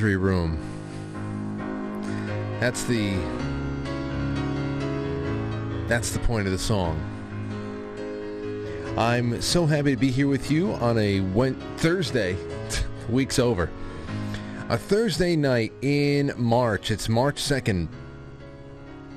laundry 0.00 0.16
room. 0.16 0.58
That's 2.58 2.84
the 2.84 3.16
That's 5.88 6.12
the 6.12 6.20
point 6.20 6.46
of 6.46 6.52
the 6.52 6.58
song. 6.58 6.98
I'm 8.96 9.42
so 9.42 9.66
happy 9.66 9.90
to 9.90 10.00
be 10.00 10.10
here 10.10 10.26
with 10.26 10.50
you 10.50 10.72
on 10.74 10.96
a 10.96 11.20
Thursday. 11.76 12.36
Week's 13.10 13.38
over. 13.38 13.68
A 14.70 14.78
Thursday 14.78 15.36
night 15.36 15.72
in 15.82 16.32
March. 16.36 16.90
It's 16.90 17.08
March 17.08 17.42
2nd. 17.42 17.88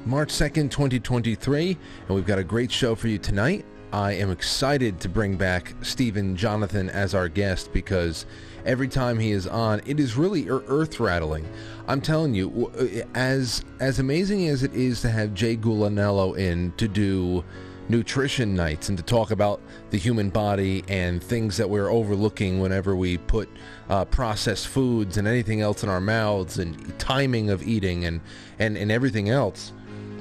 March 0.06 0.30
2nd, 0.30 0.70
2023, 0.70 1.78
and 2.08 2.16
we've 2.16 2.26
got 2.26 2.40
a 2.40 2.44
great 2.44 2.72
show 2.72 2.94
for 2.94 3.08
you 3.08 3.18
tonight. 3.18 3.64
I 3.94 4.14
am 4.14 4.32
excited 4.32 5.00
to 5.02 5.08
bring 5.08 5.36
back 5.38 5.76
Steven 5.84 6.36
Jonathan 6.36 6.90
as 6.90 7.14
our 7.14 7.30
guest 7.30 7.72
because 7.74 8.26
every 8.66 8.88
time 8.88 9.20
he 9.20 9.30
is 9.30 9.46
on, 9.46 9.84
it 9.86 10.00
is 10.00 10.18
really 10.18 10.50
earth 10.50 11.00
rattling. 11.00 11.48
I'm 11.88 12.02
telling 12.02 12.34
you, 12.34 12.72
as 13.14 13.64
as 13.80 14.00
amazing 14.00 14.48
as 14.48 14.64
it 14.64 14.74
is 14.74 15.02
to 15.02 15.12
have 15.12 15.36
Jay 15.36 15.56
Gulanello 15.56 16.36
in 16.36 16.72
to 16.78 16.88
do 16.88 17.44
nutrition 17.88 18.56
nights 18.56 18.90
and 18.90 18.98
to 18.98 19.04
talk 19.04 19.30
about 19.30 19.62
the 19.92 19.98
human 20.00 20.32
body 20.32 20.84
and 20.88 21.24
things 21.24 21.56
that 21.58 21.70
we're 21.70 21.92
overlooking 21.92 22.60
whenever 22.60 22.96
we 22.96 23.20
put 23.20 23.48
uh, 23.90 24.06
processed 24.06 24.70
foods 24.70 25.18
and 25.18 25.28
anything 25.28 25.62
else 25.62 25.84
in 25.84 25.90
our 25.90 26.02
mouths 26.02 26.58
and 26.58 26.98
timing 26.98 27.52
of 27.52 27.62
eating 27.62 28.06
and, 28.06 28.22
and, 28.58 28.76
and 28.76 28.92
everything 28.92 29.30
else. 29.30 29.72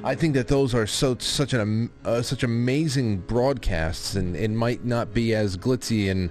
I 0.04 0.16
think 0.16 0.34
that 0.34 0.48
those 0.48 0.74
are 0.74 0.86
so 0.86 1.16
such 1.18 1.52
an 1.52 1.90
uh, 2.04 2.22
such 2.22 2.42
amazing 2.42 3.18
broadcasts, 3.18 4.16
and 4.16 4.34
it 4.34 4.50
might 4.50 4.84
not 4.84 5.14
be 5.14 5.32
as 5.34 5.56
glitzy 5.56 6.10
and 6.10 6.30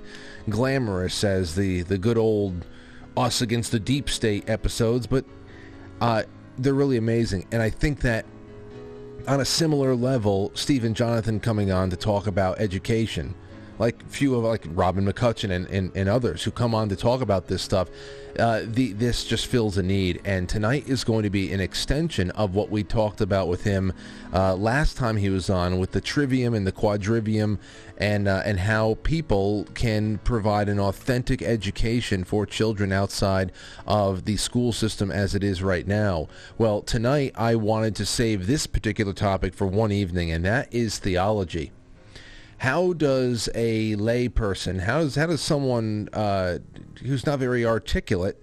glamorous 0.49 1.23
as 1.23 1.55
the 1.55 1.83
the 1.83 1.97
good 1.97 2.17
old 2.17 2.65
us 3.15 3.41
against 3.41 3.71
the 3.71 3.79
deep 3.79 4.09
state 4.09 4.49
episodes, 4.49 5.07
but 5.07 5.23
uh, 6.01 6.23
they're 6.57 6.73
really 6.73 6.97
amazing. 6.97 7.47
And 7.51 7.61
I 7.61 7.69
think 7.69 8.01
that 8.01 8.25
on 9.27 9.39
a 9.39 9.45
similar 9.45 9.95
level, 9.95 10.51
Steven 10.53 10.93
Jonathan 10.93 11.39
coming 11.39 11.71
on 11.71 11.89
to 11.91 11.95
talk 11.95 12.27
about 12.27 12.59
education 12.59 13.35
like 13.81 14.07
few 14.07 14.35
of 14.35 14.43
like 14.43 14.63
Robin 14.69 15.03
McCutcheon 15.03 15.49
and, 15.49 15.65
and, 15.71 15.91
and 15.95 16.07
others 16.07 16.43
who 16.43 16.51
come 16.51 16.75
on 16.75 16.87
to 16.89 16.95
talk 16.95 17.19
about 17.19 17.47
this 17.47 17.63
stuff. 17.63 17.89
Uh, 18.37 18.61
the, 18.63 18.93
this 18.93 19.25
just 19.25 19.47
fills 19.47 19.75
a 19.75 19.83
need, 19.83 20.21
and 20.23 20.47
tonight 20.47 20.87
is 20.87 21.03
going 21.03 21.23
to 21.23 21.31
be 21.31 21.51
an 21.51 21.59
extension 21.59 22.29
of 22.31 22.53
what 22.53 22.69
we 22.69 22.83
talked 22.83 23.21
about 23.21 23.47
with 23.47 23.63
him 23.63 23.91
uh, 24.33 24.55
last 24.55 24.95
time 24.95 25.17
he 25.17 25.29
was 25.29 25.49
on 25.49 25.79
with 25.79 25.91
the 25.91 25.99
trivium 25.99 26.53
and 26.53 26.65
the 26.65 26.71
quadrivium, 26.71 27.57
and 27.97 28.27
uh, 28.27 28.43
and 28.45 28.59
how 28.59 28.97
people 29.01 29.65
can 29.73 30.19
provide 30.19 30.69
an 30.69 30.79
authentic 30.79 31.41
education 31.41 32.23
for 32.23 32.45
children 32.45 32.93
outside 32.93 33.51
of 33.87 34.25
the 34.25 34.37
school 34.37 34.71
system 34.71 35.11
as 35.11 35.33
it 35.33 35.43
is 35.43 35.63
right 35.63 35.87
now. 35.87 36.27
Well, 36.57 36.83
tonight 36.83 37.33
I 37.35 37.55
wanted 37.55 37.95
to 37.95 38.05
save 38.05 38.45
this 38.45 38.67
particular 38.67 39.11
topic 39.11 39.55
for 39.55 39.65
one 39.65 39.91
evening, 39.91 40.31
and 40.31 40.45
that 40.45 40.71
is 40.71 40.99
theology 40.99 41.71
how 42.61 42.93
does 42.93 43.49
a 43.55 43.95
layperson, 43.95 44.81
how 44.81 44.99
does 44.99 45.15
how 45.15 45.25
does 45.25 45.41
someone 45.41 46.07
uh, 46.13 46.59
who's 47.01 47.25
not 47.25 47.39
very 47.39 47.65
articulate 47.65 48.37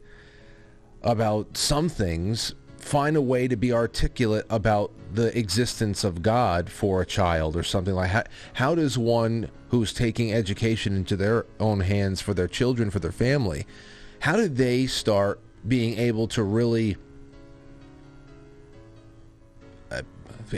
about 1.04 1.56
some 1.56 1.88
things 1.88 2.52
find 2.78 3.16
a 3.16 3.22
way 3.22 3.46
to 3.46 3.54
be 3.54 3.72
articulate 3.72 4.44
about 4.50 4.90
the 5.14 5.38
existence 5.38 6.02
of 6.02 6.20
God 6.20 6.68
for 6.68 7.00
a 7.00 7.06
child 7.06 7.54
or 7.54 7.62
something 7.62 7.94
like 7.94 8.10
how, 8.10 8.24
how 8.54 8.74
does 8.74 8.98
one 8.98 9.52
who's 9.68 9.92
taking 9.92 10.32
education 10.32 10.96
into 10.96 11.14
their 11.14 11.46
own 11.60 11.78
hands 11.78 12.20
for 12.20 12.34
their 12.34 12.48
children 12.48 12.90
for 12.90 12.98
their 12.98 13.12
family 13.12 13.66
how 14.18 14.34
do 14.34 14.48
they 14.48 14.88
start 14.88 15.38
being 15.68 15.96
able 15.96 16.26
to 16.26 16.42
really 16.42 16.96
uh, 19.92 20.02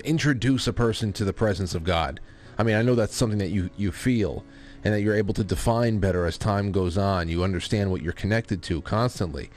introduce 0.02 0.66
a 0.66 0.72
person 0.72 1.12
to 1.12 1.26
the 1.26 1.34
presence 1.34 1.74
of 1.74 1.84
God 1.84 2.20
I 2.60 2.62
mean, 2.62 2.76
I 2.76 2.82
know 2.82 2.94
that's 2.94 3.16
something 3.16 3.38
that 3.38 3.48
you, 3.48 3.70
you 3.78 3.90
feel 3.90 4.44
and 4.84 4.92
that 4.92 5.00
you're 5.00 5.14
able 5.14 5.32
to 5.32 5.42
define 5.42 5.98
better 5.98 6.26
as 6.26 6.36
time 6.36 6.72
goes 6.72 6.98
on. 6.98 7.26
You 7.26 7.42
understand 7.42 7.90
what 7.90 8.02
you're 8.02 8.12
connected 8.12 8.62
to 8.64 8.82
constantly. 8.82 9.48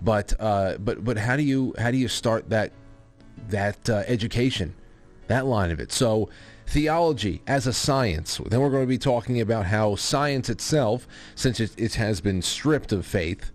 But 0.00 0.34
uh, 0.38 0.76
but 0.78 1.02
but 1.02 1.18
how 1.18 1.34
do 1.36 1.42
you 1.42 1.74
how 1.78 1.90
do 1.90 1.96
you 1.96 2.06
start 2.06 2.50
that 2.50 2.70
that 3.48 3.90
uh, 3.90 4.04
education, 4.06 4.72
that 5.26 5.46
line 5.46 5.72
of 5.72 5.80
it? 5.80 5.90
So 5.90 6.28
theology 6.68 7.42
as 7.48 7.66
a 7.66 7.72
science. 7.72 8.40
Then 8.46 8.60
we're 8.60 8.70
going 8.70 8.84
to 8.84 8.88
be 8.88 8.98
talking 8.98 9.40
about 9.40 9.66
how 9.66 9.96
science 9.96 10.48
itself, 10.48 11.08
since 11.34 11.58
it, 11.58 11.72
it 11.76 11.94
has 11.94 12.20
been 12.20 12.40
stripped 12.40 12.92
of 12.92 13.04
faith, 13.04 13.50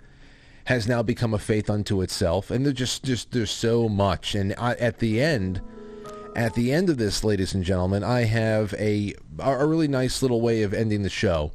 has 0.66 0.90
now 0.90 1.02
become 1.04 1.34
a 1.34 1.40
faith 1.40 1.70
unto 1.70 2.02
itself. 2.02 2.52
And 2.52 2.66
there's 2.66 2.76
just 2.76 3.04
just 3.06 3.32
there's 3.32 3.52
so 3.52 3.88
much. 3.88 4.36
And 4.36 4.54
I, 4.58 4.74
at 4.74 5.00
the 5.00 5.22
end 5.22 5.62
at 6.36 6.54
the 6.54 6.72
end 6.72 6.90
of 6.90 6.98
this, 6.98 7.24
ladies 7.24 7.54
and 7.54 7.64
gentlemen, 7.64 8.04
I 8.04 8.24
have 8.24 8.74
a 8.74 9.14
a 9.40 9.66
really 9.66 9.88
nice 9.88 10.22
little 10.22 10.42
way 10.42 10.64
of 10.64 10.74
ending 10.74 11.04
the 11.04 11.10
show. 11.10 11.52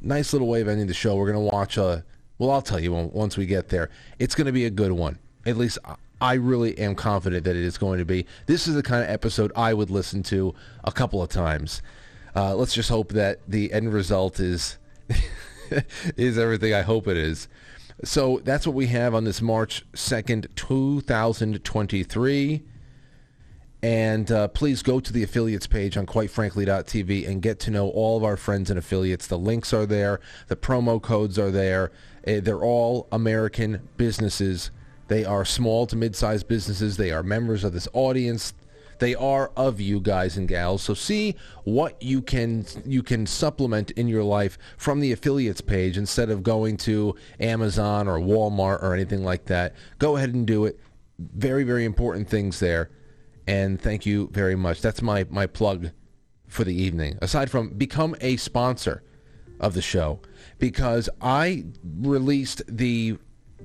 Nice 0.00 0.32
little 0.32 0.48
way 0.48 0.60
of 0.60 0.68
ending 0.68 0.86
the 0.86 0.94
show. 0.94 1.16
We're 1.16 1.32
going 1.32 1.48
to 1.48 1.54
watch 1.54 1.76
a. 1.76 2.04
Well, 2.38 2.50
I'll 2.50 2.62
tell 2.62 2.80
you 2.80 2.92
once 2.92 3.36
we 3.36 3.46
get 3.46 3.68
there. 3.68 3.90
It's 4.18 4.34
going 4.34 4.46
to 4.46 4.52
be 4.52 4.64
a 4.64 4.70
good 4.70 4.92
one. 4.92 5.18
At 5.46 5.56
least 5.56 5.78
I 6.20 6.34
really 6.34 6.76
am 6.78 6.94
confident 6.94 7.44
that 7.44 7.56
it 7.56 7.64
is 7.64 7.78
going 7.78 7.98
to 7.98 8.04
be. 8.04 8.26
This 8.46 8.66
is 8.66 8.74
the 8.74 8.82
kind 8.82 9.04
of 9.04 9.10
episode 9.10 9.52
I 9.54 9.74
would 9.74 9.90
listen 9.90 10.22
to 10.24 10.54
a 10.84 10.92
couple 10.92 11.22
of 11.22 11.28
times. 11.28 11.82
Uh, 12.34 12.54
let's 12.54 12.74
just 12.74 12.88
hope 12.88 13.12
that 13.12 13.40
the 13.46 13.72
end 13.72 13.92
result 13.92 14.40
is 14.40 14.78
is 16.16 16.38
everything 16.38 16.74
I 16.74 16.82
hope 16.82 17.06
it 17.06 17.16
is. 17.16 17.48
So 18.04 18.40
that's 18.44 18.66
what 18.66 18.74
we 18.74 18.86
have 18.88 19.14
on 19.14 19.24
this 19.24 19.42
March 19.42 19.84
2nd, 19.92 20.48
2023. 20.56 22.62
And 23.82 24.30
uh, 24.30 24.46
please 24.48 24.80
go 24.80 25.00
to 25.00 25.12
the 25.12 25.24
affiliates 25.24 25.66
page 25.66 25.96
on 25.96 26.06
quitefrankly.tv 26.06 27.28
and 27.28 27.42
get 27.42 27.58
to 27.60 27.70
know 27.72 27.88
all 27.88 28.16
of 28.16 28.22
our 28.22 28.36
friends 28.36 28.70
and 28.70 28.78
affiliates. 28.78 29.26
The 29.26 29.38
links 29.38 29.72
are 29.72 29.86
there. 29.86 30.20
The 30.46 30.54
promo 30.54 31.02
codes 31.02 31.36
are 31.36 31.50
there. 31.50 31.90
Uh, 32.26 32.38
they're 32.40 32.62
all 32.62 33.08
American 33.10 33.88
businesses. 33.96 34.70
They 35.08 35.24
are 35.24 35.44
small 35.44 35.88
to 35.88 35.96
mid-sized 35.96 36.46
businesses. 36.46 36.96
They 36.96 37.10
are 37.10 37.24
members 37.24 37.64
of 37.64 37.72
this 37.72 37.88
audience. 37.92 38.54
They 39.00 39.16
are 39.16 39.50
of 39.56 39.80
you 39.80 39.98
guys 39.98 40.36
and 40.36 40.46
gals. 40.46 40.82
So 40.84 40.94
see 40.94 41.34
what 41.64 42.00
you 42.00 42.22
can 42.22 42.64
you 42.86 43.02
can 43.02 43.26
supplement 43.26 43.90
in 43.90 44.06
your 44.06 44.22
life 44.22 44.58
from 44.76 45.00
the 45.00 45.10
affiliates 45.10 45.60
page 45.60 45.98
instead 45.98 46.30
of 46.30 46.44
going 46.44 46.76
to 46.78 47.16
Amazon 47.40 48.06
or 48.06 48.20
Walmart 48.20 48.80
or 48.80 48.94
anything 48.94 49.24
like 49.24 49.46
that. 49.46 49.74
Go 49.98 50.16
ahead 50.16 50.34
and 50.34 50.46
do 50.46 50.66
it. 50.66 50.78
Very 51.18 51.64
very 51.64 51.84
important 51.84 52.28
things 52.28 52.60
there 52.60 52.90
and 53.46 53.80
thank 53.80 54.06
you 54.06 54.28
very 54.32 54.56
much. 54.56 54.80
That's 54.80 55.02
my, 55.02 55.26
my 55.30 55.46
plug 55.46 55.90
for 56.48 56.64
the 56.64 56.74
evening. 56.74 57.18
Aside 57.20 57.50
from 57.50 57.70
become 57.70 58.14
a 58.20 58.36
sponsor 58.36 59.02
of 59.60 59.74
the 59.74 59.82
show, 59.82 60.20
because 60.58 61.08
I 61.20 61.64
released 61.84 62.62
the 62.68 63.18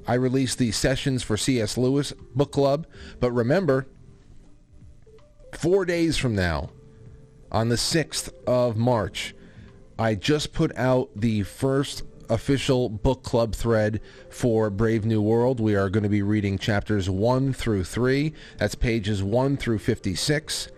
I 0.07 0.13
released 0.13 0.57
the 0.57 0.71
sessions 0.71 1.21
for 1.21 1.35
C.S. 1.35 1.77
Lewis 1.77 2.13
book 2.33 2.53
club, 2.53 2.87
but 3.19 3.31
remember, 3.31 3.87
four 5.53 5.83
days 5.83 6.17
from 6.17 6.33
now, 6.33 6.69
on 7.51 7.67
the 7.67 7.75
6th 7.75 8.29
of 8.45 8.77
March, 8.77 9.35
I 9.99 10.15
just 10.15 10.53
put 10.53 10.75
out 10.77 11.09
the 11.13 11.43
first 11.43 12.03
official 12.29 12.89
book 12.89 13.23
club 13.23 13.55
thread 13.55 14.01
for 14.29 14.69
Brave 14.69 15.05
New 15.05 15.21
World. 15.21 15.59
We 15.59 15.75
are 15.75 15.89
going 15.89 16.03
to 16.03 16.09
be 16.09 16.21
reading 16.21 16.57
chapters 16.57 17.09
1 17.09 17.53
through 17.53 17.83
3. 17.83 18.33
That's 18.57 18.75
pages 18.75 19.23
1 19.23 19.57
through 19.57 19.79
56. 19.79 20.69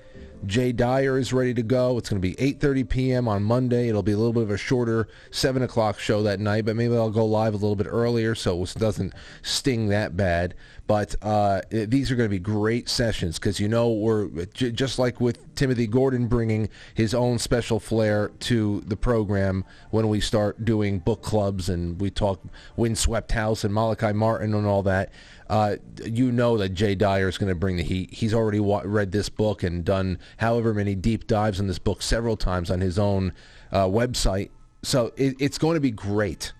Jay 0.45 0.71
Dyer 0.71 1.17
is 1.17 1.33
ready 1.33 1.53
to 1.53 1.63
go. 1.63 1.97
It's 1.97 2.09
going 2.09 2.21
to 2.21 2.27
be 2.27 2.35
8:30 2.35 2.87
p.m. 2.87 3.27
on 3.27 3.43
Monday. 3.43 3.89
It'll 3.89 4.03
be 4.03 4.13
a 4.13 4.17
little 4.17 4.33
bit 4.33 4.43
of 4.43 4.51
a 4.51 4.57
shorter 4.57 5.07
seven 5.31 5.63
o'clock 5.63 5.99
show 5.99 6.23
that 6.23 6.39
night, 6.39 6.65
but 6.65 6.77
maybe 6.77 6.95
I'll 6.95 7.09
go 7.09 7.25
live 7.25 7.53
a 7.53 7.57
little 7.57 7.75
bit 7.75 7.87
earlier 7.89 8.35
so 8.35 8.63
it 8.63 8.73
doesn't 8.77 9.13
sting 9.41 9.89
that 9.89 10.15
bad. 10.15 10.55
But 10.89 11.15
uh, 11.21 11.61
these 11.69 12.09
are 12.09 12.15
going 12.15 12.27
to 12.27 12.35
be 12.35 12.39
great 12.39 12.89
sessions 12.89 13.37
because 13.37 13.59
you 13.59 13.67
know 13.67 13.91
we're 13.91 14.27
j- 14.47 14.71
just 14.71 14.97
like 14.97 15.21
with 15.21 15.53
Timothy 15.53 15.85
Gordon 15.85 16.25
bringing 16.25 16.67
his 16.95 17.13
own 17.13 17.37
special 17.37 17.79
flair 17.79 18.29
to 18.39 18.81
the 18.87 18.97
program 18.97 19.65
when 19.91 20.09
we 20.09 20.19
start 20.19 20.65
doing 20.65 20.97
book 20.97 21.21
clubs 21.21 21.69
and 21.69 22.01
we 22.01 22.09
talk 22.09 22.41
Windswept 22.75 23.33
House 23.33 23.63
and 23.63 23.71
Malachi 23.71 24.13
Martin 24.13 24.55
and 24.55 24.65
all 24.65 24.81
that 24.81 25.11
uh, 25.47 25.75
you 26.03 26.31
know 26.31 26.57
that 26.57 26.69
Jay 26.69 26.95
Dyer 26.95 27.29
is 27.29 27.37
going 27.37 27.49
to 27.49 27.55
bring 27.55 27.77
the 27.77 27.83
heat. 27.83 28.11
He's 28.11 28.33
already 28.33 28.59
wa- 28.59 28.81
read 28.83 29.11
this 29.11 29.29
book 29.29 29.61
and 29.61 29.85
done 29.85 30.17
however 30.37 30.73
many 30.73 30.95
deep 30.95 31.27
dives 31.27 31.59
on 31.59 31.67
this 31.67 31.77
book 31.77 32.01
several 32.01 32.35
times 32.35 32.71
on 32.71 32.81
his 32.81 32.97
own 32.97 33.33
uh, 33.71 33.85
website. 33.85 34.49
So 34.81 35.11
it, 35.17 35.35
it's 35.37 35.59
going 35.59 35.75
to 35.75 35.81
be 35.81 35.91
great. 35.91 36.51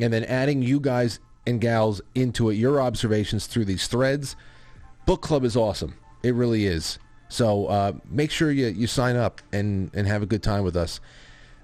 And 0.00 0.12
then 0.12 0.24
adding 0.24 0.60
you 0.60 0.80
guys 0.80 1.20
and 1.46 1.60
gals 1.60 2.00
into 2.14 2.50
it, 2.50 2.54
your 2.54 2.80
observations 2.80 3.46
through 3.46 3.66
these 3.66 3.86
threads. 3.86 4.36
Book 5.06 5.22
club 5.22 5.44
is 5.44 5.56
awesome. 5.56 5.94
It 6.22 6.34
really 6.34 6.66
is. 6.66 6.98
So 7.28 7.66
uh, 7.66 7.92
make 8.08 8.30
sure 8.30 8.50
you, 8.50 8.66
you 8.66 8.86
sign 8.86 9.16
up 9.16 9.40
and, 9.52 9.90
and 9.94 10.06
have 10.06 10.22
a 10.22 10.26
good 10.26 10.42
time 10.42 10.64
with 10.64 10.76
us. 10.76 11.00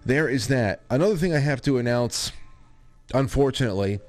there 0.05 0.29
is 0.29 0.49
that. 0.49 0.83
Another 0.91 1.17
thing 1.17 1.35
I 1.35 1.39
have 1.39 1.63
to 1.63 1.79
announce, 1.79 2.33
unfortunately, 3.15 4.01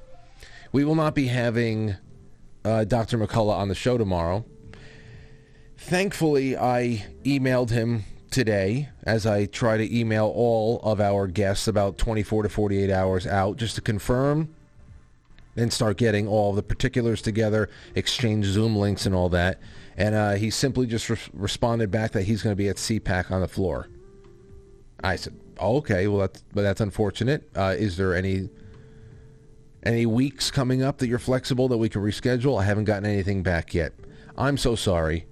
we 0.71 0.83
will 0.83 0.95
not 0.95 1.15
be 1.15 1.27
having 1.27 1.95
uh, 2.63 2.85
Dr. 2.85 3.17
McCullough 3.17 3.55
on 3.55 3.67
the 3.67 3.75
show 3.75 3.97
tomorrow. 3.97 4.45
Thankfully, 5.77 6.57
I 6.57 7.05
emailed 7.23 7.71
him 7.71 8.03
today 8.29 8.89
as 9.03 9.25
I 9.25 9.45
try 9.45 9.77
to 9.77 9.97
email 9.97 10.31
all 10.33 10.79
of 10.83 11.01
our 11.01 11.27
guests 11.27 11.67
about 11.67 11.97
24 11.97 12.43
to 12.43 12.49
48 12.49 12.89
hours 12.89 13.27
out 13.27 13.57
just 13.57 13.75
to 13.75 13.81
confirm 13.81 14.53
and 15.55 15.71
start 15.71 15.97
getting 15.97 16.27
all 16.27 16.53
the 16.53 16.63
particulars 16.63 17.21
together, 17.21 17.69
exchange 17.95 18.45
Zoom 18.45 18.75
links 18.75 19.05
and 19.05 19.13
all 19.13 19.29
that. 19.29 19.59
And 19.97 20.15
uh, 20.15 20.31
he 20.33 20.49
simply 20.49 20.87
just 20.87 21.09
re- 21.09 21.17
responded 21.33 21.91
back 21.91 22.11
that 22.11 22.23
he's 22.23 22.41
going 22.41 22.53
to 22.53 22.57
be 22.57 22.69
at 22.69 22.77
CPAC 22.77 23.31
on 23.31 23.41
the 23.41 23.47
floor. 23.47 23.87
I 25.03 25.15
said, 25.15 25.35
okay, 25.59 26.07
well, 26.07 26.19
that's, 26.19 26.43
but 26.53 26.61
that's 26.61 26.81
unfortunate. 26.81 27.49
Uh, 27.55 27.75
is 27.77 27.97
there 27.97 28.15
any 28.15 28.49
any 29.83 30.05
weeks 30.05 30.51
coming 30.51 30.83
up 30.83 30.99
that 30.99 31.07
you're 31.07 31.17
flexible 31.17 31.67
that 31.67 31.77
we 31.77 31.89
can 31.89 32.03
reschedule? 32.03 32.61
I 32.61 32.65
haven't 32.65 32.85
gotten 32.85 33.05
anything 33.05 33.41
back 33.41 33.73
yet. 33.73 33.93
I'm 34.37 34.57
so 34.57 34.75
sorry. 34.75 35.25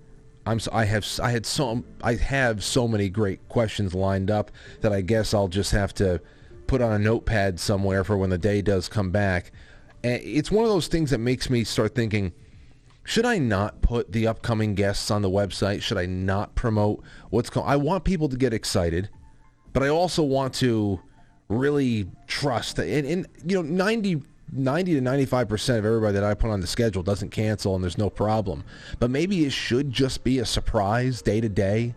I'm 0.45 0.59
so, 0.59 0.71
I 0.73 0.85
have 0.85 1.05
I 1.21 1.31
had 1.31 1.45
so 1.45 1.83
I 2.01 2.15
have 2.15 2.63
so 2.63 2.87
many 2.87 3.09
great 3.09 3.47
questions 3.49 3.93
lined 3.93 4.31
up 4.31 4.51
that 4.81 4.91
I 4.91 5.01
guess 5.01 5.33
I'll 5.33 5.47
just 5.47 5.71
have 5.71 5.93
to 5.95 6.19
put 6.65 6.81
on 6.81 6.91
a 6.91 6.99
notepad 6.99 7.59
somewhere 7.59 8.03
for 8.03 8.17
when 8.17 8.31
the 8.31 8.37
day 8.37 8.61
does 8.61 8.87
come 8.87 9.11
back. 9.11 9.51
And 10.03 10.21
it's 10.23 10.51
one 10.51 10.63
of 10.65 10.71
those 10.71 10.87
things 10.87 11.09
that 11.11 11.19
makes 11.19 11.49
me 11.49 11.63
start 11.63 11.95
thinking 11.95 12.33
should 13.03 13.25
I 13.25 13.39
not 13.39 13.81
put 13.81 14.11
the 14.11 14.27
upcoming 14.27 14.75
guests 14.75 15.09
on 15.09 15.23
the 15.23 15.31
website? 15.31 15.81
Should 15.81 15.97
I 15.97 16.05
not 16.05 16.53
promote 16.53 17.03
what's 17.31 17.49
going 17.49 17.67
I 17.67 17.75
want 17.75 18.03
people 18.03 18.29
to 18.29 18.37
get 18.37 18.53
excited, 18.53 19.09
but 19.73 19.81
I 19.81 19.87
also 19.87 20.21
want 20.21 20.53
to 20.55 20.99
really 21.47 22.07
trust 22.27 22.77
and, 22.77 23.07
and 23.07 23.27
you 23.43 23.55
know 23.55 23.63
90 23.63 24.21
90 24.51 24.95
to 24.95 25.01
95% 25.01 25.77
of 25.77 25.85
everybody 25.85 26.13
that 26.13 26.23
I 26.23 26.33
put 26.33 26.49
on 26.49 26.59
the 26.59 26.67
schedule 26.67 27.03
doesn't 27.03 27.29
cancel 27.29 27.75
and 27.75 27.83
there's 27.83 27.97
no 27.97 28.09
problem. 28.09 28.63
But 28.99 29.11
maybe 29.11 29.45
it 29.45 29.51
should 29.51 29.91
just 29.91 30.23
be 30.23 30.39
a 30.39 30.45
surprise 30.45 31.21
day 31.21 31.41
to 31.41 31.49
day. 31.49 31.95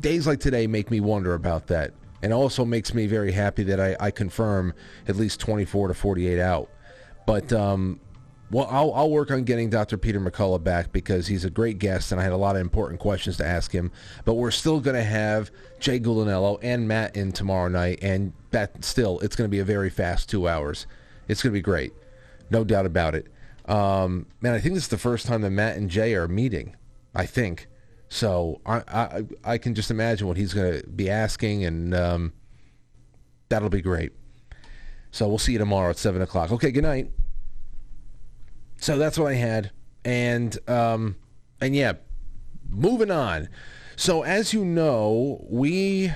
days 0.00 0.26
like 0.26 0.40
today 0.40 0.66
make 0.66 0.90
me 0.90 1.00
wonder 1.00 1.34
about 1.34 1.66
that. 1.68 1.92
And 2.22 2.32
also 2.32 2.64
makes 2.64 2.94
me 2.94 3.06
very 3.06 3.32
happy 3.32 3.62
that 3.64 3.80
I, 3.80 3.96
I 4.00 4.10
confirm 4.10 4.74
at 5.06 5.16
least 5.16 5.40
24 5.40 5.88
to 5.88 5.94
48 5.94 6.40
out. 6.40 6.70
But, 7.26 7.52
um, 7.52 8.00
well, 8.50 8.68
I'll, 8.70 8.92
I'll 8.94 9.10
work 9.10 9.30
on 9.30 9.44
getting 9.44 9.70
Dr. 9.70 9.98
Peter 9.98 10.20
McCullough 10.20 10.62
back 10.62 10.92
because 10.92 11.26
he's 11.26 11.44
a 11.44 11.50
great 11.50 11.78
guest 11.78 12.12
and 12.12 12.20
I 12.20 12.24
had 12.24 12.32
a 12.32 12.36
lot 12.36 12.54
of 12.54 12.62
important 12.62 13.00
questions 13.00 13.36
to 13.38 13.46
ask 13.46 13.72
him. 13.72 13.90
But 14.24 14.34
we're 14.34 14.52
still 14.52 14.80
going 14.80 14.96
to 14.96 15.02
have 15.02 15.50
Jay 15.80 15.98
Gulinello 15.98 16.58
and 16.62 16.86
Matt 16.86 17.16
in 17.16 17.32
tomorrow 17.32 17.68
night. 17.68 17.98
And 18.02 18.32
that 18.50 18.84
still, 18.84 19.18
it's 19.20 19.34
going 19.34 19.48
to 19.48 19.52
be 19.52 19.58
a 19.58 19.64
very 19.64 19.90
fast 19.90 20.30
two 20.30 20.48
hours. 20.48 20.86
It's 21.28 21.42
going 21.42 21.52
to 21.52 21.58
be 21.58 21.62
great, 21.62 21.92
no 22.50 22.62
doubt 22.62 22.86
about 22.86 23.14
it. 23.14 23.26
Um, 23.66 24.26
man, 24.40 24.54
I 24.54 24.60
think 24.60 24.74
this 24.74 24.84
is 24.84 24.88
the 24.90 24.98
first 24.98 25.26
time 25.26 25.42
that 25.42 25.50
Matt 25.50 25.76
and 25.76 25.90
Jay 25.90 26.14
are 26.14 26.28
meeting. 26.28 26.76
I 27.14 27.26
think 27.26 27.66
so. 28.08 28.60
I 28.66 28.82
I, 28.88 29.24
I 29.44 29.58
can 29.58 29.74
just 29.74 29.90
imagine 29.90 30.26
what 30.26 30.36
he's 30.36 30.54
going 30.54 30.80
to 30.80 30.86
be 30.88 31.10
asking, 31.10 31.64
and 31.64 31.94
um, 31.94 32.32
that'll 33.48 33.68
be 33.68 33.82
great. 33.82 34.12
So 35.10 35.28
we'll 35.28 35.38
see 35.38 35.52
you 35.52 35.58
tomorrow 35.58 35.90
at 35.90 35.98
seven 35.98 36.20
o'clock. 36.22 36.52
Okay, 36.52 36.70
good 36.70 36.84
night. 36.84 37.10
So 38.78 38.98
that's 38.98 39.18
what 39.18 39.32
I 39.32 39.34
had, 39.34 39.70
and 40.04 40.56
um, 40.68 41.16
and 41.60 41.74
yeah, 41.74 41.94
moving 42.68 43.10
on. 43.10 43.48
So 43.96 44.22
as 44.22 44.52
you 44.52 44.64
know, 44.64 45.44
we 45.48 46.12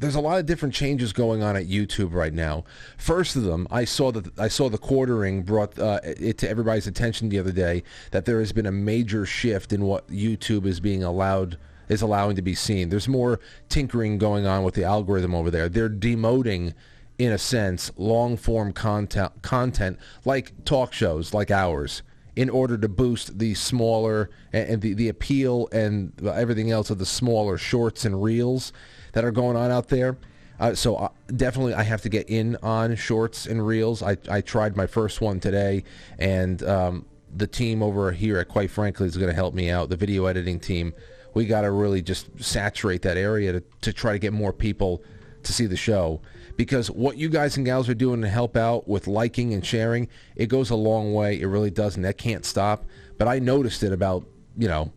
there's 0.00 0.14
a 0.14 0.20
lot 0.20 0.38
of 0.38 0.46
different 0.46 0.74
changes 0.74 1.12
going 1.12 1.42
on 1.42 1.56
at 1.56 1.68
YouTube 1.68 2.12
right 2.12 2.32
now. 2.32 2.64
First 2.96 3.36
of 3.36 3.42
them, 3.44 3.68
I 3.70 3.84
saw 3.84 4.10
that 4.12 4.38
I 4.38 4.48
saw 4.48 4.68
the 4.68 4.78
quartering 4.78 5.42
brought 5.42 5.78
uh, 5.78 6.00
it 6.02 6.38
to 6.38 6.48
everybody's 6.48 6.86
attention 6.86 7.28
the 7.28 7.38
other 7.38 7.52
day 7.52 7.84
that 8.10 8.24
there 8.24 8.40
has 8.40 8.52
been 8.52 8.66
a 8.66 8.72
major 8.72 9.26
shift 9.26 9.72
in 9.72 9.84
what 9.84 10.08
YouTube 10.08 10.66
is 10.66 10.80
being 10.80 11.04
allowed 11.04 11.58
is 11.88 12.02
allowing 12.02 12.36
to 12.36 12.42
be 12.42 12.54
seen. 12.54 12.88
There's 12.88 13.08
more 13.08 13.40
tinkering 13.68 14.16
going 14.16 14.46
on 14.46 14.64
with 14.64 14.74
the 14.74 14.84
algorithm 14.84 15.34
over 15.34 15.50
there. 15.50 15.68
They're 15.68 15.90
demoting 15.90 16.72
in 17.18 17.32
a 17.32 17.38
sense 17.38 17.92
long 17.98 18.38
form 18.38 18.72
content 18.72 19.42
content 19.42 19.98
like 20.24 20.64
talk 20.64 20.94
shows 20.94 21.34
like 21.34 21.50
ours 21.50 22.02
in 22.34 22.48
order 22.48 22.78
to 22.78 22.88
boost 22.88 23.38
the 23.38 23.52
smaller 23.52 24.30
and 24.52 24.80
the, 24.80 24.94
the 24.94 25.08
appeal 25.08 25.68
and 25.72 26.12
everything 26.24 26.70
else 26.70 26.88
of 26.88 26.96
the 26.96 27.04
smaller 27.04 27.58
shorts 27.58 28.06
and 28.06 28.22
reels 28.22 28.72
that 29.12 29.24
are 29.24 29.30
going 29.30 29.56
on 29.56 29.70
out 29.70 29.88
there. 29.88 30.16
Uh, 30.58 30.74
so 30.74 30.96
uh, 30.96 31.08
definitely, 31.36 31.72
I 31.72 31.82
have 31.82 32.02
to 32.02 32.10
get 32.10 32.28
in 32.28 32.56
on 32.62 32.94
shorts 32.94 33.46
and 33.46 33.66
reels. 33.66 34.02
I, 34.02 34.18
I 34.28 34.42
tried 34.42 34.76
my 34.76 34.86
first 34.86 35.22
one 35.22 35.40
today, 35.40 35.84
and 36.18 36.62
um, 36.62 37.06
the 37.34 37.46
team 37.46 37.82
over 37.82 38.12
here 38.12 38.38
at 38.38 38.48
Quite 38.48 38.70
Frankly 38.70 39.06
is 39.06 39.16
going 39.16 39.30
to 39.30 39.34
help 39.34 39.54
me 39.54 39.70
out. 39.70 39.88
The 39.88 39.96
video 39.96 40.26
editing 40.26 40.60
team, 40.60 40.92
we 41.32 41.46
got 41.46 41.62
to 41.62 41.70
really 41.70 42.02
just 42.02 42.28
saturate 42.42 43.00
that 43.02 43.16
area 43.16 43.52
to, 43.52 43.62
to 43.80 43.92
try 43.92 44.12
to 44.12 44.18
get 44.18 44.34
more 44.34 44.52
people 44.52 45.02
to 45.44 45.52
see 45.52 45.64
the 45.64 45.76
show. 45.76 46.20
Because 46.56 46.90
what 46.90 47.16
you 47.16 47.30
guys 47.30 47.56
and 47.56 47.64
gals 47.64 47.88
are 47.88 47.94
doing 47.94 48.20
to 48.20 48.28
help 48.28 48.54
out 48.54 48.86
with 48.86 49.06
liking 49.06 49.54
and 49.54 49.64
sharing, 49.64 50.08
it 50.36 50.46
goes 50.50 50.68
a 50.68 50.76
long 50.76 51.14
way. 51.14 51.40
It 51.40 51.46
really 51.46 51.70
does, 51.70 51.96
and 51.96 52.04
that 52.04 52.18
can't 52.18 52.44
stop. 52.44 52.84
But 53.16 53.28
I 53.28 53.38
noticed 53.38 53.82
it 53.82 53.92
about 53.92 54.26
you 54.58 54.68
know 54.68 54.92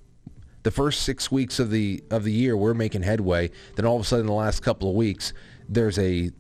the 0.63 0.71
first 0.71 1.03
six 1.03 1.31
weeks 1.31 1.59
of 1.59 1.69
the 1.69 2.03
of 2.09 2.23
the 2.23 2.31
year 2.31 2.57
we're 2.57 2.73
making 2.73 3.03
headway. 3.03 3.51
Then 3.75 3.85
all 3.85 3.95
of 3.95 4.01
a 4.01 4.05
sudden, 4.05 4.25
the 4.25 4.33
last 4.33 4.61
couple 4.61 4.89
of 4.89 4.95
weeks, 4.95 5.33
there's 5.69 5.99
a 5.99 6.31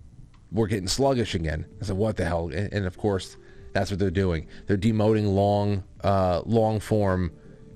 we're 0.51 0.67
getting 0.67 0.87
sluggish 0.87 1.35
again. 1.35 1.65
I 1.81 1.85
said, 1.85 1.97
what 1.97 2.15
the 2.17 2.25
hell? 2.25 2.49
And, 2.49 2.71
and 2.73 2.85
of 2.85 2.97
course, 2.97 3.37
that's 3.73 3.89
what 3.89 3.99
they're 3.99 4.11
doing. 4.11 4.47
They're 4.67 4.77
demoting 4.77 5.33
long 5.33 5.83
uh, 6.03 6.41
long 6.45 6.79
form 6.79 7.31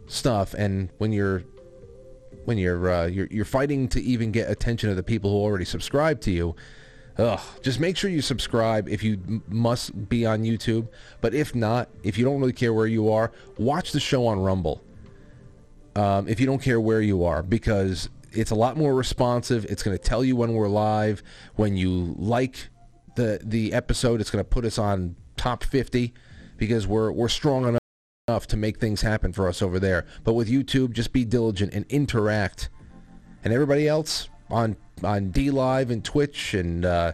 stuff. 0.08 0.54
And 0.54 0.89
when 0.98 1.12
you're 1.12 1.44
when 2.46 2.58
you're, 2.58 2.89
uh, 2.89 3.08
you're 3.08 3.27
you're 3.30 3.46
fighting 3.46 3.89
to 3.89 4.01
even 4.01 4.32
get 4.32 4.50
attention 4.50 4.89
of 4.89 4.96
the 4.96 5.04
people 5.04 5.32
who 5.32 5.38
already 5.38 5.66
subscribe 5.66 6.22
to 6.22 6.32
you. 6.32 6.56
Ugh, 7.18 7.39
just 7.63 7.80
make 7.80 7.98
sure 7.98 8.12
you 8.12 8.22
subscribe 8.22 8.88
if 8.88 9.01
you 9.01 9.42
must 9.50 10.08
be 10.08 10.24
on 10.24 10.44
YouTube. 10.44 10.88
But 11.20 11.34
if 11.34 11.56
not, 11.56 11.89
if 12.04 12.16
you 12.16 12.24
don't 12.24 12.39
really 12.39 12.54
care 12.54 12.74
where 12.74 12.86
you 12.86 13.12
are, 13.12 13.32
watch 13.58 13.92
the 13.92 14.00
show 14.00 14.27
on 14.27 14.39
Rumble 14.39 14.84
um, 15.98 16.27
if 16.27 16.39
you 16.39 16.46
don't 16.46 16.62
care 16.62 16.80
where 16.80 17.01
you 17.01 17.24
are 17.24 17.42
because 17.42 18.10
it's 18.32 18.51
a 18.51 18.56
lot 18.56 18.77
more 18.77 18.94
responsive. 18.94 19.66
It's 19.66 19.82
going 19.82 19.98
to 19.98 20.04
tell 20.04 20.24
you 20.24 20.36
when 20.36 20.54
we're 20.54 20.68
live. 20.68 21.24
When 21.56 21.75
you 21.75 22.13
like 22.20 22.70
the 23.16 23.39
the 23.44 23.74
episode, 23.74 24.22
it's 24.22 24.30
going 24.30 24.44
to 24.44 24.50
put 24.50 24.63
us 24.63 24.77
on 24.77 25.16
top 25.38 25.63
50 25.63 26.13
because 26.58 26.86
we're 26.86 27.12
we're 27.12 27.30
strong 27.30 27.68
enough 27.68 27.82
enough 28.27 28.46
to 28.46 28.58
make 28.58 28.77
things 28.77 29.01
happen 29.01 29.34
for 29.34 29.48
us 29.48 29.62
over 29.62 29.80
there. 29.80 30.06
But 30.24 30.34
with 30.34 30.50
YouTube, 30.50 30.92
just 30.92 31.13
be 31.13 31.25
diligent 31.25 31.74
and 31.74 31.86
interact. 31.89 32.70
And 33.44 33.51
everybody 33.51 33.88
else 33.88 34.30
on 34.51 34.77
on 35.04 35.32
DLive 35.32 35.89
and 35.89 36.06
Twitch 36.06 36.54
and 36.54 36.86
uh, 36.86 37.13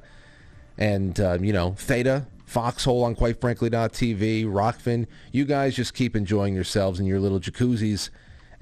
and 0.78 1.18
uh, 1.22 1.38
you 1.40 1.54
know 1.54 1.76
Theta, 1.78 2.28
Foxhole 2.46 3.04
on 3.04 3.16
quite 3.16 3.40
frankly 3.40 3.70
TV, 3.70 4.44
Rokfin. 4.44 5.08
You 5.32 5.46
guys 5.46 5.74
just 5.74 5.94
keep 5.94 6.18
enjoying 6.18 6.54
yourselves 6.54 7.00
in 7.00 7.06
your 7.06 7.22
little 7.22 7.40
jacuzzis 7.40 8.10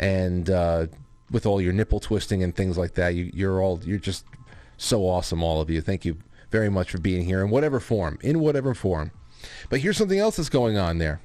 and 0.01 0.49
uh, 0.49 0.87
with 1.29 1.45
all 1.45 1.61
your 1.61 1.71
nipple 1.71 2.01
twisting 2.01 2.43
and 2.43 2.55
things 2.55 2.77
like 2.77 2.95
that. 2.95 3.15
You, 3.15 3.31
you're 3.33 3.61
all 3.61 3.79
you're 3.83 3.99
just 3.99 4.25
so 4.77 5.03
awesome, 5.03 5.43
all 5.43 5.61
of 5.61 5.69
you. 5.69 5.79
Thank 5.79 6.03
you 6.03 6.17
very 6.49 6.69
much 6.69 6.91
for 6.91 6.99
being 6.99 7.23
here 7.23 7.41
in 7.41 7.49
whatever 7.49 7.79
form, 7.79 8.17
in 8.21 8.39
whatever 8.39 8.73
form. 8.73 9.11
But 9.69 9.79
here's 9.79 9.97
something 9.97 10.19
else 10.19 10.35
that's 10.35 10.49
going 10.49 10.77
on 10.77 10.97
there. 10.97 11.21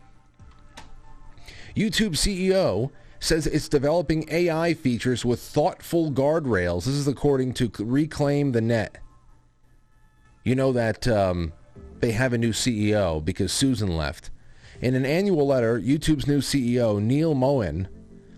YouTube 1.74 2.12
CEO 2.12 2.90
says 3.18 3.46
it's 3.46 3.68
developing 3.68 4.26
AI 4.30 4.72
features 4.74 5.24
with 5.24 5.40
thoughtful 5.40 6.12
guardrails. 6.12 6.84
This 6.84 6.94
is 6.94 7.08
according 7.08 7.54
to 7.54 7.70
Reclaim 7.78 8.52
the 8.52 8.60
Net. 8.60 8.98
You 10.44 10.54
know 10.54 10.72
that 10.72 11.08
um, 11.08 11.52
they 12.00 12.12
have 12.12 12.32
a 12.32 12.38
new 12.38 12.52
CEO 12.52 13.24
because 13.24 13.52
Susan 13.52 13.96
left. 13.96 14.30
In 14.80 14.94
an 14.94 15.06
annual 15.06 15.46
letter, 15.46 15.80
YouTube's 15.80 16.26
new 16.26 16.40
CEO, 16.40 17.02
Neal 17.02 17.34
Mohan, 17.34 17.88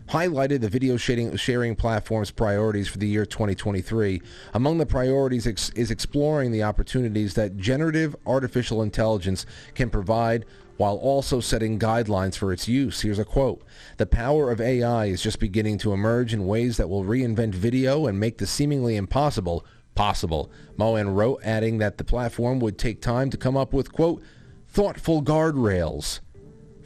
highlighted 0.08 0.60
the 0.60 0.68
video 0.68 0.96
sharing, 0.96 1.76
platform's 1.76 2.30
priorities 2.30 2.88
for 2.88 2.98
the 2.98 3.06
year 3.06 3.26
2023. 3.26 4.22
Among 4.54 4.78
the 4.78 4.86
priorities 4.86 5.46
ex- 5.46 5.70
is 5.70 5.90
exploring 5.90 6.50
the 6.50 6.62
opportunities 6.62 7.34
that 7.34 7.56
generative 7.56 8.16
artificial 8.26 8.82
intelligence 8.82 9.44
can 9.74 9.90
provide 9.90 10.46
while 10.78 10.96
also 10.96 11.40
setting 11.40 11.78
guidelines 11.78 12.36
for 12.36 12.52
its 12.52 12.68
use. 12.68 13.00
Here's 13.00 13.18
a 13.18 13.24
quote. 13.24 13.62
The 13.98 14.06
power 14.06 14.50
of 14.50 14.60
AI 14.60 15.06
is 15.06 15.22
just 15.22 15.40
beginning 15.40 15.78
to 15.78 15.92
emerge 15.92 16.32
in 16.32 16.46
ways 16.46 16.76
that 16.78 16.88
will 16.88 17.04
reinvent 17.04 17.54
video 17.54 18.06
and 18.06 18.18
make 18.18 18.38
the 18.38 18.46
seemingly 18.46 18.96
impossible 18.96 19.66
possible. 19.94 20.50
Mohan 20.76 21.14
wrote, 21.14 21.40
adding 21.42 21.78
that 21.78 21.98
the 21.98 22.04
platform 22.04 22.60
would 22.60 22.78
take 22.78 23.02
time 23.02 23.28
to 23.30 23.36
come 23.36 23.56
up 23.56 23.72
with, 23.72 23.92
quote, 23.92 24.22
thoughtful 24.68 25.22
guardrails 25.22 26.20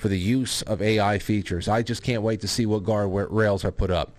for 0.03 0.09
the 0.09 0.19
use 0.19 0.63
of 0.63 0.83
AI 0.83 1.17
features. 1.21 1.69
I 1.69 1.83
just 1.83 2.03
can't 2.03 2.25
wait 2.25 2.41
to 2.41 2.49
see 2.49 2.67
what 2.67 2.83
guardrails 2.83 3.65
are 3.65 3.71
put 3.71 3.93
up. 3.93 4.11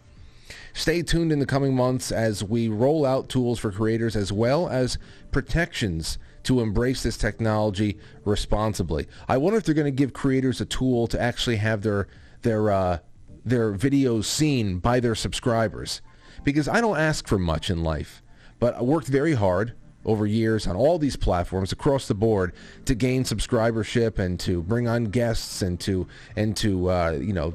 Stay 0.74 1.02
tuned 1.02 1.30
in 1.30 1.40
the 1.40 1.46
coming 1.46 1.76
months 1.76 2.10
as 2.10 2.42
we 2.42 2.70
roll 2.70 3.06
out 3.06 3.28
tools 3.28 3.60
for 3.60 3.70
creators 3.70 4.16
as 4.16 4.32
well 4.32 4.70
as 4.70 4.98
protections 5.32 6.18
to 6.44 6.62
embrace 6.62 7.04
this 7.04 7.18
technology 7.18 7.98
responsibly. 8.24 9.08
I 9.28 9.36
wonder 9.36 9.58
if 9.58 9.66
they're 9.66 9.76
going 9.76 9.84
to 9.84 9.92
give 9.92 10.14
creators 10.14 10.62
a 10.62 10.66
tool 10.66 11.06
to 11.08 11.22
actually 11.22 11.58
have 11.58 11.82
their 11.82 12.08
their 12.44 12.72
uh, 12.72 13.00
their 13.44 13.74
videos 13.74 14.24
seen 14.24 14.80
by 14.80 15.02
their 15.02 15.16
subscribers, 15.16 16.02
because 16.46 16.70
I 16.70 16.80
don't 16.80 16.98
ask 16.98 17.28
for 17.28 17.38
much 17.38 17.70
in 17.70 17.84
life, 17.84 18.24
but 18.58 18.74
I 18.76 18.84
worked 18.84 19.08
very 19.08 19.34
hard 19.34 19.74
over 20.06 20.26
years 20.26 20.68
on 20.68 20.76
all 20.76 21.00
these 21.00 21.16
platforms 21.16 21.72
across 21.72 22.08
the 22.08 22.14
board 22.14 22.54
to 22.86 22.96
gain 22.96 23.24
subscribership 23.24 24.20
and 24.20 24.40
to 24.40 24.62
bring 24.64 24.88
on 24.88 25.06
guests 25.06 25.62
and 25.62 25.80
to 25.80 26.08
and 26.36 26.56
to 26.58 26.90
uh, 26.90 27.12
you 27.12 27.34
know 27.34 27.54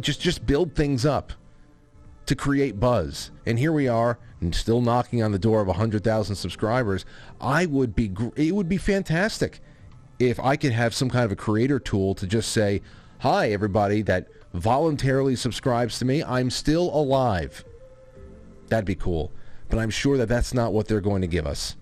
just 0.00 0.20
just 0.20 0.46
build 0.46 0.74
things 0.74 1.06
up 1.06 1.32
to 2.26 2.34
create 2.34 2.80
buzz. 2.80 3.30
And 3.46 3.58
here 3.58 3.72
we 3.72 3.88
are, 3.88 4.18
and 4.40 4.54
still 4.54 4.80
knocking 4.80 5.22
on 5.22 5.32
the 5.32 5.38
door 5.38 5.60
of 5.60 5.66
100,000 5.66 6.36
subscribers. 6.36 7.04
I 7.40 7.66
would 7.66 7.94
be 7.94 8.12
it 8.36 8.54
would 8.54 8.68
be 8.68 8.78
fantastic 8.78 9.60
if 10.18 10.38
I 10.40 10.56
could 10.56 10.72
have 10.72 10.94
some 10.94 11.10
kind 11.10 11.24
of 11.24 11.32
a 11.32 11.36
creator 11.36 11.78
tool 11.78 12.14
to 12.16 12.26
just 12.26 12.50
say, 12.52 12.82
"Hi 13.20 13.50
everybody 13.50 14.02
that 14.02 14.28
voluntarily 14.52 15.36
subscribes 15.36 15.98
to 15.98 16.04
me, 16.04 16.22
I'm 16.22 16.50
still 16.50 16.94
alive." 16.94 17.64
That'd 18.68 18.84
be 18.84 18.94
cool. 18.94 19.30
But 19.68 19.78
I'm 19.78 19.90
sure 19.90 20.16
that 20.18 20.28
that's 20.28 20.54
not 20.54 20.72
what 20.72 20.88
they're 20.88 21.00
going 21.00 21.22
to 21.22 21.26
give 21.28 21.46
us. 21.46 21.76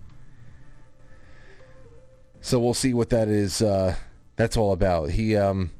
So 2.43 2.59
we'll 2.59 2.73
see 2.73 2.93
what 2.93 3.09
that 3.11 3.29
is 3.29 3.61
uh, 3.61 3.95
that's 4.35 4.57
all 4.57 4.73
about. 4.73 5.11
He 5.11 5.37
um 5.37 5.71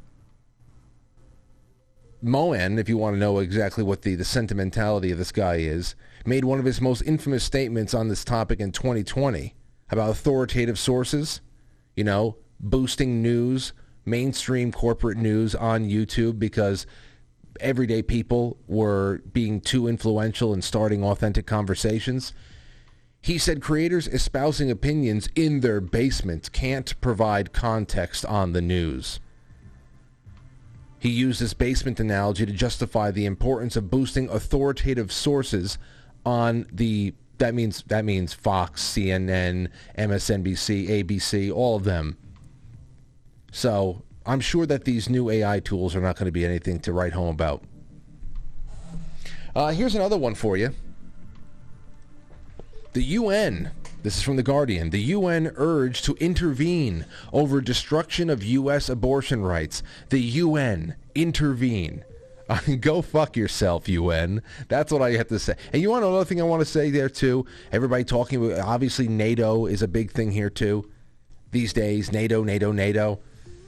Mohan, 2.22 2.80
if 2.80 2.88
you 2.88 2.98
want 2.98 3.16
to 3.16 3.20
know 3.20 3.40
exactly 3.40 3.84
what 3.84 4.04
the, 4.04 4.16
the 4.16 4.24
sentimentality 4.24 5.12
of 5.12 5.18
this 5.18 5.34
guy 5.34 5.56
is, 5.56 5.94
made 6.26 6.46
one 6.46 6.60
of 6.60 6.66
his 6.66 6.80
most 6.80 7.02
infamous 7.02 7.44
statements 7.44 7.94
on 7.94 8.08
this 8.08 8.24
topic 8.24 8.62
in 8.62 8.72
2020 8.72 9.54
about 9.90 10.10
authoritative 10.10 10.80
sources, 10.80 11.42
you 11.98 12.06
know, 12.06 12.38
boosting 12.62 13.22
news, 13.22 13.74
mainstream 14.06 14.72
corporate 14.72 15.18
news 15.18 15.54
on 15.54 15.90
YouTube 15.90 16.40
because 16.40 16.88
everyday 17.60 18.02
people 18.02 18.56
were 18.68 19.22
being 19.34 19.60
too 19.60 19.90
influential 19.90 20.54
and 20.54 20.64
starting 20.64 21.04
authentic 21.04 21.46
conversations. 21.46 22.32
He 23.24 23.38
said 23.38 23.62
creators 23.62 24.06
espousing 24.06 24.70
opinions 24.70 25.30
in 25.34 25.62
their 25.62 25.80
basements 25.80 26.50
can't 26.50 27.00
provide 27.00 27.54
context 27.54 28.26
on 28.26 28.52
the 28.52 28.62
news. 28.62 29.22
He 31.00 31.08
used 31.08 31.40
this 31.40 31.54
basement 31.54 32.02
analogy 32.02 32.46
to 32.46 32.52
justify 32.52 33.12
the 33.12 33.26
importance 33.26 33.78
of 33.78 33.90
boosting 33.90 34.28
authoritative 34.28 35.10
sources 35.10 35.78
on 36.26 36.66
the 36.70 37.14
that 37.38 37.54
means 37.54 37.84
that 37.88 38.04
means 38.04 38.34
Fox, 38.34 38.84
CNN, 38.84 39.70
MSNBC, 39.98 40.90
ABC, 40.90 41.50
all 41.50 41.78
of 41.78 41.86
them. 41.86 42.18
So 43.54 44.04
I'm 44.26 44.42
sure 44.42 44.66
that 44.66 44.84
these 44.84 45.08
new 45.08 45.30
AI 45.30 45.62
tools 45.62 45.96
are 45.96 46.02
not 46.02 46.18
going 46.18 46.26
to 46.26 46.32
be 46.34 46.44
anything 46.44 46.78
to 46.82 46.92
write 46.92 47.14
home 47.14 47.30
about. 47.30 47.64
Uh, 49.56 49.72
here's 49.72 49.96
another 49.96 50.18
one 50.18 50.36
for 50.36 50.58
you. 50.58 50.76
The 52.94 53.04
UN 53.04 53.72
this 54.04 54.18
is 54.18 54.22
from 54.22 54.36
The 54.36 54.44
Guardian. 54.44 54.90
The 54.90 55.00
UN 55.00 55.54
urged 55.56 56.04
to 56.06 56.14
intervene 56.16 57.06
over 57.32 57.62
destruction 57.62 58.30
of 58.30 58.44
U.S. 58.44 58.90
abortion 58.90 59.42
rights. 59.44 59.82
The 60.10 60.20
UN 60.20 60.96
intervene. 61.16 62.04
I 62.50 62.60
mean, 62.68 62.82
go 62.82 63.02
fuck 63.02 63.38
yourself, 63.38 63.88
UN. 63.88 64.42
That's 64.68 64.92
what 64.92 65.02
I 65.02 65.12
have 65.12 65.30
to 65.30 65.40
say. 65.40 65.56
And 65.72 65.82
you 65.82 65.90
want 65.90 66.04
another 66.04 66.26
thing 66.26 66.42
I 66.42 66.44
want 66.44 66.60
to 66.60 66.66
say 66.66 66.92
there 66.92 67.08
too? 67.08 67.46
Everybody 67.72 68.04
talking 68.04 68.46
about 68.46 68.60
obviously 68.60 69.08
NATO 69.08 69.68
is 69.68 69.82
a 69.82 69.88
big 69.88 70.12
thing 70.12 70.34
here 70.34 70.50
too. 70.50 70.92
These 71.52 71.72
days, 71.72 72.12
NATO, 72.12 72.44
NATO, 72.44 72.74
NATO. 72.74 73.20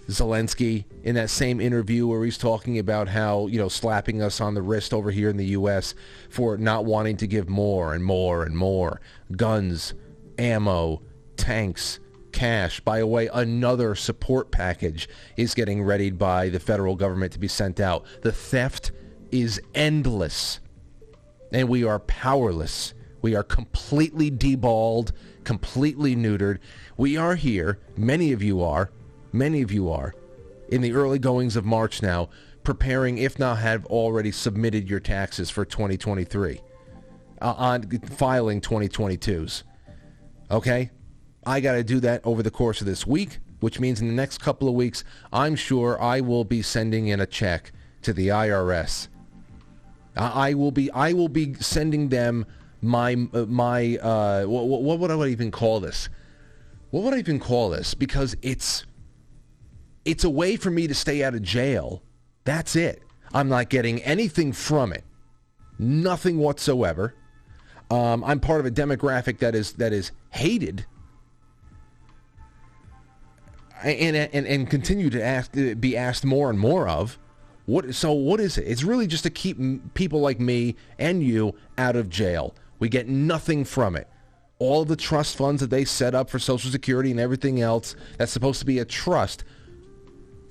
Zelensky 0.07 0.85
in 1.03 1.15
that 1.15 1.29
same 1.29 1.59
interview 1.59 2.07
where 2.07 2.23
he's 2.23 2.37
talking 2.37 2.77
about 2.77 3.07
how, 3.07 3.47
you 3.47 3.57
know, 3.57 3.69
slapping 3.69 4.21
us 4.21 4.39
on 4.39 4.53
the 4.53 4.61
wrist 4.61 4.93
over 4.93 5.11
here 5.11 5.29
in 5.29 5.37
the 5.37 5.47
U.S. 5.47 5.95
for 6.29 6.57
not 6.57 6.85
wanting 6.85 7.17
to 7.17 7.27
give 7.27 7.49
more 7.49 7.93
and 7.93 8.03
more 8.03 8.43
and 8.43 8.55
more 8.55 9.01
guns, 9.35 9.93
ammo, 10.37 11.01
tanks, 11.37 11.99
cash. 12.31 12.79
By 12.81 12.99
the 12.99 13.07
way, 13.07 13.29
another 13.33 13.95
support 13.95 14.51
package 14.51 15.09
is 15.37 15.55
getting 15.55 15.81
readied 15.81 16.19
by 16.19 16.49
the 16.49 16.59
federal 16.59 16.95
government 16.95 17.33
to 17.33 17.39
be 17.39 17.47
sent 17.47 17.79
out. 17.79 18.05
The 18.21 18.31
theft 18.31 18.91
is 19.31 19.59
endless, 19.73 20.59
and 21.51 21.67
we 21.67 21.83
are 21.83 21.99
powerless. 21.99 22.93
We 23.21 23.35
are 23.35 23.43
completely 23.43 24.29
deballed, 24.29 25.11
completely 25.43 26.15
neutered. 26.15 26.59
We 26.95 27.17
are 27.17 27.35
here, 27.35 27.79
many 27.97 28.31
of 28.31 28.43
you 28.43 28.61
are, 28.61 28.91
many 29.35 29.61
of 29.61 29.71
you 29.71 29.91
are, 29.91 30.13
in 30.69 30.81
the 30.81 30.93
early 30.93 31.19
goings 31.19 31.55
of 31.55 31.65
March 31.65 32.01
now, 32.01 32.29
preparing, 32.63 33.17
if 33.17 33.37
not 33.37 33.59
have 33.59 33.85
already 33.85 34.31
submitted 34.31 34.89
your 34.89 34.99
taxes 34.99 35.49
for 35.49 35.65
2023, 35.65 36.61
uh, 37.41 37.53
on 37.57 37.83
filing 37.99 38.61
2022s. 38.61 39.63
Okay? 40.49 40.89
I 41.45 41.59
got 41.59 41.73
to 41.73 41.83
do 41.83 41.99
that 41.99 42.21
over 42.23 42.41
the 42.41 42.49
course 42.49 42.81
of 42.81 42.87
this 42.87 43.05
week, 43.05 43.39
which 43.59 43.79
means 43.79 44.01
in 44.01 44.07
the 44.07 44.13
next 44.13 44.39
couple 44.39 44.67
of 44.67 44.73
weeks, 44.73 45.03
I'm 45.31 45.55
sure 45.55 46.01
I 46.01 46.21
will 46.21 46.43
be 46.43 46.61
sending 46.61 47.07
in 47.07 47.19
a 47.19 47.27
check 47.27 47.71
to 48.01 48.13
the 48.13 48.29
IRS. 48.29 49.09
I 50.17 50.53
will 50.53 50.71
be 50.71 50.89
I 50.91 51.11
will 51.11 51.27
be 51.27 51.55
sending 51.55 52.07
them 52.07 52.45
my 52.81 53.15
my 53.15 53.97
uh, 53.97 54.45
what, 54.45 54.81
what 54.81 54.99
would 54.99 55.11
I 55.11 55.27
even 55.27 55.51
call 55.51 55.81
this? 55.81 56.07
What 56.91 57.03
would 57.03 57.13
I 57.13 57.17
even 57.17 57.39
call 57.39 57.69
this? 57.69 57.93
Because 57.93 58.37
it's 58.41 58.85
it's 60.05 60.23
a 60.23 60.29
way 60.29 60.55
for 60.55 60.71
me 60.71 60.87
to 60.87 60.93
stay 60.93 61.23
out 61.23 61.33
of 61.33 61.41
jail. 61.41 62.01
That's 62.43 62.75
it. 62.75 63.01
I'm 63.33 63.49
not 63.49 63.69
getting 63.69 64.01
anything 64.03 64.53
from 64.53 64.93
it. 64.93 65.03
Nothing 65.77 66.37
whatsoever. 66.37 67.15
Um, 67.91 68.23
I'm 68.23 68.39
part 68.39 68.59
of 68.59 68.65
a 68.65 68.71
demographic 68.71 69.39
that 69.39 69.55
is 69.55 69.73
that 69.73 69.93
is 69.93 70.11
hated 70.29 70.85
and 73.83 74.15
and, 74.15 74.47
and 74.47 74.69
continue 74.69 75.09
to 75.09 75.23
ask 75.23 75.51
be 75.53 75.95
asked 75.95 76.25
more 76.25 76.49
and 76.49 76.59
more 76.59 76.87
of. 76.87 77.19
What 77.65 77.93
so 77.95 78.11
what 78.13 78.39
is 78.39 78.57
it? 78.57 78.67
It's 78.67 78.83
really 78.83 79.07
just 79.07 79.23
to 79.23 79.29
keep 79.29 79.57
people 79.93 80.19
like 80.19 80.39
me 80.39 80.75
and 80.97 81.23
you 81.23 81.55
out 81.77 81.95
of 81.95 82.09
jail. 82.09 82.55
We 82.79 82.89
get 82.89 83.07
nothing 83.07 83.65
from 83.65 83.95
it. 83.95 84.07
All 84.59 84.85
the 84.85 84.95
trust 84.95 85.35
funds 85.35 85.61
that 85.61 85.69
they 85.69 85.83
set 85.83 86.15
up 86.15 86.29
for 86.29 86.39
Social 86.39 86.71
Security 86.71 87.11
and 87.11 87.19
everything 87.19 87.61
else 87.61 87.95
that's 88.17 88.31
supposed 88.31 88.59
to 88.59 88.65
be 88.65 88.79
a 88.79 88.85
trust 88.85 89.43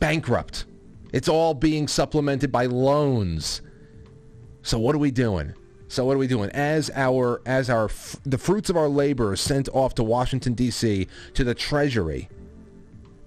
bankrupt. 0.00 0.66
It's 1.12 1.28
all 1.28 1.54
being 1.54 1.86
supplemented 1.88 2.50
by 2.50 2.66
loans. 2.66 3.62
So 4.62 4.78
what 4.78 4.94
are 4.94 4.98
we 4.98 5.10
doing? 5.10 5.54
So 5.88 6.04
what 6.04 6.16
are 6.16 6.18
we 6.18 6.26
doing? 6.26 6.50
As 6.50 6.90
our 6.94 7.40
as 7.46 7.70
our 7.70 7.88
the 8.24 8.38
fruits 8.38 8.68
of 8.68 8.76
our 8.76 8.88
labor 8.88 9.32
are 9.32 9.36
sent 9.36 9.68
off 9.68 9.94
to 9.94 10.02
Washington 10.02 10.54
D.C. 10.54 11.06
to 11.34 11.44
the 11.44 11.54
Treasury, 11.54 12.28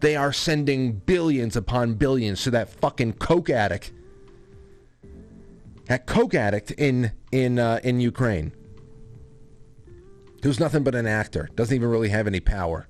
they 0.01 0.15
are 0.15 0.33
sending 0.33 0.93
billions 0.93 1.55
upon 1.55 1.93
billions 1.93 2.43
to 2.43 2.51
that 2.51 2.69
fucking 2.69 3.13
coke 3.13 3.49
addict, 3.49 3.93
that 5.85 6.07
coke 6.07 6.33
addict 6.33 6.71
in 6.71 7.13
in 7.31 7.57
uh, 7.57 7.79
in 7.83 7.99
Ukraine, 8.01 8.51
who's 10.43 10.59
nothing 10.59 10.83
but 10.83 10.93
an 10.93 11.07
actor, 11.07 11.49
doesn't 11.55 11.75
even 11.75 11.89
really 11.89 12.09
have 12.09 12.27
any 12.27 12.39
power. 12.39 12.87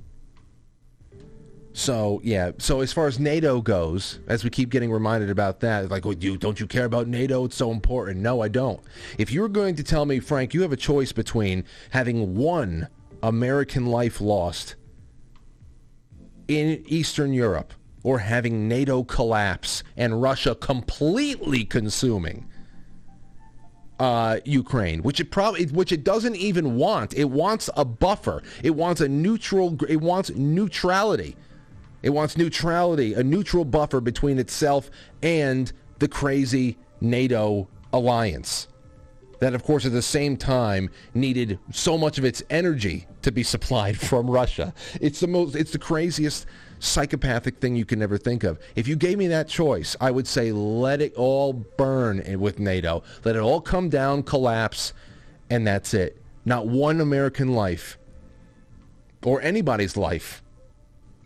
So 1.77 2.19
yeah. 2.23 2.53
So 2.57 2.81
as 2.81 2.91
far 2.91 3.05
as 3.05 3.19
NATO 3.19 3.61
goes, 3.61 4.17
as 4.27 4.43
we 4.43 4.49
keep 4.49 4.71
getting 4.71 4.91
reminded 4.91 5.29
about 5.29 5.59
that, 5.59 5.91
like, 5.91 6.07
oh, 6.07 6.11
you 6.19 6.35
don't 6.35 6.59
you 6.59 6.65
care 6.65 6.85
about 6.85 7.07
NATO? 7.07 7.45
It's 7.45 7.55
so 7.55 7.69
important. 7.69 8.17
No, 8.19 8.41
I 8.41 8.47
don't. 8.47 8.81
If 9.19 9.31
you're 9.31 9.47
going 9.47 9.75
to 9.75 9.83
tell 9.83 10.07
me, 10.07 10.19
Frank, 10.19 10.55
you 10.55 10.63
have 10.63 10.71
a 10.71 10.77
choice 10.77 11.11
between 11.11 11.65
having 11.91 12.35
one 12.35 12.87
American 13.21 13.85
life 13.85 14.19
lost 14.19 14.73
in 16.47 16.83
Eastern 16.87 17.31
Europe 17.31 17.75
or 18.01 18.17
having 18.17 18.67
NATO 18.67 19.03
collapse 19.03 19.83
and 19.95 20.19
Russia 20.19 20.55
completely 20.55 21.63
consuming 21.63 22.49
uh, 23.99 24.39
Ukraine, 24.45 25.03
which 25.03 25.19
it 25.19 25.29
probably, 25.29 25.65
which 25.67 25.91
it 25.91 26.03
doesn't 26.03 26.37
even 26.37 26.75
want. 26.75 27.13
It 27.13 27.29
wants 27.29 27.69
a 27.77 27.85
buffer. 27.85 28.41
It 28.63 28.71
wants 28.71 28.99
a 28.99 29.07
neutral. 29.07 29.77
It 29.87 30.01
wants 30.01 30.31
neutrality. 30.31 31.35
It 32.03 32.11
wants 32.11 32.37
neutrality, 32.37 33.13
a 33.13 33.23
neutral 33.23 33.65
buffer 33.65 33.99
between 34.01 34.39
itself 34.39 34.89
and 35.21 35.71
the 35.99 36.07
crazy 36.07 36.77
NATO 37.01 37.67
alliance. 37.91 38.67
That, 39.39 39.53
of 39.53 39.63
course, 39.63 39.85
at 39.85 39.91
the 39.91 40.01
same 40.01 40.35
time 40.35 40.89
needed 41.13 41.59
so 41.71 41.97
much 41.97 42.17
of 42.17 42.25
its 42.25 42.41
energy 42.49 43.07
to 43.21 43.31
be 43.31 43.43
supplied 43.43 43.97
from 44.09 44.29
Russia. 44.29 44.73
It's 44.99 45.19
the 45.19 45.27
most, 45.27 45.55
it's 45.55 45.71
the 45.71 45.79
craziest 45.79 46.45
psychopathic 46.79 47.57
thing 47.57 47.75
you 47.75 47.85
can 47.85 47.99
never 47.99 48.17
think 48.17 48.43
of. 48.43 48.59
If 48.75 48.87
you 48.87 48.95
gave 48.95 49.17
me 49.17 49.27
that 49.27 49.47
choice, 49.47 49.95
I 49.99 50.11
would 50.11 50.27
say 50.27 50.51
let 50.51 51.01
it 51.01 51.13
all 51.15 51.53
burn 51.53 52.39
with 52.39 52.59
NATO. 52.59 53.03
Let 53.23 53.35
it 53.35 53.41
all 53.41 53.61
come 53.61 53.89
down, 53.89 54.23
collapse, 54.23 54.93
and 55.49 55.65
that's 55.65 55.93
it. 55.93 56.21
Not 56.45 56.67
one 56.67 57.01
American 57.01 57.53
life 57.53 57.97
or 59.23 59.41
anybody's 59.41 59.97
life 59.97 60.43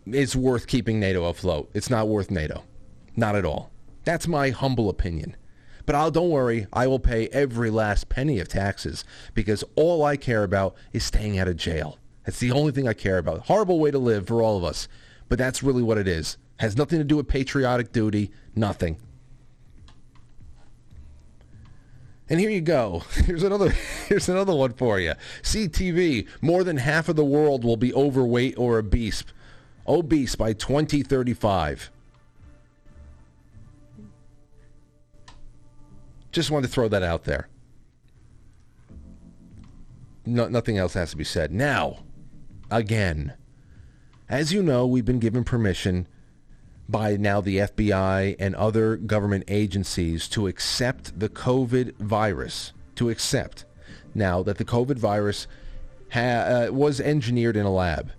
is 0.06 0.36
worth 0.36 0.66
keeping 0.66 0.98
NATO 0.98 1.24
afloat. 1.24 1.70
It's 1.74 1.90
not 1.90 2.08
worth 2.08 2.30
NATO. 2.30 2.64
Not 3.16 3.36
at 3.36 3.44
all. 3.44 3.70
That's 4.04 4.26
my 4.26 4.50
humble 4.50 4.88
opinion. 4.88 5.36
But 5.84 5.94
I'll 5.94 6.10
don't 6.10 6.30
worry, 6.30 6.66
I 6.72 6.86
will 6.86 6.98
pay 6.98 7.28
every 7.28 7.70
last 7.70 8.08
penny 8.08 8.38
of 8.38 8.48
taxes 8.48 9.04
because 9.34 9.64
all 9.74 10.04
I 10.04 10.16
care 10.16 10.44
about 10.44 10.76
is 10.92 11.04
staying 11.04 11.38
out 11.38 11.48
of 11.48 11.56
jail. 11.56 11.98
That's 12.24 12.38
the 12.38 12.52
only 12.52 12.72
thing 12.72 12.86
I 12.86 12.92
care 12.92 13.18
about. 13.18 13.46
Horrible 13.46 13.80
way 13.80 13.90
to 13.90 13.98
live 13.98 14.28
for 14.28 14.42
all 14.42 14.56
of 14.56 14.64
us, 14.64 14.86
but 15.28 15.38
that's 15.38 15.62
really 15.62 15.82
what 15.82 15.98
it 15.98 16.06
is. 16.06 16.36
Has 16.58 16.76
nothing 16.76 16.98
to 16.98 17.04
do 17.04 17.16
with 17.16 17.26
patriotic 17.26 17.92
duty, 17.92 18.30
nothing. 18.54 18.96
And 22.28 22.38
here 22.38 22.50
you 22.50 22.60
go. 22.60 23.02
Here's 23.26 23.42
another 23.42 23.70
here's 24.08 24.28
another 24.28 24.54
one 24.54 24.72
for 24.72 24.98
you. 25.00 25.14
CTV, 25.42 26.28
more 26.40 26.64
than 26.64 26.76
half 26.76 27.08
of 27.08 27.16
the 27.16 27.24
world 27.24 27.64
will 27.64 27.76
be 27.76 27.92
overweight 27.92 28.56
or 28.56 28.78
obese 28.78 29.24
obese 29.86 30.34
by 30.34 30.52
2035. 30.52 31.90
Just 36.30 36.50
wanted 36.50 36.66
to 36.66 36.72
throw 36.72 36.88
that 36.88 37.02
out 37.02 37.24
there. 37.24 37.48
No, 40.24 40.48
nothing 40.48 40.78
else 40.78 40.94
has 40.94 41.10
to 41.10 41.16
be 41.16 41.24
said. 41.24 41.52
Now, 41.52 41.98
again, 42.70 43.34
as 44.28 44.52
you 44.52 44.62
know, 44.62 44.86
we've 44.86 45.04
been 45.04 45.18
given 45.18 45.44
permission 45.44 46.06
by 46.88 47.16
now 47.16 47.40
the 47.40 47.58
FBI 47.58 48.36
and 48.38 48.54
other 48.54 48.96
government 48.96 49.44
agencies 49.48 50.28
to 50.28 50.46
accept 50.46 51.18
the 51.18 51.28
COVID 51.28 51.96
virus, 51.96 52.72
to 52.94 53.10
accept 53.10 53.64
now 54.14 54.42
that 54.42 54.58
the 54.58 54.64
COVID 54.64 54.96
virus 54.96 55.46
ha- 56.12 56.20
uh, 56.20 56.68
was 56.70 57.00
engineered 57.00 57.56
in 57.56 57.66
a 57.66 57.72
lab 57.72 58.12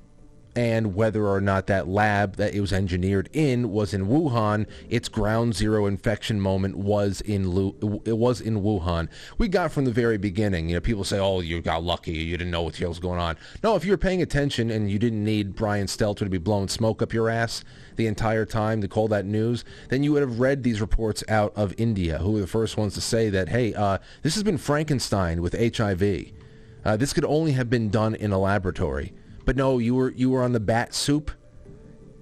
and 0.55 0.93
whether 0.95 1.27
or 1.27 1.41
not 1.41 1.67
that 1.67 1.87
lab 1.87 2.35
that 2.35 2.53
it 2.53 2.61
was 2.61 2.71
engineered 2.71 3.29
in 3.33 3.71
was 3.71 3.93
in 3.93 4.07
Wuhan. 4.07 4.67
Its 4.89 5.09
ground 5.09 5.55
zero 5.55 5.85
infection 5.85 6.39
moment 6.39 6.77
was 6.77 7.21
in 7.21 7.49
Lu- 7.49 8.01
it 8.05 8.17
was 8.17 8.39
in 8.39 8.61
Wuhan. 8.61 9.09
We 9.37 9.47
got 9.47 9.71
from 9.71 9.85
the 9.85 9.91
very 9.91 10.17
beginning. 10.17 10.69
You 10.69 10.75
know, 10.75 10.81
people 10.81 11.03
say, 11.03 11.19
"Oh, 11.19 11.39
you 11.39 11.61
got 11.61 11.83
lucky. 11.83 12.11
You 12.11 12.37
didn't 12.37 12.51
know 12.51 12.61
what 12.61 12.73
the 12.73 12.79
hell 12.79 12.89
was 12.89 12.99
going 12.99 13.19
on." 13.19 13.37
No, 13.63 13.75
if 13.75 13.85
you 13.85 13.91
were 13.91 13.97
paying 13.97 14.21
attention 14.21 14.69
and 14.69 14.91
you 14.91 14.99
didn't 14.99 15.23
need 15.23 15.55
Brian 15.55 15.87
Stelter 15.87 16.19
to 16.19 16.29
be 16.29 16.37
blowing 16.37 16.67
smoke 16.67 17.01
up 17.01 17.13
your 17.13 17.29
ass 17.29 17.63
the 17.95 18.07
entire 18.07 18.45
time 18.45 18.81
to 18.81 18.87
call 18.87 19.07
that 19.07 19.25
news, 19.25 19.63
then 19.89 20.03
you 20.03 20.11
would 20.13 20.21
have 20.21 20.39
read 20.39 20.63
these 20.63 20.81
reports 20.81 21.23
out 21.29 21.53
of 21.55 21.73
India, 21.77 22.19
who 22.19 22.31
were 22.31 22.41
the 22.41 22.47
first 22.47 22.77
ones 22.77 22.93
to 22.93 23.01
say 23.01 23.29
that, 23.29 23.49
"Hey, 23.49 23.73
uh, 23.73 23.97
this 24.21 24.35
has 24.35 24.43
been 24.43 24.57
Frankenstein 24.57 25.41
with 25.41 25.53
HIV." 25.53 26.31
Uh, 26.85 26.97
this 26.97 27.13
could 27.13 27.25
only 27.25 27.53
have 27.53 27.69
been 27.69 27.89
done 27.89 28.13
in 28.13 28.31
a 28.31 28.37
laboratory. 28.37 29.13
But 29.45 29.55
no, 29.55 29.77
you 29.77 29.95
were 29.95 30.11
you 30.11 30.29
were 30.29 30.43
on 30.43 30.53
the 30.53 30.59
bat 30.59 30.93
soup. 30.93 31.31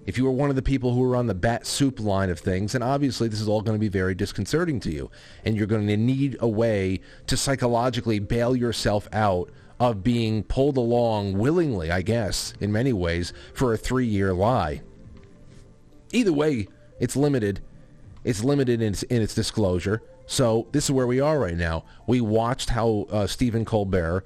If 0.05 0.17
you 0.17 0.25
were 0.25 0.31
one 0.31 0.49
of 0.49 0.55
the 0.55 0.63
people 0.63 0.93
who 0.93 1.01
were 1.01 1.15
on 1.15 1.27
the 1.27 1.35
bat 1.35 1.67
soup 1.67 1.99
line 1.99 2.31
of 2.31 2.39
things, 2.39 2.73
and 2.73 2.83
obviously 2.83 3.27
this 3.27 3.39
is 3.39 3.47
all 3.47 3.61
going 3.61 3.75
to 3.75 3.79
be 3.79 3.87
very 3.87 4.15
disconcerting 4.15 4.79
to 4.81 4.91
you, 4.91 5.11
and 5.45 5.55
you're 5.55 5.67
going 5.67 5.85
to 5.87 5.97
need 5.97 6.37
a 6.39 6.47
way 6.47 7.01
to 7.27 7.37
psychologically 7.37 8.17
bail 8.17 8.55
yourself 8.55 9.07
out 9.13 9.51
of 9.79 10.03
being 10.03 10.43
pulled 10.43 10.77
along 10.77 11.37
willingly, 11.37 11.91
I 11.91 12.01
guess, 12.01 12.53
in 12.59 12.71
many 12.71 12.93
ways, 12.93 13.31
for 13.53 13.73
a 13.73 13.77
three-year 13.77 14.33
lie. 14.33 14.81
Either 16.11 16.33
way, 16.33 16.67
it's 16.99 17.15
limited. 17.15 17.61
It's 18.23 18.43
limited 18.43 18.81
in 18.81 18.93
its, 18.93 19.03
in 19.03 19.21
its 19.21 19.33
disclosure. 19.33 20.01
So 20.25 20.67
this 20.71 20.85
is 20.85 20.91
where 20.91 21.07
we 21.07 21.19
are 21.19 21.39
right 21.39 21.57
now. 21.57 21.83
We 22.05 22.21
watched 22.21 22.69
how 22.69 23.07
uh, 23.11 23.27
Stephen 23.27 23.65
Colbert 23.65 24.23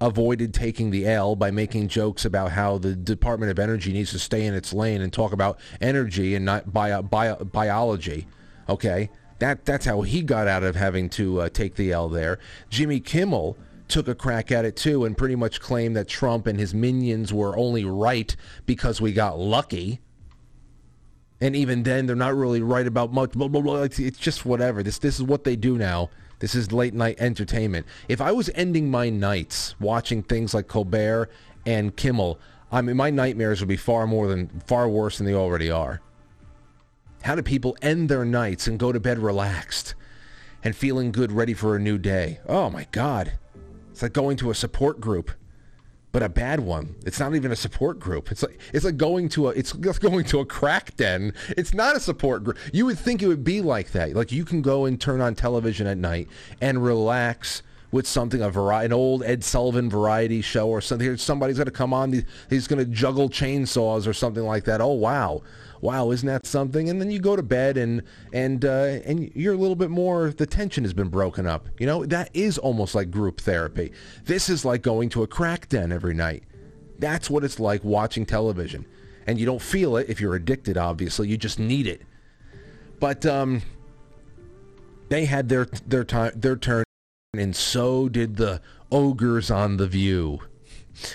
avoided 0.00 0.54
taking 0.54 0.90
the 0.90 1.06
L 1.06 1.34
by 1.34 1.50
making 1.50 1.88
jokes 1.88 2.24
about 2.24 2.52
how 2.52 2.78
the 2.78 2.94
Department 2.94 3.50
of 3.50 3.58
Energy 3.58 3.92
needs 3.92 4.10
to 4.12 4.18
stay 4.18 4.46
in 4.46 4.54
its 4.54 4.72
lane 4.72 5.00
and 5.00 5.12
talk 5.12 5.32
about 5.32 5.58
energy 5.80 6.34
and 6.34 6.44
not 6.44 6.72
bio, 6.72 7.02
bio, 7.02 7.36
biology. 7.36 8.26
Okay, 8.68 9.10
that 9.38 9.64
that's 9.64 9.86
how 9.86 10.02
he 10.02 10.22
got 10.22 10.46
out 10.46 10.62
of 10.62 10.76
having 10.76 11.08
to 11.10 11.42
uh, 11.42 11.48
take 11.48 11.74
the 11.74 11.92
L 11.92 12.08
there. 12.08 12.38
Jimmy 12.70 13.00
Kimmel 13.00 13.56
took 13.88 14.06
a 14.06 14.14
crack 14.14 14.52
at 14.52 14.64
it 14.64 14.76
too 14.76 15.04
and 15.04 15.16
pretty 15.16 15.34
much 15.34 15.60
claimed 15.60 15.96
that 15.96 16.06
Trump 16.06 16.46
and 16.46 16.58
his 16.58 16.74
minions 16.74 17.32
were 17.32 17.56
only 17.56 17.84
right 17.84 18.36
because 18.66 19.00
we 19.00 19.12
got 19.12 19.38
lucky. 19.38 20.00
And 21.40 21.54
even 21.54 21.84
then, 21.84 22.06
they're 22.06 22.16
not 22.16 22.34
really 22.34 22.60
right 22.62 22.86
about 22.86 23.12
much. 23.12 23.30
Blah, 23.30 23.46
blah, 23.46 23.60
blah. 23.60 23.82
It's 23.82 24.18
just 24.18 24.44
whatever. 24.44 24.82
This 24.82 24.98
this 24.98 25.16
is 25.16 25.22
what 25.22 25.44
they 25.44 25.56
do 25.56 25.78
now. 25.78 26.10
This 26.40 26.54
is 26.54 26.72
late 26.72 26.94
night 26.94 27.16
entertainment. 27.18 27.86
If 28.08 28.20
I 28.20 28.32
was 28.32 28.50
ending 28.54 28.90
my 28.90 29.10
nights 29.10 29.74
watching 29.80 30.22
things 30.22 30.54
like 30.54 30.68
Colbert 30.68 31.30
and 31.66 31.96
Kimmel, 31.96 32.38
I 32.70 32.82
mean, 32.82 32.96
my 32.96 33.10
nightmares 33.10 33.60
would 33.60 33.68
be 33.68 33.76
far 33.76 34.06
more 34.06 34.28
than 34.28 34.48
far 34.66 34.88
worse 34.88 35.18
than 35.18 35.26
they 35.26 35.34
already 35.34 35.70
are. 35.70 36.00
How 37.22 37.34
do 37.34 37.42
people 37.42 37.76
end 37.82 38.08
their 38.08 38.24
nights 38.24 38.66
and 38.66 38.78
go 38.78 38.92
to 38.92 39.00
bed 39.00 39.18
relaxed 39.18 39.94
and 40.62 40.76
feeling 40.76 41.10
good, 41.10 41.32
ready 41.32 41.54
for 41.54 41.74
a 41.74 41.80
new 41.80 41.98
day? 41.98 42.40
Oh 42.46 42.70
my 42.70 42.86
God. 42.92 43.32
It's 43.90 44.02
like 44.02 44.12
going 44.12 44.36
to 44.38 44.50
a 44.50 44.54
support 44.54 45.00
group 45.00 45.32
but 46.12 46.22
a 46.22 46.28
bad 46.28 46.60
one. 46.60 46.96
It's 47.04 47.20
not 47.20 47.34
even 47.34 47.52
a 47.52 47.56
support 47.56 47.98
group. 47.98 48.30
It's 48.32 48.42
like 48.42 48.58
it's 48.72 48.84
like 48.84 48.96
going 48.96 49.28
to 49.30 49.48
a 49.48 49.50
it's 49.50 49.72
going 49.72 50.24
to 50.24 50.40
a 50.40 50.46
crack 50.46 50.96
den. 50.96 51.34
It's 51.50 51.74
not 51.74 51.96
a 51.96 52.00
support 52.00 52.44
group. 52.44 52.58
You 52.72 52.86
would 52.86 52.98
think 52.98 53.22
it 53.22 53.28
would 53.28 53.44
be 53.44 53.60
like 53.60 53.92
that. 53.92 54.14
Like 54.14 54.32
you 54.32 54.44
can 54.44 54.62
go 54.62 54.84
and 54.84 55.00
turn 55.00 55.20
on 55.20 55.34
television 55.34 55.86
at 55.86 55.98
night 55.98 56.28
and 56.60 56.82
relax 56.82 57.62
with 57.90 58.06
something 58.06 58.42
a 58.42 58.50
variety, 58.50 58.86
an 58.86 58.92
old 58.92 59.22
Ed 59.22 59.42
Sullivan 59.42 59.88
variety 59.88 60.42
show 60.42 60.68
or 60.68 60.80
something. 60.80 61.16
Somebody's 61.16 61.56
going 61.56 61.66
to 61.66 61.72
come 61.72 61.94
on. 61.94 62.24
He's 62.50 62.66
going 62.66 62.78
to 62.78 62.90
juggle 62.90 63.30
chainsaws 63.30 64.06
or 64.06 64.12
something 64.12 64.44
like 64.44 64.64
that. 64.64 64.80
Oh 64.80 64.92
wow, 64.92 65.42
wow, 65.80 66.10
isn't 66.10 66.26
that 66.26 66.46
something? 66.46 66.88
And 66.88 67.00
then 67.00 67.10
you 67.10 67.18
go 67.18 67.36
to 67.36 67.42
bed 67.42 67.76
and 67.76 68.02
and 68.32 68.64
uh, 68.64 69.00
and 69.04 69.30
you're 69.34 69.54
a 69.54 69.56
little 69.58 69.76
bit 69.76 69.90
more. 69.90 70.30
The 70.30 70.46
tension 70.46 70.84
has 70.84 70.92
been 70.92 71.08
broken 71.08 71.46
up. 71.46 71.68
You 71.78 71.86
know 71.86 72.04
that 72.06 72.30
is 72.34 72.58
almost 72.58 72.94
like 72.94 73.10
group 73.10 73.40
therapy. 73.40 73.92
This 74.24 74.48
is 74.48 74.64
like 74.64 74.82
going 74.82 75.08
to 75.10 75.22
a 75.22 75.26
crack 75.26 75.68
den 75.68 75.92
every 75.92 76.14
night. 76.14 76.44
That's 76.98 77.30
what 77.30 77.44
it's 77.44 77.60
like 77.60 77.84
watching 77.84 78.26
television, 78.26 78.86
and 79.26 79.38
you 79.38 79.46
don't 79.46 79.62
feel 79.62 79.96
it 79.96 80.08
if 80.08 80.20
you're 80.20 80.34
addicted. 80.34 80.76
Obviously, 80.76 81.28
you 81.28 81.36
just 81.36 81.58
need 81.58 81.86
it. 81.86 82.02
But 83.00 83.24
um, 83.24 83.62
they 85.08 85.24
had 85.24 85.48
their 85.48 85.66
their 85.86 86.04
time 86.04 86.32
their 86.34 86.56
turn, 86.56 86.84
and 87.34 87.54
so 87.54 88.08
did 88.08 88.36
the 88.36 88.60
ogres 88.90 89.50
on 89.50 89.76
the 89.76 89.86
View. 89.86 90.40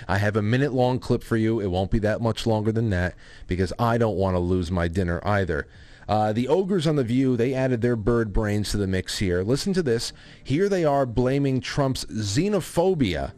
I 0.08 0.18
have 0.18 0.36
a 0.36 0.42
minute 0.42 0.74
long 0.74 1.00
clip 1.00 1.24
for 1.24 1.38
you. 1.38 1.60
It 1.60 1.68
won't 1.68 1.92
be 1.92 2.00
that 2.00 2.22
much 2.22 2.46
longer 2.46 2.72
than 2.72 2.90
that 2.92 3.16
because 3.48 3.74
I 3.78 3.98
don't 3.98 4.18
want 4.18 4.36
to 4.36 4.40
lose 4.40 4.72
my 4.72 4.88
dinner 4.88 5.22
either. 5.24 5.68
Uh, 6.08 6.34
the 6.34 6.48
ogres 6.48 6.86
on 6.86 6.96
the 6.96 7.04
View, 7.04 7.38
they 7.38 7.54
added 7.54 7.82
their 7.82 7.96
bird 7.96 8.34
brains 8.34 8.72
to 8.72 8.78
the 8.78 8.88
mix 8.88 9.20
here. 9.20 9.42
Listen 9.42 9.74
to 9.74 9.84
this. 9.84 10.12
Here 10.44 10.68
they 10.68 10.84
are 10.84 11.06
blaming 11.06 11.62
Trump's 11.62 12.06
xenophobia. 12.06 13.34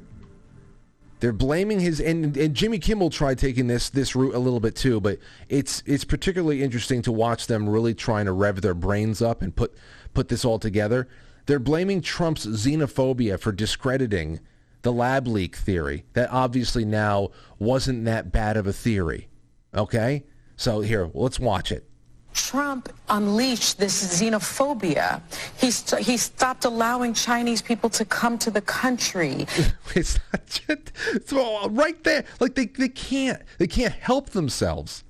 They're 1.19 1.31
blaming 1.31 1.79
his 1.79 2.01
and, 2.01 2.35
and 2.35 2.53
Jimmy 2.53 2.77
Kimmel 2.77 3.09
tried 3.09 3.39
taking 3.39 3.67
this 3.67 3.89
this 3.89 4.15
route 4.15 4.35
a 4.35 4.39
little 4.39 4.59
bit 4.59 4.75
too, 4.75 4.99
but 4.99 5.17
it's 5.47 5.81
it's 5.85 6.03
particularly 6.03 6.61
interesting 6.61 7.01
to 7.03 7.11
watch 7.11 7.47
them 7.47 7.69
really 7.69 7.93
trying 7.93 8.25
to 8.25 8.31
rev 8.31 8.61
their 8.61 8.73
brains 8.73 9.21
up 9.21 9.41
and 9.41 9.55
put 9.55 9.73
put 10.13 10.27
this 10.27 10.43
all 10.43 10.59
together. 10.59 11.07
They're 11.45 11.59
blaming 11.59 12.01
Trump's 12.01 12.45
xenophobia 12.45 13.39
for 13.39 13.51
discrediting 13.51 14.39
the 14.85 14.93
lab 14.93 15.27
leak 15.27 15.55
theory 15.55 16.05
that 16.13 16.29
obviously 16.31 16.85
now 16.85 17.31
wasn't 17.57 18.05
that 18.05 18.31
bad 18.31 18.55
of 18.55 18.67
a 18.67 18.71
theory. 18.71 19.27
Okay? 19.73 20.23
So 20.57 20.81
here, 20.81 21.09
let's 21.15 21.39
watch 21.39 21.71
it. 21.71 21.89
Trump 22.33 22.93
unleashed 23.09 23.79
this 23.79 24.21
xenophobia. 24.21 25.23
He, 25.57 25.71
st- 25.71 26.05
he 26.05 26.17
stopped 26.17 26.65
allowing 26.65 27.15
Chinese 27.15 27.63
people 27.63 27.89
to 27.91 28.05
come 28.05 28.37
to 28.37 28.51
the 28.51 28.61
country. 28.61 29.47
it's 29.95 30.19
just, 30.45 30.91
it's 31.13 31.33
right 31.33 32.03
there. 32.03 32.23
Like 32.39 32.53
they, 32.53 32.67
they 32.67 32.89
can't 32.89 33.41
they 33.57 33.67
can't 33.67 33.93
help 33.93 34.29
themselves. 34.31 35.03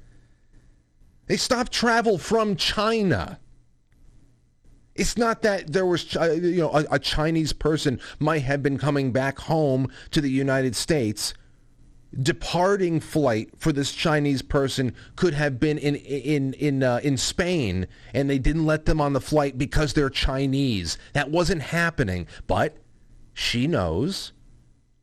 They 1.25 1.35
stopped 1.35 1.73
travel 1.73 2.17
from 2.17 2.55
China. 2.55 3.39
It's 4.95 5.17
not 5.17 5.41
that 5.41 5.73
there 5.73 5.85
was, 5.85 6.15
uh, 6.15 6.31
you 6.31 6.61
know, 6.61 6.71
a, 6.71 6.85
a, 6.91 6.99
Chinese 6.99 7.51
person 7.51 7.99
might 8.17 8.43
have 8.43 8.63
been 8.63 8.77
coming 8.77 9.11
back 9.11 9.39
home 9.39 9.89
to 10.11 10.21
the 10.21 10.29
United 10.29 10.73
States. 10.75 11.33
Departing 12.17 13.01
flight 13.01 13.49
for 13.57 13.73
this 13.73 13.91
Chinese 13.91 14.41
person 14.41 14.95
could 15.17 15.33
have 15.33 15.59
been 15.59 15.77
in 15.77 15.95
in 15.95 16.53
in 16.53 16.81
uh, 16.81 17.01
in 17.03 17.17
Spain, 17.17 17.87
and 18.13 18.29
they 18.29 18.39
didn't 18.39 18.65
let 18.65 18.85
them 18.85 19.01
on 19.01 19.11
the 19.11 19.19
flight 19.19 19.57
because 19.57 19.93
they're 19.93 20.09
Chinese. 20.09 20.97
That 21.11 21.29
wasn't 21.29 21.63
happening. 21.63 22.25
But 22.47 22.77
she 23.33 23.67
knows. 23.67 24.31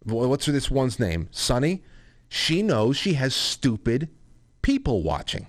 What's 0.05 0.47
this 0.47 0.71
one's 0.71 0.99
name? 0.99 1.29
Sunny. 1.31 1.85
She 2.31 2.63
knows 2.63 2.97
she 2.97 3.13
has 3.15 3.35
stupid 3.35 4.09
people 4.63 5.03
watching. 5.03 5.49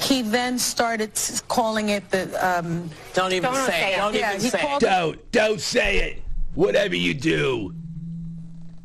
He 0.00 0.22
then 0.22 0.58
started 0.58 1.12
calling 1.48 1.90
it 1.90 2.10
the. 2.10 2.24
Um, 2.46 2.90
don't 3.14 3.32
even 3.32 3.52
don't 3.52 3.66
say, 3.66 3.94
it. 3.94 3.96
Don't 3.96 4.14
yeah, 4.14 4.34
even 4.34 4.50
say 4.50 4.74
it. 4.74 4.80
Don't. 4.80 5.32
Don't 5.32 5.60
say 5.60 5.98
it. 5.98 6.22
Whatever 6.54 6.96
you 6.96 7.14
do, 7.14 7.74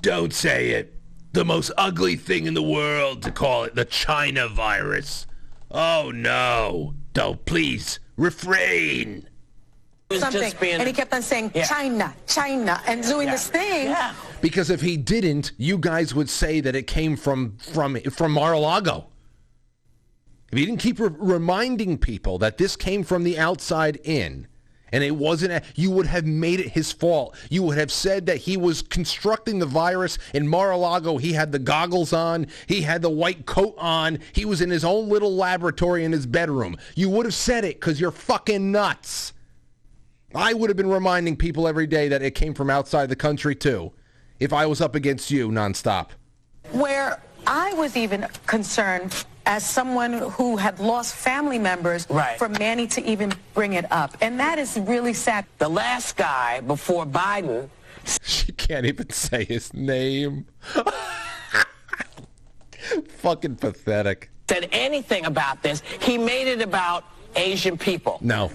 don't 0.02 0.34
say 0.34 0.70
it. 0.72 0.94
The 1.34 1.44
most 1.44 1.72
ugly 1.78 2.16
thing 2.16 2.46
in 2.46 2.54
the 2.54 2.62
world 2.62 3.24
to 3.24 3.32
call 3.32 3.64
it 3.64 3.74
the 3.74 3.86
China 3.86 4.48
virus. 4.48 5.26
Oh 5.72 6.12
no. 6.14 6.94
Don't 7.14 7.44
please 7.46 8.00
refrain. 8.18 9.28
Something. 10.12 10.54
Being... 10.60 10.76
And 10.76 10.88
he 10.88 10.94
kept 10.94 11.14
on 11.14 11.22
saying 11.22 11.52
yeah. 11.56 11.66
China, 11.66 12.14
China, 12.28 12.82
and 12.86 13.04
doing 13.04 13.28
yeah. 13.28 13.34
this 13.34 13.48
thing. 13.48 13.88
Yeah. 13.88 14.14
Because 14.42 14.70
if 14.70 14.82
he 14.82 14.98
didn't, 14.98 15.54
you 15.58 15.78
guys 15.78 16.14
would 16.14 16.30
say 16.30 16.60
that 16.62 16.76
it 16.76 16.86
came 16.86 17.16
from 17.16 17.58
from 17.58 18.00
from 18.12 18.32
Mar-a-Lago. 18.32 19.08
If 20.54 20.58
he 20.58 20.68
didn't 20.68 20.82
keep 20.82 21.00
re- 21.00 21.10
reminding 21.18 21.98
people 21.98 22.38
that 22.38 22.60
this 22.60 22.76
came 22.76 23.04
from 23.04 23.24
the 23.24 23.40
outside 23.40 24.00
in, 24.04 24.46
and 24.92 25.04
it 25.04 25.16
wasn't, 25.16 25.64
you 25.74 25.90
would 25.90 26.06
have 26.06 26.28
made 26.28 26.60
it 26.60 26.68
his 26.68 26.92
fault. 26.92 27.36
You 27.50 27.64
would 27.64 27.80
have 27.80 27.92
said 27.92 28.28
that 28.28 28.38
he 28.38 28.56
was 28.56 28.84
constructing 28.84 29.58
the 29.58 29.66
virus 29.66 30.20
in 30.32 30.48
Mar-a-Lago. 30.48 31.18
He 31.18 31.34
had 31.34 31.52
the 31.52 31.58
goggles 31.58 32.14
on. 32.14 32.46
He 32.68 32.82
had 32.82 33.02
the 33.02 33.10
white 33.10 33.48
coat 33.48 33.74
on. 33.80 34.20
He 34.32 34.46
was 34.46 34.62
in 34.62 34.70
his 34.70 34.86
own 34.86 35.10
little 35.10 35.36
laboratory 35.36 36.06
in 36.06 36.12
his 36.12 36.28
bedroom. 36.28 36.78
You 36.94 37.10
would 37.10 37.26
have 37.26 37.34
said 37.34 37.66
it 37.66 37.80
because 37.80 38.00
you're 38.00 38.12
fucking 38.12 38.72
nuts. 38.72 39.34
I 40.36 40.54
would 40.54 40.70
have 40.70 40.78
been 40.78 40.88
reminding 40.88 41.38
people 41.38 41.68
every 41.68 41.88
day 41.88 42.10
that 42.10 42.22
it 42.22 42.36
came 42.36 42.54
from 42.54 42.70
outside 42.70 43.10
the 43.10 43.16
country 43.16 43.56
too, 43.56 43.92
if 44.40 44.54
I 44.54 44.68
was 44.68 44.82
up 44.82 44.94
against 44.94 45.32
you 45.32 45.50
nonstop. 45.50 46.10
Where 46.74 47.20
I 47.48 47.74
was 47.74 47.98
even 47.98 48.28
concerned 48.46 49.26
as 49.46 49.66
someone 49.66 50.14
who 50.14 50.58
had 50.58 50.80
lost 50.80 51.16
family 51.16 51.60
members 51.60 52.08
right. 52.10 52.38
for 52.38 52.50
Manny 52.50 52.88
to 52.88 53.04
even 53.04 53.34
bring 53.54 53.74
it 53.74 53.92
up. 53.92 54.16
And 54.22 54.40
that 54.40 54.58
is 54.60 54.78
really 54.80 55.14
sad. 55.14 55.46
The 55.58 55.70
last 55.70 56.16
guy 56.18 56.62
before 56.62 57.06
Biden. 57.06 57.70
She 58.22 58.52
can't 58.52 58.86
even 58.86 59.10
say 59.10 59.46
his 59.46 59.74
name. 59.74 60.46
Fucking 63.18 63.56
pathetic. 63.56 64.30
Said 64.50 64.68
anything 64.72 65.26
about 65.26 65.64
this. 65.64 65.82
He 66.02 66.18
made 66.18 66.48
it 66.48 66.62
about 66.62 67.06
Asian 67.36 67.78
people. 67.78 68.20
No. 68.22 68.52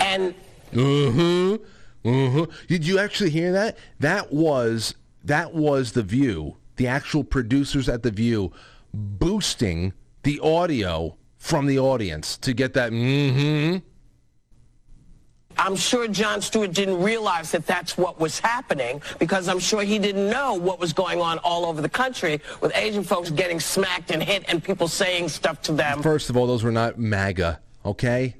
And. 0.00 0.34
Mm-hmm. 0.72 1.62
Mm-hmm. 2.08 2.44
Did 2.66 2.86
you 2.86 2.98
actually 2.98 3.30
hear 3.30 3.52
that? 3.52 3.76
That 4.00 4.32
was 4.32 4.94
that 5.24 5.52
was 5.54 5.92
the 5.92 6.02
view. 6.02 6.56
The 6.76 6.86
actual 6.86 7.24
producers 7.24 7.88
at 7.88 8.02
the 8.02 8.10
View 8.10 8.52
boosting 8.94 9.92
the 10.28 10.40
audio 10.40 11.16
from 11.38 11.64
the 11.64 11.78
audience 11.78 12.36
to 12.36 12.52
get 12.52 12.74
that 12.74 12.92
mm-hmm. 12.92 13.78
I'm 15.56 15.74
sure 15.74 16.06
Jon 16.06 16.42
Stewart 16.42 16.72
didn't 16.72 17.02
realize 17.02 17.50
that 17.52 17.66
that's 17.66 17.96
what 17.96 18.20
was 18.20 18.38
happening 18.38 19.00
because 19.18 19.48
I'm 19.48 19.58
sure 19.58 19.82
he 19.82 19.98
didn't 19.98 20.28
know 20.28 20.52
what 20.52 20.78
was 20.78 20.92
going 20.92 21.22
on 21.22 21.38
all 21.38 21.64
over 21.64 21.80
the 21.80 21.88
country 21.88 22.42
with 22.60 22.76
Asian 22.76 23.02
folks 23.02 23.30
getting 23.30 23.58
smacked 23.58 24.10
and 24.10 24.22
hit 24.22 24.44
and 24.48 24.62
people 24.62 24.86
saying 24.86 25.30
stuff 25.30 25.62
to 25.62 25.72
them. 25.72 26.02
First 26.02 26.28
of 26.28 26.36
all, 26.36 26.46
those 26.46 26.62
were 26.62 26.70
not 26.70 26.98
MAGA, 26.98 27.58
okay? 27.86 28.36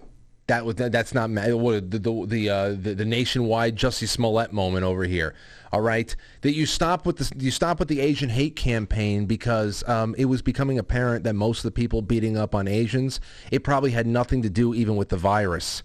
That 0.47 0.67
was 0.67 0.77
that's 0.77 1.15
not 1.15 1.31
what 1.31 1.91
the 1.91 1.99
the 1.99 2.27
the, 2.27 2.51
uh, 2.51 2.69
the, 2.69 2.95
the 2.95 3.05
nationwide 3.07 3.77
Jussie 3.77 4.09
Smollett 4.09 4.53
moment 4.53 4.85
over 4.85 5.05
here. 5.05 5.35
All 5.73 5.81
right, 5.81 6.15
that 6.41 6.55
you 6.55 6.67
stop 6.67 7.05
with 7.05 7.17
the 7.17 7.31
you 7.39 7.51
stop 7.51 7.79
with 7.79 7.89
the 7.89 8.01
Asian 8.01 8.31
hate 8.31 8.57
campaign 8.57 9.27
because 9.27 9.87
um, 9.89 10.15
it 10.17 10.25
was 10.25 10.41
becoming 10.41 10.79
apparent 10.79 11.25
that 11.25 11.35
most 11.35 11.59
of 11.59 11.65
the 11.65 11.71
people 11.71 12.01
beating 12.01 12.37
up 12.37 12.55
on 12.55 12.67
Asians 12.67 13.21
it 13.51 13.65
probably 13.65 13.91
had 13.91 14.07
nothing 14.07 14.43
to 14.43 14.51
do 14.51 14.75
even 14.75 14.97
with 14.97 15.11
the 15.11 15.17
virus. 15.17 15.83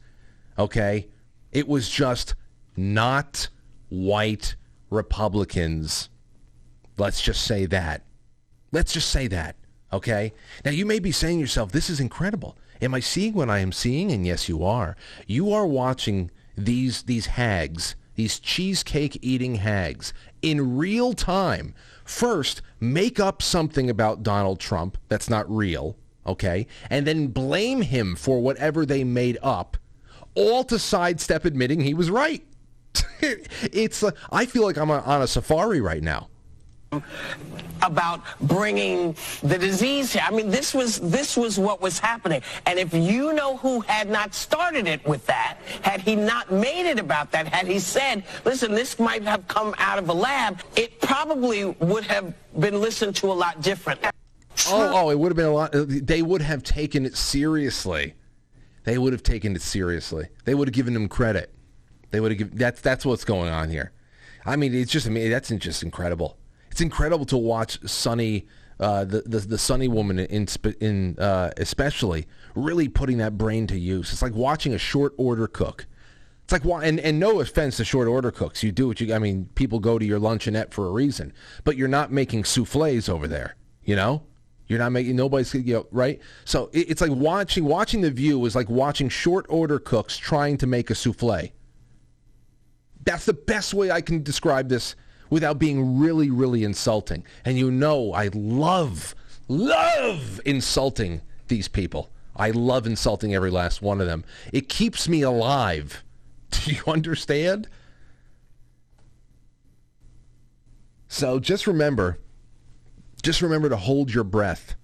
Okay, 0.57 1.07
it 1.51 1.67
was 1.67 1.89
just 1.89 2.35
not 2.77 3.49
white 3.89 4.55
Republicans. 4.89 6.09
Let's 6.97 7.21
just 7.21 7.43
say 7.43 7.65
that. 7.67 8.03
Let's 8.71 8.93
just 8.93 9.09
say 9.09 9.27
that. 9.27 9.55
Okay. 9.91 10.33
Now 10.63 10.71
you 10.71 10.85
may 10.85 10.99
be 10.99 11.11
saying 11.11 11.37
to 11.37 11.41
yourself, 11.41 11.71
"This 11.71 11.89
is 11.89 11.99
incredible." 11.99 12.57
Am 12.81 12.93
I 12.93 12.99
seeing 12.99 13.33
what 13.33 13.49
I 13.49 13.59
am 13.59 13.71
seeing? 13.71 14.11
And 14.11 14.25
yes, 14.25 14.49
you 14.49 14.63
are. 14.63 14.97
You 15.27 15.53
are 15.53 15.65
watching 15.65 16.31
these 16.57 17.03
these 17.03 17.27
hags, 17.27 17.95
these 18.15 18.39
cheesecake 18.39 19.17
eating 19.21 19.55
hags 19.55 20.13
in 20.41 20.77
real 20.77 21.13
time. 21.13 21.73
First, 22.05 22.61
make 22.79 23.19
up 23.19 23.41
something 23.41 23.89
about 23.89 24.23
Donald 24.23 24.59
Trump 24.59 24.97
that's 25.07 25.29
not 25.29 25.49
real, 25.49 25.95
okay? 26.25 26.67
And 26.89 27.07
then 27.07 27.27
blame 27.27 27.81
him 27.81 28.15
for 28.15 28.41
whatever 28.41 28.85
they 28.85 29.03
made 29.03 29.37
up, 29.41 29.77
all 30.35 30.63
to 30.65 30.77
sidestep 30.77 31.45
admitting 31.45 31.81
he 31.81 31.93
was 31.93 32.09
right. 32.09 32.43
it's 33.21 34.03
uh, 34.03 34.11
I 34.31 34.45
feel 34.45 34.63
like 34.63 34.77
I'm 34.77 34.91
on 34.91 35.21
a 35.21 35.27
safari 35.27 35.81
right 35.81 36.03
now 36.03 36.29
about 37.81 38.21
bringing 38.41 39.15
the 39.41 39.57
disease 39.57 40.13
here. 40.13 40.23
I 40.25 40.31
mean, 40.31 40.49
this 40.49 40.73
was 40.73 40.99
this 40.99 41.37
was 41.37 41.59
what 41.59 41.81
was 41.81 41.99
happening. 41.99 42.41
And 42.65 42.79
if 42.79 42.93
you 42.93 43.33
know 43.33 43.57
who 43.57 43.81
had 43.81 44.09
not 44.09 44.33
started 44.33 44.87
it 44.87 45.05
with 45.05 45.25
that, 45.27 45.57
had 45.81 46.01
he 46.01 46.15
not 46.15 46.51
made 46.51 46.89
it 46.89 46.99
about 46.99 47.31
that, 47.31 47.47
had 47.47 47.67
he 47.67 47.79
said, 47.79 48.23
"Listen, 48.45 48.71
this 48.71 48.99
might 48.99 49.23
have 49.23 49.47
come 49.47 49.75
out 49.77 49.99
of 49.99 50.09
a 50.09 50.13
lab," 50.13 50.61
it 50.75 50.99
probably 51.01 51.65
would 51.65 52.05
have 52.05 52.33
been 52.59 52.79
listened 52.81 53.15
to 53.17 53.31
a 53.31 53.33
lot 53.33 53.61
differently. 53.61 54.09
Oh, 54.67 54.91
oh, 54.93 55.09
it 55.09 55.19
would 55.19 55.29
have 55.29 55.37
been 55.37 55.45
a 55.47 55.51
lot. 55.51 55.71
They 55.73 56.21
would 56.21 56.41
have 56.41 56.63
taken 56.63 57.05
it 57.05 57.17
seriously. 57.17 58.13
They 58.85 58.97
would 58.97 59.13
have 59.13 59.23
taken 59.23 59.55
it 59.55 59.61
seriously. 59.61 60.27
They 60.45 60.55
would 60.55 60.67
have 60.67 60.75
given 60.75 60.95
him 60.95 61.07
credit. 61.07 61.53
They 62.11 62.19
would 62.19 62.31
have 62.31 62.37
given. 62.37 62.57
That's 62.57 62.81
that's 62.81 63.05
what's 63.05 63.25
going 63.25 63.49
on 63.49 63.69
here. 63.69 63.91
I 64.45 64.55
mean, 64.55 64.73
it's 64.73 64.91
just. 64.91 65.07
I 65.07 65.09
mean, 65.09 65.29
that's 65.29 65.49
just 65.49 65.83
incredible 65.83 66.37
it's 66.73 66.81
incredible 66.81 67.25
to 67.25 67.37
watch 67.37 67.77
Sunny, 67.87 68.47
uh, 68.79 69.05
the, 69.05 69.21
the 69.27 69.37
the 69.41 69.57
Sunny 69.59 69.87
woman 69.87 70.17
in 70.17 70.47
in 70.79 71.15
uh, 71.19 71.51
especially 71.57 72.25
really 72.55 72.87
putting 72.87 73.19
that 73.19 73.37
brain 73.37 73.67
to 73.67 73.77
use. 73.77 74.11
It's 74.11 74.23
like 74.23 74.33
watching 74.33 74.73
a 74.73 74.79
short 74.79 75.13
order 75.17 75.45
cook. 75.45 75.85
It's 76.43 76.51
like 76.51 76.65
and 76.83 76.99
and 76.99 77.19
no 77.19 77.41
offense 77.41 77.77
to 77.77 77.85
short 77.85 78.07
order 78.07 78.31
cooks, 78.31 78.63
you 78.63 78.71
do 78.71 78.87
what 78.87 78.99
you. 78.99 79.13
I 79.13 79.19
mean, 79.19 79.49
people 79.53 79.79
go 79.79 79.99
to 79.99 80.03
your 80.03 80.19
luncheonette 80.19 80.71
for 80.71 80.87
a 80.87 80.91
reason, 80.91 81.31
but 81.63 81.77
you're 81.77 81.87
not 81.87 82.11
making 82.11 82.43
souffles 82.45 83.07
over 83.07 83.27
there. 83.27 83.55
You 83.83 83.95
know, 83.95 84.23
you're 84.65 84.79
not 84.79 84.91
making 84.91 85.15
nobody's 85.15 85.53
you 85.53 85.75
know, 85.75 85.85
right. 85.91 86.19
So 86.43 86.71
it, 86.73 86.89
it's 86.89 87.01
like 87.01 87.11
watching 87.11 87.65
watching 87.65 88.01
the 88.01 88.09
View 88.09 88.43
is 88.47 88.55
like 88.55 88.67
watching 88.67 89.09
short 89.09 89.45
order 89.47 89.77
cooks 89.77 90.17
trying 90.17 90.57
to 90.57 90.65
make 90.65 90.89
a 90.89 90.95
souffle. 90.95 91.51
That's 93.05 93.25
the 93.25 93.33
best 93.33 93.75
way 93.75 93.91
I 93.91 94.01
can 94.01 94.23
describe 94.23 94.69
this 94.69 94.95
without 95.33 95.57
being 95.57 95.97
really, 95.97 96.29
really 96.29 96.63
insulting. 96.63 97.25
And 97.43 97.57
you 97.57 97.71
know 97.71 98.13
I 98.13 98.29
love, 98.35 99.15
love 99.47 100.39
insulting 100.45 101.21
these 101.47 101.67
people. 101.67 102.11
I 102.35 102.51
love 102.51 102.85
insulting 102.85 103.33
every 103.33 103.49
last 103.49 103.81
one 103.81 103.99
of 103.99 104.05
them. 104.05 104.23
It 104.51 104.69
keeps 104.69 105.09
me 105.09 105.23
alive. 105.23 106.03
Do 106.51 106.71
you 106.71 106.83
understand? 106.85 107.67
So 111.07 111.39
just 111.39 111.65
remember, 111.65 112.19
just 113.23 113.41
remember 113.41 113.69
to 113.69 113.77
hold 113.77 114.13
your 114.13 114.23
breath. 114.23 114.75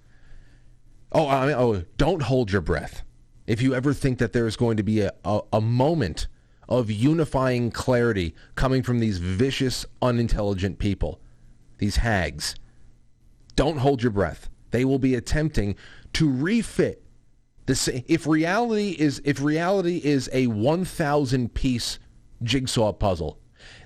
Oh, 1.12 1.28
I 1.28 1.46
mean, 1.46 1.56
oh, 1.56 1.84
don't 1.98 2.24
hold 2.24 2.52
your 2.52 2.62
breath. 2.62 3.04
If 3.46 3.62
you 3.62 3.76
ever 3.76 3.94
think 3.94 4.18
that 4.18 4.34
there 4.34 4.48
is 4.48 4.56
going 4.56 4.78
to 4.78 4.84
be 4.84 5.02
a, 5.02 5.12
a, 5.24 5.42
a 5.54 5.62
moment 5.62 6.28
of 6.70 6.90
unifying 6.90 7.72
clarity 7.72 8.34
coming 8.56 8.84
from 8.84 9.00
these 9.00 9.18
vicious, 9.18 9.86
unintelligent 10.02 10.80
people, 10.80 11.20
these 11.80 11.98
hags. 11.98 12.56
Don't 13.56 13.80
hold 13.80 14.02
your 14.02 14.12
breath. 14.12 14.50
They 14.72 14.86
will 14.86 15.00
be 15.00 15.16
attempting 15.16 15.76
to 16.14 16.30
refit 16.30 17.04
the 17.66 18.04
if 18.08 18.26
reality 18.26 18.96
is 18.98 19.22
if 19.26 19.42
reality 19.42 20.02
is 20.04 20.30
a 20.32 20.48
1000 20.48 21.54
piece 21.54 22.00
jigsaw 22.42 22.94
puzzle. 22.94 23.40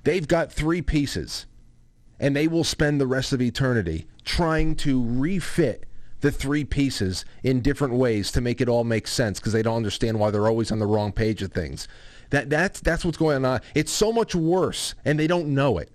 They've 0.03 0.27
got 0.27 0.51
3 0.51 0.81
pieces 0.81 1.47
and 2.19 2.35
they 2.35 2.47
will 2.47 2.63
spend 2.63 3.01
the 3.01 3.07
rest 3.07 3.33
of 3.33 3.41
eternity 3.41 4.07
trying 4.23 4.75
to 4.75 5.03
refit 5.03 5.85
the 6.21 6.31
three 6.31 6.63
pieces 6.63 7.25
in 7.43 7.59
different 7.59 7.93
ways 7.93 8.31
to 8.31 8.39
make 8.39 8.61
it 8.61 8.69
all 8.69 8.85
make 8.85 9.07
sense 9.07 9.39
because 9.39 9.51
they 9.51 9.61
don't 9.61 9.75
understand 9.75 10.17
why 10.17 10.31
they're 10.31 10.47
always 10.47 10.71
on 10.71 10.79
the 10.79 10.85
wrong 10.85 11.11
page 11.11 11.41
of 11.41 11.51
things. 11.51 11.85
That 12.33 12.49
that's 12.49 12.79
that's 12.79 13.05
what's 13.05 13.19
going 13.19 13.45
on. 13.45 13.61
It's 13.75 13.91
so 13.91 14.11
much 14.11 14.33
worse, 14.33 14.95
and 15.05 15.19
they 15.19 15.27
don't 15.27 15.49
know 15.49 15.77
it. 15.77 15.91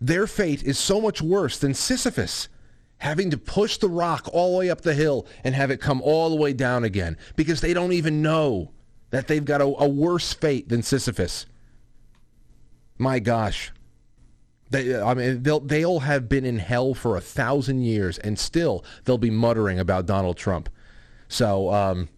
Their 0.00 0.26
fate 0.26 0.64
is 0.64 0.76
so 0.76 1.00
much 1.00 1.22
worse 1.22 1.56
than 1.56 1.72
Sisyphus 1.72 2.48
having 2.98 3.30
to 3.30 3.38
push 3.38 3.76
the 3.76 3.88
rock 3.88 4.28
all 4.32 4.52
the 4.52 4.58
way 4.58 4.70
up 4.70 4.80
the 4.80 4.92
hill 4.92 5.24
and 5.44 5.54
have 5.54 5.70
it 5.70 5.80
come 5.80 6.02
all 6.02 6.30
the 6.30 6.36
way 6.36 6.52
down 6.52 6.82
again 6.82 7.16
because 7.36 7.60
they 7.60 7.72
don't 7.72 7.92
even 7.92 8.22
know 8.22 8.72
that 9.10 9.28
they've 9.28 9.44
got 9.44 9.60
a, 9.60 9.64
a 9.64 9.86
worse 9.86 10.32
fate 10.32 10.68
than 10.68 10.82
Sisyphus. 10.82 11.46
My 12.98 13.20
gosh. 13.20 13.70
They, 14.70 15.00
I 15.00 15.14
mean, 15.14 15.44
they'll 15.44 15.60
they'll 15.60 16.00
have 16.00 16.28
been 16.28 16.44
in 16.44 16.58
hell 16.58 16.92
for 16.92 17.16
a 17.16 17.20
thousand 17.20 17.82
years, 17.82 18.18
and 18.18 18.36
still 18.36 18.84
they'll 19.04 19.16
be 19.16 19.30
muttering 19.30 19.78
about 19.78 20.06
Donald 20.06 20.36
Trump. 20.36 20.68
So, 21.28 21.72
um, 21.72 22.08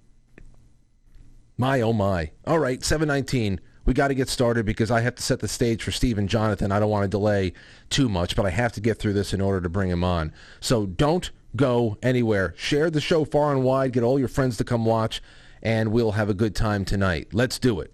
my 1.57 1.81
oh 1.81 1.93
my. 1.93 2.31
All 2.47 2.59
right, 2.59 2.83
719. 2.83 3.61
We 3.87 3.93
got 3.93 4.09
to 4.09 4.15
get 4.15 4.29
started 4.29 4.65
because 4.65 4.91
I 4.91 5.01
have 5.01 5.15
to 5.17 5.23
set 5.23 5.41
the 5.41 5.49
stage 5.49 5.83
for 5.83 5.91
Steven 5.91 6.27
Jonathan. 6.27 6.73
I 6.73 6.81
don't 6.81 6.91
want 6.91 7.05
to 7.05 7.09
delay 7.09 7.53
too 7.91 8.09
much, 8.09 8.35
but 8.35 8.47
I 8.47 8.51
have 8.51 8.73
to 8.73 8.81
get 8.81 8.99
through 8.99 9.13
this 9.13 9.35
in 9.35 9.41
order 9.41 9.61
to 9.61 9.69
bring 9.69 9.91
him 9.91 10.03
on. 10.03 10.33
So 10.61 10.87
don't 10.87 11.31
go 11.55 11.99
anywhere. 12.03 12.55
Share 12.57 12.91
the 12.91 13.01
show 13.01 13.25
far 13.25 13.53
and 13.53 13.63
wide. 13.63 13.93
Get 13.93 14.03
all 14.03 14.19
your 14.19 14.29
friends 14.29 14.57
to 14.57 14.65
come 14.65 14.85
watch, 14.85 15.23
and 15.63 15.93
we'll 15.93 16.13
have 16.13 16.29
a 16.31 16.35
good 16.35 16.55
time 16.55 16.85
tonight. 16.85 17.29
Let's 17.33 17.59
do 17.59 17.81
it. 17.81 17.94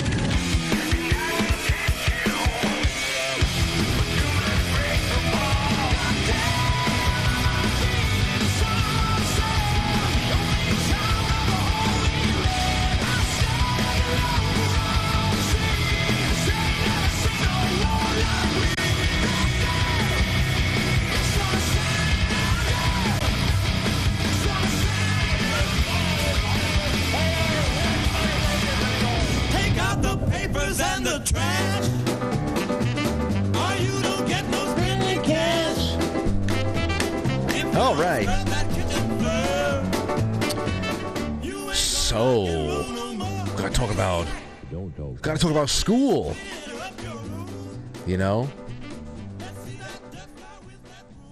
Gotta 45.21 45.39
talk 45.39 45.51
about 45.51 45.69
school. 45.69 46.35
You 48.07 48.17
know? 48.17 48.49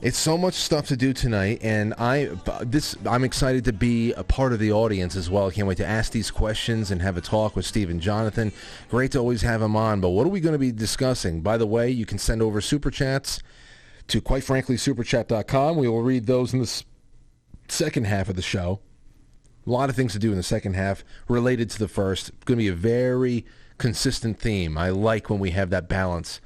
It's 0.02 0.18
so 0.18 0.38
much 0.38 0.54
stuff 0.54 0.88
to 0.88 0.96
do 0.96 1.12
tonight, 1.12 1.60
and 1.62 1.94
I 1.96 2.30
this 2.62 2.96
I'm 3.06 3.26
excited 3.26 3.66
to 3.66 3.74
be 3.74 4.14
a 4.14 4.24
part 4.24 4.54
of 4.54 4.60
the 4.60 4.72
audience 4.72 5.18
as 5.18 5.30
well. 5.30 5.48
I 5.48 5.52
can't 5.52 5.68
wait 5.68 5.76
to 5.78 5.86
ask 5.86 6.14
these 6.14 6.32
questions 6.32 6.90
and 6.90 7.02
have 7.02 7.18
a 7.18 7.22
talk 7.22 7.58
with 7.58 7.66
Steven 7.66 8.00
Jonathan. 8.00 8.54
Great 8.90 9.12
to 9.12 9.20
always 9.20 9.42
have 9.42 9.60
them 9.60 9.76
on. 9.76 10.00
But 10.00 10.10
what 10.12 10.26
are 10.26 10.30
we 10.30 10.40
going 10.40 10.54
to 10.54 10.60
be 10.60 10.72
discussing? 10.72 11.42
By 11.42 11.58
the 11.58 11.68
way, 11.68 11.90
you 11.90 12.06
can 12.06 12.18
send 12.18 12.42
over 12.42 12.62
super 12.62 12.90
chats 12.90 13.42
to 14.08 14.22
quite 14.22 14.46
frankly 14.46 14.78
superchat.com. 14.78 15.76
We 15.76 15.90
will 15.90 16.02
read 16.02 16.28
those 16.28 16.54
in 16.54 16.60
the 16.60 16.84
second 17.68 18.06
half 18.06 18.30
of 18.30 18.38
the 18.38 18.42
show. 18.42 18.80
A 19.68 19.70
lot 19.70 19.90
of 19.90 19.98
things 19.98 20.14
to 20.14 20.20
do 20.20 20.32
in 20.32 20.38
the 20.38 20.44
second 20.44 20.76
half 20.76 21.04
related 21.28 21.70
to 21.72 21.80
the 21.80 21.90
first. 21.90 22.30
It's 22.30 22.46
Going 22.46 22.58
to 22.58 22.64
be 22.64 22.70
a 22.70 22.74
very 22.74 23.46
consistent 23.80 24.40
theme. 24.40 24.78
I 24.78 24.90
like 24.90 25.30
when 25.30 25.40
we 25.40 25.52
have 25.52 25.72
that 25.72 25.90
balance. 25.90 26.40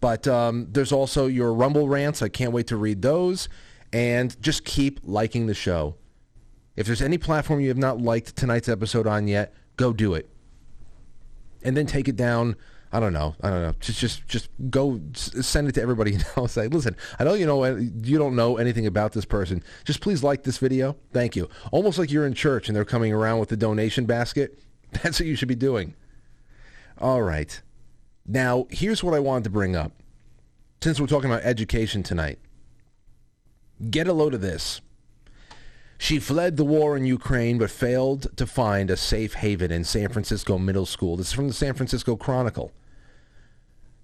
But 0.00 0.26
um, 0.26 0.68
there's 0.70 0.92
also 0.92 1.26
your 1.26 1.52
Rumble 1.52 1.88
rants. 1.88 2.22
I 2.22 2.28
can't 2.28 2.52
wait 2.52 2.66
to 2.68 2.76
read 2.76 3.02
those. 3.02 3.48
And 3.92 4.40
just 4.42 4.64
keep 4.64 5.00
liking 5.04 5.46
the 5.46 5.54
show. 5.54 5.96
If 6.76 6.86
there's 6.86 7.02
any 7.02 7.18
platform 7.18 7.60
you 7.60 7.68
have 7.68 7.78
not 7.78 8.00
liked 8.00 8.36
tonight's 8.36 8.68
episode 8.68 9.06
on 9.06 9.28
yet, 9.28 9.54
go 9.76 9.92
do 9.92 10.14
it. 10.14 10.28
And 11.62 11.76
then 11.76 11.86
take 11.86 12.08
it 12.08 12.16
down. 12.16 12.56
I 12.92 13.00
don't 13.00 13.12
know. 13.12 13.34
I 13.42 13.50
don't 13.50 13.62
know. 13.62 13.74
Just, 13.80 13.98
just, 13.98 14.28
just 14.28 14.48
go 14.70 15.00
send 15.14 15.68
it 15.68 15.72
to 15.72 15.82
everybody. 15.82 16.18
Know, 16.36 16.46
say, 16.46 16.68
listen. 16.68 16.96
I 17.18 17.24
know 17.24 17.34
you 17.34 17.46
know 17.46 17.64
you 17.64 18.18
don't 18.18 18.36
know 18.36 18.58
anything 18.58 18.86
about 18.86 19.12
this 19.12 19.24
person. 19.24 19.62
Just 19.84 20.00
please 20.00 20.22
like 20.22 20.44
this 20.44 20.58
video. 20.58 20.96
Thank 21.12 21.34
you. 21.34 21.48
Almost 21.72 21.98
like 21.98 22.10
you're 22.10 22.26
in 22.26 22.34
church 22.34 22.68
and 22.68 22.76
they're 22.76 22.84
coming 22.84 23.12
around 23.12 23.40
with 23.40 23.48
the 23.48 23.56
donation 23.56 24.04
basket. 24.04 24.58
That's 25.02 25.18
what 25.18 25.26
you 25.26 25.36
should 25.36 25.48
be 25.48 25.54
doing. 25.54 25.94
All 26.98 27.22
right. 27.22 27.60
Now, 28.26 28.66
here's 28.70 29.04
what 29.04 29.14
I 29.14 29.20
wanted 29.20 29.44
to 29.44 29.50
bring 29.50 29.76
up. 29.76 29.92
Since 30.82 31.00
we're 31.00 31.06
talking 31.06 31.30
about 31.30 31.44
education 31.44 32.02
tonight, 32.02 32.38
get 33.90 34.08
a 34.08 34.12
load 34.12 34.34
of 34.34 34.40
this. 34.40 34.80
She 35.98 36.18
fled 36.18 36.56
the 36.56 36.64
war 36.64 36.96
in 36.96 37.06
Ukraine 37.06 37.58
but 37.58 37.70
failed 37.70 38.36
to 38.36 38.46
find 38.46 38.90
a 38.90 38.96
safe 38.96 39.34
haven 39.34 39.70
in 39.70 39.84
San 39.84 40.10
Francisco 40.10 40.58
Middle 40.58 40.86
School. 40.86 41.16
This 41.16 41.28
is 41.28 41.32
from 41.32 41.48
the 41.48 41.54
San 41.54 41.74
Francisco 41.74 42.16
Chronicle 42.16 42.72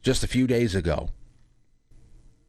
just 0.03 0.25
a 0.25 0.29
few 0.29 0.47
days 0.47 0.75
ago. 0.75 1.11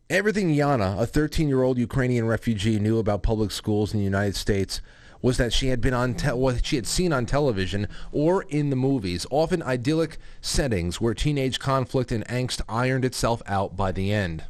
Everything 0.09 0.53
Yana, 0.53 1.01
a 1.01 1.07
13-year-old 1.07 1.77
Ukrainian 1.77 2.27
refugee, 2.27 2.79
knew 2.79 2.99
about 2.99 3.23
public 3.23 3.51
schools 3.51 3.93
in 3.93 3.99
the 3.99 4.05
United 4.05 4.35
States 4.35 4.81
was 5.23 5.37
that 5.37 5.53
she 5.53 5.69
had 5.69 5.81
been 5.81 5.93
on 5.93 6.13
te- 6.13 6.27
what 6.27 6.63
she 6.63 6.75
had 6.75 6.85
seen 6.85 7.11
on 7.11 7.25
television 7.25 7.87
or 8.11 8.43
in 8.43 8.69
the 8.69 8.75
movies, 8.75 9.25
often 9.31 9.63
idyllic 9.63 10.17
settings 10.41 10.99
where 11.01 11.15
teenage 11.15 11.59
conflict 11.59 12.11
and 12.11 12.27
angst 12.27 12.61
ironed 12.67 13.05
itself 13.05 13.41
out 13.47 13.75
by 13.75 13.91
the 13.91 14.13
end. 14.13 14.43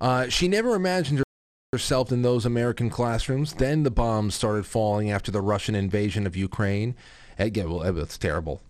Uh, 0.00 0.28
she 0.28 0.46
never 0.46 0.76
imagined 0.76 1.22
herself 1.72 2.12
in 2.12 2.22
those 2.22 2.44
American 2.44 2.90
classrooms. 2.90 3.54
Then 3.54 3.82
the 3.82 3.90
bombs 3.90 4.34
started 4.34 4.66
falling 4.66 5.10
after 5.10 5.32
the 5.32 5.40
Russian 5.40 5.74
invasion 5.74 6.26
of 6.26 6.36
Ukraine. 6.36 6.94
Again, 7.38 7.70
well, 7.70 7.82
it's 7.82 8.18
terrible, 8.18 8.60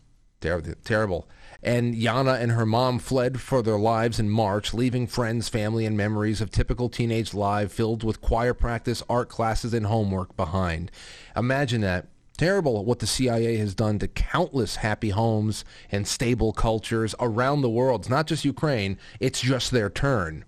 Ter- 0.40 0.74
terrible. 0.84 1.28
And 1.62 1.94
Yana 1.94 2.40
and 2.40 2.52
her 2.52 2.64
mom 2.64 3.00
fled 3.00 3.40
for 3.40 3.62
their 3.62 3.78
lives 3.78 4.20
in 4.20 4.30
March, 4.30 4.72
leaving 4.72 5.08
friends, 5.08 5.48
family, 5.48 5.84
and 5.84 5.96
memories 5.96 6.40
of 6.40 6.50
typical 6.52 6.88
teenage 6.88 7.34
life 7.34 7.72
filled 7.72 8.04
with 8.04 8.20
choir 8.20 8.54
practice, 8.54 9.02
art 9.08 9.28
classes, 9.28 9.74
and 9.74 9.86
homework 9.86 10.36
behind. 10.36 10.90
Imagine 11.36 11.80
that. 11.80 12.06
Terrible 12.36 12.84
what 12.84 13.00
the 13.00 13.06
CIA 13.08 13.56
has 13.56 13.74
done 13.74 13.98
to 13.98 14.06
countless 14.06 14.76
happy 14.76 15.10
homes 15.10 15.64
and 15.90 16.06
stable 16.06 16.52
cultures 16.52 17.16
around 17.18 17.62
the 17.62 17.68
world. 17.68 18.02
It's 18.02 18.08
not 18.08 18.28
just 18.28 18.44
Ukraine. 18.44 18.96
It's 19.18 19.40
just 19.40 19.72
their 19.72 19.90
turn. 19.90 20.44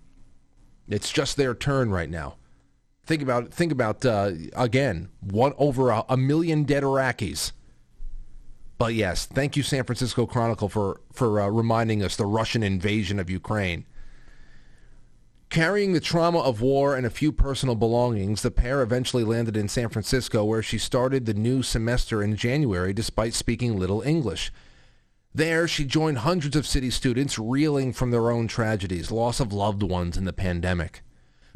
It's 0.87 1.11
just 1.11 1.35
their 1.35 1.53
turn 1.53 1.91
right 1.91 2.09
now. 2.09 2.37
Think 3.05 3.21
about 3.21 3.53
think 3.53 3.73
about 3.73 4.05
uh, 4.05 4.31
again 4.55 5.09
one 5.19 5.51
over 5.57 5.89
a, 5.89 6.05
a 6.07 6.15
million 6.15 6.63
dead 6.63 6.83
Iraqis. 6.83 7.51
But 8.81 8.95
yes, 8.95 9.27
thank 9.27 9.55
you, 9.55 9.61
San 9.61 9.83
Francisco 9.83 10.25
Chronicle, 10.25 10.67
for 10.67 11.01
for 11.13 11.39
uh, 11.39 11.49
reminding 11.49 12.01
us 12.01 12.15
the 12.15 12.25
Russian 12.25 12.63
invasion 12.63 13.19
of 13.19 13.29
Ukraine. 13.29 13.85
Carrying 15.51 15.93
the 15.93 15.99
trauma 15.99 16.39
of 16.39 16.61
war 16.61 16.95
and 16.95 17.05
a 17.05 17.11
few 17.11 17.31
personal 17.31 17.75
belongings, 17.75 18.41
the 18.41 18.49
pair 18.49 18.81
eventually 18.81 19.23
landed 19.23 19.55
in 19.55 19.67
San 19.67 19.89
Francisco, 19.89 20.43
where 20.43 20.63
she 20.63 20.79
started 20.79 21.27
the 21.27 21.35
new 21.35 21.61
semester 21.61 22.23
in 22.23 22.35
January, 22.35 22.91
despite 22.91 23.35
speaking 23.35 23.77
little 23.77 24.01
English. 24.01 24.51
There, 25.31 25.67
she 25.67 25.85
joined 25.85 26.17
hundreds 26.17 26.55
of 26.55 26.65
city 26.65 26.89
students 26.89 27.37
reeling 27.37 27.93
from 27.93 28.09
their 28.09 28.31
own 28.31 28.47
tragedies, 28.47 29.11
loss 29.11 29.39
of 29.39 29.53
loved 29.53 29.83
ones 29.83 30.17
in 30.17 30.25
the 30.25 30.33
pandemic, 30.33 31.03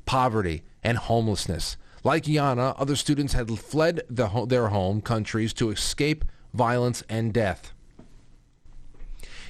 poverty, 0.06 0.64
and 0.84 1.00
homelessness. 1.00 1.76
Like 2.04 2.26
Yana, 2.26 2.76
other 2.78 2.96
students 2.96 3.34
had 3.34 3.50
fled 3.58 4.04
the 4.08 4.28
ho- 4.28 4.46
their 4.46 4.68
home 4.68 5.02
countries 5.02 5.54
to 5.54 5.72
escape 5.72 6.24
violence 6.56 7.04
and 7.10 7.34
death. 7.34 7.74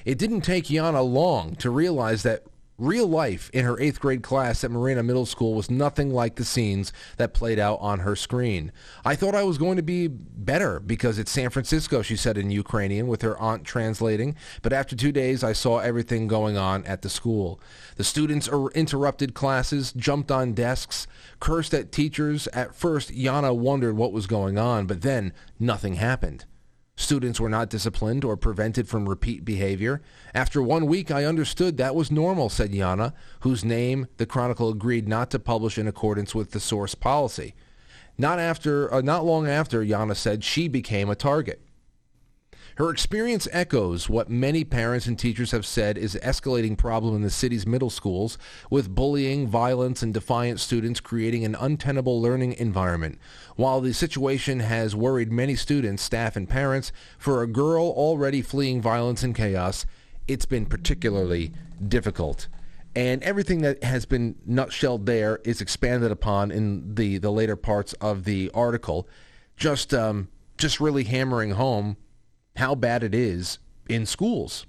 It 0.04 0.18
didn't 0.18 0.42
take 0.42 0.66
Yana 0.66 1.04
long 1.04 1.56
to 1.56 1.70
realize 1.70 2.22
that 2.22 2.44
real 2.78 3.06
life 3.06 3.50
in 3.52 3.64
her 3.64 3.80
eighth 3.80 4.00
grade 4.00 4.22
class 4.22 4.62
at 4.62 4.70
Marina 4.70 5.02
Middle 5.02 5.26
School 5.26 5.54
was 5.54 5.70
nothing 5.70 6.10
like 6.10 6.36
the 6.36 6.44
scenes 6.44 6.92
that 7.16 7.32
played 7.32 7.58
out 7.58 7.78
on 7.80 8.00
her 8.00 8.14
screen. 8.14 8.70
I 9.04 9.14
thought 9.16 9.34
I 9.34 9.44
was 9.44 9.58
going 9.58 9.76
to 9.76 9.82
be 9.82 10.08
better 10.08 10.78
because 10.80 11.18
it's 11.18 11.30
San 11.30 11.50
Francisco, 11.50 12.02
she 12.02 12.16
said 12.16 12.36
in 12.36 12.50
Ukrainian 12.50 13.06
with 13.06 13.22
her 13.22 13.38
aunt 13.38 13.64
translating. 13.64 14.36
But 14.62 14.72
after 14.72 14.94
two 14.94 15.12
days, 15.12 15.42
I 15.42 15.52
saw 15.54 15.78
everything 15.78 16.26
going 16.28 16.56
on 16.56 16.84
at 16.84 17.02
the 17.02 17.08
school. 17.08 17.60
The 17.96 18.04
students 18.04 18.48
er- 18.52 18.70
interrupted 18.72 19.34
classes, 19.34 19.92
jumped 19.92 20.30
on 20.30 20.52
desks, 20.52 21.06
cursed 21.40 21.72
at 21.72 21.92
teachers. 21.92 22.46
At 22.48 22.74
first, 22.74 23.10
Yana 23.10 23.56
wondered 23.56 23.96
what 23.96 24.12
was 24.12 24.26
going 24.26 24.58
on, 24.58 24.86
but 24.86 25.02
then 25.02 25.32
nothing 25.58 25.94
happened. 25.94 26.44
Students 26.96 27.38
were 27.38 27.50
not 27.50 27.68
disciplined 27.68 28.24
or 28.24 28.38
prevented 28.38 28.88
from 28.88 29.08
repeat 29.08 29.44
behavior. 29.44 30.00
After 30.34 30.62
one 30.62 30.86
week, 30.86 31.10
I 31.10 31.26
understood 31.26 31.76
that 31.76 31.94
was 31.94 32.10
normal, 32.10 32.48
said 32.48 32.72
Yana, 32.72 33.12
whose 33.40 33.64
name 33.64 34.06
the 34.16 34.24
Chronicle 34.24 34.70
agreed 34.70 35.06
not 35.06 35.30
to 35.30 35.38
publish 35.38 35.76
in 35.76 35.86
accordance 35.86 36.34
with 36.34 36.52
the 36.52 36.60
source 36.60 36.94
policy. 36.94 37.54
Not 38.16 38.38
after, 38.38 38.92
uh, 38.92 39.02
not 39.02 39.26
long 39.26 39.46
after, 39.46 39.84
Yana 39.84 40.16
said 40.16 40.42
she 40.42 40.68
became 40.68 41.10
a 41.10 41.14
target. 41.14 41.60
Her 42.76 42.90
experience 42.90 43.48
echoes 43.52 44.10
what 44.10 44.28
many 44.28 44.62
parents 44.62 45.06
and 45.06 45.18
teachers 45.18 45.52
have 45.52 45.64
said 45.64 45.96
is 45.96 46.14
an 46.14 46.20
escalating 46.20 46.76
problem 46.76 47.16
in 47.16 47.22
the 47.22 47.30
city's 47.30 47.66
middle 47.66 47.88
schools, 47.88 48.36
with 48.68 48.94
bullying, 48.94 49.46
violence, 49.46 50.02
and 50.02 50.12
defiant 50.12 50.60
students 50.60 51.00
creating 51.00 51.42
an 51.46 51.54
untenable 51.54 52.20
learning 52.20 52.52
environment. 52.52 53.18
While 53.56 53.80
the 53.80 53.94
situation 53.94 54.60
has 54.60 54.94
worried 54.94 55.32
many 55.32 55.56
students, 55.56 56.02
staff, 56.02 56.36
and 56.36 56.46
parents, 56.46 56.92
for 57.16 57.42
a 57.42 57.46
girl 57.46 57.86
already 57.86 58.42
fleeing 58.42 58.82
violence 58.82 59.22
and 59.22 59.34
chaos, 59.34 59.86
it's 60.28 60.44
been 60.44 60.66
particularly 60.66 61.52
difficult. 61.88 62.46
And 62.94 63.22
everything 63.22 63.62
that 63.62 63.82
has 63.84 64.04
been 64.04 64.34
nutshelled 64.46 65.06
there 65.06 65.40
is 65.44 65.62
expanded 65.62 66.10
upon 66.10 66.50
in 66.50 66.94
the, 66.94 67.16
the 67.16 67.32
later 67.32 67.56
parts 67.56 67.94
of 68.02 68.24
the 68.24 68.50
article, 68.52 69.08
just 69.56 69.94
um, 69.94 70.28
just 70.58 70.78
really 70.78 71.04
hammering 71.04 71.52
home 71.52 71.96
how 72.56 72.74
bad 72.74 73.02
it 73.02 73.14
is 73.14 73.58
in 73.88 74.06
schools, 74.06 74.66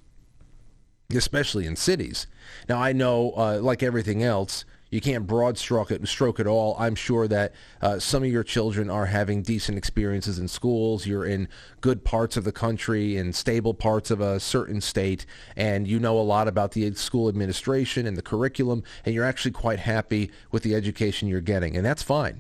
especially 1.14 1.66
in 1.66 1.76
cities. 1.76 2.28
Now, 2.70 2.82
I 2.82 2.94
know, 2.94 3.34
uh, 3.36 3.60
like 3.62 3.82
everything 3.82 4.24
else, 4.24 4.66
you 4.90 5.02
can't 5.02 5.28
broad 5.28 5.58
stroke 5.58 5.92
it, 5.92 6.08
stroke 6.08 6.40
it 6.40 6.48
all. 6.48 6.76
I'm 6.80 6.96
sure 6.96 7.28
that 7.28 7.54
uh, 7.82 8.00
some 8.00 8.24
of 8.24 8.30
your 8.30 8.44
children 8.44 8.90
are 8.90 9.08
having 9.08 9.42
decent 9.42 9.78
experiences 9.78 10.40
in 10.40 10.48
schools. 10.48 11.06
You're 11.06 11.26
in 11.26 11.50
good 11.82 12.06
parts 12.06 12.38
of 12.38 12.46
the 12.46 12.54
country 12.54 13.18
and 13.18 13.36
stable 13.36 13.74
parts 13.74 14.12
of 14.12 14.22
a 14.22 14.40
certain 14.40 14.80
state, 14.80 15.26
and 15.58 15.88
you 15.88 16.00
know 16.00 16.18
a 16.18 16.22
lot 16.22 16.48
about 16.48 16.72
the 16.72 16.94
school 16.94 17.28
administration 17.28 18.08
and 18.08 18.16
the 18.16 18.22
curriculum, 18.22 18.84
and 19.04 19.14
you're 19.14 19.26
actually 19.26 19.52
quite 19.52 19.80
happy 19.80 20.32
with 20.52 20.64
the 20.64 20.74
education 20.74 21.28
you're 21.28 21.42
getting, 21.42 21.76
and 21.76 21.86
that's 21.86 22.04
fine. 22.04 22.40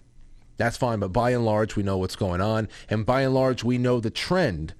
That's 0.55 0.77
fine, 0.77 0.99
but 0.99 1.09
by 1.09 1.31
and 1.31 1.45
large, 1.45 1.75
we 1.75 1.83
know 1.83 1.97
what's 1.97 2.15
going 2.15 2.41
on, 2.41 2.69
and 2.89 3.05
by 3.05 3.21
and 3.21 3.33
large, 3.33 3.63
we 3.63 3.77
know 3.77 3.99
the 3.99 4.09
trend 4.09 4.73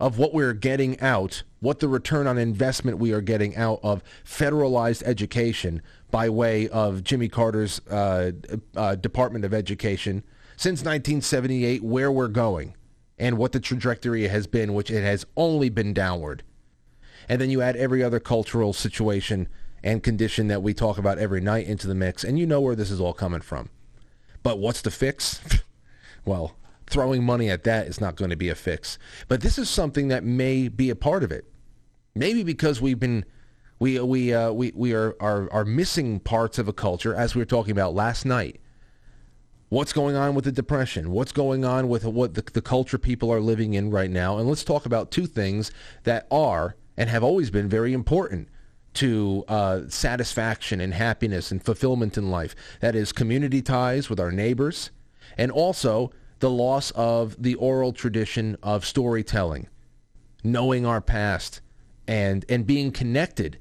of 0.00 0.18
what 0.18 0.32
we're 0.32 0.54
getting 0.54 0.98
out, 1.00 1.42
what 1.60 1.78
the 1.78 1.88
return 1.88 2.26
on 2.26 2.38
investment 2.38 2.98
we 2.98 3.12
are 3.12 3.20
getting 3.20 3.54
out 3.56 3.78
of 3.82 4.02
federalized 4.24 5.02
education 5.04 5.82
by 6.10 6.28
way 6.28 6.68
of 6.68 7.04
Jimmy 7.04 7.28
Carter's 7.28 7.80
uh, 7.88 8.32
uh, 8.74 8.94
Department 8.96 9.44
of 9.44 9.52
Education 9.52 10.24
since 10.56 10.80
1978, 10.80 11.84
where 11.84 12.10
we're 12.10 12.28
going 12.28 12.74
and 13.18 13.36
what 13.36 13.52
the 13.52 13.60
trajectory 13.60 14.26
has 14.28 14.46
been, 14.46 14.72
which 14.72 14.90
it 14.90 15.02
has 15.02 15.26
only 15.36 15.68
been 15.68 15.92
downward. 15.92 16.42
And 17.28 17.40
then 17.40 17.50
you 17.50 17.60
add 17.60 17.76
every 17.76 18.02
other 18.02 18.18
cultural 18.18 18.72
situation 18.72 19.48
and 19.84 20.02
condition 20.02 20.48
that 20.48 20.62
we 20.62 20.74
talk 20.74 20.98
about 20.98 21.18
every 21.18 21.40
night 21.40 21.66
into 21.66 21.86
the 21.86 21.94
mix, 21.94 22.24
and 22.24 22.38
you 22.38 22.46
know 22.46 22.60
where 22.60 22.74
this 22.74 22.90
is 22.90 23.00
all 23.00 23.12
coming 23.12 23.40
from. 23.40 23.68
But 24.42 24.58
what's 24.58 24.80
the 24.80 24.90
fix? 24.90 25.40
well, 26.24 26.56
throwing 26.90 27.24
money 27.24 27.48
at 27.48 27.64
that 27.64 27.86
is 27.86 28.00
not 28.00 28.16
going 28.16 28.30
to 28.30 28.36
be 28.36 28.48
a 28.48 28.54
fix. 28.54 28.98
But 29.28 29.40
this 29.40 29.58
is 29.58 29.70
something 29.70 30.08
that 30.08 30.24
may 30.24 30.68
be 30.68 30.90
a 30.90 30.96
part 30.96 31.22
of 31.22 31.32
it. 31.32 31.46
Maybe 32.14 32.42
because 32.42 32.80
we've 32.80 32.98
been 32.98 33.24
we 33.78 33.98
we 34.00 34.34
uh, 34.34 34.52
we 34.52 34.72
we 34.74 34.92
are, 34.92 35.16
are 35.20 35.50
are 35.52 35.64
missing 35.64 36.20
parts 36.20 36.58
of 36.58 36.68
a 36.68 36.72
culture 36.72 37.14
as 37.14 37.34
we 37.34 37.40
were 37.40 37.46
talking 37.46 37.72
about 37.72 37.94
last 37.94 38.24
night. 38.26 38.60
What's 39.70 39.92
going 39.92 40.16
on 40.16 40.34
with 40.34 40.44
the 40.44 40.52
depression? 40.52 41.12
What's 41.12 41.30
going 41.30 41.64
on 41.64 41.88
with 41.88 42.04
what 42.04 42.34
the, 42.34 42.42
the 42.42 42.60
culture 42.60 42.98
people 42.98 43.32
are 43.32 43.40
living 43.40 43.74
in 43.74 43.90
right 43.90 44.10
now? 44.10 44.36
And 44.36 44.48
let's 44.48 44.64
talk 44.64 44.84
about 44.84 45.12
two 45.12 45.26
things 45.26 45.70
that 46.02 46.26
are 46.30 46.74
and 46.96 47.08
have 47.08 47.22
always 47.22 47.50
been 47.50 47.68
very 47.68 47.92
important 47.92 48.48
to 48.94 49.44
uh, 49.46 49.82
satisfaction 49.88 50.80
and 50.80 50.92
happiness 50.92 51.52
and 51.52 51.64
fulfillment 51.64 52.18
in 52.18 52.30
life. 52.30 52.56
That 52.80 52.96
is 52.96 53.12
community 53.12 53.62
ties 53.62 54.10
with 54.10 54.18
our 54.18 54.32
neighbors 54.32 54.90
and 55.38 55.52
also 55.52 56.10
the 56.40 56.50
loss 56.50 56.90
of 56.92 57.40
the 57.40 57.54
oral 57.54 57.92
tradition 57.92 58.56
of 58.62 58.84
storytelling, 58.84 59.68
knowing 60.42 60.84
our 60.84 61.00
past, 61.00 61.60
and 62.08 62.44
and 62.48 62.66
being 62.66 62.90
connected 62.90 63.58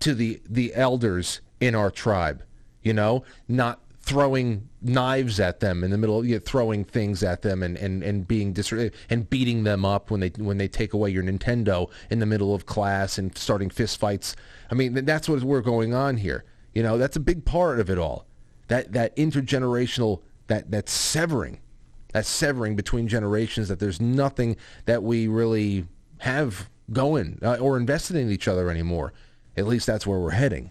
to 0.00 0.14
the 0.14 0.42
the 0.48 0.74
elders 0.74 1.40
in 1.60 1.74
our 1.74 1.90
tribe. 1.90 2.42
You 2.82 2.92
know, 2.92 3.24
not 3.48 3.80
throwing 4.06 4.68
knives 4.80 5.40
at 5.40 5.58
them 5.58 5.82
in 5.82 5.90
the 5.90 5.98
middle, 5.98 6.24
you 6.24 6.36
know, 6.36 6.40
throwing 6.40 6.84
things 6.84 7.24
at 7.24 7.42
them 7.42 7.60
and, 7.60 7.76
and, 7.76 8.04
and 8.04 8.28
being 8.28 8.52
dis- 8.52 8.92
and 9.10 9.28
beating 9.28 9.64
them 9.64 9.84
up 9.84 10.12
when 10.12 10.20
they 10.20 10.28
when 10.38 10.58
they 10.58 10.68
take 10.68 10.92
away 10.92 11.10
your 11.10 11.24
Nintendo 11.24 11.90
in 12.08 12.20
the 12.20 12.26
middle 12.26 12.54
of 12.54 12.66
class 12.66 13.18
and 13.18 13.36
starting 13.36 13.68
fist 13.68 13.98
fights. 13.98 14.36
I 14.70 14.74
mean, 14.74 14.94
that's 15.04 15.28
what 15.28 15.42
we're 15.42 15.60
going 15.60 15.92
on 15.92 16.18
here. 16.18 16.44
You 16.72 16.84
know, 16.84 16.98
that's 16.98 17.16
a 17.16 17.20
big 17.20 17.44
part 17.44 17.80
of 17.80 17.90
it 17.90 17.98
all. 17.98 18.26
That 18.68 18.92
that 18.92 19.16
intergenerational 19.16 20.22
that 20.46 20.70
that 20.70 20.88
severing 20.88 21.60
that 22.16 22.24
severing 22.24 22.74
between 22.74 23.06
generations 23.06 23.68
that 23.68 23.78
there's 23.78 24.00
nothing 24.00 24.56
that 24.86 25.02
we 25.02 25.28
really 25.28 25.84
have 26.20 26.70
going 26.90 27.38
uh, 27.42 27.56
or 27.56 27.76
invested 27.76 28.16
in 28.16 28.30
each 28.30 28.48
other 28.48 28.70
anymore. 28.70 29.12
At 29.54 29.66
least 29.66 29.86
that's 29.86 30.06
where 30.06 30.18
we're 30.18 30.30
heading. 30.30 30.70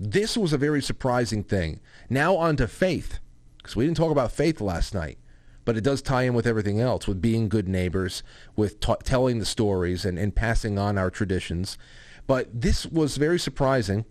This 0.00 0.36
was 0.36 0.52
a 0.52 0.58
very 0.58 0.82
surprising 0.82 1.44
thing. 1.44 1.78
Now 2.10 2.34
on 2.34 2.56
to 2.56 2.66
faith, 2.66 3.20
because 3.58 3.76
we 3.76 3.84
didn't 3.86 3.96
talk 3.96 4.10
about 4.10 4.32
faith 4.32 4.60
last 4.60 4.92
night, 4.92 5.18
but 5.64 5.76
it 5.76 5.84
does 5.84 6.02
tie 6.02 6.22
in 6.22 6.34
with 6.34 6.48
everything 6.48 6.80
else, 6.80 7.06
with 7.06 7.22
being 7.22 7.48
good 7.48 7.68
neighbors, 7.68 8.24
with 8.56 8.80
t- 8.80 8.92
telling 9.04 9.38
the 9.38 9.46
stories 9.46 10.04
and, 10.04 10.18
and 10.18 10.34
passing 10.34 10.80
on 10.80 10.98
our 10.98 11.10
traditions. 11.12 11.78
But 12.26 12.48
this 12.60 12.86
was 12.86 13.18
very 13.18 13.38
surprising 13.38 14.04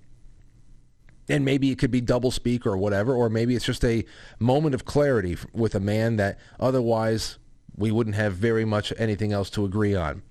and 1.28 1.44
maybe 1.44 1.72
it 1.72 1.78
could 1.78 1.92
be 1.92 2.02
double 2.02 2.32
speak 2.32 2.66
or 2.66 2.78
whatever, 2.78 3.14
or 3.14 3.30
maybe 3.30 3.56
it's 3.56 3.66
just 3.66 3.84
a 3.84 4.06
moment 4.40 4.76
of 4.76 4.86
clarity 4.86 5.38
with 5.54 5.76
a 5.76 5.80
man 5.80 6.18
that 6.18 6.40
otherwise 6.60 7.38
we 7.76 7.92
wouldn't 7.92 8.16
have 8.16 8.34
very 8.34 8.66
much 8.66 8.94
anything 8.98 9.34
else 9.34 9.50
to 9.52 9.66
agree 9.66 9.96
on. 9.96 10.22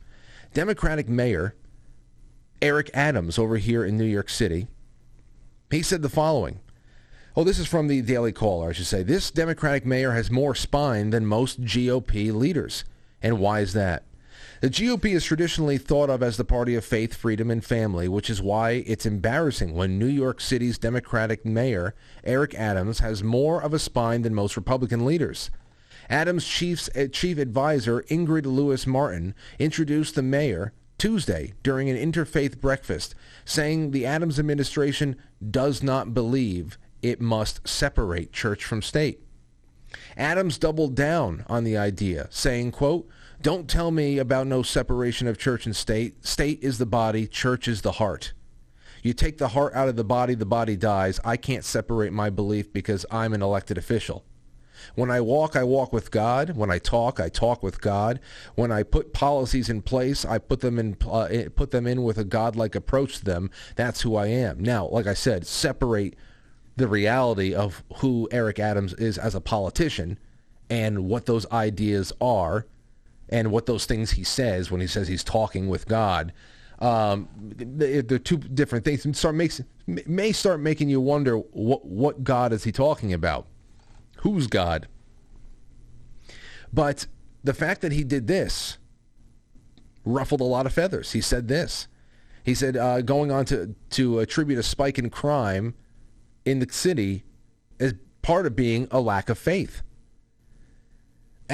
Democratic 0.53 1.09
Mayor 1.09 1.55
Eric 2.63 2.91
Adams 2.95 3.39
over 3.39 3.59
here 3.59 3.85
in 3.85 3.99
New 3.99 4.05
York 4.05 4.31
City, 4.31 4.69
he 5.71 5.83
said 5.83 6.01
the 6.01 6.09
following. 6.09 6.61
Oh, 7.37 7.45
this 7.45 7.59
is 7.59 7.67
from 7.67 7.89
the 7.89 8.01
Daily 8.01 8.33
Caller, 8.33 8.71
I 8.71 8.73
should 8.73 8.87
say. 8.87 9.03
This 9.03 9.31
Democratic 9.31 9.85
mayor 9.85 10.13
has 10.13 10.31
more 10.31 10.55
spine 10.55 11.11
than 11.11 11.27
most 11.27 11.63
GOP 11.63 12.33
leaders. 12.33 12.85
And 13.21 13.39
why 13.39 13.61
is 13.61 13.73
that? 13.73 14.05
The 14.65 14.71
GOP 14.71 15.15
is 15.15 15.27
traditionally 15.27 15.77
thought 15.77 16.09
of 16.09 16.23
as 16.23 16.39
the 16.39 16.45
party 16.47 16.75
of 16.75 16.87
faith, 16.87 17.15
freedom, 17.15 17.51
and 17.51 17.63
family, 17.63 18.09
which 18.09 18.31
is 18.31 18.41
why 18.41 18.83
it's 18.87 19.05
embarrassing 19.05 19.75
when 19.75 19.99
New 19.99 20.07
York 20.07 20.41
City's 20.41 20.79
Democratic 20.79 21.45
mayor, 21.45 21.95
Eric 22.25 22.55
Adams, 22.55 23.01
has 23.01 23.23
more 23.23 23.63
of 23.63 23.75
a 23.75 23.79
spine 23.79 24.23
than 24.23 24.35
most 24.35 24.57
Republican 24.57 25.05
leaders. 25.05 25.51
Adams' 26.09 26.47
chief's, 26.47 26.89
uh, 26.97 27.09
chief 27.13 27.37
advisor, 27.37 28.05
Ingrid 28.05 28.47
Lewis 28.47 28.87
Martin, 28.87 29.35
introduced 29.59 30.15
the 30.15 30.23
mayor 30.23 30.73
Tuesday 30.97 31.53
during 31.63 31.91
an 31.91 31.99
interfaith 31.99 32.59
breakfast, 32.59 33.15
saying 33.45 33.91
the 33.91 34.07
Adams 34.07 34.39
administration 34.39 35.17
does 35.51 35.83
not 35.83 36.15
believe 36.15 36.79
it 37.03 37.21
must 37.21 37.69
separate 37.69 38.33
church 38.33 38.65
from 38.65 38.81
state. 38.81 39.21
Adams 40.17 40.57
doubled 40.57 40.95
down 40.95 41.45
on 41.49 41.65
the 41.65 41.77
idea, 41.77 42.29
saying, 42.31 42.73
quote, 42.73 43.07
don't 43.45 43.69
tell 43.69 43.91
me 43.91 44.17
about 44.17 44.47
no 44.47 44.63
separation 44.63 45.29
of 45.29 45.37
church 45.37 45.67
and 45.67 45.77
state. 45.77 46.25
State 46.25 46.61
is 46.63 46.79
the 46.79 46.87
body, 46.87 47.27
church 47.27 47.69
is 47.69 47.83
the 47.83 47.93
heart. 47.93 48.33
You 49.03 49.13
take 49.13 49.37
the 49.37 49.49
heart 49.49 49.75
out 49.75 49.87
of 49.87 49.97
the 49.97 50.03
body, 50.03 50.35
the 50.35 50.47
body 50.47 50.77
dies. 50.77 51.21
I 51.27 51.37
can't 51.37 51.63
separate 51.63 52.11
my 52.11 52.31
belief 52.31 52.73
because 52.73 53.05
I'm 53.11 53.35
an 53.35 53.43
elected 53.43 53.77
official. 53.77 54.25
When 54.95 55.11
I 55.11 55.21
walk, 55.21 55.57
I 55.57 55.63
walk 55.63 55.93
with 55.93 56.11
God. 56.11 56.57
When 56.57 56.71
I 56.71 56.79
talk, 56.79 57.21
I 57.21 57.29
talk 57.29 57.63
with 57.63 57.83
God. 57.83 58.19
When 58.55 58.73
I 58.73 58.83
put 58.83 59.13
policies 59.13 59.69
in 59.69 59.83
place, 59.83 60.25
I 60.25 60.39
put 60.39 60.61
them 60.61 60.79
in 60.79 60.97
uh, 61.07 61.29
put 61.55 61.71
them 61.71 61.87
in 61.87 62.03
with 62.03 62.17
a 62.17 62.25
godlike 62.25 62.75
approach 62.75 63.19
to 63.19 63.27
them. 63.27 63.51
That's 63.77 64.01
who 64.01 64.17
I 64.17 64.29
am. 64.29 64.59
Now, 64.59 64.89
like 64.89 65.07
I 65.07 65.15
said, 65.15 65.47
separate 65.47 66.17
the 66.77 66.89
reality 66.89 67.55
of 67.55 67.85
who 67.97 68.27
Eric 68.33 68.59
Adams 68.59 68.95
is 68.95 69.19
as 69.19 69.35
a 69.35 69.41
politician 69.43 70.19
and 70.71 71.05
what 71.05 71.27
those 71.27 71.45
ideas 71.53 72.11
are 72.23 72.67
and 73.35 73.51
what 73.51 73.67
those 73.67 73.85
things 73.85 74.13
he 74.13 74.23
says 74.23 74.71
when 74.71 74.81
he 74.81 74.87
says 74.87 75.09
he's 75.09 75.25
talking 75.25 75.69
with 75.69 75.89
God. 75.89 76.33
Um, 76.79 77.29
they're 77.57 78.19
two 78.21 78.37
different 78.37 78.85
things. 78.85 79.05
And 79.05 79.17
start 79.17 79.35
makes 79.35 79.61
may 79.87 80.31
start 80.31 80.61
making 80.61 80.89
you 80.89 81.01
wonder 81.01 81.39
what 81.39 81.85
what 81.85 82.23
God 82.23 82.53
is 82.53 82.63
he 82.63 82.71
talking 82.71 83.13
about? 83.13 83.47
Who's 84.19 84.47
God? 84.47 84.87
But 86.73 87.09
the 87.43 87.55
fact 87.55 87.81
that 87.81 87.91
he 87.91 88.05
did 88.05 88.29
this 88.29 88.79
ruffled 90.05 90.41
a 90.41 90.45
lot 90.45 90.65
of 90.65 90.73
feathers. 90.73 91.11
He 91.11 91.21
said 91.21 91.49
this. 91.49 91.89
He 92.45 92.55
said 92.55 92.77
uh, 92.77 93.01
going 93.01 93.33
on 93.33 93.47
to 93.47 93.75
to 93.91 94.21
attribute 94.21 94.61
a 94.61 94.63
spike 94.63 94.97
in 94.97 95.11
crime 95.11 95.75
in 96.45 96.61
the 96.61 96.69
city 96.71 97.25
as 97.81 97.95
part 98.23 98.47
of 98.47 98.55
being 98.55 98.87
a 98.93 99.01
lack 99.01 99.29
of 99.29 99.39
faith. 99.39 99.83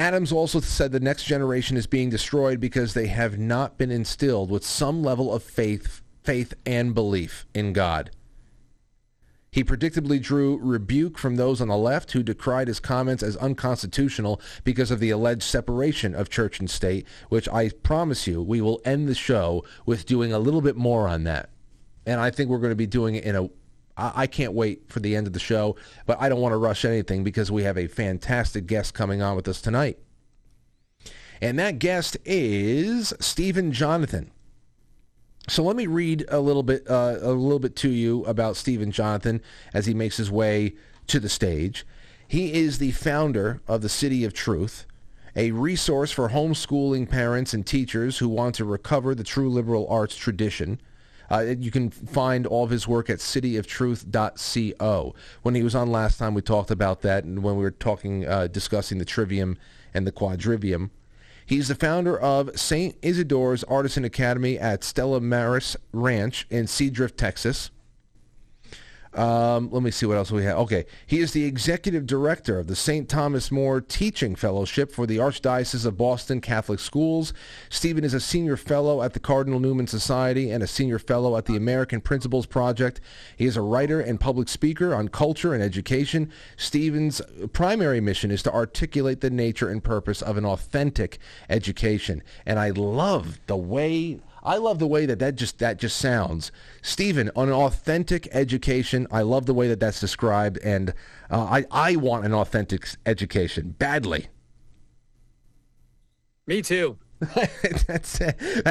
Adams 0.01 0.31
also 0.31 0.59
said 0.59 0.91
the 0.91 0.99
next 0.99 1.25
generation 1.25 1.77
is 1.77 1.85
being 1.85 2.09
destroyed 2.09 2.59
because 2.59 2.95
they 2.95 3.05
have 3.05 3.37
not 3.37 3.77
been 3.77 3.91
instilled 3.91 4.49
with 4.49 4.65
some 4.65 5.03
level 5.03 5.31
of 5.31 5.43
faith, 5.43 6.01
faith 6.23 6.55
and 6.65 6.95
belief 6.95 7.45
in 7.53 7.71
God. 7.71 8.09
He 9.51 9.63
predictably 9.63 10.19
drew 10.19 10.57
rebuke 10.57 11.19
from 11.19 11.35
those 11.35 11.61
on 11.61 11.67
the 11.67 11.77
left 11.77 12.13
who 12.13 12.23
decried 12.23 12.67
his 12.67 12.79
comments 12.79 13.21
as 13.21 13.37
unconstitutional 13.37 14.41
because 14.63 14.89
of 14.89 14.99
the 14.99 15.11
alleged 15.11 15.43
separation 15.43 16.15
of 16.15 16.31
church 16.31 16.59
and 16.59 16.67
state, 16.67 17.05
which 17.29 17.47
I 17.49 17.69
promise 17.69 18.25
you 18.25 18.41
we 18.41 18.59
will 18.59 18.81
end 18.83 19.07
the 19.07 19.13
show 19.13 19.63
with 19.85 20.07
doing 20.07 20.33
a 20.33 20.39
little 20.39 20.61
bit 20.61 20.75
more 20.75 21.07
on 21.07 21.25
that. 21.25 21.51
And 22.07 22.19
I 22.19 22.31
think 22.31 22.49
we're 22.49 22.57
going 22.57 22.71
to 22.71 22.75
be 22.75 22.87
doing 22.87 23.13
it 23.13 23.23
in 23.23 23.35
a 23.35 23.51
I 24.15 24.27
can't 24.27 24.53
wait 24.53 24.83
for 24.87 24.99
the 24.99 25.15
end 25.15 25.27
of 25.27 25.33
the 25.33 25.39
show, 25.39 25.75
but 26.05 26.19
I 26.19 26.29
don't 26.29 26.41
want 26.41 26.53
to 26.53 26.57
rush 26.57 26.85
anything 26.85 27.23
because 27.23 27.51
we 27.51 27.63
have 27.63 27.77
a 27.77 27.87
fantastic 27.87 28.65
guest 28.65 28.93
coming 28.93 29.21
on 29.21 29.35
with 29.35 29.47
us 29.47 29.61
tonight. 29.61 29.99
And 31.41 31.57
that 31.59 31.79
guest 31.79 32.17
is 32.23 33.13
Steven 33.19 33.71
Jonathan. 33.71 34.31
So 35.47 35.63
let 35.63 35.75
me 35.75 35.87
read 35.87 36.25
a 36.29 36.39
little 36.39 36.63
bit 36.63 36.87
uh, 36.89 37.17
a 37.19 37.31
little 37.31 37.59
bit 37.59 37.75
to 37.77 37.89
you 37.89 38.23
about 38.25 38.55
Steven 38.55 38.91
Jonathan 38.91 39.41
as 39.73 39.87
he 39.87 39.93
makes 39.93 40.17
his 40.17 40.29
way 40.29 40.75
to 41.07 41.19
the 41.19 41.29
stage. 41.29 41.85
He 42.27 42.53
is 42.53 42.77
the 42.77 42.91
founder 42.91 43.59
of 43.67 43.81
the 43.81 43.89
City 43.89 44.23
of 44.23 44.33
Truth, 44.33 44.85
a 45.35 45.51
resource 45.51 46.11
for 46.11 46.29
homeschooling 46.29 47.09
parents 47.09 47.53
and 47.53 47.65
teachers 47.65 48.19
who 48.19 48.29
want 48.29 48.55
to 48.55 48.65
recover 48.65 49.15
the 49.15 49.23
true 49.23 49.49
liberal 49.49 49.87
arts 49.89 50.15
tradition. 50.15 50.79
Uh, 51.31 51.55
you 51.57 51.71
can 51.71 51.89
find 51.89 52.45
all 52.45 52.63
of 52.65 52.69
his 52.69 52.87
work 52.87 53.09
at 53.09 53.19
cityoftruth.co. 53.19 55.15
When 55.41 55.55
he 55.55 55.63
was 55.63 55.75
on 55.75 55.89
last 55.91 56.17
time, 56.17 56.33
we 56.33 56.41
talked 56.41 56.71
about 56.71 57.01
that, 57.01 57.23
and 57.23 57.41
when 57.41 57.55
we 57.55 57.63
were 57.63 57.71
talking, 57.71 58.27
uh, 58.27 58.47
discussing 58.47 58.97
the 58.97 59.05
trivium 59.05 59.57
and 59.93 60.05
the 60.05 60.11
quadrivium. 60.11 60.89
He's 61.45 61.67
the 61.67 61.75
founder 61.75 62.19
of 62.19 62.57
St. 62.59 62.95
Isidore's 63.01 63.63
Artisan 63.65 64.05
Academy 64.05 64.59
at 64.59 64.83
Stella 64.83 65.19
Maris 65.19 65.75
Ranch 65.91 66.47
in 66.49 66.65
Seadrift, 66.65 67.17
Texas. 67.17 67.71
Um, 69.13 69.69
let 69.71 69.83
me 69.83 69.91
see 69.91 70.05
what 70.05 70.15
else 70.15 70.31
we 70.31 70.43
have. 70.45 70.57
Okay. 70.59 70.85
He 71.05 71.19
is 71.19 71.33
the 71.33 71.43
executive 71.43 72.05
director 72.05 72.59
of 72.59 72.67
the 72.67 72.75
St. 72.75 73.09
Thomas 73.09 73.51
More 73.51 73.81
Teaching 73.81 74.35
Fellowship 74.35 74.91
for 74.91 75.05
the 75.05 75.17
Archdiocese 75.17 75.85
of 75.85 75.97
Boston 75.97 76.39
Catholic 76.39 76.79
Schools. 76.79 77.33
Steven 77.69 78.05
is 78.05 78.13
a 78.13 78.21
senior 78.21 78.55
fellow 78.55 79.01
at 79.01 79.13
the 79.13 79.19
Cardinal 79.19 79.59
Newman 79.59 79.87
Society 79.87 80.49
and 80.49 80.63
a 80.63 80.67
senior 80.67 80.99
fellow 80.99 81.35
at 81.35 81.45
the 81.45 81.57
American 81.57 81.99
Principles 81.99 82.45
Project. 82.45 83.01
He 83.35 83.45
is 83.45 83.57
a 83.57 83.61
writer 83.61 83.99
and 83.99 84.19
public 84.19 84.47
speaker 84.47 84.95
on 84.95 85.09
culture 85.09 85.53
and 85.53 85.61
education. 85.61 86.31
Steven's 86.55 87.21
primary 87.51 87.99
mission 87.99 88.31
is 88.31 88.41
to 88.43 88.53
articulate 88.53 89.19
the 89.19 89.29
nature 89.29 89.67
and 89.67 89.83
purpose 89.83 90.21
of 90.21 90.37
an 90.37 90.45
authentic 90.45 91.19
education. 91.49 92.23
And 92.45 92.59
I 92.59 92.69
love 92.69 93.39
the 93.47 93.57
way 93.57 94.21
I 94.43 94.57
love 94.57 94.79
the 94.79 94.87
way 94.87 95.05
that 95.05 95.19
that 95.19 95.35
just 95.35 95.59
that 95.59 95.77
just 95.77 95.97
sounds. 95.97 96.51
Steven, 96.81 97.29
on 97.35 97.47
an 97.47 97.53
authentic 97.53 98.27
education, 98.31 99.07
I 99.11 99.21
love 99.21 99.45
the 99.45 99.53
way 99.53 99.67
that 99.67 99.79
that's 99.79 99.99
described, 99.99 100.57
and 100.63 100.93
uh, 101.29 101.43
I 101.43 101.65
I 101.71 101.95
want 101.95 102.25
an 102.25 102.33
authentic 102.33 102.87
education 103.05 103.75
badly. 103.77 104.27
Me 106.47 106.61
too. 106.61 106.97
that's. 107.87 108.19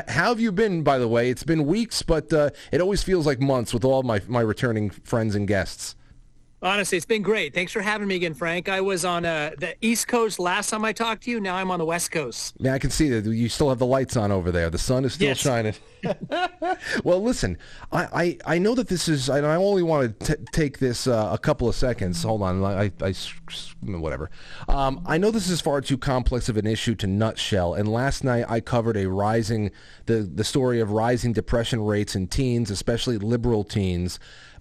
How 0.08 0.28
have 0.28 0.40
you 0.40 0.50
been, 0.52 0.82
by 0.82 0.98
the 0.98 1.08
way? 1.08 1.30
It's 1.30 1.44
been 1.44 1.66
weeks, 1.66 2.02
but 2.02 2.32
uh, 2.32 2.50
it 2.72 2.80
always 2.80 3.02
feels 3.02 3.26
like 3.26 3.40
months 3.40 3.72
with 3.72 3.84
all 3.84 4.02
my 4.02 4.20
my 4.26 4.40
returning 4.40 4.90
friends 4.90 5.34
and 5.34 5.46
guests. 5.46 5.94
Honestly, 6.62 6.96
it's 6.96 7.06
been 7.06 7.22
great. 7.22 7.54
Thanks 7.54 7.72
for 7.72 7.80
having 7.80 8.06
me 8.06 8.16
again, 8.16 8.34
Frank. 8.34 8.68
I 8.68 8.82
was 8.82 9.02
on 9.06 9.24
uh, 9.24 9.52
the 9.56 9.76
East 9.80 10.08
Coast 10.08 10.38
last 10.38 10.68
time 10.68 10.84
I 10.84 10.92
talked 10.92 11.22
to 11.22 11.30
you. 11.30 11.40
Now 11.40 11.56
I'm 11.56 11.70
on 11.70 11.78
the 11.78 11.86
West 11.86 12.10
Coast. 12.10 12.54
Yeah, 12.58 12.74
I 12.74 12.78
can 12.78 12.90
see 12.90 13.08
that 13.08 13.24
you 13.24 13.48
still 13.48 13.70
have 13.70 13.78
the 13.78 13.86
lights 13.86 14.14
on 14.14 14.30
over 14.30 14.52
there. 14.52 14.68
The 14.68 14.76
sun 14.76 15.06
is 15.06 15.14
still 15.14 15.28
Yes. 15.28 15.38
shining. 15.38 15.74
well, 17.02 17.22
listen, 17.22 17.56
I, 17.92 18.38
I, 18.44 18.54
I 18.56 18.58
know 18.58 18.74
that 18.74 18.88
this 18.88 19.08
is, 19.08 19.30
and 19.30 19.46
I 19.46 19.54
only 19.56 19.82
want 19.82 20.20
to 20.20 20.36
t- 20.36 20.44
take 20.52 20.78
this 20.78 21.06
uh, 21.06 21.30
a 21.32 21.38
couple 21.38 21.66
of 21.66 21.74
seconds. 21.74 22.22
Hold 22.22 22.42
on, 22.42 22.62
I, 22.62 22.92
I 23.00 23.14
whatever. 23.80 24.30
Um, 24.68 25.02
I 25.06 25.16
know 25.16 25.30
this 25.30 25.48
is 25.48 25.62
far 25.62 25.80
too 25.80 25.96
complex 25.96 26.50
of 26.50 26.58
an 26.58 26.66
issue 26.66 26.94
to 26.96 27.06
nutshell. 27.06 27.72
And 27.72 27.88
last 27.88 28.22
night 28.22 28.44
I 28.48 28.60
covered 28.60 28.98
a 28.98 29.08
rising, 29.08 29.70
the 30.06 30.16
the 30.34 30.44
story 30.44 30.80
of 30.80 30.90
rising 30.90 31.32
depression 31.32 31.82
rates 31.82 32.14
in 32.14 32.26
teens, 32.26 32.70
especially 32.70 33.16
liberal 33.16 33.64
teens. 33.64 34.18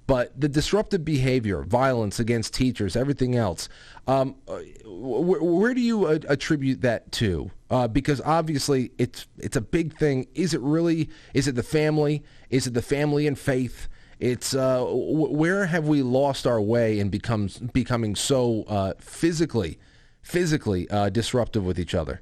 But 0.10 0.42
the 0.42 0.50
disruptive 0.50 1.06
behavior, 1.06 1.62
violence 1.62 2.20
against 2.20 2.56
teachers, 2.56 2.96
everything 2.96 3.36
else, 3.36 3.70
um, 4.08 4.38
uh, 4.48 4.58
wh- 4.84 5.40
where 5.40 5.76
do 5.76 5.82
you 5.82 6.08
attribute 6.08 6.82
that 6.82 7.12
to? 7.12 7.52
Uh, 7.70 7.88
because 7.88 8.20
obviously 8.22 8.92
it's 8.98 9.28
it's 9.38 9.56
a 9.56 9.62
big 9.62 9.96
thing. 10.00 10.26
Is 10.34 10.56
it 10.56 10.62
really? 10.62 11.12
Is 11.36 11.48
it 11.48 11.54
the 11.54 11.62
family? 11.62 12.24
Is 12.50 12.66
it 12.66 12.74
the 12.74 12.82
family 12.82 13.28
and 13.28 13.38
faith? 13.38 13.88
It's 14.20 14.56
uh, 14.56 14.84
where 14.84 15.68
have 15.68 15.88
we 15.88 16.02
lost 16.02 16.48
our 16.48 16.60
way 16.60 17.00
and 17.00 17.12
becomes 17.12 17.60
becoming 17.60 18.16
so 18.16 18.64
uh, 18.64 18.94
physically, 18.98 19.78
physically 20.24 20.90
uh, 20.90 21.10
disruptive 21.10 21.64
with 21.64 21.80
each 21.80 21.94
other? 21.94 22.22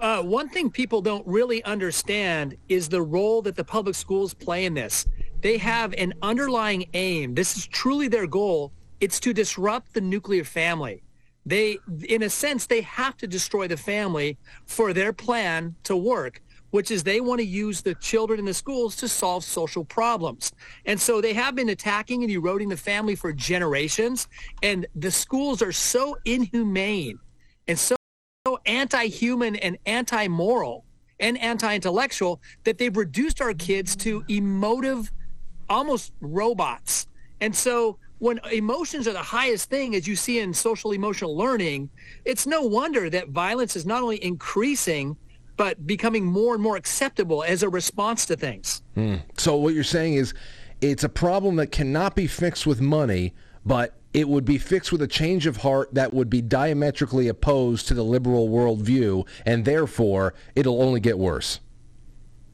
Uh, 0.00 0.22
one 0.22 0.48
thing 0.48 0.70
people 0.70 1.02
don't 1.02 1.26
really 1.26 1.62
understand 1.64 2.56
is 2.68 2.88
the 2.88 3.02
role 3.02 3.42
that 3.42 3.56
the 3.56 3.64
public 3.64 3.94
schools 3.94 4.32
play 4.34 4.64
in 4.64 4.72
this. 4.74 5.06
They 5.40 5.58
have 5.58 5.94
an 5.94 6.14
underlying 6.22 6.86
aim. 6.94 7.34
This 7.34 7.56
is 7.56 7.66
truly 7.66 8.08
their 8.08 8.26
goal. 8.26 8.72
It's 9.00 9.20
to 9.20 9.32
disrupt 9.32 9.94
the 9.94 10.00
nuclear 10.00 10.44
family. 10.44 11.02
They, 11.44 11.78
in 12.08 12.22
a 12.22 12.30
sense, 12.30 12.66
they 12.66 12.80
have 12.80 13.16
to 13.18 13.26
destroy 13.26 13.68
the 13.68 13.76
family 13.76 14.38
for 14.64 14.92
their 14.92 15.12
plan 15.12 15.76
to 15.84 15.96
work, 15.96 16.42
which 16.70 16.90
is 16.90 17.04
they 17.04 17.20
want 17.20 17.40
to 17.40 17.46
use 17.46 17.82
the 17.82 17.94
children 17.96 18.40
in 18.40 18.44
the 18.44 18.54
schools 18.54 18.96
to 18.96 19.08
solve 19.08 19.44
social 19.44 19.84
problems. 19.84 20.50
And 20.86 21.00
so 21.00 21.20
they 21.20 21.34
have 21.34 21.54
been 21.54 21.68
attacking 21.68 22.24
and 22.24 22.32
eroding 22.32 22.68
the 22.68 22.76
family 22.76 23.14
for 23.14 23.32
generations. 23.32 24.26
And 24.62 24.86
the 24.96 25.10
schools 25.10 25.62
are 25.62 25.70
so 25.72 26.16
inhumane 26.24 27.20
and 27.68 27.78
so 27.78 27.96
anti-human 28.64 29.56
and 29.56 29.78
anti-moral 29.86 30.84
and 31.20 31.38
anti-intellectual 31.38 32.40
that 32.64 32.78
they've 32.78 32.96
reduced 32.96 33.40
our 33.40 33.54
kids 33.54 33.94
to 33.96 34.24
emotive 34.28 35.12
almost 35.68 36.12
robots 36.20 37.06
and 37.40 37.54
so 37.54 37.98
when 38.18 38.40
emotions 38.50 39.06
are 39.06 39.12
the 39.12 39.18
highest 39.18 39.68
thing 39.68 39.94
as 39.94 40.06
you 40.06 40.16
see 40.16 40.38
in 40.40 40.52
social 40.52 40.92
emotional 40.92 41.36
learning 41.36 41.88
it's 42.24 42.46
no 42.46 42.62
wonder 42.62 43.10
that 43.10 43.28
violence 43.28 43.76
is 43.76 43.84
not 43.84 44.02
only 44.02 44.22
increasing 44.24 45.16
but 45.56 45.86
becoming 45.86 46.24
more 46.24 46.54
and 46.54 46.62
more 46.62 46.76
acceptable 46.76 47.42
as 47.44 47.62
a 47.62 47.68
response 47.68 48.26
to 48.26 48.36
things 48.36 48.82
Hmm. 48.96 49.16
So 49.36 49.56
what 49.56 49.74
you're 49.74 49.84
saying 49.84 50.14
is, 50.14 50.34
it's 50.80 51.04
a 51.04 51.08
problem 51.08 51.56
that 51.56 51.70
cannot 51.70 52.16
be 52.16 52.26
fixed 52.26 52.66
with 52.66 52.80
money, 52.80 53.34
but 53.64 53.98
it 54.14 54.28
would 54.28 54.46
be 54.46 54.56
fixed 54.56 54.90
with 54.90 55.02
a 55.02 55.06
change 55.06 55.46
of 55.46 55.58
heart 55.58 55.92
that 55.94 56.14
would 56.14 56.30
be 56.30 56.40
diametrically 56.40 57.28
opposed 57.28 57.86
to 57.88 57.94
the 57.94 58.02
liberal 58.02 58.48
worldview, 58.48 59.26
and 59.44 59.64
therefore 59.64 60.34
it'll 60.54 60.82
only 60.82 61.00
get 61.00 61.18
worse. 61.18 61.60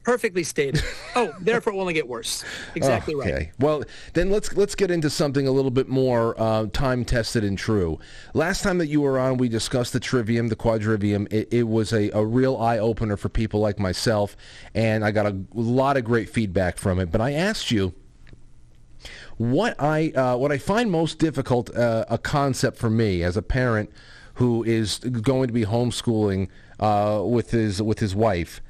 Perfectly 0.03 0.43
stated 0.43 0.83
oh 1.15 1.33
therefore 1.39 1.71
it 1.71 1.75
will 1.75 1.81
only 1.81 1.93
get 1.93 2.07
worse 2.07 2.43
exactly 2.75 3.15
right 3.15 3.33
Okay. 3.33 3.51
Well, 3.59 3.83
then 4.13 4.29
let's 4.29 4.55
let's 4.55 4.75
get 4.75 4.91
into 4.91 5.09
something 5.09 5.47
a 5.47 5.51
little 5.51 5.71
bit 5.71 5.87
more 5.87 6.39
uh, 6.39 6.67
time 6.67 7.05
tested 7.05 7.43
and 7.43 7.57
true. 7.57 7.99
Last 8.33 8.61
time 8.61 8.77
that 8.79 8.87
you 8.87 9.01
were 9.01 9.19
on, 9.19 9.37
we 9.37 9.49
discussed 9.49 9.93
the 9.93 9.99
trivium, 9.99 10.49
the 10.49 10.55
quadrivium. 10.55 11.31
It, 11.31 11.47
it 11.51 11.63
was 11.63 11.93
a, 11.93 12.09
a 12.11 12.25
real 12.25 12.57
eye 12.57 12.79
opener 12.79 13.17
for 13.17 13.29
people 13.29 13.59
like 13.59 13.79
myself, 13.79 14.35
and 14.73 15.03
I 15.03 15.11
got 15.11 15.25
a 15.25 15.37
lot 15.53 15.97
of 15.97 16.03
great 16.03 16.29
feedback 16.29 16.77
from 16.77 16.99
it. 16.99 17.11
But 17.11 17.21
I 17.21 17.33
asked 17.33 17.71
you 17.71 17.93
what 19.37 19.75
I 19.79 20.11
uh, 20.11 20.37
what 20.37 20.51
I 20.51 20.57
find 20.57 20.91
most 20.91 21.19
difficult 21.19 21.75
uh, 21.75 22.05
a 22.09 22.17
concept 22.17 22.77
for 22.77 22.89
me 22.89 23.23
as 23.23 23.37
a 23.37 23.41
parent 23.41 23.89
who 24.35 24.63
is 24.63 24.99
going 24.99 25.47
to 25.47 25.53
be 25.53 25.65
homeschooling 25.65 26.49
uh, 26.79 27.21
with 27.23 27.51
his 27.51 27.81
with 27.81 27.99
his 27.99 28.15
wife. 28.15 28.61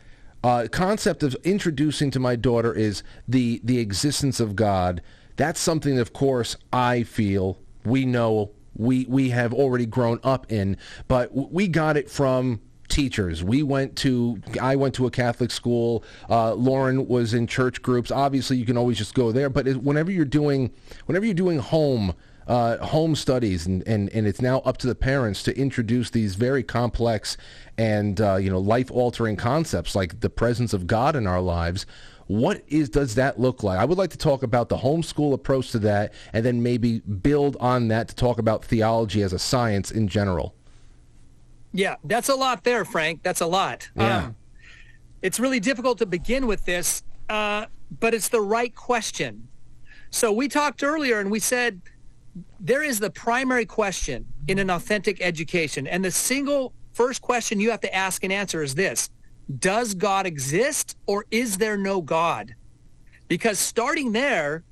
Uh, 0.44 0.68
concept 0.70 1.24
of 1.24 1.36
introducing 1.44 2.12
to 2.12 2.20
my 2.20 2.36
daughter 2.36 2.74
is 2.74 3.02
the 3.28 3.62
the 3.64 3.80
existence 3.80 4.40
of 4.40 4.56
God. 4.56 5.02
That's 5.36 5.60
something, 5.60 5.98
of 5.98 6.14
course, 6.14 6.58
I 6.72 7.04
feel 7.04 7.58
we 7.86 8.06
know 8.06 8.52
we 8.76 9.06
we 9.08 9.30
have 9.30 9.54
already 9.54 9.86
grown 9.86 10.20
up 10.24 10.52
in, 10.52 10.78
but 11.08 11.34
we 11.34 11.68
got 11.68 11.96
it 11.96 12.10
from 12.10 12.60
teachers. 12.90 13.44
We 13.44 13.64
went 13.64 13.96
to, 13.98 14.40
I 14.62 14.76
went 14.76 14.94
to 14.96 15.08
a 15.08 15.12
Catholic 15.12 15.50
school. 15.50 16.04
Uh, 16.30 16.54
Lauren 16.54 17.08
was 17.08 17.34
in 17.34 17.48
church 17.48 17.82
groups. 17.82 18.12
Obviously, 18.12 18.58
you 18.58 18.66
can 18.66 18.78
always 18.78 18.98
just 18.98 19.16
go 19.16 19.32
there. 19.32 19.50
But 19.50 19.68
whenever 19.78 20.12
you're 20.12 20.26
doing, 20.26 20.72
whenever 21.06 21.26
you're 21.26 21.34
doing 21.34 21.60
home, 21.60 22.14
uh, 22.48 22.78
home 22.86 23.16
studies, 23.16 23.66
and, 23.66 23.88
and, 23.88 24.10
and 24.10 24.28
it's 24.28 24.42
now 24.42 24.60
up 24.60 24.78
to 24.78 24.88
the 24.88 24.96
parents 24.96 25.44
to 25.44 25.58
introduce 25.58 26.10
these 26.10 26.36
very 26.36 26.64
complex 26.64 27.38
and 27.78 28.22
uh, 28.22 28.36
you 28.36 28.50
know 28.50 28.60
life 28.60 28.92
altering 28.92 29.36
concepts 29.36 29.96
like 29.96 30.20
the 30.20 30.30
presence 30.30 30.74
of 30.74 30.88
God 30.88 31.16
in 31.16 31.28
our 31.28 31.42
lives. 31.42 31.86
What 32.28 32.64
is 32.68 32.90
does 32.90 33.16
that 33.16 33.40
look 33.40 33.64
like? 33.64 33.80
I 33.80 33.86
would 33.86 33.98
like 33.98 34.12
to 34.12 34.18
talk 34.18 34.44
about 34.44 34.70
the 34.70 34.78
homeschool 34.78 35.34
approach 35.34 35.72
to 35.72 35.80
that, 35.80 36.14
and 36.32 36.46
then 36.46 36.64
maybe 36.64 37.00
build 37.00 37.58
on 37.60 37.90
that 37.90 38.08
to 38.10 38.16
talk 38.16 38.40
about 38.40 38.64
theology 38.64 39.22
as 39.22 39.34
a 39.34 39.40
science 39.40 39.92
in 39.92 40.08
general. 40.08 40.56
Yeah, 41.74 41.96
that's 42.04 42.30
a 42.30 42.36
lot 42.36 42.64
there, 42.64 42.86
Frank. 42.86 43.24
That's 43.24 43.42
a 43.42 43.48
lot. 43.48 43.90
Yeah. 43.96 44.26
Um, 44.26 44.36
it's 45.22 45.40
really 45.40 45.60
difficult 45.60 45.98
to 46.00 46.06
begin 46.06 46.48
with 46.48 46.66
this, 46.66 47.02
uh, 47.30 47.66
but 48.00 48.14
it's 48.14 48.30
the 48.30 48.42
right 48.42 48.76
question. 48.76 49.48
So 50.12 50.32
we 50.32 50.48
talked 50.48 50.84
earlier 50.84 51.20
and 51.20 51.32
we 51.32 51.40
said 51.40 51.82
there 52.60 52.84
is 52.84 53.00
the 53.00 53.10
primary 53.10 53.66
question 53.66 54.26
in 54.48 54.60
an 54.60 54.70
authentic 54.70 55.22
education. 55.22 55.88
And 55.88 56.04
the 56.04 56.12
single 56.12 56.74
first 56.94 57.22
question 57.22 57.60
you 57.60 57.72
have 57.72 57.82
to 57.82 57.94
ask 57.94 58.24
and 58.24 58.34
answer 58.34 58.64
is 58.64 58.76
this. 58.76 59.10
Does 59.60 59.94
God 59.94 60.26
exist 60.26 60.98
or 61.06 61.26
is 61.32 61.58
there 61.58 61.78
no 61.78 62.02
God? 62.02 62.56
Because 63.28 63.60
starting 63.60 64.12
there, 64.12 64.64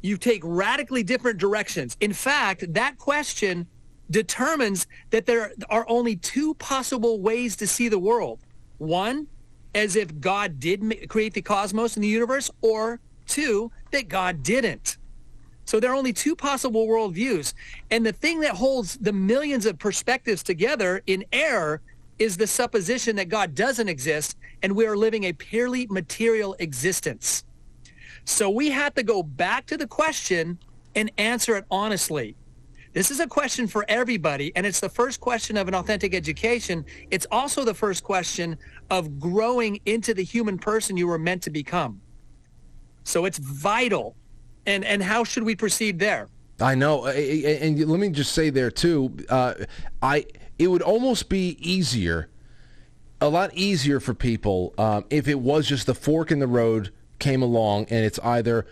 you 0.00 0.16
take 0.16 0.42
radically 0.44 1.02
different 1.02 1.38
directions. 1.38 1.96
In 2.00 2.12
fact, 2.12 2.72
that 2.74 2.98
question 2.98 3.66
determines 4.10 4.86
that 5.10 5.26
there 5.26 5.52
are 5.70 5.86
only 5.88 6.16
two 6.16 6.54
possible 6.54 7.20
ways 7.20 7.56
to 7.56 7.66
see 7.66 7.88
the 7.88 7.98
world. 7.98 8.40
One, 8.78 9.28
as 9.74 9.96
if 9.96 10.20
God 10.20 10.60
did 10.60 11.08
create 11.08 11.34
the 11.34 11.42
cosmos 11.42 11.94
and 11.94 12.04
the 12.04 12.08
universe, 12.08 12.50
or 12.60 13.00
two, 13.26 13.70
that 13.90 14.08
God 14.08 14.42
didn't. 14.42 14.98
So 15.64 15.80
there 15.80 15.92
are 15.92 15.94
only 15.94 16.12
two 16.12 16.34
possible 16.34 16.86
worldviews. 16.86 17.54
And 17.90 18.04
the 18.04 18.12
thing 18.12 18.40
that 18.40 18.54
holds 18.54 18.96
the 18.96 19.12
millions 19.12 19.66
of 19.66 19.78
perspectives 19.78 20.42
together 20.42 21.02
in 21.06 21.24
error 21.32 21.80
is 22.18 22.36
the 22.36 22.46
supposition 22.46 23.16
that 23.16 23.28
God 23.28 23.54
doesn't 23.54 23.88
exist 23.88 24.36
and 24.62 24.74
we 24.74 24.86
are 24.86 24.96
living 24.96 25.24
a 25.24 25.32
purely 25.32 25.86
material 25.88 26.54
existence. 26.58 27.44
So 28.24 28.50
we 28.50 28.70
have 28.70 28.94
to 28.94 29.02
go 29.02 29.22
back 29.22 29.66
to 29.66 29.76
the 29.76 29.86
question 29.86 30.58
and 30.94 31.10
answer 31.18 31.56
it 31.56 31.64
honestly. 31.70 32.36
This 32.92 33.10
is 33.10 33.20
a 33.20 33.26
question 33.26 33.66
for 33.66 33.86
everybody, 33.88 34.52
and 34.54 34.66
it's 34.66 34.80
the 34.80 34.88
first 34.88 35.18
question 35.18 35.56
of 35.56 35.66
an 35.66 35.74
authentic 35.74 36.14
education. 36.14 36.84
It's 37.10 37.26
also 37.30 37.64
the 37.64 37.72
first 37.72 38.04
question 38.04 38.58
of 38.90 39.18
growing 39.18 39.80
into 39.86 40.12
the 40.12 40.22
human 40.22 40.58
person 40.58 40.98
you 40.98 41.06
were 41.06 41.18
meant 41.18 41.42
to 41.44 41.50
become. 41.50 42.02
So 43.04 43.24
it's 43.24 43.38
vital. 43.38 44.14
And 44.66 44.84
and 44.84 45.02
how 45.02 45.24
should 45.24 45.42
we 45.42 45.56
proceed 45.56 45.98
there? 45.98 46.28
I 46.60 46.74
know, 46.74 47.06
and 47.06 47.88
let 47.88 47.98
me 47.98 48.10
just 48.10 48.32
say 48.32 48.50
there 48.50 48.70
too. 48.70 49.16
Uh, 49.28 49.54
I 50.00 50.26
it 50.58 50.68
would 50.68 50.82
almost 50.82 51.28
be 51.28 51.56
easier, 51.60 52.28
a 53.20 53.28
lot 53.28 53.52
easier 53.54 53.98
for 53.98 54.14
people 54.14 54.74
um, 54.78 55.04
if 55.10 55.26
it 55.26 55.40
was 55.40 55.66
just 55.66 55.86
the 55.86 55.94
fork 55.94 56.30
in 56.30 56.38
the 56.38 56.46
road 56.46 56.92
came 57.18 57.42
along, 57.42 57.86
and 57.90 58.04
it's 58.04 58.18
either 58.20 58.66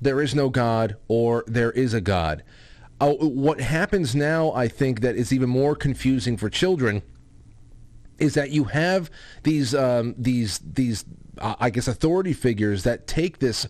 there 0.00 0.20
is 0.20 0.34
no 0.34 0.48
God 0.48 0.96
or 1.06 1.44
there 1.46 1.70
is 1.72 1.94
a 1.94 2.00
God. 2.00 2.42
Uh, 3.00 3.12
what 3.12 3.60
happens 3.60 4.16
now, 4.16 4.52
I 4.52 4.66
think, 4.66 5.00
that 5.02 5.14
is 5.14 5.32
even 5.32 5.48
more 5.48 5.76
confusing 5.76 6.36
for 6.36 6.50
children 6.50 7.02
is 8.18 8.34
that 8.34 8.50
you 8.50 8.64
have 8.64 9.10
these 9.44 9.74
um, 9.74 10.14
these 10.18 10.58
these 10.58 11.04
uh, 11.38 11.54
I 11.60 11.70
guess 11.70 11.86
authority 11.86 12.32
figures 12.32 12.82
that 12.82 13.06
take 13.06 13.38
this 13.38 13.68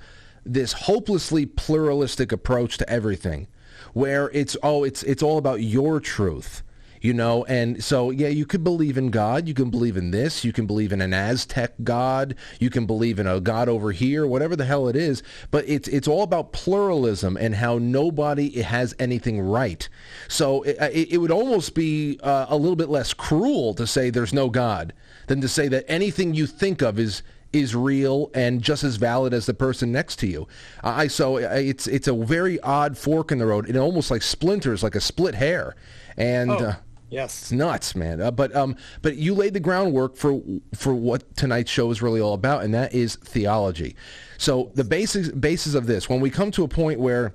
this 0.52 0.72
hopelessly 0.72 1.46
pluralistic 1.46 2.32
approach 2.32 2.78
to 2.78 2.88
everything, 2.90 3.46
where 3.92 4.30
it's 4.30 4.56
oh 4.62 4.84
it's 4.84 5.02
it's 5.02 5.22
all 5.22 5.38
about 5.38 5.62
your 5.62 6.00
truth, 6.00 6.62
you 7.00 7.12
know, 7.12 7.44
and 7.44 7.82
so 7.82 8.10
yeah 8.10 8.28
you 8.28 8.46
could 8.46 8.64
believe 8.64 8.98
in 8.98 9.10
God, 9.10 9.46
you 9.46 9.54
can 9.54 9.70
believe 9.70 9.96
in 9.96 10.10
this, 10.10 10.44
you 10.44 10.52
can 10.52 10.66
believe 10.66 10.92
in 10.92 11.00
an 11.00 11.12
Aztec 11.12 11.74
god, 11.84 12.34
you 12.58 12.70
can 12.70 12.86
believe 12.86 13.18
in 13.18 13.26
a 13.26 13.40
god 13.40 13.68
over 13.68 13.92
here, 13.92 14.26
whatever 14.26 14.56
the 14.56 14.64
hell 14.64 14.88
it 14.88 14.96
is, 14.96 15.22
but 15.50 15.64
it's 15.68 15.88
it's 15.88 16.08
all 16.08 16.22
about 16.22 16.52
pluralism 16.52 17.36
and 17.36 17.54
how 17.54 17.78
nobody 17.78 18.62
has 18.62 18.94
anything 18.98 19.40
right. 19.40 19.88
So 20.28 20.62
it, 20.62 21.08
it, 21.12 21.18
would 21.18 21.30
almost 21.30 21.74
be 21.74 22.18
uh, 22.22 22.46
a 22.48 22.56
little 22.56 22.76
bit 22.76 22.88
less 22.88 23.12
cruel 23.14 23.74
to 23.74 23.86
say 23.86 24.10
there's 24.10 24.32
no 24.32 24.50
God 24.50 24.92
than 25.26 25.40
to 25.40 25.48
say 25.48 25.68
that 25.68 25.84
anything 25.88 26.34
you 26.34 26.46
think 26.46 26.82
of 26.82 26.98
is 26.98 27.22
is 27.52 27.74
real 27.74 28.30
and 28.34 28.62
just 28.62 28.84
as 28.84 28.96
valid 28.96 29.32
as 29.32 29.46
the 29.46 29.54
person 29.54 29.90
next 29.90 30.16
to 30.16 30.26
you. 30.26 30.46
I 30.82 31.06
so 31.08 31.36
it's 31.36 31.86
it's 31.86 32.08
a 32.08 32.14
very 32.14 32.60
odd 32.60 32.98
fork 32.98 33.32
in 33.32 33.38
the 33.38 33.46
road. 33.46 33.68
It 33.68 33.76
almost 33.76 34.10
like 34.10 34.22
splinters, 34.22 34.82
like 34.82 34.94
a 34.94 35.00
split 35.00 35.34
hair, 35.34 35.76
and. 36.16 36.50
Uh, 36.50 36.72
yes. 37.10 37.42
it's 37.42 37.52
nuts, 37.52 37.94
man. 37.94 38.20
Uh, 38.20 38.30
but 38.30 38.54
um, 38.54 38.76
but 39.02 39.16
you 39.16 39.34
laid 39.34 39.54
the 39.54 39.60
groundwork 39.60 40.16
for 40.16 40.40
for 40.74 40.94
what 40.94 41.36
tonight's 41.36 41.70
show 41.70 41.90
is 41.90 42.02
really 42.02 42.20
all 42.20 42.34
about, 42.34 42.64
and 42.64 42.74
that 42.74 42.94
is 42.94 43.16
theology. 43.16 43.96
So 44.36 44.70
the 44.74 44.84
basics 44.84 45.30
basis 45.30 45.74
of 45.74 45.86
this, 45.86 46.08
when 46.08 46.20
we 46.20 46.30
come 46.30 46.50
to 46.52 46.64
a 46.64 46.68
point 46.68 47.00
where, 47.00 47.34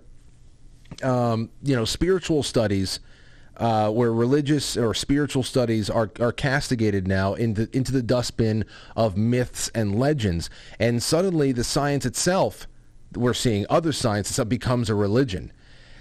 um, 1.01 1.49
you 1.64 1.76
know, 1.76 1.86
spiritual 1.86 2.43
studies, 2.43 2.99
uh, 3.58 3.89
where 3.89 4.12
religious 4.12 4.76
or 4.76 4.93
spiritual 4.93 5.43
studies 5.43 5.89
are 5.89 6.12
are 6.20 6.32
castigated 6.32 7.08
now 7.08 7.34
into 7.34 7.70
into 7.76 7.91
the 7.91 8.01
dustbin 8.01 8.66
of 8.95 9.18
myths 9.18 9.70
and 9.76 9.97
legends, 9.99 10.49
and 10.80 11.01
suddenly 11.04 11.51
the 11.51 11.64
science 11.64 12.06
itself, 12.06 12.68
we're 13.16 13.34
seeing 13.34 13.66
other 13.70 13.91
science 13.91 14.30
itself 14.30 14.49
becomes 14.49 14.89
a 14.89 14.95
religion. 14.95 15.51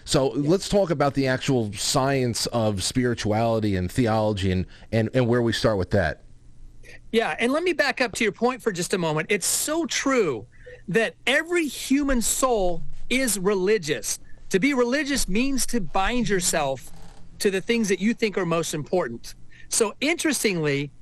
So 0.05 0.29
let's 0.29 0.69
talk 0.69 0.91
about 0.91 1.15
the 1.15 1.29
actual 1.29 1.73
science 1.75 2.47
of 2.47 2.83
spirituality 2.83 3.77
and 3.77 3.91
theology 3.91 4.51
and, 4.51 4.67
and, 4.91 5.09
and 5.15 5.29
where 5.29 5.43
we 5.43 5.53
start 5.53 5.79
with 5.79 5.91
that. 5.91 6.23
Yeah, 7.13 7.37
and 7.39 7.53
let 7.53 7.63
me 7.63 7.73
back 7.73 8.01
up 8.01 8.13
to 8.15 8.25
your 8.25 8.33
point 8.33 8.63
for 8.63 8.73
just 8.73 8.95
a 8.95 8.99
moment. 8.99 9.29
It's 9.31 9.47
so 9.47 9.87
true 9.87 10.47
that 10.89 11.15
every 11.27 11.67
human 11.67 12.21
soul 12.21 12.83
is 13.09 13.39
religious. 13.39 14.19
To 14.49 14.59
be 14.59 14.75
religious 14.75 15.29
means 15.29 15.67
to 15.67 15.81
bind 15.81 16.29
yourself 16.29 16.91
to 17.43 17.51
the 17.51 17.61
things 17.61 17.89
that 17.89 17.99
you 17.99 18.15
think 18.15 18.39
are 18.39 18.47
most 18.47 18.73
important. 18.73 19.35
So 19.69 19.95
interestingly, 20.01 20.93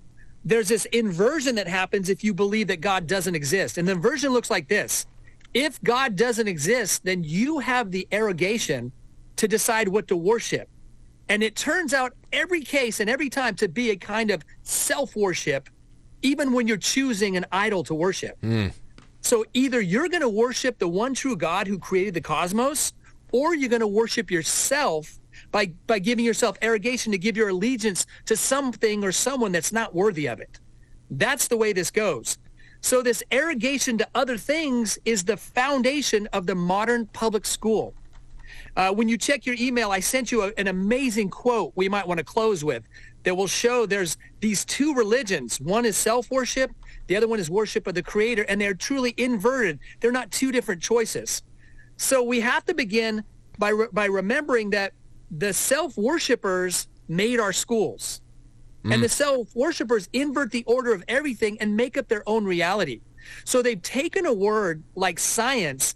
there's 0.43 0.69
this 0.69 0.87
inversion 0.87 1.55
that 1.57 1.69
happens 1.69 2.09
if 2.09 2.25
you 2.25 2.33
believe 2.33 2.69
that 2.69 2.81
God 2.81 3.07
doesn't 3.07 3.35
exist. 3.35 3.77
And 3.77 3.87
the 3.87 3.93
inversion 3.93 4.33
looks 4.33 4.51
like 4.51 4.67
this. 4.67 5.05
If 5.53 5.83
God 5.83 6.17
doesn't 6.17 6.49
exist, 6.49 7.05
then 7.05 7.23
you 7.25 7.59
have 7.59 7.91
the 7.91 8.09
arrogation 8.11 8.91
to 9.37 9.47
decide 9.47 9.89
what 9.89 10.09
to 10.09 10.17
worship. 10.17 10.67
And 11.29 11.43
it 11.43 11.57
turns 11.57 11.93
out 11.93 12.15
every 12.33 12.63
case 12.63 13.01
and 13.01 13.11
every 13.11 13.29
time 13.29 13.55
to 13.57 13.69
be 13.69 13.91
a 13.91 13.97
kind 13.97 14.31
of 14.31 14.43
self-worship, 14.63 15.69
even 16.23 16.55
when 16.55 16.67
you're 16.67 16.79
choosing 16.79 17.37
an 17.37 17.45
idol 17.53 17.85
to 17.85 17.95
worship. 17.95 18.39
Hmm. 18.41 18.69
So 19.21 19.45
either 19.53 19.83
you're 19.83 20.09
going 20.09 20.23
to 20.23 20.29
worship 20.31 20.79
the 20.79 20.89
one 20.89 21.13
true 21.13 21.37
God 21.37 21.67
who 21.67 21.79
created 21.79 22.15
the 22.15 22.23
cosmos, 22.23 22.95
or 23.31 23.55
you're 23.55 23.69
going 23.69 23.81
to 23.81 23.87
worship 23.87 24.31
yourself 24.31 25.20
by, 25.51 25.73
by 25.87 25.99
giving 25.99 26.25
yourself 26.25 26.57
arrogation 26.63 27.13
to 27.13 27.19
give 27.19 27.37
your 27.37 27.49
allegiance 27.49 28.07
to 28.27 28.37
something 28.37 29.05
or 29.05 29.13
someone 29.13 29.53
that's 29.53 29.73
not 29.73 29.95
worthy 29.95 30.27
of 30.27 30.41
it. 30.41 30.61
That's 31.11 31.49
the 31.49 31.57
way 31.57 31.73
this 31.73 31.91
goes. 31.91 32.39
So 32.83 33.03
this 33.03 33.23
arrogation 33.31 33.99
to 33.99 34.09
other 34.15 34.39
things 34.39 34.99
is 35.05 35.25
the 35.25 35.37
foundation 35.37 36.29
of 36.33 36.47
the 36.47 36.55
modern 36.55 37.07
public 37.07 37.45
school. 37.45 37.95
Uh, 38.77 38.93
when 38.93 39.09
you 39.09 39.19
check 39.19 39.45
your 39.45 39.57
email, 39.59 39.91
I 39.91 40.01
sent 40.01 40.33
you 40.33 40.43
a, 40.43 40.53
an 40.57 40.69
amazing 40.69 41.29
quote 41.31 41.73
we 41.75 41.89
might 41.89 42.07
want 42.07 42.19
to 42.19 42.25
close 42.25 42.65
with 42.65 42.85
that 43.25 43.35
will 43.35 43.47
show 43.47 43.85
there's 43.85 44.17
these 44.41 44.65
two 44.65 44.95
religions. 44.95 45.61
One 45.61 45.85
is 45.85 45.97
self-worship. 45.97 46.71
The 47.07 47.17
other 47.17 47.29
one 47.29 47.39
is 47.39 47.51
worship 47.51 47.87
of 47.87 47.95
the 47.95 48.03
creator. 48.03 48.47
And 48.49 48.61
they're 48.61 48.75
truly 48.75 49.15
inverted. 49.17 49.79
They're 50.01 50.13
not 50.13 50.31
two 50.31 50.53
different 50.53 50.81
choices. 50.81 51.43
So 51.97 52.23
we 52.23 52.41
have 52.41 52.65
to 52.65 52.75
begin 52.75 53.25
by, 53.59 53.71
re- 53.71 53.89
by 53.93 54.07
remembering 54.07 54.71
that 54.71 54.95
the 55.31 55.53
self-worshipers 55.53 56.89
made 57.09 57.41
our 57.41 57.53
schools. 57.53 58.21
And 58.85 58.95
mm. 58.95 59.03
the 59.03 59.09
self-worshipers 59.09 60.09
invert 60.13 60.51
the 60.51 60.65
order 60.65 60.93
of 60.93 61.05
everything 61.07 61.61
and 61.61 61.77
make 61.77 61.97
up 61.97 62.09
their 62.09 62.23
own 62.27 62.45
reality. 62.45 63.01
So 63.45 63.63
they've 63.63 63.81
taken 63.83 64.27
a 64.27 64.33
word 64.33 64.83
like 64.95 65.19
science 65.19 65.95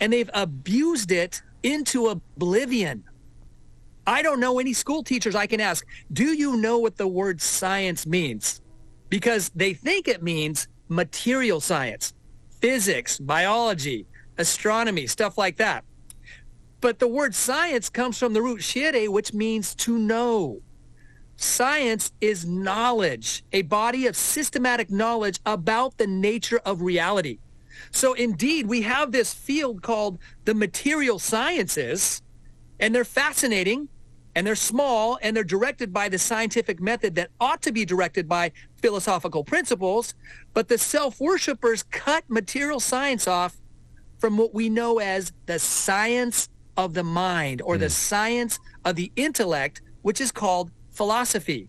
and 0.00 0.12
they've 0.12 0.30
abused 0.34 1.12
it 1.12 1.42
into 1.62 2.08
oblivion. 2.08 3.04
I 4.06 4.22
don't 4.22 4.40
know 4.40 4.58
any 4.58 4.72
school 4.72 5.02
teachers 5.02 5.34
I 5.34 5.46
can 5.46 5.60
ask, 5.60 5.86
do 6.12 6.34
you 6.34 6.56
know 6.56 6.78
what 6.78 6.96
the 6.96 7.06
word 7.06 7.40
science 7.40 8.06
means? 8.06 8.60
Because 9.08 9.50
they 9.54 9.72
think 9.72 10.08
it 10.08 10.22
means 10.22 10.68
material 10.88 11.60
science, 11.60 12.12
physics, 12.60 13.18
biology, 13.18 14.06
astronomy, 14.36 15.06
stuff 15.06 15.38
like 15.38 15.56
that. 15.56 15.84
But 16.84 16.98
the 16.98 17.08
word 17.08 17.34
science 17.34 17.88
comes 17.88 18.18
from 18.18 18.34
the 18.34 18.42
root 18.42 18.62
scire, 18.62 19.10
which 19.10 19.32
means 19.32 19.74
to 19.76 19.98
know. 19.98 20.60
Science 21.34 22.12
is 22.20 22.44
knowledge, 22.44 23.42
a 23.54 23.62
body 23.62 24.06
of 24.06 24.14
systematic 24.14 24.90
knowledge 24.90 25.40
about 25.46 25.96
the 25.96 26.06
nature 26.06 26.60
of 26.66 26.82
reality. 26.82 27.38
So 27.90 28.12
indeed, 28.12 28.66
we 28.66 28.82
have 28.82 29.12
this 29.12 29.32
field 29.32 29.80
called 29.80 30.18
the 30.44 30.52
material 30.52 31.18
sciences, 31.18 32.20
and 32.78 32.94
they're 32.94 33.06
fascinating, 33.06 33.88
and 34.34 34.46
they're 34.46 34.54
small, 34.54 35.18
and 35.22 35.34
they're 35.34 35.42
directed 35.42 35.90
by 35.90 36.10
the 36.10 36.18
scientific 36.18 36.82
method 36.82 37.14
that 37.14 37.30
ought 37.40 37.62
to 37.62 37.72
be 37.72 37.86
directed 37.86 38.28
by 38.28 38.52
philosophical 38.82 39.42
principles. 39.42 40.14
But 40.52 40.68
the 40.68 40.76
self-worshippers 40.76 41.84
cut 41.84 42.24
material 42.28 42.78
science 42.78 43.26
off 43.26 43.56
from 44.18 44.36
what 44.36 44.52
we 44.52 44.68
know 44.68 44.98
as 44.98 45.32
the 45.46 45.58
science 45.58 46.50
of 46.76 46.94
the 46.94 47.04
mind 47.04 47.62
or 47.62 47.78
the 47.78 47.90
science 47.90 48.58
of 48.84 48.96
the 48.96 49.12
intellect, 49.16 49.82
which 50.02 50.20
is 50.20 50.32
called 50.32 50.70
philosophy. 50.90 51.68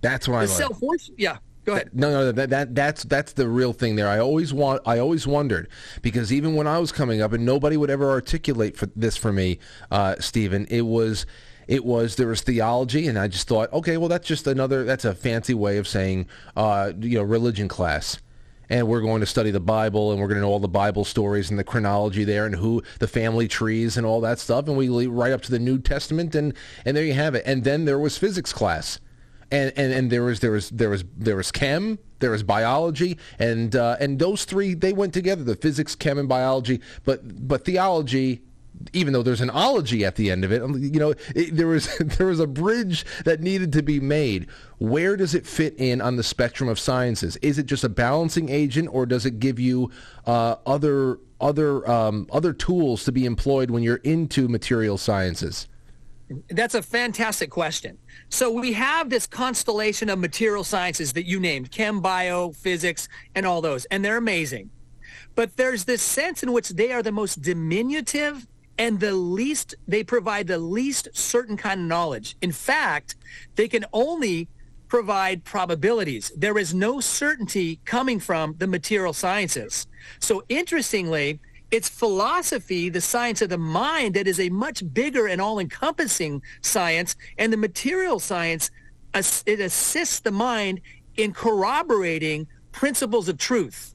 That's 0.00 0.28
what 0.28 0.38
I 0.38 0.40
The 0.42 0.48
self 0.48 0.80
worship. 0.80 1.14
Yeah. 1.18 1.38
Go 1.64 1.74
ahead. 1.74 1.90
No, 1.92 2.10
no, 2.10 2.32
that, 2.32 2.48
that 2.48 2.74
that's 2.74 3.04
that's 3.04 3.34
the 3.34 3.46
real 3.46 3.74
thing 3.74 3.96
there. 3.96 4.08
I 4.08 4.20
always 4.20 4.54
want, 4.54 4.80
I 4.86 4.98
always 5.00 5.26
wondered 5.26 5.68
because 6.00 6.32
even 6.32 6.54
when 6.54 6.66
I 6.66 6.78
was 6.78 6.92
coming 6.92 7.20
up, 7.20 7.34
and 7.34 7.44
nobody 7.44 7.76
would 7.76 7.90
ever 7.90 8.08
articulate 8.08 8.74
for 8.74 8.86
this 8.96 9.18
for 9.18 9.32
me, 9.32 9.58
uh, 9.90 10.14
Steven. 10.18 10.66
It 10.70 10.82
was, 10.82 11.26
it 11.66 11.84
was 11.84 12.16
there 12.16 12.28
was 12.28 12.40
theology, 12.40 13.06
and 13.06 13.18
I 13.18 13.28
just 13.28 13.48
thought, 13.48 13.70
okay, 13.72 13.98
well 13.98 14.08
that's 14.08 14.26
just 14.26 14.46
another, 14.46 14.84
that's 14.84 15.04
a 15.04 15.14
fancy 15.14 15.52
way 15.52 15.76
of 15.76 15.86
saying, 15.86 16.26
uh, 16.56 16.92
you 16.98 17.18
know, 17.18 17.22
religion 17.22 17.68
class. 17.68 18.18
And 18.70 18.86
we're 18.86 19.00
going 19.00 19.20
to 19.20 19.26
study 19.26 19.50
the 19.50 19.60
Bible, 19.60 20.12
and 20.12 20.20
we're 20.20 20.28
going 20.28 20.36
to 20.36 20.42
know 20.42 20.50
all 20.50 20.58
the 20.58 20.68
Bible 20.68 21.04
stories 21.04 21.50
and 21.50 21.58
the 21.58 21.64
chronology 21.64 22.24
there, 22.24 22.46
and 22.46 22.54
who 22.54 22.82
the 22.98 23.08
family 23.08 23.48
trees 23.48 23.96
and 23.96 24.06
all 24.06 24.20
that 24.22 24.38
stuff. 24.38 24.68
And 24.68 24.76
we 24.76 24.88
lead 24.88 25.08
right 25.08 25.32
up 25.32 25.42
to 25.42 25.50
the 25.50 25.58
New 25.58 25.78
Testament, 25.78 26.34
and 26.34 26.54
and 26.84 26.96
there 26.96 27.04
you 27.04 27.14
have 27.14 27.34
it. 27.34 27.42
And 27.46 27.64
then 27.64 27.84
there 27.84 27.98
was 27.98 28.18
physics 28.18 28.52
class 28.52 29.00
and, 29.50 29.72
and 29.76 29.92
and 29.92 30.12
there 30.12 30.22
was 30.22 30.40
there 30.40 30.50
was 30.50 30.70
there 30.70 30.90
was 30.90 31.04
there 31.16 31.36
was 31.36 31.50
chem, 31.50 31.98
there 32.18 32.30
was 32.30 32.42
biology, 32.42 33.18
and 33.38 33.74
uh, 33.74 33.96
and 34.00 34.18
those 34.18 34.44
three 34.44 34.74
they 34.74 34.92
went 34.92 35.14
together: 35.14 35.42
the 35.42 35.56
physics, 35.56 35.94
chem, 35.94 36.18
and 36.18 36.28
biology. 36.28 36.80
But 37.04 37.48
but 37.48 37.64
theology, 37.64 38.42
even 38.92 39.12
though 39.12 39.22
there's 39.22 39.40
an 39.40 39.50
ology 39.50 40.04
at 40.04 40.16
the 40.16 40.30
end 40.30 40.44
of 40.44 40.52
it, 40.52 40.62
you 40.78 41.00
know, 41.00 41.14
it, 41.34 41.56
there 41.56 41.66
was 41.66 41.96
there 41.98 42.26
was 42.26 42.40
a 42.40 42.46
bridge 42.46 43.04
that 43.24 43.40
needed 43.40 43.72
to 43.72 43.82
be 43.82 44.00
made. 44.00 44.48
Where 44.78 45.16
does 45.16 45.34
it 45.34 45.46
fit 45.46 45.74
in 45.78 46.00
on 46.00 46.16
the 46.16 46.22
spectrum 46.22 46.68
of 46.68 46.78
sciences? 46.78 47.36
Is 47.36 47.58
it 47.58 47.66
just 47.66 47.84
a 47.84 47.88
balancing 47.88 48.48
agent, 48.48 48.88
or 48.92 49.06
does 49.06 49.26
it 49.26 49.38
give 49.38 49.58
you 49.58 49.90
uh, 50.26 50.56
other 50.66 51.18
other 51.40 51.88
um, 51.90 52.26
other 52.32 52.52
tools 52.52 53.04
to 53.04 53.12
be 53.12 53.24
employed 53.24 53.70
when 53.70 53.82
you're 53.82 53.96
into 53.96 54.48
material 54.48 54.98
sciences? 54.98 55.68
That's 56.50 56.74
a 56.74 56.82
fantastic 56.82 57.48
question. 57.48 57.96
So 58.28 58.50
we 58.50 58.74
have 58.74 59.08
this 59.08 59.26
constellation 59.26 60.10
of 60.10 60.18
material 60.18 60.62
sciences 60.62 61.14
that 61.14 61.24
you 61.24 61.40
named, 61.40 61.70
chem, 61.70 62.00
bio, 62.00 62.52
physics, 62.52 63.08
and 63.34 63.46
all 63.46 63.62
those, 63.62 63.86
and 63.86 64.04
they're 64.04 64.18
amazing. 64.18 64.70
But 65.34 65.56
there's 65.56 65.84
this 65.84 66.02
sense 66.02 66.42
in 66.42 66.52
which 66.52 66.70
they 66.70 66.92
are 66.92 67.02
the 67.02 67.12
most 67.12 67.40
diminutive 67.40 68.46
and 68.78 69.00
the 69.00 69.12
least, 69.12 69.74
they 69.86 70.04
provide 70.04 70.46
the 70.46 70.58
least 70.58 71.08
certain 71.12 71.56
kind 71.56 71.80
of 71.80 71.86
knowledge. 71.86 72.36
In 72.40 72.52
fact, 72.52 73.16
they 73.56 73.68
can 73.68 73.84
only 73.92 74.48
provide 74.88 75.44
probabilities. 75.44 76.32
There 76.36 76.56
is 76.56 76.72
no 76.72 77.00
certainty 77.00 77.80
coming 77.84 78.20
from 78.20 78.54
the 78.58 78.66
material 78.66 79.12
sciences. 79.12 79.86
So 80.20 80.44
interestingly, 80.48 81.40
it's 81.70 81.90
philosophy, 81.90 82.88
the 82.88 83.02
science 83.02 83.42
of 83.42 83.50
the 83.50 83.58
mind, 83.58 84.14
that 84.14 84.26
is 84.26 84.40
a 84.40 84.48
much 84.48 84.82
bigger 84.94 85.26
and 85.26 85.40
all-encompassing 85.40 86.40
science, 86.62 87.16
and 87.36 87.52
the 87.52 87.58
material 87.58 88.18
science, 88.18 88.70
it 89.12 89.60
assists 89.60 90.20
the 90.20 90.30
mind 90.30 90.80
in 91.16 91.32
corroborating 91.32 92.46
principles 92.72 93.28
of 93.28 93.36
truth. 93.36 93.92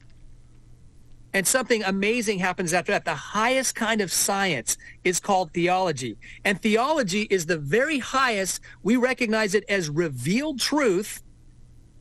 And 1.34 1.44
something 1.44 1.82
amazing 1.82 2.38
happens 2.38 2.72
after 2.72 2.92
that. 2.92 3.04
The 3.04 3.14
highest 3.14 3.74
kind 3.74 4.00
of 4.00 4.12
science 4.12 4.78
is 5.02 5.18
called 5.18 5.52
theology. 5.52 6.16
And 6.44 6.62
theology 6.62 7.22
is 7.22 7.46
the 7.46 7.58
very 7.58 7.98
highest. 7.98 8.60
We 8.84 8.96
recognize 8.96 9.56
it 9.56 9.64
as 9.68 9.90
revealed 9.90 10.60
truth. 10.60 11.22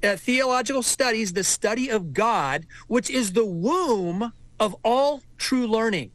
Uh, 0.03 0.17
theological 0.17 0.83
studies, 0.83 1.33
the 1.33 1.43
study 1.43 1.89
of 1.89 2.13
God, 2.13 2.67
which 2.87 3.09
is 3.09 3.33
the 3.33 3.45
womb 3.45 4.31
of 4.59 4.75
all 4.83 5.23
true 5.37 5.65
learning. 5.65 6.11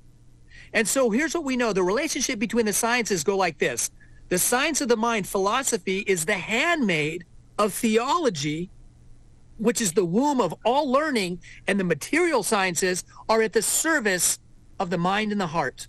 And 0.73 0.87
so 0.87 1.11
here's 1.11 1.35
what 1.35 1.45
we 1.45 1.57
know. 1.57 1.73
The 1.73 1.83
relationship 1.83 2.39
between 2.39 2.66
the 2.66 2.73
sciences 2.73 3.25
go 3.25 3.37
like 3.37 3.59
this. 3.59 3.91
The 4.29 4.39
science 4.39 4.81
of 4.81 4.89
the 4.89 4.97
mind, 4.97 5.27
philosophy, 5.27 6.01
is 6.07 6.25
the 6.25 6.35
handmaid 6.35 7.25
of 7.59 7.73
theology, 7.73 8.71
which 9.59 9.80
is 9.80 9.92
the 9.92 10.04
womb 10.04 10.40
of 10.40 10.54
all 10.64 10.90
learning, 10.90 11.40
and 11.66 11.78
the 11.78 11.84
material 11.84 12.42
sciences 12.42 13.04
are 13.28 13.42
at 13.42 13.52
the 13.52 13.62
service 13.62 14.38
of 14.78 14.90
the 14.90 14.98
mind 14.98 15.32
and 15.32 15.40
the 15.40 15.48
heart. 15.48 15.88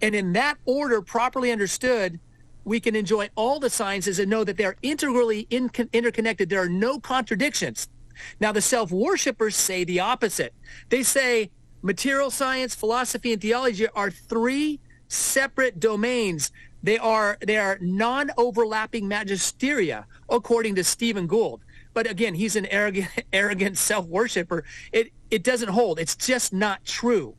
And 0.00 0.14
in 0.14 0.32
that 0.34 0.58
order, 0.66 1.00
properly 1.00 1.50
understood, 1.50 2.20
we 2.64 2.80
can 2.80 2.94
enjoy 2.94 3.30
all 3.34 3.58
the 3.58 3.70
sciences 3.70 4.18
and 4.18 4.30
know 4.30 4.44
that 4.44 4.56
they're 4.56 4.76
integrally 4.82 5.46
in- 5.50 5.70
interconnected. 5.92 6.48
There 6.48 6.62
are 6.62 6.68
no 6.68 6.98
contradictions. 6.98 7.88
Now, 8.40 8.52
the 8.52 8.60
self-worshippers 8.60 9.56
say 9.56 9.84
the 9.84 10.00
opposite. 10.00 10.54
They 10.88 11.02
say 11.02 11.50
material 11.82 12.30
science, 12.30 12.74
philosophy, 12.74 13.32
and 13.32 13.42
theology 13.42 13.88
are 13.88 14.10
three 14.10 14.80
separate 15.08 15.80
domains. 15.80 16.52
They 16.82 16.98
are 16.98 17.38
they 17.40 17.56
are 17.56 17.78
non-overlapping 17.80 19.04
magisteria, 19.08 20.04
according 20.28 20.74
to 20.74 20.84
Stephen 20.84 21.26
Gould. 21.26 21.63
But 21.94 22.10
again, 22.10 22.34
he's 22.34 22.56
an 22.56 22.66
arrogant, 22.66 23.08
arrogant 23.32 23.78
self-worshipper. 23.78 24.64
It 24.92 25.12
it 25.30 25.42
doesn't 25.42 25.70
hold. 25.70 25.98
It's 25.98 26.16
just 26.16 26.52
not 26.52 26.84
true. 26.84 27.34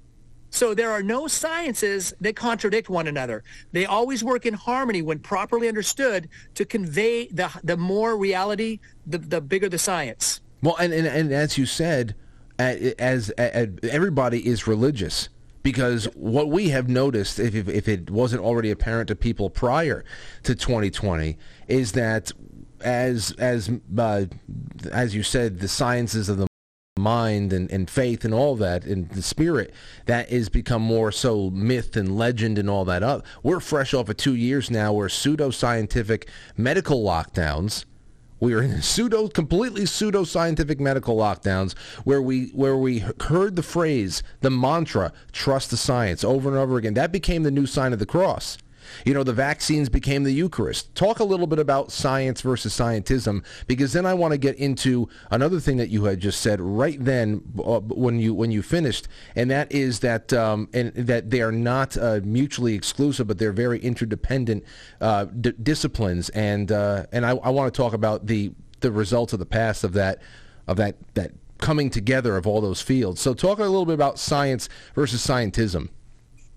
So 0.49 0.73
there 0.73 0.89
are 0.91 1.03
no 1.03 1.27
sciences 1.27 2.13
that 2.21 2.37
contradict 2.37 2.89
one 2.89 3.07
another. 3.07 3.43
They 3.73 3.85
always 3.85 4.23
work 4.23 4.45
in 4.45 4.53
harmony 4.53 5.01
when 5.01 5.19
properly 5.19 5.67
understood 5.67 6.29
to 6.55 6.65
convey 6.65 7.27
the 7.27 7.51
the 7.63 7.77
more 7.77 8.17
reality, 8.17 8.79
the 9.05 9.17
the 9.17 9.41
bigger 9.41 9.69
the 9.69 9.77
science. 9.77 10.41
Well, 10.63 10.77
and, 10.77 10.93
and, 10.93 11.05
and 11.05 11.31
as 11.31 11.57
you 11.57 11.65
said, 11.65 12.15
as, 12.57 13.29
as 13.31 13.31
everybody 13.37 14.47
is 14.47 14.65
religious 14.65 15.29
because 15.61 16.05
what 16.13 16.49
we 16.49 16.69
have 16.69 16.87
noticed, 16.87 17.39
if, 17.39 17.55
if 17.67 17.87
it 17.87 18.11
wasn't 18.11 18.41
already 18.43 18.69
apparent 18.69 19.07
to 19.07 19.15
people 19.15 19.49
prior 19.49 20.05
to 20.43 20.53
2020, 20.53 21.37
is 21.67 21.93
that 21.93 22.31
as 22.85 23.31
as 23.37 23.69
uh, 23.97 24.25
as 24.91 25.15
you 25.15 25.23
said, 25.23 25.59
the 25.59 25.67
sciences 25.67 26.29
of 26.29 26.37
the 26.37 26.47
mind 26.97 27.51
and, 27.51 27.69
and 27.71 27.89
faith 27.89 28.23
and 28.23 28.33
all 28.33 28.55
that 28.55 28.85
and 28.85 29.09
the 29.09 29.21
spirit 29.21 29.73
that 30.05 30.31
is 30.31 30.47
become 30.47 30.81
more 30.81 31.11
so 31.11 31.49
myth 31.49 31.97
and 31.97 32.17
legend 32.17 32.57
and 32.57 32.69
all 32.69 32.85
that 32.85 33.03
up. 33.03 33.25
We're 33.43 33.59
fresh 33.59 33.93
off 33.93 34.07
of 34.07 34.15
two 34.15 34.33
years 34.33 34.71
now 34.71 34.93
where 34.93 35.09
pseudo-scientific 35.09 36.29
medical 36.55 37.03
lockdowns 37.03 37.83
we 38.39 38.53
are 38.53 38.61
in 38.61 38.81
pseudo, 38.81 39.27
completely 39.27 39.85
pseudo-scientific 39.85 40.79
medical 40.79 41.17
lockdowns 41.17 41.73
where 42.03 42.21
we 42.21 42.47
where 42.49 42.77
we 42.77 42.99
heard 43.21 43.55
the 43.55 43.63
phrase, 43.63 44.23
the 44.41 44.49
mantra, 44.49 45.13
"Trust 45.31 45.71
the 45.71 45.77
science" 45.77 46.23
over 46.23 46.49
and 46.49 46.57
over 46.57 46.77
again. 46.77 46.93
That 46.95 47.11
became 47.11 47.43
the 47.43 47.51
new 47.51 47.65
sign 47.65 47.93
of 47.93 47.99
the 47.99 48.05
cross. 48.05 48.57
You 49.05 49.13
know, 49.13 49.23
the 49.23 49.33
vaccines 49.33 49.89
became 49.89 50.23
the 50.23 50.31
Eucharist. 50.31 50.93
Talk 50.95 51.19
a 51.19 51.23
little 51.23 51.47
bit 51.47 51.59
about 51.59 51.91
science 51.91 52.41
versus 52.41 52.75
scientism, 52.77 53.43
because 53.67 53.93
then 53.93 54.05
I 54.05 54.13
want 54.13 54.31
to 54.31 54.37
get 54.37 54.55
into 54.55 55.09
another 55.31 55.59
thing 55.59 55.77
that 55.77 55.89
you 55.89 56.05
had 56.05 56.19
just 56.19 56.41
said 56.41 56.59
right 56.61 57.03
then 57.03 57.41
uh, 57.59 57.79
when 57.79 58.19
you 58.19 58.33
when 58.33 58.51
you 58.51 58.61
finished, 58.61 59.07
and 59.35 59.49
that 59.51 59.71
is 59.71 59.99
that 60.01 60.33
um, 60.33 60.69
and 60.73 60.93
that 60.93 61.29
they 61.29 61.41
are 61.41 61.51
not 61.51 61.97
uh, 61.97 62.19
mutually 62.23 62.73
exclusive, 62.73 63.27
but 63.27 63.37
they're 63.37 63.51
very 63.51 63.79
interdependent 63.79 64.63
uh, 65.01 65.25
d- 65.25 65.53
disciplines. 65.61 66.29
And 66.29 66.71
uh, 66.71 67.05
and 67.11 67.25
I, 67.25 67.31
I 67.31 67.49
want 67.49 67.73
to 67.73 67.77
talk 67.77 67.93
about 67.93 68.27
the 68.27 68.51
the 68.81 68.91
results 68.91 69.33
of 69.33 69.39
the 69.39 69.45
past 69.45 69.83
of 69.83 69.93
that 69.93 70.21
of 70.67 70.77
that 70.77 70.95
that 71.13 71.31
coming 71.57 71.89
together 71.89 72.37
of 72.37 72.45
all 72.45 72.61
those 72.61 72.81
fields. 72.81 73.21
So 73.21 73.33
talk 73.33 73.59
a 73.59 73.63
little 73.63 73.85
bit 73.85 73.93
about 73.93 74.19
science 74.19 74.67
versus 74.93 75.25
scientism. 75.25 75.89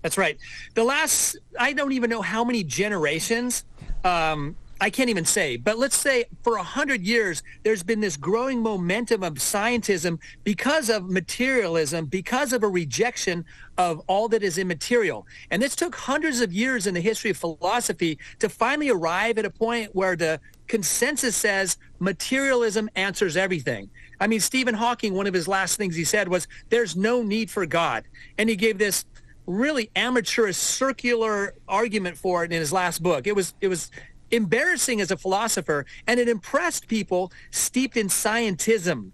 That's 0.01 0.17
right. 0.17 0.37
The 0.75 0.83
last, 0.83 1.37
I 1.59 1.73
don't 1.73 1.91
even 1.91 2.09
know 2.09 2.21
how 2.21 2.43
many 2.43 2.63
generations, 2.63 3.65
um, 4.03 4.55
I 4.81 4.89
can't 4.89 5.09
even 5.09 5.25
say, 5.25 5.57
but 5.57 5.77
let's 5.77 5.97
say 5.97 6.23
for 6.41 6.55
a 6.55 6.63
hundred 6.63 7.01
years, 7.01 7.43
there's 7.63 7.83
been 7.83 7.99
this 7.99 8.15
growing 8.15 8.61
momentum 8.61 9.23
of 9.23 9.33
scientism 9.33 10.19
because 10.45 10.89
of 10.89 11.09
materialism, 11.09 12.05
because 12.05 12.53
of 12.53 12.63
a 12.63 12.67
rejection 12.67 13.43
of 13.77 14.01
all 14.07 14.29
that 14.29 14.41
is 14.41 14.57
immaterial. 14.57 15.27
And 15.51 15.61
this 15.61 15.75
took 15.75 15.95
hundreds 15.95 16.39
of 16.39 16.53
years 16.53 16.87
in 16.87 16.93
the 16.93 17.01
history 17.01 17.31
of 17.31 17.35
philosophy 17.37 18.19
to 18.39 18.47
finally 18.47 18.89
arrive 18.89 19.37
at 19.37 19.43
a 19.43 19.49
point 19.49 19.93
where 19.93 20.15
the 20.15 20.39
consensus 20.67 21.35
says 21.35 21.77
materialism 21.99 22.89
answers 22.95 23.35
everything. 23.35 23.89
I 24.21 24.27
mean, 24.27 24.39
Stephen 24.39 24.75
Hawking, 24.75 25.13
one 25.13 25.27
of 25.27 25.33
his 25.33 25.47
last 25.47 25.75
things 25.75 25.95
he 25.95 26.05
said 26.05 26.29
was, 26.29 26.47
there's 26.69 26.95
no 26.95 27.21
need 27.21 27.51
for 27.51 27.65
God. 27.65 28.05
And 28.37 28.49
he 28.49 28.55
gave 28.55 28.77
this 28.77 29.03
really 29.49 29.89
amateurish 29.95 30.57
circular 30.57 31.55
argument 31.67 32.17
for 32.17 32.43
it 32.43 32.51
in 32.51 32.59
his 32.59 32.71
last 32.71 33.01
book. 33.01 33.27
It 33.27 33.35
was 33.35 33.53
it 33.61 33.67
was 33.67 33.89
embarrassing 34.31 35.01
as 35.01 35.09
a 35.09 35.17
philosopher 35.17 35.85
and 36.05 36.19
it 36.19 36.29
impressed 36.29 36.87
people 36.87 37.31
steeped 37.49 37.97
in 37.97 38.07
scientism. 38.07 39.11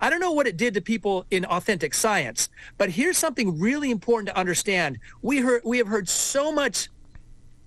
I 0.00 0.10
don't 0.10 0.20
know 0.20 0.32
what 0.32 0.46
it 0.46 0.56
did 0.56 0.74
to 0.74 0.80
people 0.80 1.26
in 1.30 1.44
authentic 1.44 1.94
science, 1.94 2.48
but 2.78 2.90
here's 2.90 3.18
something 3.18 3.58
really 3.58 3.90
important 3.90 4.28
to 4.28 4.36
understand. 4.36 4.98
We 5.22 5.38
heard 5.38 5.62
we 5.64 5.78
have 5.78 5.86
heard 5.86 6.08
so 6.08 6.50
much 6.50 6.88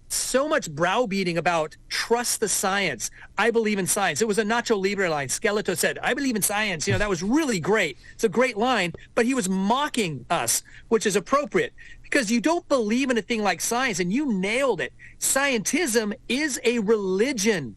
so 0.09 0.47
much 0.47 0.71
browbeating 0.71 1.37
about 1.37 1.75
trust 1.89 2.39
the 2.39 2.47
science. 2.47 3.09
I 3.37 3.51
believe 3.51 3.79
in 3.79 3.87
science. 3.87 4.21
It 4.21 4.27
was 4.27 4.37
a 4.37 4.43
Nacho 4.43 4.81
Libre 4.81 5.09
line. 5.09 5.27
Skeletor 5.27 5.77
said, 5.77 5.99
I 6.01 6.13
believe 6.13 6.35
in 6.35 6.41
science. 6.41 6.87
You 6.87 6.93
know, 6.93 6.99
that 6.99 7.09
was 7.09 7.23
really 7.23 7.59
great. 7.59 7.97
It's 8.13 8.23
a 8.23 8.29
great 8.29 8.57
line, 8.57 8.93
but 9.15 9.25
he 9.25 9.33
was 9.33 9.49
mocking 9.49 10.25
us, 10.29 10.63
which 10.87 11.05
is 11.05 11.15
appropriate 11.15 11.73
because 12.03 12.31
you 12.31 12.39
don't 12.39 12.67
believe 12.69 13.09
in 13.09 13.17
a 13.17 13.21
thing 13.21 13.43
like 13.43 13.59
science 13.59 13.99
and 13.99 14.11
you 14.13 14.33
nailed 14.33 14.79
it. 14.79 14.93
Scientism 15.19 16.13
is 16.29 16.59
a 16.63 16.79
religion. 16.79 17.75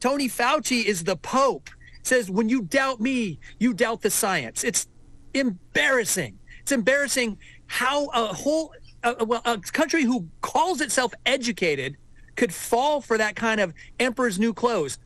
Tony 0.00 0.28
Fauci 0.28 0.84
is 0.84 1.04
the 1.04 1.16
Pope. 1.16 1.70
Says 2.02 2.30
when 2.30 2.48
you 2.48 2.62
doubt 2.62 3.00
me, 3.00 3.38
you 3.58 3.74
doubt 3.74 4.00
the 4.00 4.10
science. 4.10 4.64
It's 4.64 4.88
embarrassing. 5.34 6.38
It's 6.62 6.72
embarrassing 6.72 7.38
how 7.66 8.06
a 8.06 8.26
whole 8.26 8.72
a, 9.02 9.24
well, 9.24 9.42
a 9.44 9.58
country 9.58 10.04
who 10.04 10.28
calls 10.40 10.80
itself 10.80 11.14
educated 11.26 11.96
could 12.36 12.52
fall 12.54 13.00
for 13.00 13.18
that 13.18 13.36
kind 13.36 13.60
of 13.60 13.74
emperor's 13.98 14.38
new 14.38 14.54
clothes. 14.54 14.98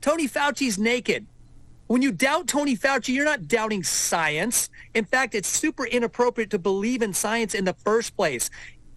Tony 0.00 0.26
Fauci's 0.26 0.78
naked. 0.78 1.26
When 1.86 2.02
you 2.02 2.12
doubt 2.12 2.46
Tony 2.46 2.76
Fauci, 2.76 3.14
you're 3.14 3.24
not 3.24 3.48
doubting 3.48 3.82
science. 3.82 4.70
In 4.94 5.04
fact, 5.04 5.34
it's 5.34 5.48
super 5.48 5.84
inappropriate 5.84 6.50
to 6.50 6.58
believe 6.58 7.02
in 7.02 7.12
science 7.12 7.54
in 7.54 7.64
the 7.64 7.74
first 7.74 8.16
place. 8.16 8.48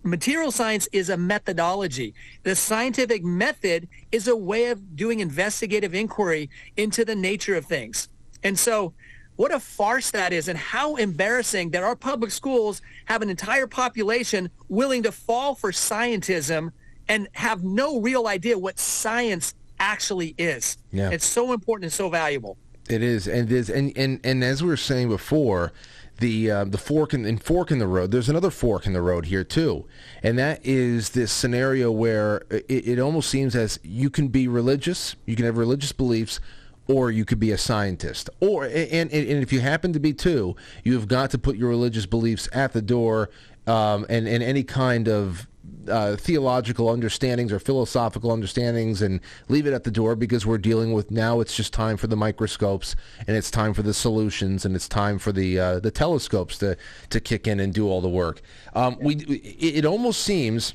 Material 0.03 0.51
science 0.51 0.87
is 0.91 1.09
a 1.09 1.17
methodology. 1.17 2.13
The 2.43 2.55
scientific 2.55 3.23
method 3.23 3.87
is 4.11 4.27
a 4.27 4.35
way 4.35 4.67
of 4.67 4.95
doing 4.95 5.21
investigative 5.21 5.95
inquiry 5.95 6.49
into 6.77 7.03
the 7.03 7.15
nature 7.15 7.55
of 7.55 7.65
things. 7.65 8.09
And 8.43 8.59
so 8.59 8.93
what 9.35 9.53
a 9.53 9.59
farce 9.59 10.11
that 10.11 10.31
is 10.33 10.47
and 10.47 10.57
how 10.57 10.95
embarrassing 10.95 11.71
that 11.71 11.83
our 11.83 11.95
public 11.95 12.31
schools 12.31 12.81
have 13.05 13.21
an 13.21 13.29
entire 13.29 13.67
population 13.67 14.49
willing 14.69 15.03
to 15.03 15.11
fall 15.11 15.55
for 15.55 15.71
scientism 15.71 16.71
and 17.07 17.27
have 17.33 17.63
no 17.63 17.99
real 17.99 18.27
idea 18.27 18.57
what 18.57 18.79
science 18.79 19.55
actually 19.79 20.35
is. 20.37 20.77
Yeah. 20.91 21.09
It's 21.09 21.25
so 21.25 21.51
important 21.51 21.85
and 21.85 21.93
so 21.93 22.09
valuable. 22.09 22.57
It 22.89 23.01
is, 23.01 23.27
and 23.27 23.49
it 23.49 23.55
is, 23.55 23.69
and 23.69 23.97
and 23.97 24.19
and 24.25 24.43
as 24.43 24.61
we 24.61 24.67
were 24.67 24.75
saying 24.75 25.07
before, 25.07 25.71
the 26.19 26.51
uh, 26.51 26.63
the 26.65 26.77
fork 26.77 27.13
in, 27.13 27.25
in 27.25 27.37
fork 27.37 27.71
in 27.71 27.79
the 27.79 27.87
road. 27.87 28.11
There's 28.11 28.27
another 28.27 28.51
fork 28.51 28.85
in 28.85 28.91
the 28.91 29.01
road 29.01 29.25
here 29.25 29.45
too, 29.45 29.85
and 30.21 30.37
that 30.37 30.59
is 30.65 31.11
this 31.11 31.31
scenario 31.31 31.91
where 31.91 32.43
it, 32.49 32.65
it 32.69 32.99
almost 32.99 33.29
seems 33.29 33.55
as 33.55 33.79
you 33.83 34.09
can 34.09 34.27
be 34.27 34.49
religious, 34.49 35.15
you 35.25 35.37
can 35.37 35.45
have 35.45 35.57
religious 35.57 35.93
beliefs, 35.93 36.41
or 36.87 37.11
you 37.11 37.25
could 37.25 37.39
be 37.39 37.51
a 37.51 37.57
scientist. 37.57 38.29
Or 38.39 38.65
and, 38.65 39.11
and, 39.11 39.13
if 39.13 39.53
you 39.53 39.61
happen 39.61 39.93
to 39.93 39.99
be 39.99 40.13
two, 40.13 40.55
you've 40.83 41.07
got 41.07 41.31
to 41.31 41.37
put 41.37 41.55
your 41.55 41.69
religious 41.69 42.05
beliefs 42.05 42.49
at 42.51 42.73
the 42.73 42.81
door 42.81 43.29
um, 43.67 44.05
and, 44.09 44.27
and 44.27 44.43
any 44.43 44.63
kind 44.63 45.07
of 45.07 45.47
uh, 45.87 46.15
theological 46.15 46.89
understandings 46.89 47.51
or 47.51 47.59
philosophical 47.59 48.31
understandings 48.31 49.01
and 49.01 49.19
leave 49.49 49.67
it 49.67 49.73
at 49.73 49.83
the 49.83 49.91
door 49.91 50.15
because 50.15 50.45
we're 50.45 50.57
dealing 50.57 50.93
with 50.93 51.11
now 51.11 51.39
it's 51.39 51.55
just 51.55 51.73
time 51.73 51.97
for 51.97 52.07
the 52.07 52.15
microscopes 52.15 52.95
and 53.27 53.35
it's 53.35 53.51
time 53.51 53.73
for 53.73 53.81
the 53.81 53.93
solutions 53.93 54.65
and 54.65 54.75
it's 54.75 54.87
time 54.87 55.19
for 55.19 55.31
the 55.31 55.59
uh, 55.59 55.79
the 55.79 55.91
telescopes 55.91 56.57
to 56.57 56.77
to 57.09 57.19
kick 57.19 57.47
in 57.47 57.59
and 57.59 57.73
do 57.73 57.87
all 57.87 58.01
the 58.01 58.09
work. 58.09 58.41
Um, 58.73 58.97
we 59.01 59.15
it 59.15 59.85
almost 59.85 60.21
seems 60.21 60.73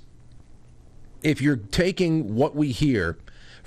if 1.22 1.40
you're 1.40 1.56
taking 1.56 2.34
what 2.34 2.54
we 2.54 2.70
hear 2.70 3.18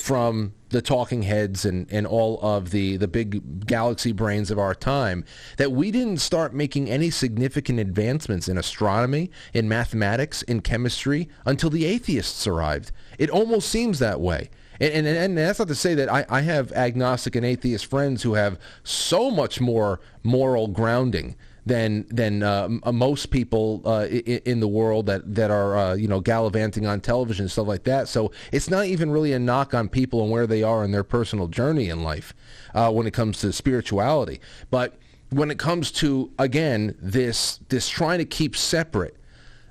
from 0.01 0.53
the 0.69 0.81
talking 0.81 1.21
heads 1.21 1.63
and, 1.63 1.87
and 1.91 2.07
all 2.07 2.39
of 2.41 2.71
the, 2.71 2.97
the 2.97 3.07
big 3.07 3.67
galaxy 3.67 4.11
brains 4.11 4.49
of 4.49 4.57
our 4.57 4.73
time 4.73 5.23
that 5.57 5.71
we 5.71 5.91
didn't 5.91 6.17
start 6.17 6.53
making 6.53 6.89
any 6.89 7.09
significant 7.09 7.79
advancements 7.79 8.49
in 8.49 8.57
astronomy, 8.57 9.29
in 9.53 9.69
mathematics, 9.69 10.41
in 10.43 10.61
chemistry 10.61 11.29
until 11.45 11.69
the 11.69 11.85
atheists 11.85 12.47
arrived. 12.47 12.91
It 13.19 13.29
almost 13.29 13.69
seems 13.69 13.99
that 13.99 14.19
way. 14.19 14.49
And, 14.79 15.05
and, 15.05 15.07
and 15.07 15.37
that's 15.37 15.59
not 15.59 15.67
to 15.67 15.75
say 15.75 15.93
that 15.93 16.11
I, 16.11 16.25
I 16.27 16.41
have 16.41 16.71
agnostic 16.71 17.35
and 17.35 17.45
atheist 17.45 17.85
friends 17.85 18.23
who 18.23 18.33
have 18.33 18.59
so 18.83 19.29
much 19.29 19.61
more 19.61 19.99
moral 20.23 20.67
grounding 20.67 21.35
than 21.65 22.05
than 22.09 22.41
uh, 22.43 22.67
most 22.91 23.29
people 23.29 23.81
uh, 23.85 24.05
in, 24.07 24.59
the 24.59 24.67
world 24.67 25.05
that 25.05 25.35
that 25.35 25.51
are 25.51 25.77
uh, 25.77 25.93
you 25.93 26.07
know 26.07 26.19
gallivanting 26.19 26.87
on 26.87 27.01
television 27.01 27.43
and 27.43 27.51
stuff 27.51 27.67
like 27.67 27.83
that. 27.83 28.07
So 28.07 28.31
it's 28.51 28.69
not 28.69 28.85
even 28.85 29.11
really 29.11 29.33
a 29.33 29.39
knock 29.39 29.73
on 29.73 29.87
people 29.87 30.21
and 30.23 30.31
where 30.31 30.47
they 30.47 30.63
are 30.63 30.83
in 30.83 30.91
their 30.91 31.03
personal 31.03 31.47
journey 31.47 31.89
in 31.89 32.03
life 32.03 32.33
uh, 32.73 32.91
when 32.91 33.05
it 33.05 33.13
comes 33.13 33.39
to 33.41 33.53
spirituality. 33.53 34.39
But 34.69 34.97
when 35.29 35.51
it 35.51 35.59
comes 35.59 35.91
to 35.93 36.31
again 36.39 36.95
this 36.99 37.59
this 37.69 37.87
trying 37.89 38.19
to 38.19 38.25
keep 38.25 38.55
separate 38.55 39.17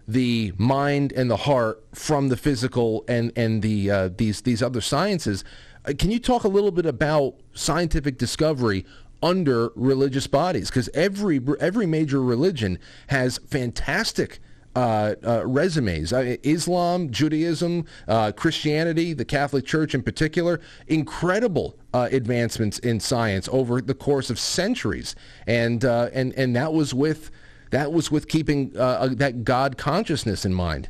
the 0.07 0.53
mind 0.59 1.13
and 1.13 1.31
the 1.31 1.37
heart 1.37 1.85
from 1.93 2.29
the 2.29 2.37
physical 2.37 3.05
and 3.09 3.33
and 3.37 3.63
the 3.63 3.91
uh, 3.91 4.09
these 4.17 4.43
these 4.43 4.63
other 4.63 4.81
sciences. 4.81 5.45
Uh, 5.85 5.93
can 5.99 6.11
you 6.11 6.19
talk 6.19 6.45
a 6.45 6.49
little 6.49 6.71
bit 6.71 6.85
about 6.87 7.35
scientific 7.55 8.19
discovery 8.19 8.85
under 9.23 9.71
religious 9.75 10.27
bodies 10.27 10.71
because 10.71 10.89
every 10.95 11.41
every 11.61 11.87
major 11.87 12.23
religion 12.23 12.79
has 13.09 13.39
fantastic 13.47 14.41
uh, 14.77 15.15
uh, 15.27 15.47
resumes. 15.47 16.13
Uh, 16.13 16.37
Islam, 16.45 17.11
Judaism, 17.11 17.85
uh, 18.07 18.31
Christianity, 18.33 19.13
the 19.13 19.25
Catholic 19.25 19.67
Church 19.67 19.95
in 19.95 20.03
particular, 20.03 20.61
incredible 20.87 21.77
uh, 21.93 22.09
advancements 22.13 22.79
in 22.79 23.01
science 23.01 23.49
over 23.51 23.81
the 23.81 23.95
course 23.95 24.31
of 24.31 24.39
centuries, 24.39 25.17
and 25.47 25.85
uh, 25.85 26.11
and 26.13 26.33
and 26.35 26.55
that 26.55 26.73
was 26.73 26.95
with 26.95 27.31
that 27.71 27.93
was 27.93 28.11
with 28.11 28.29
keeping 28.29 28.71
that 28.71 29.43
God 29.45 29.77
consciousness 29.77 30.45
in 30.45 30.55
mind. 30.55 30.89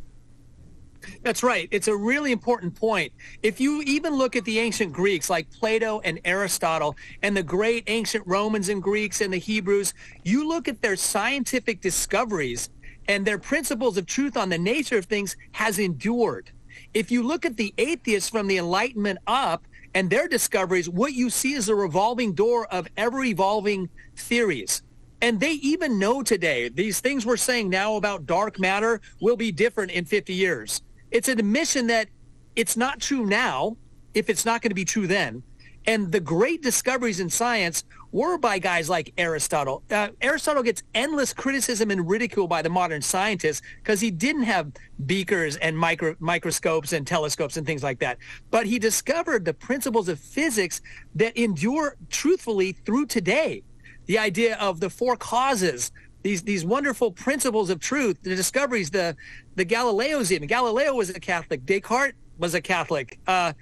That's 1.22 1.42
right. 1.42 1.68
It's 1.70 1.88
a 1.88 1.96
really 1.96 2.32
important 2.32 2.74
point. 2.74 3.12
If 3.42 3.60
you 3.60 3.82
even 3.82 4.14
look 4.14 4.36
at 4.36 4.44
the 4.44 4.58
ancient 4.58 4.92
Greeks 4.92 5.30
like 5.30 5.50
Plato 5.50 6.00
and 6.00 6.20
Aristotle 6.24 6.96
and 7.22 7.36
the 7.36 7.42
great 7.42 7.84
ancient 7.86 8.26
Romans 8.26 8.68
and 8.68 8.82
Greeks 8.82 9.20
and 9.20 9.32
the 9.32 9.38
Hebrews, 9.38 9.94
you 10.24 10.48
look 10.48 10.68
at 10.68 10.82
their 10.82 10.96
scientific 10.96 11.80
discoveries 11.80 12.70
and 13.08 13.26
their 13.26 13.38
principles 13.38 13.96
of 13.96 14.06
truth 14.06 14.36
on 14.36 14.48
the 14.48 14.58
nature 14.58 14.98
of 14.98 15.06
things 15.06 15.36
has 15.52 15.78
endured. 15.78 16.50
If 16.94 17.10
you 17.10 17.22
look 17.22 17.44
at 17.44 17.56
the 17.56 17.74
atheists 17.78 18.30
from 18.30 18.46
the 18.46 18.58
Enlightenment 18.58 19.18
up 19.26 19.64
and 19.94 20.08
their 20.08 20.28
discoveries, 20.28 20.88
what 20.88 21.12
you 21.12 21.30
see 21.30 21.54
is 21.54 21.68
a 21.68 21.74
revolving 21.74 22.32
door 22.32 22.66
of 22.66 22.88
ever 22.96 23.24
evolving 23.24 23.88
theories. 24.16 24.82
And 25.22 25.38
they 25.38 25.52
even 25.52 25.98
know 25.98 26.22
today 26.22 26.68
these 26.68 27.00
things 27.00 27.26
we're 27.26 27.36
saying 27.36 27.68
now 27.68 27.96
about 27.96 28.26
dark 28.26 28.58
matter 28.58 29.00
will 29.20 29.36
be 29.36 29.52
different 29.52 29.90
in 29.90 30.04
50 30.04 30.32
years. 30.32 30.82
It's 31.10 31.28
an 31.28 31.38
admission 31.38 31.88
that 31.88 32.08
it's 32.56 32.76
not 32.76 33.00
true 33.00 33.26
now 33.26 33.76
if 34.14 34.28
it's 34.30 34.44
not 34.44 34.62
going 34.62 34.70
to 34.70 34.74
be 34.74 34.84
true 34.84 35.06
then. 35.06 35.42
And 35.86 36.12
the 36.12 36.20
great 36.20 36.62
discoveries 36.62 37.20
in 37.20 37.30
science 37.30 37.84
were 38.12 38.36
by 38.36 38.58
guys 38.58 38.88
like 38.88 39.12
Aristotle. 39.16 39.82
Uh, 39.90 40.08
Aristotle 40.20 40.62
gets 40.62 40.82
endless 40.94 41.32
criticism 41.32 41.90
and 41.90 42.08
ridicule 42.08 42.46
by 42.46 42.60
the 42.60 42.68
modern 42.68 43.00
scientists 43.00 43.62
because 43.82 44.00
he 44.00 44.10
didn't 44.10 44.42
have 44.42 44.72
beakers 45.06 45.56
and 45.56 45.76
micro- 45.78 46.16
microscopes 46.18 46.92
and 46.92 47.06
telescopes 47.06 47.56
and 47.56 47.66
things 47.66 47.82
like 47.82 47.98
that. 48.00 48.18
But 48.50 48.66
he 48.66 48.78
discovered 48.78 49.44
the 49.44 49.54
principles 49.54 50.08
of 50.08 50.20
physics 50.20 50.82
that 51.14 51.36
endure 51.36 51.96
truthfully 52.10 52.72
through 52.84 53.06
today. 53.06 53.62
The 54.06 54.18
idea 54.18 54.56
of 54.56 54.80
the 54.80 54.90
four 54.90 55.16
causes, 55.16 55.92
these 56.22 56.42
these 56.42 56.64
wonderful 56.64 57.12
principles 57.12 57.70
of 57.70 57.80
truth, 57.80 58.18
the 58.22 58.34
discoveries, 58.34 58.90
the 58.90 59.16
the 59.54 59.64
Galileos 59.64 60.30
even. 60.30 60.48
Galileo 60.48 60.94
was 60.94 61.10
a 61.10 61.20
Catholic. 61.20 61.64
Descartes 61.64 62.16
was 62.38 62.54
a 62.54 62.60
Catholic. 62.60 63.18
Uh, 63.26 63.52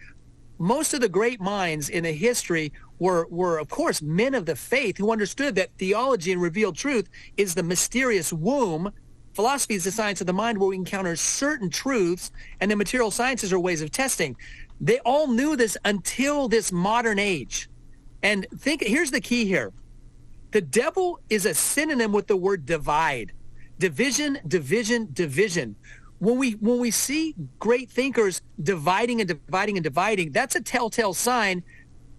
most 0.58 0.92
of 0.92 1.00
the 1.00 1.08
great 1.08 1.40
minds 1.40 1.88
in 1.88 2.04
the 2.04 2.12
history 2.12 2.72
were 2.98 3.26
were 3.30 3.58
of 3.58 3.68
course 3.68 4.02
men 4.02 4.34
of 4.34 4.44
the 4.46 4.56
faith 4.56 4.96
who 4.98 5.12
understood 5.12 5.54
that 5.54 5.70
theology 5.78 6.32
and 6.32 6.42
revealed 6.42 6.76
truth 6.76 7.08
is 7.36 7.54
the 7.54 7.62
mysterious 7.62 8.32
womb. 8.32 8.92
Philosophy 9.34 9.74
is 9.74 9.84
the 9.84 9.92
science 9.92 10.20
of 10.20 10.26
the 10.26 10.32
mind 10.32 10.58
where 10.58 10.68
we 10.68 10.74
encounter 10.74 11.14
certain 11.14 11.70
truths, 11.70 12.32
and 12.60 12.68
the 12.68 12.74
material 12.74 13.12
sciences 13.12 13.52
are 13.52 13.60
ways 13.60 13.82
of 13.82 13.92
testing. 13.92 14.36
They 14.80 14.98
all 15.00 15.28
knew 15.28 15.54
this 15.54 15.76
until 15.84 16.48
this 16.48 16.72
modern 16.72 17.20
age. 17.20 17.68
And 18.22 18.46
think 18.58 18.82
here's 18.82 19.12
the 19.12 19.20
key 19.20 19.44
here. 19.44 19.72
The 20.50 20.60
devil 20.60 21.20
is 21.28 21.44
a 21.44 21.54
synonym 21.54 22.12
with 22.12 22.26
the 22.26 22.36
word 22.36 22.64
divide. 22.64 23.32
Division, 23.78 24.38
division, 24.46 25.08
division. 25.12 25.76
When 26.18 26.36
we 26.36 26.52
when 26.52 26.80
we 26.80 26.90
see 26.90 27.34
great 27.58 27.90
thinkers 27.90 28.42
dividing 28.60 29.20
and 29.20 29.28
dividing 29.28 29.76
and 29.76 29.84
dividing, 29.84 30.32
that's 30.32 30.56
a 30.56 30.60
telltale 30.60 31.14
sign 31.14 31.62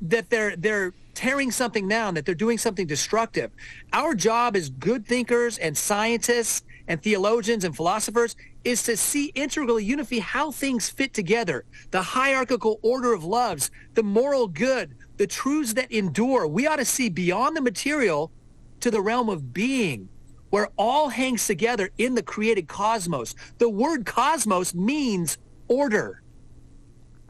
that 0.01 0.30
they're 0.30 0.55
they're 0.55 0.93
tearing 1.15 1.51
something 1.51 1.88
down, 1.88 2.13
that 2.13 2.25
they're 2.25 2.36
doing 2.36 2.57
something 2.57 2.88
destructive. 2.88 3.51
Our 3.91 4.15
job 4.15 4.55
as 4.55 4.69
good 4.69 5.05
thinkers 5.05 5.57
and 5.57 5.77
scientists 5.77 6.63
and 6.88 7.01
theologians 7.03 7.65
and 7.65 7.75
philosophers 7.75 8.38
is 8.63 8.84
to 8.84 8.95
see 8.95 9.27
integral 9.36 9.80
unify 9.80 10.19
how 10.19 10.51
things 10.51 10.89
fit 10.89 11.13
together, 11.13 11.65
the 11.91 12.01
hierarchical 12.01 12.80
order 12.82 13.13
of 13.13 13.23
loves, 13.23 13.69
the 13.95 14.03
moral 14.03 14.47
good, 14.47 14.95
the 15.20 15.28
truths 15.28 15.74
that 15.74 15.91
endure. 15.91 16.47
We 16.47 16.65
ought 16.65 16.78
to 16.78 16.86
see 16.86 17.09
beyond 17.09 17.55
the 17.55 17.61
material 17.61 18.32
to 18.80 18.89
the 18.89 19.01
realm 19.01 19.28
of 19.28 19.53
being, 19.53 20.07
where 20.49 20.70
all 20.78 21.09
hangs 21.09 21.45
together 21.45 21.89
in 21.97 22.15
the 22.15 22.24
created 22.24 22.70
cosmos. 22.70 23.36
The 23.57 23.70
word 23.70 24.05
cosmos 24.05 24.74
means 24.74 25.38
order. 25.67 26.24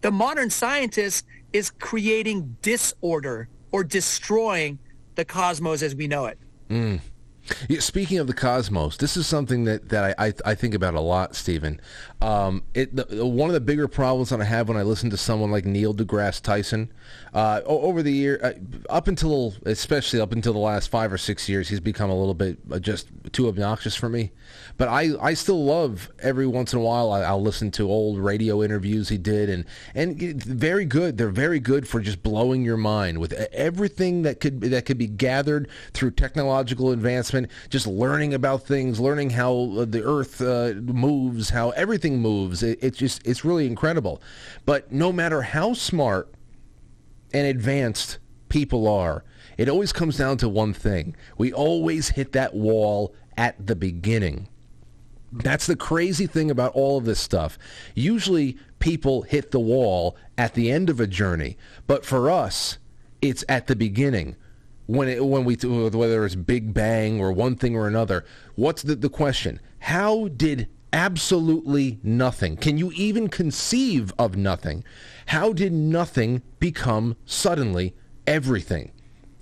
The 0.02 0.12
modern 0.12 0.52
scientist 0.52 1.26
is 1.52 1.72
creating 1.72 2.58
disorder 2.62 3.50
or 3.72 3.84
destroying 3.84 4.78
the 5.16 5.26
cosmos 5.26 5.82
as 5.82 5.96
we 5.96 6.08
know 6.08 6.28
it. 6.28 6.38
Mm. 6.70 7.00
Yeah, 7.68 7.80
speaking 7.80 8.20
of 8.20 8.28
the 8.28 8.34
cosmos, 8.34 8.98
this 8.98 9.18
is 9.18 9.28
something 9.28 9.64
that, 9.66 9.90
that 9.90 10.16
I, 10.20 10.28
I, 10.28 10.34
I 10.46 10.56
think 10.56 10.74
about 10.74 10.94
a 10.94 11.00
lot, 11.00 11.36
Steven. 11.36 11.80
Um, 12.22 12.64
it, 12.74 12.96
the, 12.96 13.26
one 13.26 13.50
of 13.50 13.54
the 13.54 13.62
bigger 13.62 13.88
problems 13.88 14.30
that 14.30 14.42
I 14.42 14.46
have 14.46 14.68
when 14.68 14.78
I 14.78 14.84
listen 14.84 15.10
to 15.10 15.18
someone 15.18 15.52
like 15.52 15.66
Neil 15.66 15.94
deGrasse 15.94 16.42
Tyson, 16.42 16.92
uh, 17.34 17.62
over 17.66 18.02
the 18.02 18.12
year, 18.12 18.40
uh, 18.44 18.54
up 18.92 19.08
until, 19.08 19.54
especially 19.66 20.20
up 20.20 20.32
until 20.32 20.54
the 20.54 20.60
last 20.60 20.90
five 20.90 21.14
or 21.14 21.18
six 21.18 21.48
years, 21.48 21.70
he's 21.70 21.80
become 21.80 22.10
a 22.10 22.18
little 22.18 22.34
bit 22.34 22.58
uh, 22.72 22.80
just 22.80 23.08
too 23.32 23.48
obnoxious 23.48 23.96
for 23.96 24.10
me. 24.10 24.32
But 24.78 24.88
I, 24.88 25.12
I 25.22 25.34
still 25.34 25.64
love 25.64 26.10
every 26.20 26.48
once 26.48 26.74
in 26.74 26.80
a 26.80 26.82
while 26.82 27.12
I, 27.12 27.32
will 27.32 27.42
listen 27.42 27.70
to 27.72 27.90
old 27.90 28.18
radio 28.18 28.64
interviews 28.64 29.10
he 29.10 29.18
did 29.18 29.50
and 29.50 29.66
and 29.94 30.20
very 30.44 30.86
good. 30.86 31.18
They're 31.18 31.30
very 31.30 31.60
good 31.60 31.88
for 31.88 32.00
just 32.00 32.24
blowing 32.24 32.64
your 32.64 32.78
mind 32.78 33.20
with 33.20 33.34
everything 33.34 34.24
that 34.24 34.40
could 34.40 34.62
that 34.62 34.86
could 34.86 34.98
be 34.98 35.08
gathered 35.08 35.70
through 35.94 36.12
technological 36.12 36.92
advancement. 36.92 37.52
Just 37.70 37.88
learning 37.88 38.34
about 38.34 38.64
things, 38.64 39.00
learning 39.00 39.32
how 39.32 39.86
the 39.88 40.04
Earth 40.04 40.42
uh, 40.42 40.74
moves, 40.82 41.50
how 41.50 41.70
everything 41.72 42.20
moves. 42.20 42.64
It, 42.64 42.80
it's 42.82 42.98
just 42.98 43.26
it's 43.28 43.46
really 43.46 43.68
incredible. 43.68 44.22
But 44.66 44.92
no 44.92 45.12
matter 45.12 45.42
how 45.42 45.74
smart 45.74 46.34
and 47.34 47.48
advanced 47.48 48.20
people 48.50 48.88
are, 48.88 49.24
it 49.58 49.70
always 49.70 49.92
comes 49.94 50.18
down 50.18 50.38
to 50.38 50.50
one 50.50 50.74
thing. 50.74 51.16
We 51.38 51.54
always 51.54 52.10
hit 52.10 52.32
that 52.34 52.54
wall 52.54 53.14
at 53.38 53.68
the 53.68 53.76
beginning. 53.76 54.50
That's 55.32 55.68
the 55.68 55.76
crazy 55.76 56.28
thing 56.28 56.50
about 56.50 56.74
all 56.74 56.98
of 56.98 57.06
this 57.06 57.20
stuff. 57.20 57.60
Usually 57.94 58.58
people 58.80 59.22
hit 59.24 59.52
the 59.52 59.60
wall 59.60 60.18
at 60.38 60.54
the 60.54 60.72
end 60.72 60.90
of 60.90 61.00
a 61.00 61.08
journey, 61.08 61.58
but 61.88 62.04
for 62.06 62.32
us, 62.32 62.78
it's 63.22 63.44
at 63.48 63.68
the 63.68 63.76
beginning. 63.76 64.36
When 64.88 65.08
it, 65.08 65.24
when 65.24 65.46
we 65.46 65.56
whether 65.56 66.26
it's 66.26 66.34
Big 66.34 66.74
Bang 66.74 67.22
or 67.22 67.32
one 67.32 67.56
thing 67.56 67.76
or 67.76 67.88
another, 67.88 68.26
what's 68.56 68.82
the, 68.82 68.96
the 68.96 69.10
question? 69.10 69.60
How 69.80 70.30
did 70.30 70.68
absolutely 70.92 72.00
nothing? 72.02 72.58
Can 72.58 72.80
you 72.80 72.92
even 72.96 73.28
conceive 73.28 74.12
of 74.18 74.36
nothing? 74.36 74.84
How 75.30 75.54
did 75.54 75.72
nothing 75.72 76.42
become 76.60 77.16
suddenly 77.24 77.94
everything? 78.26 78.92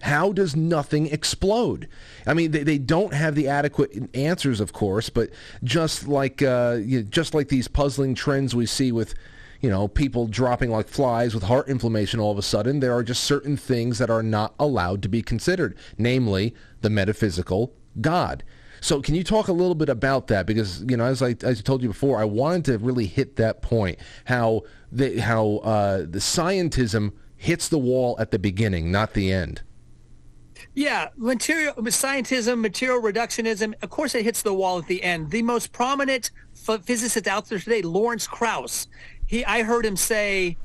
How 0.02 0.34
does 0.34 0.54
nothing 0.54 1.08
explode? 1.08 1.88
I 2.26 2.34
mean, 2.34 2.52
they, 2.52 2.64
they 2.64 2.78
don't 2.78 3.14
have 3.14 3.36
the 3.36 3.48
adequate 3.48 4.14
answers, 4.14 4.60
of 4.60 4.74
course, 4.74 5.10
but 5.10 5.30
just 5.64 6.06
like 6.06 6.42
uh, 6.42 6.80
you 6.82 7.00
know, 7.00 7.08
just 7.10 7.34
like 7.34 7.48
these 7.48 7.70
puzzling 7.70 8.16
trends 8.16 8.54
we 8.54 8.66
see 8.66 8.92
with, 8.92 9.16
you 9.62 9.70
know, 9.70 9.88
people 9.88 10.28
dropping 10.28 10.72
like 10.72 10.90
flies 10.90 11.34
with 11.34 11.44
heart 11.44 11.70
inflammation 11.70 12.20
all 12.20 12.34
of 12.34 12.38
a 12.38 12.42
sudden, 12.42 12.82
there 12.82 12.94
are 12.94 13.02
just 13.02 13.24
certain 13.24 13.56
things 13.56 13.98
that 13.98 14.10
are 14.10 14.22
not 14.22 14.56
allowed 14.60 15.02
to 15.04 15.08
be 15.08 15.22
considered, 15.22 15.74
namely 15.98 16.54
the 16.82 16.90
metaphysical 16.90 17.74
God. 18.02 18.44
So 18.82 19.02
can 19.02 19.16
you 19.16 19.24
talk 19.24 19.48
a 19.48 19.54
little 19.54 19.76
bit 19.76 19.90
about 19.90 20.28
that? 20.28 20.46
Because 20.46 20.84
you 20.88 20.98
know, 20.98 21.06
as 21.06 21.22
I 21.22 21.36
as 21.42 21.60
I 21.60 21.62
told 21.62 21.82
you 21.82 21.90
before, 21.90 22.20
I 22.20 22.26
wanted 22.26 22.66
to 22.66 22.78
really 22.78 23.08
hit 23.08 23.36
that 23.38 23.62
point 23.62 24.00
how 24.26 24.64
the 24.92 25.20
how 25.20 25.58
uh, 25.58 25.98
the 26.00 26.20
scientism 26.20 27.14
hits 27.36 27.70
the 27.70 27.78
wall 27.78 28.16
at 28.20 28.32
the 28.32 28.40
beginning, 28.40 28.92
not 28.92 29.14
the 29.14 29.32
end. 29.32 29.62
Yeah, 30.74 31.10
material 31.16 31.74
scientism, 31.76 32.60
material 32.60 33.02
reductionism. 33.02 33.74
Of 33.82 33.90
course, 33.90 34.16
it 34.16 34.24
hits 34.24 34.42
the 34.42 34.54
wall 34.54 34.80
at 34.80 34.88
the 34.88 35.04
end. 35.04 35.32
The 35.32 35.42
most 35.42 35.72
prominent 35.72 36.32
physicist 36.54 37.28
out 37.28 37.48
there 37.48 37.60
today, 37.60 37.82
Lawrence 37.82 38.28
Krauss. 38.28 38.88
He, 39.26 39.44
I 39.46 39.64
heard 39.64 39.86
him 39.86 39.96
say, 39.96 40.58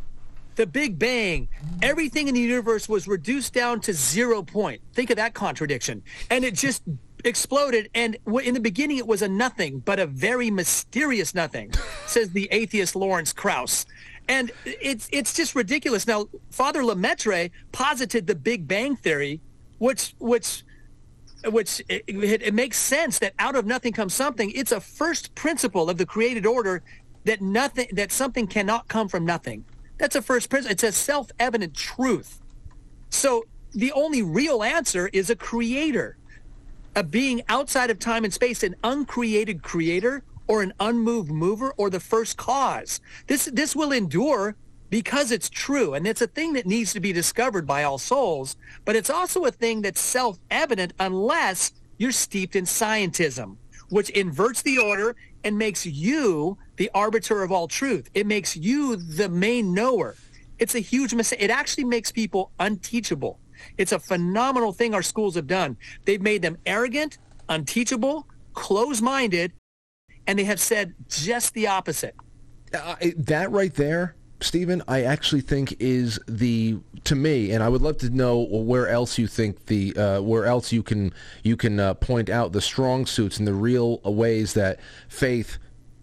the 0.54 0.66
Big 0.66 0.98
Bang, 0.98 1.48
everything 1.80 2.28
in 2.28 2.34
the 2.34 2.40
universe 2.40 2.88
was 2.88 3.08
reduced 3.08 3.54
down 3.54 3.80
to 3.80 3.92
zero 3.92 4.42
point. 4.42 4.82
Think 4.92 5.10
of 5.10 5.16
that 5.16 5.34
contradiction, 5.34 6.02
and 6.30 6.44
it 6.44 6.54
just 6.54 6.82
exploded. 7.25 7.91
And 7.95 8.16
in 8.43 8.55
the 8.55 8.61
beginning, 8.61 8.99
it 8.99 9.07
was 9.07 9.23
a 9.23 9.29
nothing, 9.29 9.81
but 9.81 9.99
a 9.99 10.07
very 10.07 10.51
mysterious 10.51 11.35
nothing, 11.35 11.73
says 12.07 12.31
the 12.31 12.49
atheist 12.51 12.97
Lawrence 12.97 13.33
Krauss. 13.33 13.87
And 14.29 14.53
it's 14.64 15.09
it's 15.12 15.35
just 15.35 15.55
ridiculous. 15.55 16.07
Now, 16.07 16.29
Father 16.51 16.85
Lemaitre 16.85 17.51
posited 17.73 18.27
the 18.27 18.35
Big 18.35 18.68
Bang 18.68 18.97
theory 18.97 19.41
which 19.79 20.14
which 20.18 20.62
which 21.47 21.83
it, 21.89 22.05
it, 22.07 22.55
makes 22.55 22.79
sense 22.79 23.18
that 23.18 23.35
out 23.41 23.57
of 23.57 23.66
nothing 23.66 23.93
comes 23.93 24.14
something. 24.14 24.53
It's 24.55 24.70
a 24.70 24.81
first 24.81 25.35
principle 25.35 25.91
of 25.91 25.99
the 25.99 26.07
created 26.07 26.47
order 26.47 26.85
that 27.25 27.41
nothing 27.41 27.89
that 27.93 28.12
something 28.12 28.47
cannot 28.47 28.87
come 28.87 29.09
from 29.09 29.25
nothing. 29.25 29.64
That's 29.99 30.14
a 30.14 30.23
first 30.23 30.51
principle. 30.51 30.73
It's 30.73 30.85
a 30.85 30.93
self-evident 30.93 31.75
truth. 31.75 32.41
So 33.11 33.45
the 33.73 33.91
only 33.93 34.23
real 34.23 34.62
answer 34.62 35.11
is 35.12 35.31
a 35.31 35.37
creator, 35.37 36.16
a 36.95 37.03
being 37.03 37.43
outside 37.49 37.90
of 37.90 37.99
time 37.99 38.24
and 38.24 38.32
space, 38.32 38.62
an 38.62 38.76
uncreated 38.84 39.62
creator 39.62 40.22
or 40.47 40.62
an 40.62 40.72
unmoved 40.80 41.30
mover 41.30 41.72
or 41.76 41.88
the 41.88 42.01
first 42.01 42.36
cause. 42.36 43.01
This 43.26 43.47
this 43.47 43.74
will 43.74 43.93
endure 43.93 44.57
because 44.90 45.30
it's 45.30 45.49
true. 45.49 45.95
And 45.95 46.07
it's 46.07 46.20
a 46.20 46.26
thing 46.26 46.53
that 46.53 46.66
needs 46.66 46.93
to 46.93 47.01
be 47.01 47.14
discovered 47.14 47.66
by 47.66 47.82
all 47.82 47.97
souls, 47.97 48.57
but 48.84 48.95
it's 48.95 49.09
also 49.09 49.47
a 49.47 49.51
thing 49.51 49.80
that's 49.80 50.01
self-evident 50.01 50.93
unless 51.01 51.72
you're 51.97 52.12
steeped 52.12 52.57
in 52.57 52.64
scientism, 52.64 53.57
which 53.88 54.11
inverts 54.11 54.61
the 54.61 54.76
order 54.76 55.16
and 55.45 55.57
makes 55.57 55.86
you 55.86 56.59
the 56.76 56.90
arbiter 56.95 57.43
of 57.43 57.51
all 57.51 57.68
truth. 57.68 58.11
It 58.12 58.26
makes 58.26 58.55
you 58.55 58.97
the 58.97 59.30
main 59.30 59.72
knower. 59.72 60.14
It's 60.59 60.74
a 60.74 60.80
huge 60.80 61.14
mistake. 61.14 61.40
It 61.40 61.51
actually 61.51 61.84
makes 61.84 62.12
people 62.12 62.51
unteachable. 62.61 63.38
It's 63.78 63.92
a 63.92 63.98
phenomenal 63.98 64.72
thing 64.72 64.94
our 64.94 65.02
schools 65.02 65.34
have 65.34 65.46
done. 65.46 65.76
They've 66.04 66.22
made 66.22 66.42
them 66.42 66.58
arrogant, 66.66 67.18
unteachable, 67.48 68.26
close-minded, 68.54 69.52
and 70.26 70.38
they 70.38 70.44
have 70.44 70.60
said 70.60 70.94
just 71.08 71.54
the 71.54 71.66
opposite. 71.66 72.14
Uh, 72.72 72.96
that 73.16 73.50
right 73.50 73.74
there 73.74 74.14
Steven, 74.42 74.82
I 74.88 75.02
actually 75.02 75.40
think 75.40 75.76
is 75.78 76.18
the 76.26 76.78
to 77.04 77.14
me, 77.14 77.52
and 77.52 77.62
I 77.62 77.68
would 77.68 77.82
love 77.82 77.98
to 77.98 78.10
know 78.10 78.40
where 78.40 78.88
else 78.88 79.18
you 79.18 79.26
think 79.26 79.66
the 79.66 79.96
uh, 79.96 80.20
where 80.20 80.46
else 80.46 80.72
you 80.72 80.82
can 80.82 81.12
you 81.42 81.56
can 81.56 81.80
uh, 81.80 81.94
point 81.94 82.28
out 82.28 82.52
the 82.52 82.60
strong 82.60 83.06
suits 83.06 83.38
and 83.38 83.46
the 83.46 83.54
real 83.54 83.98
ways 84.04 84.54
that 84.54 84.80
faith, 85.08 85.58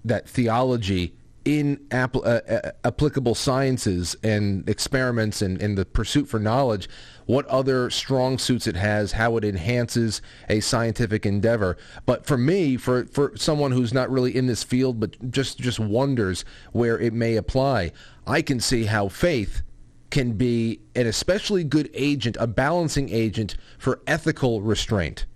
that 0.05 0.28
theology 0.28 1.14
in 1.45 1.80
uh, 1.91 2.07
uh, 2.24 2.72
applicable 2.84 3.34
sciences 3.34 4.16
and 4.24 4.68
experiments 4.70 5.41
and, 5.41 5.62
and 5.62 5.78
the 5.78 5.86
pursuit 5.86 6.28
for 6.28 6.39
knowledge, 6.39 6.89
what 7.30 7.46
other 7.46 7.92
strong 7.92 8.40
suits 8.40 8.66
it 8.66 8.76
has, 8.76 9.12
how 9.12 9.38
it 9.38 9.46
enhances 9.46 10.20
a 10.50 10.60
scientific 10.62 11.28
endeavor. 11.28 11.78
But 12.08 12.26
for 12.26 12.40
me, 12.40 12.76
for, 12.76 13.06
for 13.06 13.34
someone 13.38 13.72
who's 13.72 13.94
not 13.94 14.10
really 14.10 14.36
in 14.36 14.48
this 14.48 14.64
field 14.64 15.00
but 15.00 15.30
just, 15.30 15.60
just 15.60 15.80
wonders 15.80 16.44
where 16.72 16.98
it 16.98 17.14
may 17.14 17.36
apply, 17.36 17.92
I 18.26 18.42
can 18.42 18.60
see 18.60 18.86
how 18.86 19.10
faith 19.10 19.62
can 20.10 20.32
be 20.32 20.80
an 20.96 21.06
especially 21.06 21.64
good 21.64 21.92
agent, 21.94 22.36
a 22.40 22.48
balancing 22.48 23.10
agent 23.10 23.56
for 23.78 24.02
ethical 24.08 24.64
restraint 24.64 25.28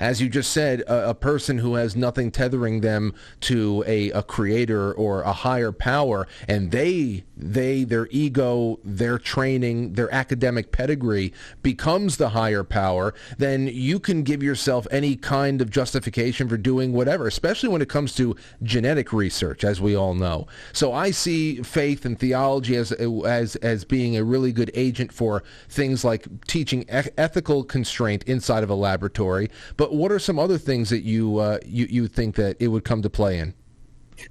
as 0.00 0.20
you 0.20 0.28
just 0.28 0.52
said, 0.52 0.82
a, 0.82 1.10
a 1.10 1.14
person 1.14 1.58
who 1.58 1.74
has 1.74 1.96
nothing 1.96 2.30
tethering 2.30 2.80
them 2.80 3.14
to 3.40 3.82
a, 3.86 4.10
a 4.10 4.22
creator 4.22 4.92
or 4.92 5.22
a 5.22 5.32
higher 5.32 5.72
power, 5.72 6.26
and 6.46 6.70
they 6.70 7.24
they 7.38 7.84
their 7.84 8.08
ego, 8.10 8.78
their 8.84 9.18
training, 9.18 9.92
their 9.92 10.12
academic 10.12 10.72
pedigree 10.72 11.32
becomes 11.62 12.16
the 12.16 12.30
higher 12.30 12.64
power, 12.64 13.14
then 13.38 13.68
you 13.68 14.00
can 14.00 14.22
give 14.22 14.42
yourself 14.42 14.86
any 14.90 15.14
kind 15.16 15.62
of 15.62 15.70
justification 15.70 16.48
for 16.48 16.56
doing 16.56 16.92
whatever, 16.92 17.26
especially 17.26 17.68
when 17.68 17.80
it 17.80 17.88
comes 17.88 18.14
to 18.14 18.34
genetic 18.62 19.12
research, 19.12 19.64
as 19.64 19.80
we 19.80 19.94
all 19.94 20.14
know. 20.14 20.46
So 20.72 20.92
I 20.92 21.10
see 21.12 21.62
faith 21.62 22.04
and 22.04 22.18
theology 22.18 22.76
as 22.76 22.92
as 22.92 23.56
as 23.56 23.84
being 23.84 24.16
a 24.16 24.24
really 24.24 24.52
good 24.52 24.70
agent 24.74 25.12
for 25.12 25.44
things 25.68 26.04
like 26.04 26.26
teaching 26.46 26.82
e- 26.82 27.10
ethical 27.16 27.64
constraint 27.64 28.24
inside 28.24 28.64
of 28.64 28.70
a 28.70 28.74
laboratory, 28.74 29.50
but 29.76 29.94
what 29.94 30.10
are 30.10 30.18
some 30.18 30.38
other 30.38 30.58
things 30.58 30.90
that 30.90 31.02
you 31.02 31.38
uh, 31.38 31.58
you 31.64 31.86
you 31.88 32.08
think 32.08 32.34
that 32.36 32.56
it 32.60 32.68
would 32.68 32.84
come 32.84 33.02
to 33.02 33.10
play 33.10 33.38
in? 33.38 33.54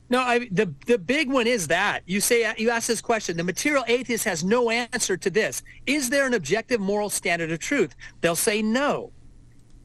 No, 0.09 0.19
I, 0.19 0.47
the 0.51 0.73
the 0.85 0.97
big 0.97 1.29
one 1.29 1.47
is 1.47 1.67
that 1.67 2.01
you 2.05 2.21
say 2.21 2.45
uh, 2.45 2.53
you 2.57 2.69
ask 2.69 2.88
this 2.88 3.01
question. 3.01 3.38
The 3.38 3.43
material 3.43 3.83
atheist 3.88 4.25
has 4.25 4.43
no 4.43 4.69
answer 4.69 5.17
to 5.17 5.29
this. 5.29 5.63
Is 5.85 6.09
there 6.09 6.25
an 6.25 6.33
objective 6.33 6.79
moral 6.79 7.09
standard 7.09 7.51
of 7.51 7.59
truth? 7.59 7.95
They'll 8.21 8.35
say 8.35 8.61
no, 8.61 9.11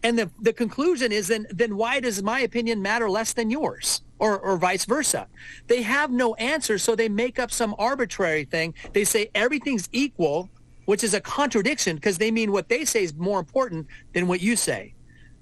and 0.02 0.18
the 0.18 0.30
the 0.40 0.52
conclusion 0.52 1.12
is 1.12 1.28
then 1.28 1.46
then 1.50 1.76
why 1.76 2.00
does 2.00 2.22
my 2.22 2.40
opinion 2.40 2.82
matter 2.82 3.08
less 3.08 3.32
than 3.32 3.50
yours? 3.50 4.02
Or, 4.18 4.38
or 4.38 4.56
vice 4.56 4.84
versa. 4.84 5.26
They 5.66 5.82
have 5.82 6.12
no 6.12 6.34
answer, 6.36 6.78
so 6.78 6.94
they 6.94 7.08
make 7.08 7.40
up 7.40 7.50
some 7.50 7.74
arbitrary 7.76 8.44
thing. 8.44 8.72
They 8.92 9.02
say 9.02 9.30
everything's 9.34 9.88
equal, 9.90 10.48
which 10.84 11.02
is 11.02 11.12
a 11.12 11.20
contradiction 11.20 11.96
because 11.96 12.18
they 12.18 12.30
mean 12.30 12.52
what 12.52 12.68
they 12.68 12.84
say 12.84 13.02
is 13.02 13.14
more 13.16 13.40
important 13.40 13.88
than 14.14 14.28
what 14.28 14.40
you 14.40 14.54
say. 14.54 14.94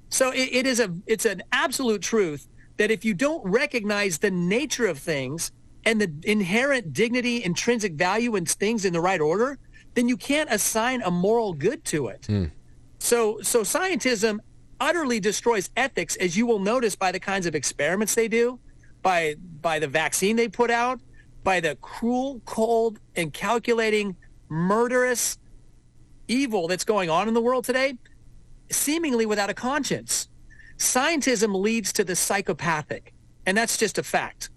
So 0.09 0.31
it, 0.31 0.49
it 0.53 0.67
is 0.67 0.81
a 0.81 0.95
it's 1.07 1.27
an 1.27 1.43
absolute 1.53 2.01
truth 2.01 2.49
that 2.81 2.91
if 2.91 3.05
you 3.05 3.13
don't 3.13 3.45
recognize 3.45 4.17
the 4.17 4.31
nature 4.31 4.87
of 4.87 4.99
things 4.99 5.53
and 5.85 6.01
the 6.01 6.11
inherent 6.23 6.95
dignity, 6.95 7.45
intrinsic 7.45 7.93
value 7.93 8.37
in 8.37 8.47
things 8.47 8.87
in 8.87 8.95
the 8.95 9.01
right 9.03 9.21
order, 9.21 9.59
then 9.93 10.09
you 10.09 10.17
can't 10.17 10.51
assign 10.51 11.03
a 11.03 11.11
moral 11.11 11.53
good 11.53 11.85
to 11.85 12.09
it. 12.09 12.23
Mm. 12.23 12.51
So 12.99 13.39
so 13.43 13.61
scientism 13.61 14.39
utterly 14.81 15.21
destroys 15.21 15.69
ethics, 15.77 16.17
as 16.17 16.39
you 16.39 16.47
will 16.47 16.59
notice 16.59 16.97
by 16.97 17.13
the 17.13 17.21
kinds 17.21 17.45
of 17.45 17.55
experiments 17.55 18.15
they 18.15 18.29
do, 18.29 18.59
by 19.03 19.35
by 19.61 19.79
the 19.79 19.87
vaccine 19.87 20.37
they 20.37 20.49
put 20.49 20.71
out, 20.71 21.01
by 21.45 21.61
the 21.61 21.77
cruel, 21.83 22.41
cold, 22.47 22.99
and 23.15 23.31
calculating, 23.31 24.17
murderous 24.49 25.37
evil 26.29 26.67
that's 26.67 26.85
going 26.85 27.11
on 27.11 27.29
in 27.29 27.35
the 27.35 27.43
world 27.43 27.67
today, 27.67 27.99
seemingly 28.71 29.27
without 29.27 29.51
a 29.51 29.55
conscience. 29.55 30.31
Scientism 30.81 31.55
leads 31.55 31.93
to 31.93 32.05
the 32.05 32.17
psychopathic, 32.17 33.13
and 33.45 33.57
that's 33.57 33.77
just 33.77 33.99
a 33.99 34.03
fact. 34.03 34.49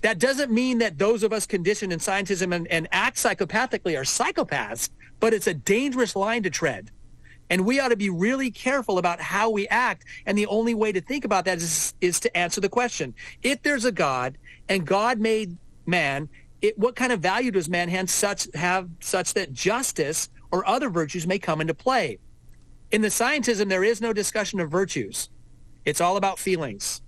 That 0.00 0.18
doesn't 0.18 0.50
mean 0.50 0.78
that 0.78 0.96
those 0.96 1.22
of 1.22 1.34
us 1.34 1.46
conditioned 1.46 1.92
in 1.92 1.98
scientism 1.98 2.54
and, 2.54 2.66
and 2.68 2.88
act 2.92 3.18
psychopathically 3.18 3.94
are 3.96 4.02
psychopaths, 4.02 4.88
but 5.20 5.34
it's 5.34 5.46
a 5.46 5.52
dangerous 5.52 6.16
line 6.16 6.42
to 6.44 6.50
tread. 6.50 6.90
And 7.50 7.66
we 7.66 7.78
ought 7.78 7.88
to 7.88 7.96
be 7.96 8.08
really 8.08 8.50
careful 8.50 8.96
about 8.96 9.20
how 9.20 9.50
we 9.50 9.68
act. 9.68 10.04
And 10.24 10.36
the 10.36 10.46
only 10.46 10.72
way 10.72 10.92
to 10.92 11.00
think 11.00 11.26
about 11.26 11.44
that 11.44 11.58
is, 11.58 11.94
is 12.00 12.18
to 12.20 12.34
answer 12.34 12.60
the 12.60 12.70
question. 12.70 13.14
If 13.42 13.62
there's 13.62 13.84
a 13.84 13.92
God 13.92 14.38
and 14.70 14.86
God 14.86 15.20
made 15.20 15.58
man, 15.84 16.30
it, 16.62 16.76
what 16.78 16.96
kind 16.96 17.12
of 17.12 17.20
value 17.20 17.50
does 17.50 17.68
man 17.68 17.90
have 17.90 18.08
such, 18.08 18.48
have 18.54 18.88
such 19.00 19.34
that 19.34 19.52
justice 19.52 20.30
or 20.50 20.66
other 20.66 20.88
virtues 20.88 21.26
may 21.26 21.38
come 21.38 21.60
into 21.60 21.74
play? 21.74 22.18
In 22.90 23.02
the 23.02 23.08
scientism, 23.08 23.68
there 23.68 23.84
is 23.84 24.00
no 24.00 24.14
discussion 24.14 24.58
of 24.58 24.70
virtues. 24.70 25.28
It's 25.86 26.00
all 26.02 26.16
about 26.18 26.38
feelings. 26.38 27.00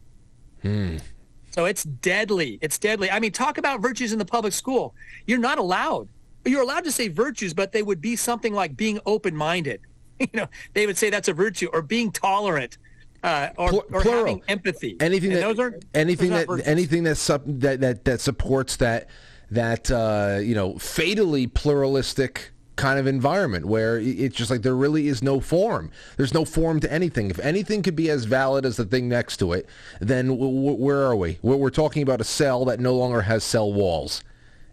So 1.50 1.64
it's 1.64 1.82
deadly. 1.84 2.58
It's 2.60 2.78
deadly. 2.78 3.10
I 3.10 3.20
mean, 3.20 3.32
talk 3.32 3.58
about 3.58 3.80
virtues 3.80 4.12
in 4.12 4.18
the 4.18 4.24
public 4.24 4.52
school. 4.52 4.94
You're 5.26 5.38
not 5.38 5.58
allowed. 5.58 6.08
You're 6.44 6.62
allowed 6.62 6.84
to 6.84 6.92
say 6.92 7.08
virtues, 7.08 7.52
but 7.54 7.72
they 7.72 7.82
would 7.82 8.00
be 8.00 8.16
something 8.16 8.52
like 8.54 8.76
being 8.76 9.00
open-minded. 9.06 9.80
You 10.20 10.26
know, 10.34 10.46
they 10.74 10.84
would 10.84 10.98
say 10.98 11.10
that's 11.10 11.28
a 11.28 11.32
virtue, 11.32 11.68
or 11.72 11.80
being 11.80 12.10
tolerant, 12.10 12.76
uh, 13.22 13.50
or, 13.56 13.84
or 13.92 14.00
plural. 14.02 14.18
having 14.26 14.42
empathy. 14.48 14.96
anything 14.98 15.30
And 15.30 15.38
that 15.40 15.46
those 15.46 15.58
aren't- 15.60 15.84
anything 15.94 16.30
that 16.30 16.48
virtues. 16.48 16.66
anything 16.66 17.04
that, 17.04 17.16
that 17.60 17.80
that 17.80 18.04
that 18.04 18.20
supports 18.20 18.74
that 18.78 19.08
that 19.52 19.88
uh, 19.92 20.40
you 20.42 20.56
know 20.56 20.76
fatally 20.76 21.46
pluralistic 21.46 22.50
kind 22.78 22.98
of 22.98 23.06
environment 23.06 23.66
where 23.66 23.98
it's 23.98 24.34
just 24.34 24.50
like 24.50 24.62
there 24.62 24.74
really 24.74 25.08
is 25.08 25.22
no 25.22 25.40
form. 25.40 25.90
There's 26.16 26.32
no 26.32 26.46
form 26.46 26.80
to 26.80 26.90
anything. 26.90 27.28
If 27.28 27.38
anything 27.40 27.82
could 27.82 27.96
be 27.96 28.08
as 28.08 28.24
valid 28.24 28.64
as 28.64 28.76
the 28.78 28.86
thing 28.86 29.08
next 29.08 29.36
to 29.38 29.52
it, 29.52 29.66
then 30.00 30.28
w- 30.28 30.54
w- 30.54 30.82
where 30.82 31.02
are 31.02 31.14
we? 31.16 31.38
We're, 31.42 31.56
we're 31.56 31.70
talking 31.70 32.02
about 32.02 32.20
a 32.22 32.24
cell 32.24 32.64
that 32.66 32.80
no 32.80 32.94
longer 32.94 33.20
has 33.22 33.44
cell 33.44 33.70
walls. 33.72 34.22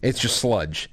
It's 0.01 0.19
just 0.19 0.37
sludge. 0.37 0.89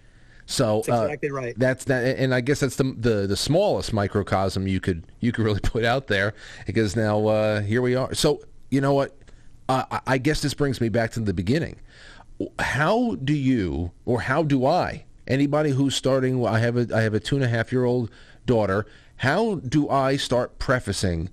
So 0.47 0.79
That's 0.87 0.89
uh, 0.89 1.03
exactly 1.05 1.31
right. 1.31 1.55
that's 1.57 1.85
that, 1.85 2.19
and 2.19 2.35
I 2.35 2.41
guess 2.41 2.61
that's 2.61 2.77
the, 2.77 2.85
the 2.99 3.27
the 3.29 3.37
smallest 3.37 3.93
microcosm 3.93 4.67
you 4.67 4.81
could 4.81 5.05
you 5.21 5.31
could 5.31 5.45
really 5.45 5.61
put 5.63 5.85
out 5.85 6.09
there 6.09 6.35
because 6.67 6.97
now 6.97 7.27
uh, 7.29 7.61
here 7.61 7.81
we 7.81 7.95
are. 7.95 8.13
So 8.15 8.43
you 8.71 8.81
know 8.81 8.93
what? 8.95 9.17
Uh, 9.69 9.85
I- 9.91 10.01
I 10.15 10.19
guess 10.19 10.43
this 10.43 10.53
brings 10.55 10.81
me 10.81 10.89
back 10.89 11.13
to 11.13 11.21
the 11.21 11.33
beginning. 11.33 11.77
How 12.59 13.15
do 13.23 13.33
you 13.35 13.93
or 14.05 14.23
how 14.23 14.43
do 14.43 14.67
I? 14.67 15.05
Anybody 15.27 15.71
who's 15.71 15.95
starting, 15.95 16.45
I 16.45 16.59
have 16.59 16.77
a 16.77 16.95
I 16.95 17.03
have 17.03 17.15
a 17.15 17.21
two 17.21 17.37
and 17.37 17.45
a 17.45 17.49
half 17.49 17.73
year 17.73 17.85
old 17.85 18.11
daughter. 18.47 18.87
How 19.17 19.57
do 19.57 19.89
I 19.89 20.17
start 20.17 20.59
prefacing 20.59 21.31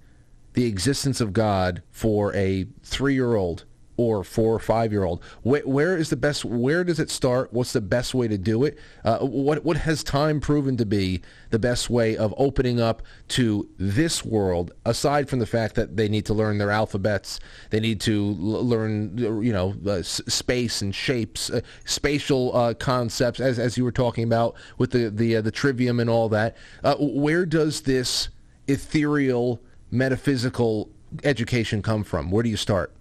the 0.54 0.66
existence 0.66 1.22
of 1.22 1.34
God 1.34 1.82
for 1.92 2.34
a 2.36 2.68
three 2.84 3.14
year 3.14 3.36
old 3.36 3.66
or 4.00 4.24
four 4.24 4.56
or 4.56 4.60
five 4.60 4.94
year 4.94 5.04
old? 5.04 5.22
Where, 5.44 5.62
where 5.64 5.98
is 5.98 6.10
the 6.10 6.16
best? 6.16 6.46
Where 6.46 6.86
does 6.86 7.00
it 7.02 7.10
start? 7.10 7.52
What's 7.52 7.74
the 7.74 7.82
best 7.82 8.14
way 8.14 8.30
to 8.30 8.38
do 8.38 8.64
it? 8.64 8.80
Uh, 9.04 9.20
what 9.20 9.66
what 9.66 9.76
has 9.76 10.04
time 10.06 10.40
proven 10.40 10.78
to 10.78 10.86
be 10.86 11.22
the 11.50 11.60
best 11.60 11.90
way 11.90 12.16
of 12.16 12.34
opening 12.38 12.80
up 12.80 13.04
to 13.30 13.68
this 13.78 14.24
world? 14.24 14.72
Aside 14.86 15.28
from 15.28 15.40
the 15.40 15.46
fact 15.46 15.76
that 15.76 15.98
they 15.98 16.08
need 16.08 16.26
to 16.28 16.34
learn 16.34 16.60
their 16.60 16.72
alphabets, 16.72 17.42
they 17.72 17.82
need 17.82 18.00
to 18.02 18.38
l- 18.40 18.66
learn 18.66 19.18
you 19.18 19.52
know 19.52 19.76
uh, 19.86 19.96
s- 19.96 20.22
space 20.28 20.82
and 20.82 20.96
shapes, 20.96 21.50
uh, 21.50 21.60
spatial 21.84 22.56
uh, 22.56 22.74
concepts, 22.74 23.42
as 23.42 23.60
as 23.60 23.78
you 23.78 23.84
were 23.84 23.92
talking 23.92 24.24
about 24.24 24.56
with 24.78 24.92
the 24.92 25.10
the 25.10 25.36
uh, 25.36 25.42
the 25.42 25.52
trivium 25.52 26.00
and 26.00 26.10
all 26.10 26.30
that. 26.30 26.56
Uh, 26.86 26.96
where 27.00 27.46
does 27.46 27.82
this 27.82 28.30
ethereal 28.68 29.62
metaphysical 29.92 30.90
education 31.24 31.82
come 31.82 32.04
from? 32.04 32.32
Where 32.32 32.44
do 32.44 32.50
you 32.50 32.58
start? 32.58 32.94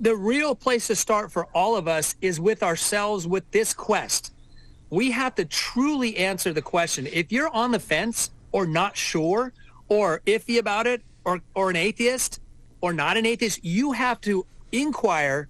The 0.00 0.14
real 0.16 0.54
place 0.54 0.86
to 0.86 0.96
start 0.96 1.32
for 1.32 1.46
all 1.46 1.76
of 1.76 1.88
us 1.88 2.14
is 2.20 2.40
with 2.40 2.62
ourselves 2.62 3.26
with 3.26 3.50
this 3.50 3.74
quest. 3.74 4.32
We 4.90 5.10
have 5.10 5.34
to 5.34 5.44
truly 5.44 6.16
answer 6.16 6.52
the 6.52 6.62
question. 6.62 7.06
If 7.12 7.32
you're 7.32 7.48
on 7.54 7.72
the 7.72 7.80
fence 7.80 8.30
or 8.52 8.66
not 8.66 8.96
sure 8.96 9.52
or 9.88 10.22
iffy 10.26 10.58
about 10.58 10.86
it 10.86 11.02
or, 11.24 11.40
or 11.54 11.70
an 11.70 11.76
atheist 11.76 12.40
or 12.80 12.92
not 12.92 13.16
an 13.16 13.26
atheist, 13.26 13.64
you 13.64 13.92
have 13.92 14.20
to 14.22 14.46
inquire 14.72 15.48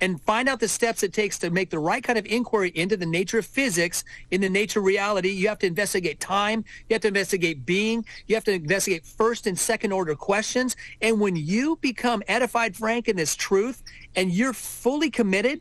and 0.00 0.20
find 0.22 0.48
out 0.48 0.60
the 0.60 0.68
steps 0.68 1.02
it 1.02 1.12
takes 1.12 1.38
to 1.38 1.50
make 1.50 1.70
the 1.70 1.78
right 1.78 2.02
kind 2.02 2.18
of 2.18 2.26
inquiry 2.26 2.70
into 2.74 2.96
the 2.96 3.06
nature 3.06 3.38
of 3.38 3.46
physics, 3.46 4.04
in 4.30 4.40
the 4.40 4.48
nature 4.48 4.80
of 4.80 4.84
reality. 4.84 5.30
You 5.30 5.48
have 5.48 5.58
to 5.60 5.66
investigate 5.66 6.20
time. 6.20 6.64
You 6.88 6.94
have 6.94 7.02
to 7.02 7.08
investigate 7.08 7.64
being. 7.64 8.04
You 8.26 8.34
have 8.34 8.44
to 8.44 8.52
investigate 8.52 9.06
first 9.06 9.46
and 9.46 9.58
second 9.58 9.92
order 9.92 10.14
questions. 10.14 10.76
And 11.00 11.20
when 11.20 11.36
you 11.36 11.76
become 11.80 12.22
edified, 12.28 12.76
Frank, 12.76 13.08
in 13.08 13.16
this 13.16 13.34
truth, 13.34 13.82
and 14.14 14.30
you're 14.30 14.52
fully 14.52 15.10
committed 15.10 15.60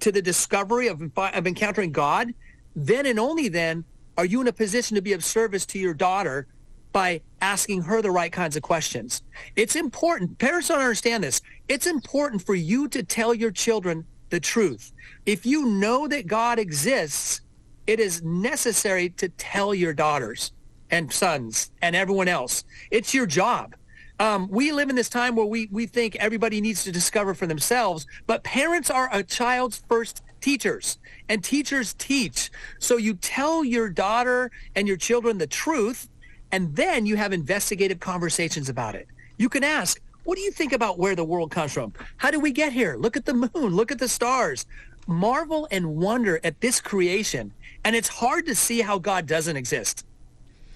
to 0.00 0.12
the 0.12 0.22
discovery 0.22 0.88
of, 0.88 1.02
of 1.16 1.46
encountering 1.46 1.92
God, 1.92 2.32
then 2.74 3.06
and 3.06 3.18
only 3.18 3.48
then 3.48 3.84
are 4.16 4.24
you 4.24 4.40
in 4.40 4.48
a 4.48 4.52
position 4.52 4.94
to 4.94 5.02
be 5.02 5.12
of 5.12 5.24
service 5.24 5.66
to 5.66 5.78
your 5.78 5.94
daughter 5.94 6.46
by 6.92 7.20
asking 7.40 7.82
her 7.82 8.02
the 8.02 8.10
right 8.10 8.32
kinds 8.32 8.56
of 8.56 8.62
questions. 8.62 9.22
It's 9.56 9.76
important. 9.76 10.38
Parents 10.38 10.68
don't 10.68 10.80
understand 10.80 11.22
this. 11.24 11.40
It's 11.68 11.86
important 11.86 12.44
for 12.44 12.54
you 12.54 12.88
to 12.88 13.02
tell 13.02 13.34
your 13.34 13.50
children 13.50 14.04
the 14.30 14.40
truth. 14.40 14.92
If 15.26 15.46
you 15.46 15.66
know 15.66 16.08
that 16.08 16.26
God 16.26 16.58
exists, 16.58 17.40
it 17.86 18.00
is 18.00 18.22
necessary 18.22 19.10
to 19.10 19.28
tell 19.30 19.74
your 19.74 19.94
daughters 19.94 20.52
and 20.90 21.12
sons 21.12 21.70
and 21.82 21.94
everyone 21.94 22.28
else. 22.28 22.64
It's 22.90 23.14
your 23.14 23.26
job. 23.26 23.74
Um, 24.20 24.48
we 24.50 24.72
live 24.72 24.90
in 24.90 24.96
this 24.96 25.08
time 25.08 25.36
where 25.36 25.46
we, 25.46 25.68
we 25.70 25.86
think 25.86 26.16
everybody 26.16 26.60
needs 26.60 26.82
to 26.84 26.92
discover 26.92 27.34
for 27.34 27.46
themselves, 27.46 28.06
but 28.26 28.42
parents 28.42 28.90
are 28.90 29.08
a 29.12 29.22
child's 29.22 29.82
first 29.88 30.22
teachers 30.40 30.98
and 31.28 31.42
teachers 31.42 31.94
teach. 31.94 32.50
So 32.78 32.96
you 32.96 33.14
tell 33.14 33.64
your 33.64 33.88
daughter 33.88 34.50
and 34.74 34.88
your 34.88 34.96
children 34.96 35.38
the 35.38 35.46
truth 35.46 36.08
and 36.52 36.74
then 36.74 37.06
you 37.06 37.16
have 37.16 37.32
investigative 37.32 38.00
conversations 38.00 38.68
about 38.68 38.94
it. 38.94 39.06
You 39.36 39.48
can 39.48 39.64
ask, 39.64 40.00
what 40.24 40.36
do 40.36 40.42
you 40.42 40.50
think 40.50 40.72
about 40.72 40.98
where 40.98 41.16
the 41.16 41.24
world 41.24 41.50
comes 41.50 41.72
from? 41.72 41.92
How 42.16 42.30
did 42.30 42.42
we 42.42 42.52
get 42.52 42.72
here? 42.72 42.96
Look 42.96 43.16
at 43.16 43.24
the 43.24 43.34
moon. 43.34 43.74
Look 43.74 43.90
at 43.90 43.98
the 43.98 44.08
stars. 44.08 44.66
Marvel 45.06 45.66
and 45.70 45.96
wonder 45.96 46.40
at 46.44 46.60
this 46.60 46.80
creation. 46.80 47.52
And 47.84 47.96
it's 47.96 48.08
hard 48.08 48.44
to 48.46 48.54
see 48.54 48.80
how 48.80 48.98
God 48.98 49.26
doesn't 49.26 49.56
exist. 49.56 50.04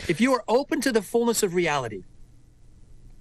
If 0.09 0.21
you 0.21 0.33
are 0.33 0.45
open 0.49 0.81
to 0.81 0.93
the 0.93 1.03
fullness 1.03 1.43
of 1.43 1.55
reality, 1.55 2.05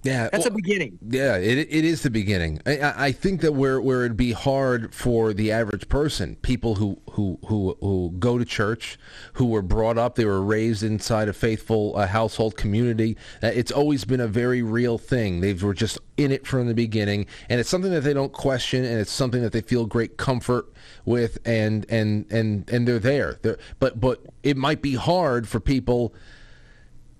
Yeah, 0.02 0.28
that's 0.32 0.44
well, 0.44 0.52
a 0.52 0.56
beginning. 0.56 0.98
Yeah, 1.08 1.36
it 1.36 1.58
it 1.58 1.84
is 1.84 2.02
the 2.02 2.10
beginning. 2.10 2.60
I- 2.66 2.94
I, 2.96 3.12
think 3.12 3.40
that 3.42 3.52
where 3.52 3.80
where 3.80 4.04
it'd 4.04 4.16
be 4.16 4.32
hard 4.32 4.92
for 4.92 5.32
the 5.32 5.52
average 5.52 5.88
person, 5.88 6.36
people 6.42 6.74
who 6.76 7.00
who 7.10 7.38
who 7.46 7.76
who 7.80 8.12
go 8.18 8.36
to 8.36 8.44
church, 8.44 8.98
who 9.34 9.46
were 9.46 9.62
brought 9.62 9.98
up, 9.98 10.16
they 10.16 10.24
were 10.24 10.42
raised 10.42 10.82
inside 10.82 11.28
a 11.28 11.32
faithful 11.32 11.96
uh, 11.96 12.08
household 12.08 12.56
community. 12.56 13.16
Uh, 13.42 13.48
it's 13.54 13.70
always 13.70 14.04
been 14.04 14.20
a 14.20 14.26
very 14.26 14.60
real 14.60 14.98
thing. 14.98 15.40
They 15.40 15.52
were 15.54 15.74
just 15.74 15.98
in 16.16 16.32
it 16.32 16.48
from 16.48 16.66
the 16.66 16.74
beginning, 16.74 17.26
and 17.48 17.60
it's 17.60 17.70
something 17.70 17.92
that 17.92 18.02
they 18.02 18.12
don't 18.12 18.32
question, 18.32 18.84
and 18.84 18.98
it's 18.98 19.12
something 19.12 19.42
that 19.42 19.52
they 19.52 19.60
feel 19.62 19.86
great 19.86 20.16
comfort 20.16 20.66
with, 21.04 21.38
and 21.44 21.86
and 21.88 22.26
and 22.32 22.68
and 22.68 22.88
they're 22.88 22.98
there. 22.98 23.38
They're, 23.42 23.58
but 23.78 24.00
but 24.00 24.20
it 24.42 24.56
might 24.56 24.82
be 24.82 24.94
hard 24.94 25.46
for 25.46 25.60
people 25.60 26.12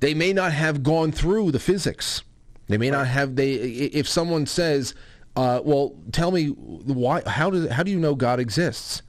they 0.00 0.14
may 0.14 0.32
not 0.32 0.50
have 0.50 0.82
gone 0.82 1.12
through 1.12 1.52
the 1.52 1.60
physics. 1.60 2.24
They 2.68 2.78
may 2.78 2.90
not 2.90 3.06
have 3.06 3.36
they 3.36 3.52
if 3.52 4.08
someone 4.08 4.46
says, 4.46 4.94
uh, 5.36 5.60
"Well, 5.64 5.94
tell 6.12 6.30
me 6.30 6.46
why 6.48 7.22
how 7.26 7.50
does 7.50 7.70
how 7.70 7.82
do 7.82 7.90
you 7.90 7.98
know 7.98 8.14
God 8.14 8.40
exists?" 8.40 9.02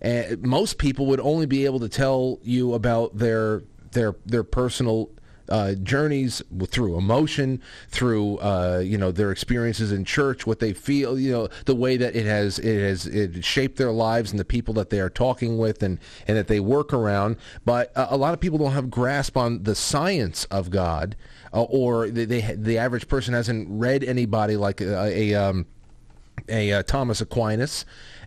And 0.00 0.42
most 0.42 0.78
people 0.78 1.06
would 1.06 1.20
only 1.20 1.46
be 1.46 1.64
able 1.64 1.80
to 1.80 1.88
tell 1.88 2.38
you 2.42 2.74
about 2.74 3.18
their 3.18 3.62
their 3.92 4.14
their 4.24 4.44
personal 4.44 5.10
uh, 5.48 5.74
journeys 5.74 6.42
through 6.66 6.96
emotion, 6.96 7.60
through 7.88 8.38
uh, 8.38 8.82
you 8.84 8.98
know 8.98 9.10
their 9.10 9.30
experiences 9.30 9.92
in 9.92 10.04
church, 10.04 10.46
what 10.46 10.58
they 10.58 10.72
feel, 10.72 11.18
you 11.18 11.32
know, 11.32 11.48
the 11.66 11.74
way 11.74 11.96
that 11.96 12.14
it 12.14 12.26
has 12.26 12.58
it 12.58 12.80
has 12.80 13.06
it 13.06 13.44
shaped 13.44 13.76
their 13.76 13.92
lives 13.92 14.30
and 14.30 14.38
the 14.38 14.44
people 14.44 14.74
that 14.74 14.90
they 14.90 15.00
are 15.00 15.10
talking 15.10 15.58
with 15.58 15.82
and 15.82 15.98
and 16.26 16.36
that 16.36 16.48
they 16.48 16.60
work 16.60 16.92
around. 16.92 17.36
But 17.64 17.96
uh, 17.96 18.08
a 18.10 18.16
lot 18.16 18.34
of 18.34 18.40
people 18.40 18.58
don't 18.58 18.72
have 18.72 18.90
grasp 18.90 19.36
on 19.36 19.62
the 19.62 19.74
science 19.74 20.44
of 20.46 20.70
God, 20.70 21.16
uh, 21.52 21.62
or 21.62 22.08
they, 22.08 22.24
they 22.24 22.40
the 22.54 22.78
average 22.78 23.08
person 23.08 23.34
hasn't 23.34 23.68
read 23.70 24.04
anybody 24.04 24.56
like 24.56 24.80
a, 24.80 25.04
a 25.04 25.34
um, 25.34 25.66
a 26.48 26.72
uh, 26.72 26.82
Thomas 26.82 27.20
Aquinas, 27.20 27.84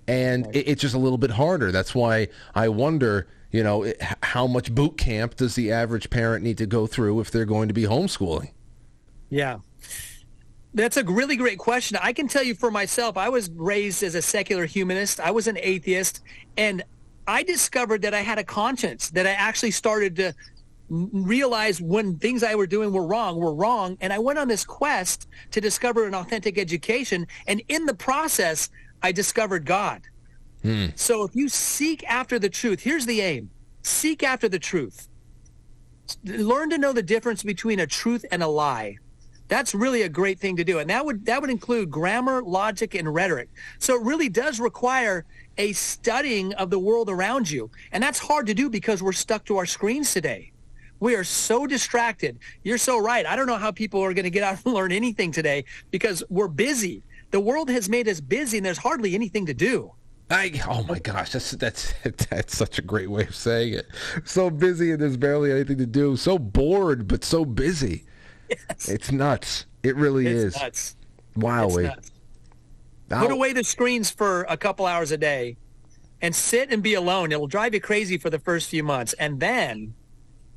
and 0.07 0.47
it, 0.55 0.67
it's 0.67 0.81
just 0.81 0.95
a 0.95 0.99
little 0.99 1.17
bit 1.17 1.31
harder. 1.31 1.71
That's 1.71 1.95
why 1.95 2.27
I 2.53 2.69
wonder, 2.69 3.27
you 3.51 3.63
know, 3.63 3.83
it, 3.83 4.01
how 4.23 4.47
much 4.47 4.73
boot 4.73 4.97
camp 4.97 5.35
does 5.35 5.55
the 5.55 5.71
average 5.71 6.09
parent 6.09 6.43
need 6.43 6.57
to 6.59 6.65
go 6.65 6.87
through 6.87 7.19
if 7.19 7.31
they're 7.31 7.45
going 7.45 7.67
to 7.67 7.73
be 7.73 7.83
homeschooling? 7.83 8.51
Yeah. 9.29 9.59
That's 10.73 10.95
a 10.95 11.03
really 11.03 11.35
great 11.35 11.57
question. 11.57 11.97
I 12.01 12.13
can 12.13 12.27
tell 12.27 12.43
you 12.43 12.55
for 12.55 12.71
myself, 12.71 13.17
I 13.17 13.27
was 13.27 13.49
raised 13.51 14.03
as 14.03 14.15
a 14.15 14.21
secular 14.21 14.65
humanist. 14.65 15.19
I 15.19 15.31
was 15.31 15.47
an 15.47 15.57
atheist, 15.59 16.21
and 16.55 16.83
I 17.27 17.43
discovered 17.43 18.01
that 18.03 18.13
I 18.13 18.21
had 18.21 18.37
a 18.37 18.43
conscience, 18.43 19.09
that 19.11 19.27
I 19.27 19.31
actually 19.31 19.71
started 19.71 20.15
to 20.15 20.33
realize 20.89 21.81
when 21.81 22.17
things 22.17 22.43
I 22.43 22.55
were 22.55 22.67
doing 22.67 22.91
were 22.91 23.05
wrong 23.05 23.37
were 23.37 23.53
wrong. 23.53 23.97
And 24.01 24.11
I 24.11 24.19
went 24.19 24.39
on 24.39 24.47
this 24.47 24.65
quest 24.65 25.27
to 25.51 25.61
discover 25.61 26.05
an 26.05 26.13
authentic 26.13 26.57
education. 26.57 27.27
And 27.47 27.61
in 27.69 27.85
the 27.85 27.93
process, 27.93 28.69
I 29.01 29.11
discovered 29.11 29.65
God. 29.65 30.01
Hmm. 30.63 30.87
So 30.95 31.23
if 31.23 31.35
you 31.35 31.49
seek 31.49 32.03
after 32.07 32.37
the 32.37 32.49
truth, 32.49 32.81
here's 32.81 33.05
the 33.05 33.21
aim. 33.21 33.49
Seek 33.83 34.23
after 34.23 34.47
the 34.47 34.59
truth. 34.59 35.07
Learn 36.23 36.69
to 36.69 36.77
know 36.77 36.93
the 36.93 37.01
difference 37.03 37.41
between 37.41 37.79
a 37.79 37.87
truth 37.87 38.25
and 38.31 38.43
a 38.43 38.47
lie. 38.47 38.97
That's 39.47 39.75
really 39.75 40.03
a 40.03 40.09
great 40.09 40.39
thing 40.39 40.55
to 40.57 40.63
do. 40.63 40.79
And 40.79 40.89
that 40.89 41.05
would 41.05 41.25
that 41.25 41.41
would 41.41 41.49
include 41.49 41.89
grammar, 41.89 42.41
logic, 42.41 42.95
and 42.95 43.13
rhetoric. 43.13 43.49
So 43.79 43.95
it 43.95 44.03
really 44.03 44.29
does 44.29 44.59
require 44.59 45.25
a 45.57 45.73
studying 45.73 46.53
of 46.53 46.69
the 46.69 46.79
world 46.79 47.09
around 47.09 47.49
you. 47.49 47.69
And 47.91 48.01
that's 48.01 48.19
hard 48.19 48.47
to 48.47 48.53
do 48.53 48.69
because 48.69 49.03
we're 49.03 49.11
stuck 49.11 49.43
to 49.45 49.57
our 49.57 49.65
screens 49.65 50.13
today. 50.13 50.53
We 51.01 51.15
are 51.15 51.23
so 51.23 51.65
distracted. 51.65 52.37
You're 52.63 52.77
so 52.77 52.99
right. 52.99 53.25
I 53.25 53.35
don't 53.35 53.47
know 53.47 53.57
how 53.57 53.71
people 53.71 54.01
are 54.01 54.13
going 54.13 54.23
to 54.23 54.29
get 54.29 54.43
out 54.43 54.63
and 54.63 54.73
learn 54.73 54.91
anything 54.91 55.31
today 55.31 55.65
because 55.89 56.23
we're 56.29 56.47
busy. 56.47 57.03
The 57.31 57.39
world 57.39 57.69
has 57.69 57.89
made 57.89 58.07
us 58.07 58.21
busy 58.21 58.57
and 58.57 58.65
there's 58.65 58.77
hardly 58.77 59.15
anything 59.15 59.47
to 59.47 59.53
do. 59.53 59.91
I, 60.31 60.61
oh 60.67 60.83
my 60.83 60.99
gosh, 60.99 61.33
that's 61.33 61.51
that's 61.51 61.93
that's 62.29 62.57
such 62.57 62.79
a 62.79 62.81
great 62.81 63.09
way 63.09 63.23
of 63.23 63.35
saying 63.35 63.73
it. 63.73 63.87
So 64.23 64.49
busy 64.49 64.91
and 64.91 65.01
there's 65.01 65.17
barely 65.17 65.51
anything 65.51 65.77
to 65.79 65.85
do. 65.85 66.15
So 66.15 66.39
bored, 66.39 67.07
but 67.07 67.23
so 67.23 67.45
busy. 67.45 68.05
Yes. 68.49 68.89
It's 68.89 69.11
nuts. 69.11 69.65
It 69.83 69.95
really 69.95 70.27
It's 70.27 70.55
is. 70.55 70.61
nuts. 70.61 70.95
Wow. 71.35 71.67
It's 71.67 71.77
nuts. 71.77 72.11
Put 73.09 73.31
away 73.31 73.53
the 73.53 73.63
screens 73.63 74.09
for 74.09 74.43
a 74.43 74.55
couple 74.55 74.85
hours 74.85 75.11
a 75.11 75.17
day 75.17 75.57
and 76.21 76.35
sit 76.35 76.71
and 76.71 76.81
be 76.81 76.93
alone. 76.93 77.31
It'll 77.31 77.47
drive 77.47 77.73
you 77.73 77.81
crazy 77.81 78.17
for 78.17 78.29
the 78.29 78.39
first 78.39 78.69
few 78.69 78.83
months. 78.83 79.13
And 79.13 79.39
then 79.39 79.93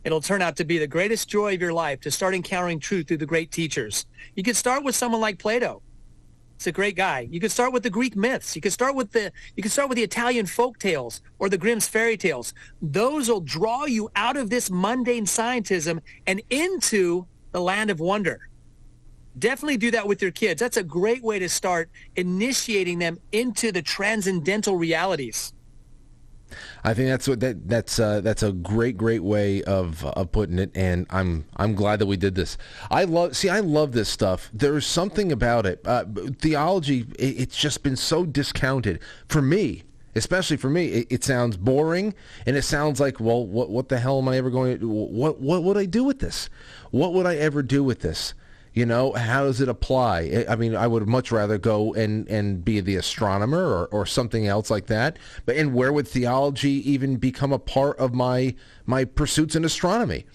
it'll 0.05 0.21
turn 0.21 0.43
out 0.43 0.57
to 0.57 0.65
be 0.65 0.79
the 0.79 0.87
greatest 0.87 1.29
joy 1.29 1.55
of 1.55 1.61
your 1.61 1.73
life 1.73 2.01
to 2.03 2.11
start 2.11 2.35
encountering 2.35 2.79
truth 2.79 3.09
through 3.09 3.17
the 3.17 3.27
great 3.27 3.51
teachers. 3.51 4.07
You 4.37 4.43
could 4.43 4.57
start 4.57 4.85
with 4.85 4.95
someone 4.95 5.21
like 5.21 5.39
Plato. 5.39 5.83
It's 6.57 6.67
a 6.67 6.73
great 6.73 6.97
guy. 6.97 7.29
You 7.31 7.41
could 7.41 7.51
start 7.51 7.73
with 7.73 7.83
the 7.83 7.91
Greek 7.91 8.17
myths. 8.17 8.55
You 8.55 8.63
could 8.63 8.73
start 8.73 8.95
with 8.95 9.13
the 9.13 9.33
you 9.57 9.63
could 9.63 9.73
start 9.73 9.89
with 9.89 9.97
the 9.97 10.05
Italian 10.05 10.47
folk 10.47 10.79
tales 10.79 11.21
or 11.39 11.49
the 11.49 11.59
Grimm's 11.59 11.89
fairy 11.89 12.17
tales. 12.17 12.55
Those 12.81 13.29
will 13.29 13.41
draw 13.41 13.87
you 13.87 14.11
out 14.15 14.37
of 14.37 14.51
this 14.51 14.71
mundane 14.71 15.27
scientism 15.27 16.01
and 16.27 16.43
into 16.51 17.27
the 17.53 17.61
land 17.61 17.91
of 17.91 18.01
wonder 18.01 18.49
definitely 19.39 19.77
do 19.77 19.91
that 19.91 20.07
with 20.07 20.23
your 20.23 20.31
kids. 20.31 20.61
That's 20.61 20.77
a 20.77 20.83
great 20.83 21.23
way 21.23 21.39
to 21.39 21.49
start 21.49 21.91
initiating 22.17 22.99
them 22.99 23.19
into 23.33 23.73
the 23.73 23.83
transcendental 23.83 24.77
realities. 24.77 25.54
I 26.85 26.95
think 26.95 27.09
that's 27.09 27.27
what 27.27 27.41
that 27.41 27.69
that's 27.69 27.99
uh, 27.99 28.21
that's 28.21 28.43
a 28.43 28.53
great 28.53 28.97
great 28.97 29.23
way 29.23 29.63
of 29.63 30.05
of 30.05 30.33
putting 30.33 30.59
it, 30.59 30.71
and 30.75 31.07
I'm 31.11 31.47
I'm 31.57 31.75
glad 31.75 31.99
that 31.99 32.07
we 32.07 32.17
did 32.17 32.35
this. 32.35 32.57
I 32.91 33.05
love 33.05 33.37
see 33.37 33.49
I 33.49 33.61
love 33.61 33.93
this 33.93 34.09
stuff. 34.09 34.51
There's 34.53 34.87
something 34.87 35.33
about 35.33 35.67
it. 35.67 35.81
Uh, 35.85 36.05
theology, 36.39 37.07
it, 37.19 37.41
it's 37.41 37.57
just 37.57 37.83
been 37.83 37.97
so 37.97 38.25
discounted 38.25 39.01
for 39.29 39.43
me. 39.43 39.83
Especially 40.17 40.57
for 40.57 40.71
me, 40.71 40.87
it, 40.87 41.07
it 41.11 41.25
sounds 41.25 41.57
boring, 41.57 42.15
and 42.47 42.57
it 42.57 42.63
sounds 42.63 43.01
like, 43.01 43.19
well, 43.19 43.45
what 43.45 43.69
what 43.71 43.89
the 43.89 43.99
hell 43.99 44.19
am 44.19 44.29
I 44.29 44.37
ever 44.37 44.49
going 44.49 44.79
to? 44.79 44.89
What 44.89 45.41
what 45.41 45.65
would 45.65 45.77
I 45.77 45.87
do 45.87 46.05
with 46.05 46.21
this? 46.21 46.49
What 46.93 47.15
would 47.15 47.27
I 47.27 47.35
ever 47.35 47.63
do 47.65 47.83
with 47.83 48.01
this? 48.01 48.33
You 48.75 48.85
know, 48.85 49.13
how 49.13 49.45
does 49.45 49.61
it 49.61 49.69
apply? 49.69 50.45
I 50.49 50.57
mean, 50.57 50.75
I 50.75 50.89
would 50.89 51.07
much 51.07 51.31
rather 51.31 51.59
go 51.59 51.95
and, 51.95 52.29
and 52.29 52.65
be 52.65 52.81
the 52.81 52.97
astronomer 52.97 53.65
or, 53.65 53.87
or 53.87 54.05
something 54.05 54.49
else 54.49 54.69
like 54.69 54.87
that. 54.87 55.17
But 55.47 55.57
and 55.57 55.75
where 55.75 55.93
would 55.93 56.09
theology 56.09 56.91
even 56.91 57.17
become 57.17 57.53
a 57.53 57.59
part 57.59 57.97
of 57.99 58.15
my 58.15 58.57
my 58.85 59.05
pursuits 59.05 59.55
in 59.55 59.65
astronomy? 59.65 60.27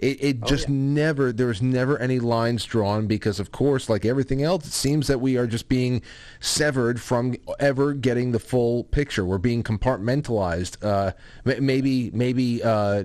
It, 0.00 0.24
it 0.24 0.44
just 0.44 0.68
never 0.68 1.32
there 1.32 1.46
was 1.46 1.62
never 1.62 1.96
any 1.98 2.18
lines 2.18 2.64
drawn 2.64 3.06
because 3.06 3.38
of 3.38 3.52
course, 3.52 3.88
like 3.88 4.04
everything 4.04 4.42
else, 4.42 4.66
it 4.66 4.72
seems 4.72 5.06
that 5.06 5.20
we 5.20 5.36
are 5.36 5.46
just 5.46 5.68
being 5.68 6.02
severed 6.40 7.00
from 7.00 7.36
ever 7.60 7.94
getting 7.94 8.32
the 8.32 8.40
full 8.40 8.84
picture. 8.84 9.24
We're 9.24 9.38
being 9.38 9.62
compartmentalized. 9.62 10.84
Uh, 10.84 11.12
maybe 11.44 12.10
maybe 12.12 12.60
uh, 12.62 13.04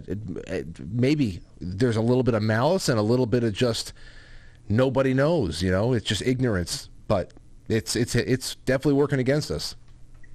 maybe 0.92 1.42
there's 1.62 1.96
a 1.96 2.02
little 2.02 2.24
bit 2.24 2.34
of 2.34 2.42
malice 2.42 2.90
and 2.90 2.98
a 2.98 3.04
little 3.04 3.28
bit 3.28 3.44
of 3.44 3.54
just 3.54 3.94
nobody 4.70 5.14
knows. 5.14 5.62
You 5.62 5.72
know, 5.72 5.94
it's 5.94 6.06
just 6.06 6.22
ignorance. 6.22 6.90
But 7.08 7.34
it's 7.68 7.96
it's 7.96 8.16
it's 8.16 8.56
definitely 8.66 8.94
working 8.94 9.20
against 9.20 9.52
us. 9.52 9.76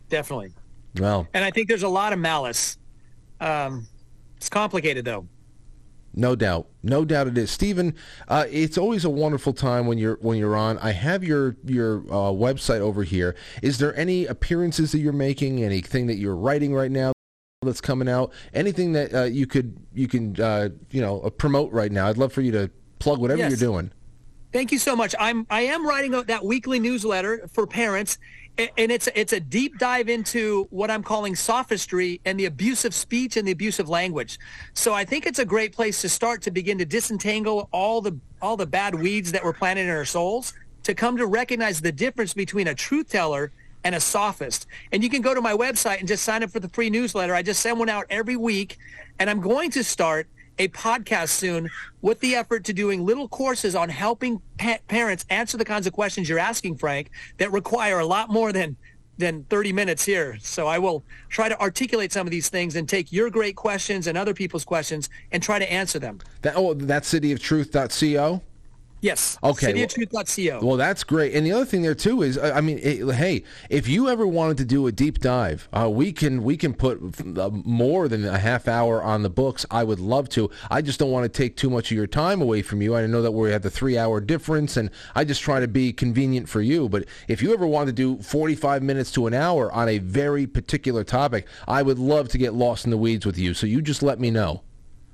Definitely. 0.08 0.52
Well, 0.98 1.26
And 1.34 1.44
I 1.44 1.50
think 1.50 1.68
there's 1.68 1.82
a 1.82 1.88
lot 1.88 2.12
of 2.12 2.18
malice. 2.18 2.78
Um, 3.40 3.88
it's 4.36 4.48
complicated 4.48 5.04
though. 5.04 5.26
no 6.16 6.36
doubt, 6.36 6.68
no 6.84 7.04
doubt 7.04 7.26
it 7.26 7.36
is. 7.36 7.50
Steven, 7.50 7.94
uh, 8.28 8.44
it's 8.48 8.78
always 8.78 9.04
a 9.04 9.10
wonderful 9.10 9.52
time 9.52 9.86
when 9.88 9.98
you're 9.98 10.18
when 10.20 10.38
you're 10.38 10.54
on. 10.56 10.78
I 10.78 10.92
have 10.92 11.24
your 11.24 11.56
your 11.64 12.00
uh, 12.10 12.30
website 12.30 12.80
over 12.80 13.02
here. 13.02 13.34
Is 13.62 13.78
there 13.78 13.96
any 13.96 14.26
appearances 14.26 14.92
that 14.92 14.98
you're 14.98 15.12
making? 15.12 15.64
Anything 15.64 16.06
that 16.06 16.16
you're 16.16 16.36
writing 16.36 16.72
right 16.74 16.90
now? 16.90 17.12
That's 17.62 17.80
coming 17.80 18.08
out. 18.08 18.32
Anything 18.52 18.92
that 18.92 19.12
uh, 19.14 19.22
you 19.24 19.46
could 19.48 19.76
you 19.94 20.06
can 20.06 20.40
uh, 20.40 20.68
you 20.90 21.00
know 21.00 21.20
uh, 21.22 21.30
promote 21.30 21.72
right 21.72 21.90
now? 21.90 22.06
I'd 22.08 22.18
love 22.18 22.32
for 22.32 22.42
you 22.42 22.52
to 22.52 22.70
plug 23.00 23.18
whatever 23.18 23.38
Yes. 23.38 23.50
you're 23.50 23.58
doing. 23.72 23.90
Thank 24.54 24.70
you 24.70 24.78
so 24.78 24.94
much. 24.94 25.16
I'm 25.18 25.48
I 25.50 25.62
am 25.62 25.84
writing 25.84 26.12
that 26.12 26.44
weekly 26.44 26.78
newsletter 26.78 27.48
for 27.52 27.66
parents, 27.66 28.18
and 28.56 28.92
it's 28.92 29.08
it's 29.16 29.32
a 29.32 29.40
deep 29.40 29.80
dive 29.80 30.08
into 30.08 30.68
what 30.70 30.92
I'm 30.92 31.02
calling 31.02 31.34
sophistry 31.34 32.20
and 32.24 32.38
the 32.38 32.44
abuse 32.44 32.84
of 32.84 32.94
speech 32.94 33.36
and 33.36 33.48
the 33.48 33.50
abuse 33.50 33.80
of 33.80 33.88
language. 33.88 34.38
So 34.72 34.94
I 34.94 35.04
think 35.04 35.26
it's 35.26 35.40
a 35.40 35.44
great 35.44 35.72
place 35.72 36.00
to 36.02 36.08
start 36.08 36.40
to 36.42 36.52
begin 36.52 36.78
to 36.78 36.84
disentangle 36.84 37.68
all 37.72 38.00
the 38.00 38.16
all 38.40 38.56
the 38.56 38.64
bad 38.64 38.94
weeds 38.94 39.32
that 39.32 39.42
we're 39.42 39.54
planted 39.54 39.86
in 39.86 39.90
our 39.90 40.04
souls 40.04 40.54
to 40.84 40.94
come 40.94 41.16
to 41.16 41.26
recognize 41.26 41.80
the 41.80 41.90
difference 41.90 42.32
between 42.32 42.68
a 42.68 42.76
truth 42.76 43.08
teller 43.08 43.50
and 43.82 43.96
a 43.96 44.00
sophist. 44.00 44.68
And 44.92 45.02
you 45.02 45.10
can 45.10 45.20
go 45.20 45.34
to 45.34 45.40
my 45.40 45.52
website 45.52 45.98
and 45.98 46.06
just 46.06 46.22
sign 46.22 46.44
up 46.44 46.50
for 46.50 46.60
the 46.60 46.68
free 46.68 46.90
newsletter. 46.90 47.34
I 47.34 47.42
just 47.42 47.60
send 47.60 47.80
one 47.80 47.88
out 47.88 48.06
every 48.08 48.36
week, 48.36 48.78
and 49.18 49.28
I'm 49.28 49.40
going 49.40 49.72
to 49.72 49.82
start 49.82 50.28
a 50.58 50.68
podcast 50.68 51.30
soon 51.30 51.70
with 52.02 52.20
the 52.20 52.34
effort 52.34 52.64
to 52.64 52.72
doing 52.72 53.04
little 53.04 53.28
courses 53.28 53.74
on 53.74 53.88
helping 53.88 54.40
pa- 54.58 54.78
parents 54.88 55.24
answer 55.30 55.56
the 55.56 55.64
kinds 55.64 55.86
of 55.86 55.92
questions 55.92 56.28
you're 56.28 56.38
asking, 56.38 56.76
Frank, 56.76 57.10
that 57.38 57.52
require 57.52 57.98
a 57.98 58.06
lot 58.06 58.30
more 58.30 58.52
than 58.52 58.76
than 59.16 59.44
30 59.44 59.72
minutes 59.72 60.04
here. 60.04 60.36
So 60.40 60.66
I 60.66 60.78
will 60.78 61.04
try 61.28 61.48
to 61.48 61.60
articulate 61.60 62.12
some 62.12 62.26
of 62.26 62.32
these 62.32 62.48
things 62.48 62.74
and 62.74 62.88
take 62.88 63.12
your 63.12 63.30
great 63.30 63.54
questions 63.54 64.08
and 64.08 64.18
other 64.18 64.34
people's 64.34 64.64
questions 64.64 65.08
and 65.30 65.40
try 65.40 65.60
to 65.60 65.72
answer 65.72 66.00
them. 66.00 66.20
That 66.42 66.54
oh, 66.56 66.74
that's 66.74 67.12
cityoftruth.co. 67.12 68.42
Yes. 69.04 69.36
Okay, 69.42 69.74
well- 69.74 69.84
Cityoftruth.co. 69.86 70.66
Well, 70.66 70.78
that's 70.78 71.04
great. 71.04 71.34
And 71.34 71.44
the 71.44 71.52
other 71.52 71.66
thing 71.66 71.82
there 71.82 71.94
too 71.94 72.22
is, 72.22 72.38
uh, 72.38 72.52
I 72.54 72.62
mean, 72.62 72.78
it, 72.82 73.06
hey, 73.14 73.44
if 73.68 73.86
you 73.86 74.08
ever 74.08 74.26
wanted 74.26 74.56
to 74.56 74.64
do 74.64 74.86
a 74.86 74.92
deep 74.92 75.18
dive, 75.18 75.68
uh, 75.74 75.90
we 75.90 76.10
can 76.10 76.42
we 76.42 76.56
can 76.56 76.72
put 76.72 76.98
uh, 77.38 77.50
more 77.50 78.08
than 78.08 78.24
a 78.24 78.38
half 78.38 78.66
hour 78.66 79.02
on 79.02 79.22
the 79.22 79.28
books. 79.28 79.66
I 79.70 79.84
would 79.84 80.00
love 80.00 80.30
to. 80.30 80.48
I 80.70 80.80
just 80.80 80.98
don't 80.98 81.10
want 81.10 81.24
to 81.24 81.28
take 81.28 81.54
too 81.54 81.68
much 81.68 81.90
of 81.90 81.96
your 81.98 82.06
time 82.06 82.40
away 82.40 82.62
from 82.62 82.80
you. 82.80 82.96
I 82.96 83.06
know 83.06 83.20
that 83.20 83.32
we 83.32 83.50
have 83.50 83.60
the 83.60 83.68
three 83.70 83.98
hour 83.98 84.22
difference, 84.22 84.78
and 84.78 84.88
I 85.14 85.24
just 85.24 85.42
try 85.42 85.60
to 85.60 85.68
be 85.68 85.92
convenient 85.92 86.48
for 86.48 86.62
you. 86.62 86.88
But 86.88 87.04
if 87.28 87.42
you 87.42 87.52
ever 87.52 87.66
want 87.66 87.88
to 87.88 87.92
do 87.92 88.16
forty 88.22 88.54
five 88.54 88.82
minutes 88.82 89.12
to 89.12 89.26
an 89.26 89.34
hour 89.34 89.70
on 89.70 89.86
a 89.86 89.98
very 89.98 90.46
particular 90.46 91.04
topic, 91.04 91.46
I 91.68 91.82
would 91.82 91.98
love 91.98 92.28
to 92.30 92.38
get 92.38 92.54
lost 92.54 92.86
in 92.86 92.90
the 92.90 92.96
weeds 92.96 93.26
with 93.26 93.36
you. 93.36 93.52
So 93.52 93.66
you 93.66 93.82
just 93.82 94.02
let 94.02 94.18
me 94.18 94.30
know. 94.30 94.62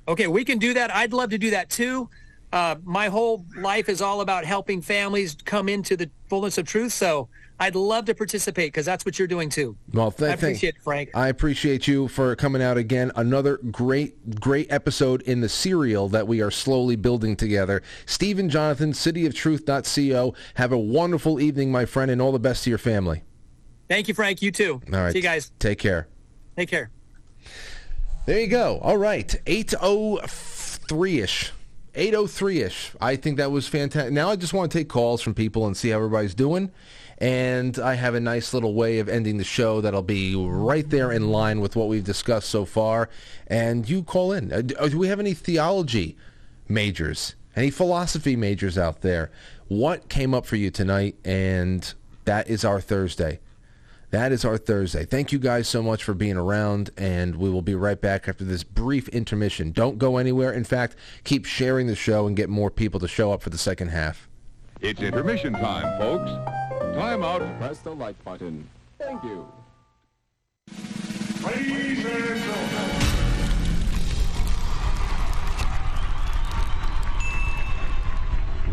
Okay, 0.07 0.27
we 0.27 0.43
can 0.43 0.57
do 0.59 0.73
that. 0.73 0.93
I'd 0.95 1.13
love 1.13 1.29
to 1.29 1.37
do 1.37 1.51
that 1.51 1.69
too. 1.69 2.09
Uh, 2.51 2.75
my 2.83 3.07
whole 3.07 3.45
life 3.57 3.87
is 3.87 4.01
all 4.01 4.21
about 4.21 4.43
helping 4.45 4.81
families 4.81 5.37
come 5.45 5.69
into 5.69 5.95
the 5.95 6.09
fullness 6.27 6.57
of 6.57 6.65
truth. 6.65 6.91
So 6.91 7.29
I'd 7.59 7.75
love 7.75 8.05
to 8.05 8.15
participate 8.15 8.73
because 8.73 8.85
that's 8.85 9.05
what 9.05 9.19
you're 9.19 9.27
doing 9.27 9.47
too. 9.49 9.77
Well, 9.93 10.11
th- 10.11 10.31
I 10.31 10.33
appreciate 10.33 10.75
it, 10.75 10.81
Frank. 10.81 11.11
I 11.13 11.27
appreciate 11.27 11.87
you 11.87 12.07
for 12.07 12.35
coming 12.35 12.61
out 12.61 12.75
again. 12.77 13.11
Another 13.15 13.57
great, 13.57 14.39
great 14.39 14.71
episode 14.71 15.21
in 15.21 15.41
the 15.41 15.49
serial 15.49 16.09
that 16.09 16.27
we 16.27 16.41
are 16.41 16.49
slowly 16.51 16.95
building 16.95 17.35
together. 17.35 17.83
Steven 18.05 18.49
Jonathan, 18.49 18.93
cityoftruth.co. 18.93 20.33
Have 20.55 20.71
a 20.71 20.77
wonderful 20.77 21.39
evening, 21.39 21.71
my 21.71 21.85
friend, 21.85 22.09
and 22.09 22.21
all 22.21 22.31
the 22.31 22.39
best 22.39 22.63
to 22.63 22.69
your 22.71 22.79
family. 22.79 23.21
Thank 23.87 24.07
you, 24.07 24.13
Frank. 24.13 24.41
You 24.41 24.51
too. 24.51 24.81
All 24.91 24.99
right. 24.99 25.11
See 25.11 25.19
you 25.19 25.23
guys. 25.23 25.51
Take 25.59 25.77
care. 25.77 26.07
Take 26.57 26.69
care. 26.69 26.89
There 28.25 28.39
you 28.39 28.47
go. 28.47 28.79
All 28.79 28.97
right. 28.97 29.35
803-ish. 31.93 32.91
803-ish. 32.91 32.95
I 33.01 33.15
think 33.15 33.37
that 33.37 33.51
was 33.51 33.67
fantastic. 33.67 34.13
Now 34.13 34.29
I 34.29 34.35
just 34.35 34.53
want 34.53 34.71
to 34.71 34.77
take 34.77 34.89
calls 34.89 35.21
from 35.21 35.33
people 35.33 35.65
and 35.67 35.75
see 35.75 35.89
how 35.89 35.97
everybody's 35.97 36.35
doing. 36.35 36.71
And 37.17 37.77
I 37.77 37.93
have 37.93 38.15
a 38.15 38.19
nice 38.19 38.53
little 38.53 38.73
way 38.73 38.97
of 38.97 39.07
ending 39.07 39.37
the 39.37 39.43
show 39.43 39.79
that'll 39.81 40.01
be 40.01 40.35
right 40.35 40.89
there 40.89 41.11
in 41.11 41.29
line 41.29 41.61
with 41.61 41.75
what 41.75 41.87
we've 41.87 42.03
discussed 42.03 42.49
so 42.49 42.65
far. 42.65 43.09
And 43.45 43.87
you 43.87 44.01
call 44.03 44.31
in. 44.31 44.51
Uh, 44.51 44.61
Do 44.61 44.89
do 44.89 44.97
we 44.97 45.07
have 45.07 45.19
any 45.19 45.35
theology 45.35 46.17
majors? 46.67 47.35
Any 47.55 47.69
philosophy 47.69 48.35
majors 48.35 48.77
out 48.77 49.01
there? 49.01 49.29
what 49.71 50.09
came 50.09 50.33
up 50.33 50.45
for 50.45 50.57
you 50.57 50.69
tonight, 50.69 51.15
and 51.23 51.93
that 52.25 52.49
is 52.49 52.65
our 52.65 52.81
Thursday. 52.81 53.39
That 54.11 54.33
is 54.33 54.43
our 54.43 54.57
Thursday. 54.57 55.05
Thank 55.05 55.31
you 55.31 55.39
guys 55.39 55.69
so 55.69 55.81
much 55.81 56.03
for 56.03 56.13
being 56.13 56.35
around, 56.35 56.89
and 56.97 57.37
we 57.37 57.49
will 57.49 57.61
be 57.61 57.75
right 57.75 57.99
back 57.99 58.27
after 58.27 58.43
this 58.43 58.61
brief 58.61 59.07
intermission. 59.07 59.71
Don't 59.71 59.97
go 59.97 60.17
anywhere. 60.17 60.51
In 60.51 60.65
fact, 60.65 60.97
keep 61.23 61.45
sharing 61.45 61.87
the 61.87 61.95
show 61.95 62.27
and 62.27 62.35
get 62.35 62.49
more 62.49 62.69
people 62.69 62.99
to 62.99 63.07
show 63.07 63.31
up 63.31 63.41
for 63.41 63.49
the 63.49 63.57
second 63.57 63.87
half. 63.87 64.27
It's 64.81 64.99
intermission 65.01 65.53
time, 65.53 65.97
folks. 65.97 66.29
Time 66.97 67.23
out. 67.23 67.39
Press 67.57 67.79
the 67.79 67.95
like 67.95 68.21
button. 68.25 68.67
Thank 68.99 69.23
you. 69.23 69.47
Ladies 71.45 72.05
and 72.05 72.37
gentlemen. 72.37 73.07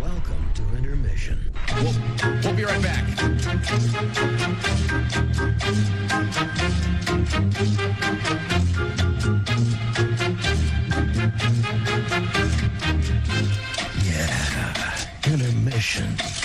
Welcome 0.01 0.51
to 0.55 0.77
intermission. 0.77 1.48
We'll, 1.77 2.55
be 2.55 2.65
right 2.65 2.83
back. 2.83 3.05
Yeah, 14.05 15.07
intermission. 15.27 16.38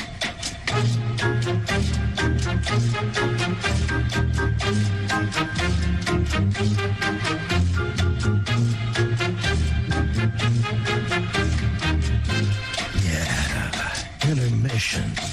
Sessions. 14.84 15.33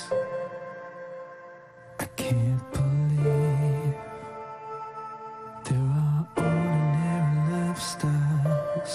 I 1.99 2.05
can't 2.17 2.71
believe. 2.71 3.95
There 5.63 5.89
are 6.03 6.27
ordinary 6.35 7.37
lifestyles 7.53 8.93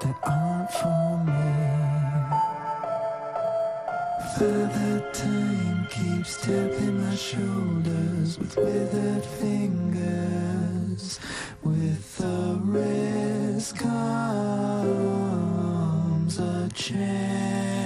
that 0.00 0.16
aren't 0.24 0.70
for 0.72 1.16
me. 1.24 1.54
Further 4.38 4.94
time 5.12 5.86
keeps 5.90 6.32
tapping 6.42 6.96
my 7.00 7.14
shoulders 7.14 8.38
with 8.38 8.56
withered 8.56 9.24
fingers. 9.24 11.18
With 11.62 12.18
the 12.18 12.60
risk 12.62 13.76
a 16.38 16.68
chance. 16.74 17.83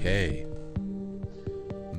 Okay. 0.00 0.46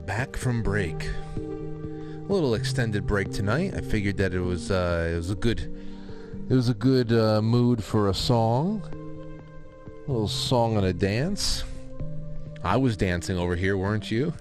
Back 0.07 0.35
from 0.35 0.63
break. 0.63 1.07
A 1.37 2.33
little 2.33 2.55
extended 2.55 3.05
break 3.05 3.31
tonight. 3.31 3.75
I 3.75 3.81
figured 3.81 4.17
that 4.17 4.33
it 4.33 4.39
was 4.39 4.71
uh, 4.71 5.11
it 5.13 5.15
was 5.15 5.29
a 5.29 5.35
good 5.35 5.71
it 6.49 6.53
was 6.53 6.67
a 6.67 6.73
good 6.73 7.13
uh, 7.13 7.43
mood 7.43 7.83
for 7.83 8.09
a 8.09 8.13
song. 8.15 8.81
A 10.07 10.11
little 10.11 10.27
song 10.27 10.77
and 10.77 10.85
a 10.87 10.93
dance. 10.93 11.63
I 12.63 12.75
was 12.75 12.97
dancing 12.97 13.37
over 13.37 13.55
here, 13.55 13.77
weren't 13.77 14.09
you? 14.09 14.33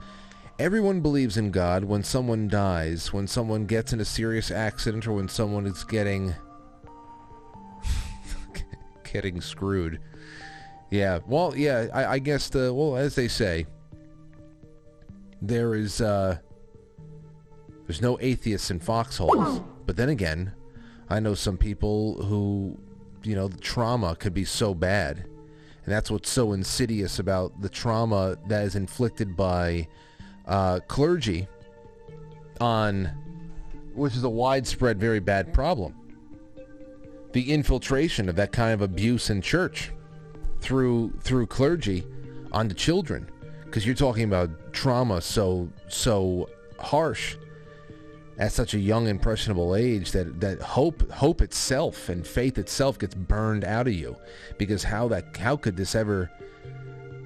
everyone 0.57 1.01
believes 1.01 1.37
in 1.37 1.51
God 1.51 1.83
when 1.83 2.03
someone 2.03 2.47
dies, 2.47 3.13
when 3.13 3.27
someone 3.27 3.67
gets 3.67 3.93
in 3.93 3.99
a 3.99 4.05
serious 4.05 4.49
accident 4.49 5.05
or 5.05 5.13
when 5.13 5.27
someone 5.27 5.67
is 5.67 5.83
getting 5.83 6.33
getting 9.13 9.41
screwed. 9.41 9.99
Yeah, 10.89 11.19
well, 11.27 11.55
yeah, 11.55 11.85
I, 11.93 12.13
I 12.13 12.17
guess 12.17 12.49
the 12.49 12.73
well, 12.73 12.97
as 12.97 13.13
they 13.13 13.27
say, 13.27 13.67
there 15.41 15.75
is 15.75 16.01
uh, 16.01 16.37
there's 17.87 18.01
no 18.01 18.17
atheists 18.21 18.71
in 18.71 18.79
foxholes. 18.79 19.61
But 19.85 19.97
then 19.97 20.09
again, 20.09 20.53
I 21.09 21.19
know 21.19 21.33
some 21.33 21.57
people 21.57 22.23
who, 22.23 22.77
you 23.23 23.35
know, 23.35 23.47
the 23.47 23.57
trauma 23.57 24.15
could 24.15 24.33
be 24.33 24.45
so 24.45 24.73
bad, 24.73 25.17
and 25.17 25.93
that's 25.93 26.11
what's 26.11 26.29
so 26.29 26.53
insidious 26.53 27.19
about 27.19 27.59
the 27.61 27.69
trauma 27.69 28.37
that 28.47 28.63
is 28.63 28.75
inflicted 28.75 29.35
by 29.35 29.87
uh, 30.45 30.79
clergy 30.87 31.47
on, 32.59 33.05
which 33.95 34.15
is 34.15 34.23
a 34.23 34.29
widespread, 34.29 34.99
very 34.99 35.19
bad 35.19 35.53
problem. 35.53 35.95
The 37.33 37.51
infiltration 37.51 38.29
of 38.29 38.35
that 38.35 38.51
kind 38.51 38.73
of 38.73 38.81
abuse 38.81 39.29
in 39.29 39.41
church 39.41 39.91
through 40.59 41.13
through 41.21 41.47
clergy 41.47 42.05
onto 42.51 42.75
children 42.75 43.30
because 43.71 43.85
you're 43.85 43.95
talking 43.95 44.25
about 44.25 44.49
trauma 44.73 45.21
so 45.21 45.69
so 45.87 46.49
harsh 46.77 47.37
at 48.37 48.51
such 48.51 48.73
a 48.73 48.79
young 48.79 49.07
impressionable 49.07 49.75
age 49.75 50.11
that 50.11 50.41
that 50.41 50.61
hope 50.61 51.09
hope 51.09 51.41
itself 51.41 52.09
and 52.09 52.27
faith 52.27 52.57
itself 52.57 52.99
gets 52.99 53.15
burned 53.15 53.63
out 53.63 53.87
of 53.87 53.93
you. 53.93 54.17
Because 54.57 54.83
how 54.83 55.07
that 55.07 55.37
how 55.37 55.55
could 55.55 55.77
this 55.77 55.95
ever 55.95 56.29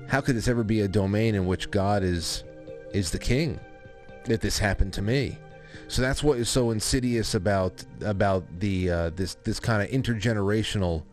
how 0.07 0.21
could 0.21 0.35
this 0.35 0.47
ever 0.47 0.63
be 0.63 0.81
a 0.81 0.87
domain 0.87 1.33
in 1.33 1.47
which 1.47 1.71
God 1.71 2.03
is 2.03 2.43
is 2.93 3.09
the 3.09 3.17
king 3.19 3.59
if 4.27 4.41
this 4.41 4.59
happened 4.59 4.93
to 4.93 5.01
me? 5.01 5.39
So 5.87 6.01
that's 6.01 6.21
what 6.21 6.37
is 6.37 6.49
so 6.49 6.69
insidious 6.69 7.33
about 7.33 7.83
about 8.01 8.43
the 8.59 8.91
uh, 8.91 9.09
this 9.11 9.35
this 9.43 9.59
kind 9.59 9.81
of 9.81 9.89
intergenerational 9.89 11.03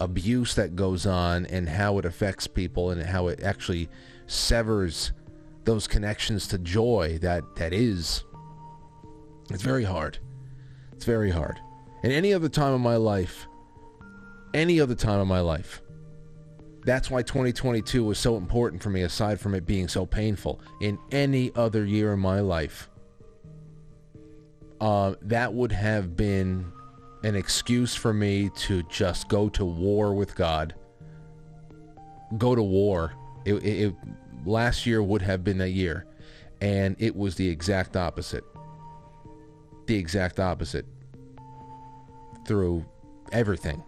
abuse 0.00 0.54
that 0.54 0.74
goes 0.74 1.06
on 1.06 1.46
and 1.46 1.68
how 1.68 1.98
it 1.98 2.04
affects 2.04 2.46
people 2.46 2.90
and 2.90 3.02
how 3.02 3.28
it 3.28 3.42
actually 3.42 3.88
severs 4.26 5.12
those 5.64 5.86
connections 5.86 6.46
to 6.48 6.58
joy 6.58 7.18
that 7.22 7.42
that 7.56 7.72
is 7.72 8.24
it's 9.50 9.62
very 9.62 9.84
hard 9.84 10.18
it's 10.92 11.04
very 11.04 11.30
hard 11.30 11.58
and 12.02 12.12
any 12.12 12.32
other 12.32 12.48
time 12.48 12.72
of 12.72 12.80
my 12.80 12.96
life 12.96 13.46
any 14.52 14.80
other 14.80 14.94
time 14.94 15.20
of 15.20 15.26
my 15.26 15.40
life 15.40 15.82
that's 16.84 17.10
why 17.10 17.22
2022 17.22 18.04
was 18.04 18.18
so 18.18 18.36
important 18.36 18.82
for 18.82 18.90
me 18.90 19.02
aside 19.02 19.40
from 19.40 19.54
it 19.54 19.64
being 19.64 19.88
so 19.88 20.04
painful 20.04 20.60
in 20.80 20.98
any 21.12 21.50
other 21.54 21.84
year 21.84 22.12
in 22.12 22.20
my 22.20 22.40
life 22.40 22.90
uh, 24.80 25.14
that 25.22 25.52
would 25.52 25.72
have 25.72 26.14
been 26.14 26.70
an 27.24 27.34
excuse 27.34 27.94
for 27.94 28.12
me 28.12 28.50
to 28.50 28.82
just 28.84 29.28
go 29.28 29.48
to 29.48 29.64
war 29.64 30.14
with 30.14 30.36
God. 30.36 30.74
Go 32.36 32.54
to 32.54 32.62
war. 32.62 33.14
It, 33.44 33.54
it, 33.54 33.64
it, 33.64 33.94
last 34.44 34.86
year 34.86 35.02
would 35.02 35.22
have 35.22 35.44
been 35.44 35.58
that 35.58 35.70
year, 35.70 36.06
and 36.60 36.96
it 36.98 37.14
was 37.14 37.34
the 37.36 37.48
exact 37.48 37.96
opposite. 37.96 38.44
The 39.86 39.96
exact 39.96 40.40
opposite. 40.40 40.86
Through 42.46 42.84
everything, 43.32 43.82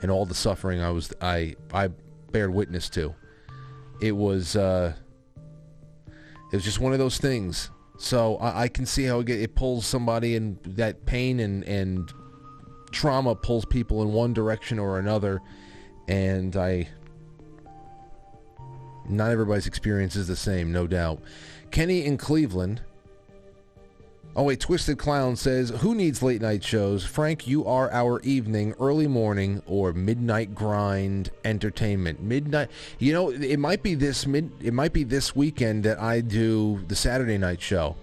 and 0.00 0.10
all 0.10 0.24
the 0.24 0.34
suffering 0.34 0.80
I 0.80 0.90
was 0.90 1.12
I 1.20 1.56
I 1.72 1.88
bared 2.30 2.52
witness 2.52 2.88
to. 2.90 3.14
It 4.00 4.12
was 4.12 4.56
uh, 4.56 4.94
it 6.06 6.56
was 6.56 6.64
just 6.64 6.80
one 6.80 6.92
of 6.92 6.98
those 6.98 7.18
things. 7.18 7.70
So 7.98 8.36
I, 8.36 8.62
I 8.62 8.68
can 8.68 8.86
see 8.86 9.04
how 9.04 9.20
it, 9.20 9.28
it 9.28 9.54
pulls 9.54 9.86
somebody 9.86 10.36
in 10.36 10.58
that 10.64 11.04
pain 11.06 11.40
and 11.40 11.64
and 11.64 12.10
trauma 12.90 13.34
pulls 13.34 13.64
people 13.64 14.02
in 14.02 14.12
one 14.12 14.34
direction 14.34 14.78
or 14.78 14.98
another 14.98 15.40
and 16.08 16.56
I 16.56 16.88
not 19.08 19.30
everybody's 19.30 19.66
experience 19.66 20.16
is 20.16 20.28
the 20.28 20.36
same 20.36 20.72
no 20.72 20.86
doubt 20.86 21.20
Kenny 21.70 22.04
in 22.04 22.16
Cleveland 22.16 22.80
oh 24.36 24.44
wait 24.44 24.60
Twisted 24.60 24.98
Clown 24.98 25.36
says 25.36 25.70
who 25.70 25.94
needs 25.94 26.22
late 26.22 26.42
night 26.42 26.62
shows 26.64 27.04
Frank 27.04 27.46
you 27.46 27.64
are 27.66 27.90
our 27.92 28.20
evening 28.20 28.74
early 28.80 29.06
morning 29.06 29.62
or 29.66 29.92
midnight 29.92 30.54
grind 30.54 31.30
entertainment 31.44 32.22
midnight 32.22 32.70
you 32.98 33.12
know 33.12 33.30
it 33.30 33.58
might 33.58 33.82
be 33.82 33.94
this 33.94 34.26
mid 34.26 34.50
it 34.60 34.72
might 34.72 34.92
be 34.92 35.04
this 35.04 35.34
weekend 35.34 35.84
that 35.84 36.00
I 36.00 36.20
do 36.20 36.84
the 36.88 36.96
Saturday 36.96 37.38
night 37.38 37.60
show 37.60 37.96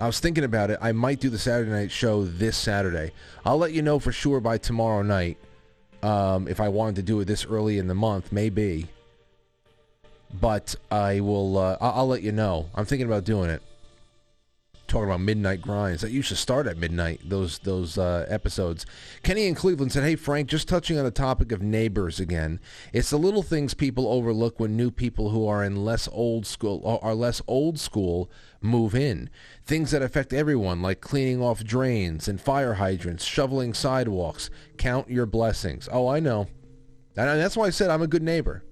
I 0.00 0.06
was 0.06 0.20
thinking 0.20 0.44
about 0.44 0.70
it. 0.70 0.78
I 0.80 0.92
might 0.92 1.18
do 1.18 1.28
the 1.28 1.38
Saturday 1.38 1.70
night 1.70 1.90
show 1.90 2.24
this 2.24 2.56
Saturday. 2.56 3.12
I'll 3.44 3.58
let 3.58 3.72
you 3.72 3.82
know 3.82 3.98
for 3.98 4.12
sure 4.12 4.40
by 4.40 4.58
tomorrow 4.58 5.02
night. 5.02 5.38
Um, 6.02 6.46
if 6.46 6.60
I 6.60 6.68
wanted 6.68 6.96
to 6.96 7.02
do 7.02 7.18
it 7.20 7.24
this 7.24 7.44
early 7.44 7.78
in 7.78 7.88
the 7.88 7.94
month, 7.94 8.30
maybe. 8.30 8.86
But 10.32 10.76
I 10.90 11.20
will. 11.20 11.58
Uh, 11.58 11.76
I'll, 11.80 11.92
I'll 11.92 12.08
let 12.08 12.22
you 12.22 12.32
know. 12.32 12.68
I'm 12.74 12.84
thinking 12.84 13.06
about 13.06 13.24
doing 13.24 13.50
it. 13.50 13.62
Talking 14.86 15.04
about 15.04 15.20
midnight 15.20 15.60
grinds. 15.60 16.00
That 16.00 16.12
used 16.12 16.30
to 16.30 16.36
start 16.36 16.66
at 16.66 16.78
midnight. 16.78 17.20
Those 17.24 17.58
those 17.58 17.98
uh, 17.98 18.24
episodes. 18.28 18.86
Kenny 19.22 19.46
in 19.46 19.54
Cleveland 19.54 19.92
said, 19.92 20.02
"Hey 20.02 20.16
Frank, 20.16 20.48
just 20.48 20.66
touching 20.66 20.98
on 20.98 21.04
the 21.04 21.10
topic 21.10 21.52
of 21.52 21.60
neighbors 21.60 22.20
again. 22.20 22.58
It's 22.94 23.10
the 23.10 23.18
little 23.18 23.42
things 23.42 23.74
people 23.74 24.08
overlook 24.08 24.58
when 24.58 24.76
new 24.78 24.90
people 24.90 25.28
who 25.30 25.46
are 25.46 25.62
in 25.62 25.84
less 25.84 26.08
old 26.10 26.46
school 26.46 26.98
are 27.02 27.14
less 27.14 27.42
old 27.46 27.78
school 27.78 28.30
move 28.62 28.94
in. 28.94 29.28
Things 29.66 29.90
that 29.90 30.00
affect 30.02 30.32
everyone, 30.32 30.80
like 30.80 31.02
cleaning 31.02 31.42
off 31.42 31.64
drains 31.64 32.26
and 32.26 32.40
fire 32.40 32.74
hydrants, 32.74 33.24
shoveling 33.24 33.74
sidewalks. 33.74 34.48
Count 34.78 35.10
your 35.10 35.26
blessings. 35.26 35.86
Oh, 35.92 36.08
I 36.08 36.20
know. 36.20 36.48
And 37.14 37.40
that's 37.40 37.56
why 37.56 37.66
I 37.66 37.70
said 37.70 37.90
I'm 37.90 38.02
a 38.02 38.06
good 38.06 38.22
neighbor. 38.22 38.62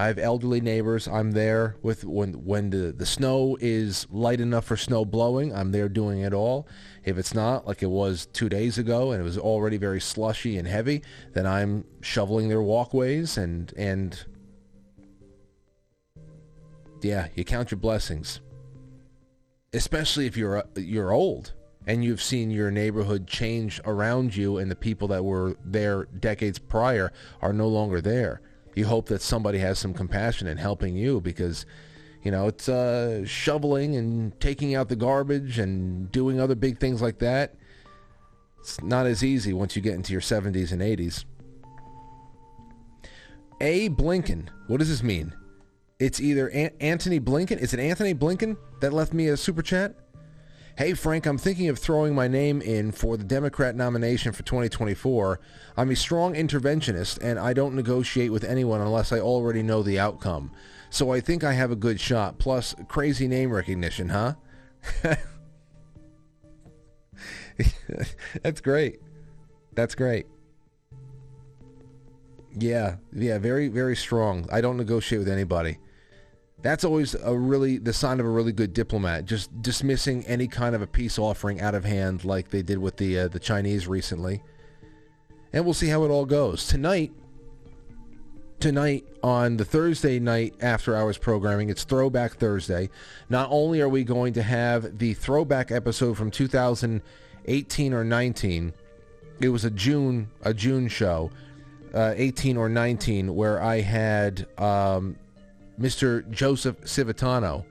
I 0.00 0.06
have 0.06 0.18
elderly 0.18 0.62
neighbors. 0.62 1.06
I'm 1.06 1.32
there 1.32 1.76
with 1.82 2.04
when 2.04 2.32
when 2.46 2.70
the, 2.70 2.90
the 2.90 3.04
snow 3.04 3.58
is 3.60 4.06
light 4.10 4.40
enough 4.40 4.64
for 4.64 4.74
snow 4.74 5.04
blowing. 5.04 5.54
I'm 5.54 5.72
there 5.72 5.90
doing 5.90 6.20
it 6.20 6.32
all. 6.32 6.66
If 7.04 7.18
it's 7.18 7.34
not, 7.34 7.66
like 7.66 7.82
it 7.82 7.90
was 7.90 8.24
two 8.32 8.48
days 8.48 8.78
ago, 8.78 9.12
and 9.12 9.20
it 9.20 9.24
was 9.24 9.36
already 9.36 9.76
very 9.76 10.00
slushy 10.00 10.56
and 10.56 10.66
heavy, 10.66 11.02
then 11.34 11.46
I'm 11.46 11.84
shoveling 12.00 12.48
their 12.48 12.62
walkways 12.62 13.36
and 13.36 13.74
and 13.76 14.24
yeah, 17.02 17.28
you 17.34 17.44
count 17.44 17.70
your 17.70 17.78
blessings. 17.78 18.40
Especially 19.74 20.24
if 20.24 20.34
you're 20.34 20.64
you're 20.76 21.12
old 21.12 21.52
and 21.86 22.02
you've 22.02 22.22
seen 22.22 22.50
your 22.50 22.70
neighborhood 22.70 23.26
change 23.26 23.82
around 23.84 24.34
you, 24.34 24.56
and 24.56 24.70
the 24.70 24.76
people 24.76 25.08
that 25.08 25.26
were 25.26 25.58
there 25.62 26.06
decades 26.06 26.58
prior 26.58 27.12
are 27.42 27.52
no 27.52 27.68
longer 27.68 28.00
there 28.00 28.40
you 28.74 28.86
hope 28.86 29.06
that 29.06 29.22
somebody 29.22 29.58
has 29.58 29.78
some 29.78 29.94
compassion 29.94 30.46
in 30.46 30.56
helping 30.56 30.96
you 30.96 31.20
because 31.20 31.66
you 32.22 32.30
know 32.30 32.46
it's 32.48 32.68
uh, 32.68 33.24
shoveling 33.24 33.96
and 33.96 34.38
taking 34.40 34.74
out 34.74 34.88
the 34.88 34.96
garbage 34.96 35.58
and 35.58 36.10
doing 36.12 36.40
other 36.40 36.54
big 36.54 36.78
things 36.78 37.02
like 37.02 37.18
that. 37.18 37.56
It's 38.60 38.82
not 38.82 39.06
as 39.06 39.24
easy 39.24 39.52
once 39.52 39.74
you 39.74 39.82
get 39.82 39.94
into 39.94 40.12
your 40.12 40.20
70s 40.20 40.70
and 40.72 40.82
80s 40.82 41.24
a. 43.60 43.90
Blinken. 43.90 44.48
What 44.66 44.78
does 44.78 44.88
this 44.88 45.02
mean? 45.02 45.34
It's 45.98 46.20
either 46.20 46.48
An- 46.48 46.72
Antony 46.80 47.20
Blinken? 47.20 47.58
Is 47.58 47.74
it 47.74 47.80
Antony 47.80 48.14
Blinken 48.14 48.56
that 48.80 48.92
left 48.92 49.12
me 49.12 49.28
a 49.28 49.36
super 49.36 49.62
chat 49.62 49.94
Hey, 50.78 50.94
Frank, 50.94 51.26
I'm 51.26 51.36
thinking 51.36 51.68
of 51.68 51.78
throwing 51.78 52.14
my 52.14 52.28
name 52.28 52.62
in 52.62 52.92
for 52.92 53.16
the 53.16 53.24
Democrat 53.24 53.74
nomination 53.74 54.32
for 54.32 54.42
2024. 54.44 55.40
I'm 55.76 55.90
a 55.90 55.96
strong 55.96 56.34
interventionist, 56.34 57.18
and 57.22 57.38
I 57.38 57.52
don't 57.52 57.74
negotiate 57.74 58.32
with 58.32 58.44
anyone 58.44 58.80
unless 58.80 59.12
I 59.12 59.18
already 59.18 59.62
know 59.62 59.82
the 59.82 59.98
outcome. 59.98 60.52
So 60.88 61.12
I 61.12 61.20
think 61.20 61.44
I 61.44 61.52
have 61.52 61.70
a 61.70 61.76
good 61.76 62.00
shot. 62.00 62.38
Plus, 62.38 62.74
crazy 62.88 63.28
name 63.28 63.52
recognition, 63.52 64.08
huh? 64.08 64.34
That's 68.42 68.60
great. 68.60 69.00
That's 69.74 69.94
great. 69.94 70.26
Yeah, 72.58 72.96
yeah, 73.12 73.38
very, 73.38 73.68
very 73.68 73.96
strong. 73.96 74.48
I 74.50 74.60
don't 74.60 74.76
negotiate 74.76 75.18
with 75.20 75.28
anybody. 75.28 75.78
That's 76.62 76.84
always 76.84 77.14
a 77.14 77.36
really 77.36 77.78
the 77.78 77.92
sign 77.92 78.20
of 78.20 78.26
a 78.26 78.28
really 78.28 78.52
good 78.52 78.74
diplomat. 78.74 79.24
Just 79.24 79.62
dismissing 79.62 80.24
any 80.26 80.46
kind 80.46 80.74
of 80.74 80.82
a 80.82 80.86
peace 80.86 81.18
offering 81.18 81.60
out 81.60 81.74
of 81.74 81.84
hand, 81.84 82.24
like 82.24 82.50
they 82.50 82.62
did 82.62 82.78
with 82.78 82.96
the 82.96 83.20
uh, 83.20 83.28
the 83.28 83.38
Chinese 83.38 83.88
recently. 83.88 84.42
And 85.52 85.64
we'll 85.64 85.74
see 85.74 85.88
how 85.88 86.04
it 86.04 86.08
all 86.08 86.26
goes 86.26 86.66
tonight. 86.66 87.12
Tonight 88.60 89.06
on 89.22 89.56
the 89.56 89.64
Thursday 89.64 90.18
night 90.18 90.54
after 90.60 90.94
hours 90.94 91.16
programming, 91.16 91.70
it's 91.70 91.82
Throwback 91.82 92.34
Thursday. 92.34 92.90
Not 93.30 93.48
only 93.50 93.80
are 93.80 93.88
we 93.88 94.04
going 94.04 94.34
to 94.34 94.42
have 94.42 94.98
the 94.98 95.14
throwback 95.14 95.70
episode 95.70 96.18
from 96.18 96.30
2018 96.30 97.94
or 97.94 98.04
19, 98.04 98.74
it 99.40 99.48
was 99.48 99.64
a 99.64 99.70
June 99.70 100.28
a 100.42 100.52
June 100.52 100.88
show, 100.88 101.30
uh, 101.94 102.12
18 102.14 102.58
or 102.58 102.68
19, 102.68 103.34
where 103.34 103.62
I 103.62 103.80
had 103.80 104.46
um, 104.58 105.16
Mr. 105.80 106.28
Joseph 106.30 106.80
Civitano 106.82 107.64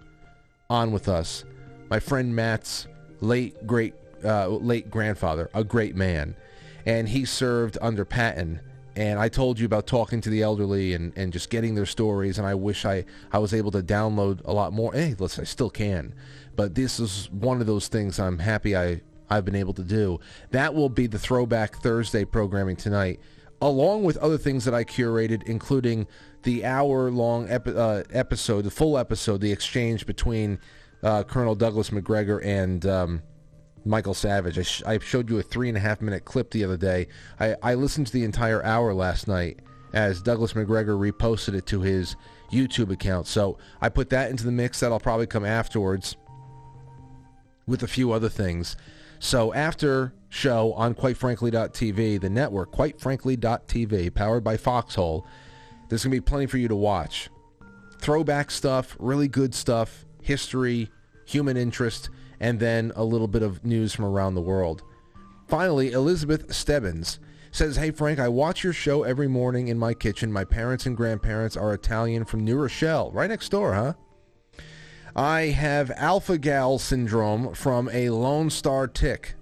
on 0.69 0.91
with 0.91 1.07
us. 1.07 1.43
My 1.89 1.99
friend 1.99 2.35
Matt's 2.35 2.87
late 3.21 3.67
great 3.67 3.93
uh, 4.23 4.47
late 4.47 4.89
grandfather, 4.89 5.49
a 5.53 5.63
great 5.63 5.95
man, 5.95 6.35
and 6.85 7.07
he 7.07 7.25
served 7.25 7.77
under 7.81 8.03
Patton. 8.05 8.61
And 8.95 9.17
I 9.17 9.29
told 9.29 9.59
you 9.59 9.65
about 9.65 9.87
talking 9.87 10.19
to 10.21 10.29
the 10.29 10.41
elderly 10.41 10.93
and, 10.93 11.13
and 11.15 11.31
just 11.31 11.49
getting 11.49 11.73
their 11.73 11.85
stories. 11.85 12.37
And 12.37 12.45
I 12.45 12.55
wish 12.55 12.83
I, 12.83 13.05
I 13.31 13.37
was 13.37 13.53
able 13.53 13.71
to 13.71 13.81
download 13.81 14.41
a 14.43 14.51
lot 14.51 14.73
more. 14.73 14.91
Hey, 14.91 15.15
listen, 15.17 15.43
I 15.43 15.45
still 15.45 15.69
can. 15.69 16.13
But 16.57 16.75
this 16.75 16.99
is 16.99 17.29
one 17.31 17.61
of 17.61 17.67
those 17.67 17.87
things 17.87 18.19
I'm 18.19 18.39
happy 18.39 18.75
I, 18.75 18.99
I've 19.29 19.45
been 19.45 19.55
able 19.55 19.73
to 19.75 19.83
do. 19.83 20.19
That 20.51 20.73
will 20.73 20.89
be 20.89 21.07
the 21.07 21.19
Throwback 21.19 21.77
Thursday 21.77 22.25
programming 22.25 22.75
tonight, 22.75 23.21
along 23.61 24.03
with 24.03 24.17
other 24.17 24.37
things 24.37 24.65
that 24.65 24.73
I 24.73 24.83
curated, 24.83 25.43
including 25.43 26.05
the 26.43 26.65
hour-long 26.65 27.49
epi- 27.49 27.75
uh, 27.75 28.03
episode, 28.11 28.63
the 28.63 28.71
full 28.71 28.97
episode, 28.97 29.41
the 29.41 29.51
exchange 29.51 30.05
between 30.05 30.59
uh, 31.03 31.23
Colonel 31.23 31.55
Douglas 31.55 31.91
Macgregor 31.91 32.39
and 32.39 32.85
um, 32.85 33.21
Michael 33.85 34.13
Savage. 34.13 34.57
I, 34.57 34.63
sh- 34.63 34.83
I 34.85 34.99
showed 34.99 35.29
you 35.29 35.39
a 35.39 35.43
three 35.43 35.69
and 35.69 35.77
a 35.77 35.81
half 35.81 36.01
minute 36.01 36.25
clip 36.25 36.51
the 36.51 36.63
other 36.63 36.77
day. 36.77 37.07
I, 37.39 37.55
I 37.61 37.73
listened 37.75 38.07
to 38.07 38.13
the 38.13 38.23
entire 38.23 38.63
hour 38.63 38.93
last 38.93 39.27
night 39.27 39.59
as 39.93 40.21
Douglas 40.21 40.55
Macgregor 40.55 40.95
reposted 40.95 41.55
it 41.55 41.65
to 41.67 41.81
his 41.81 42.15
YouTube 42.51 42.91
account. 42.91 43.27
So 43.27 43.57
I 43.81 43.89
put 43.89 44.09
that 44.09 44.29
into 44.29 44.43
the 44.43 44.51
mix. 44.51 44.79
That'll 44.79 44.99
probably 44.99 45.27
come 45.27 45.45
afterwards 45.45 46.15
with 47.65 47.83
a 47.83 47.87
few 47.87 48.11
other 48.11 48.29
things. 48.29 48.75
So 49.19 49.53
after 49.53 50.13
show 50.29 50.73
on 50.73 50.95
quitefrankly.tv, 50.95 52.21
the 52.21 52.29
network, 52.29 52.71
quitefrankly.tv, 52.71 54.13
powered 54.13 54.43
by 54.43 54.57
Foxhole, 54.57 55.25
there's 55.89 56.03
going 56.03 56.11
to 56.11 56.21
be 56.21 56.21
plenty 56.21 56.45
for 56.45 56.57
you 56.57 56.67
to 56.67 56.75
watch. 56.75 57.29
Throwback 57.99 58.51
stuff, 58.51 58.95
really 58.99 59.27
good 59.27 59.53
stuff, 59.53 60.05
history, 60.21 60.89
human 61.25 61.57
interest, 61.57 62.09
and 62.39 62.59
then 62.59 62.93
a 62.95 63.03
little 63.03 63.27
bit 63.27 63.43
of 63.43 63.65
news 63.65 63.93
from 63.93 64.05
around 64.05 64.35
the 64.35 64.41
world. 64.41 64.83
Finally, 65.47 65.91
Elizabeth 65.91 66.53
Stebbins 66.53 67.19
says, 67.51 67.75
Hey 67.75 67.91
Frank, 67.91 68.19
I 68.19 68.29
watch 68.29 68.63
your 68.63 68.73
show 68.73 69.03
every 69.03 69.27
morning 69.27 69.67
in 69.67 69.79
my 69.79 69.93
kitchen. 69.93 70.31
My 70.31 70.45
parents 70.45 70.85
and 70.85 70.95
grandparents 70.95 71.57
are 71.57 71.73
Italian 71.73 72.23
from 72.23 72.45
New 72.45 72.57
Rochelle, 72.57 73.11
right 73.11 73.29
next 73.29 73.49
door, 73.49 73.73
huh? 73.73 73.93
I 75.15 75.41
have 75.47 75.91
alpha 75.95 76.37
gal 76.37 76.77
syndrome 76.77 77.53
from 77.55 77.89
a 77.91 78.11
Lone 78.11 78.49
Star 78.49 78.87
tick. 78.87 79.35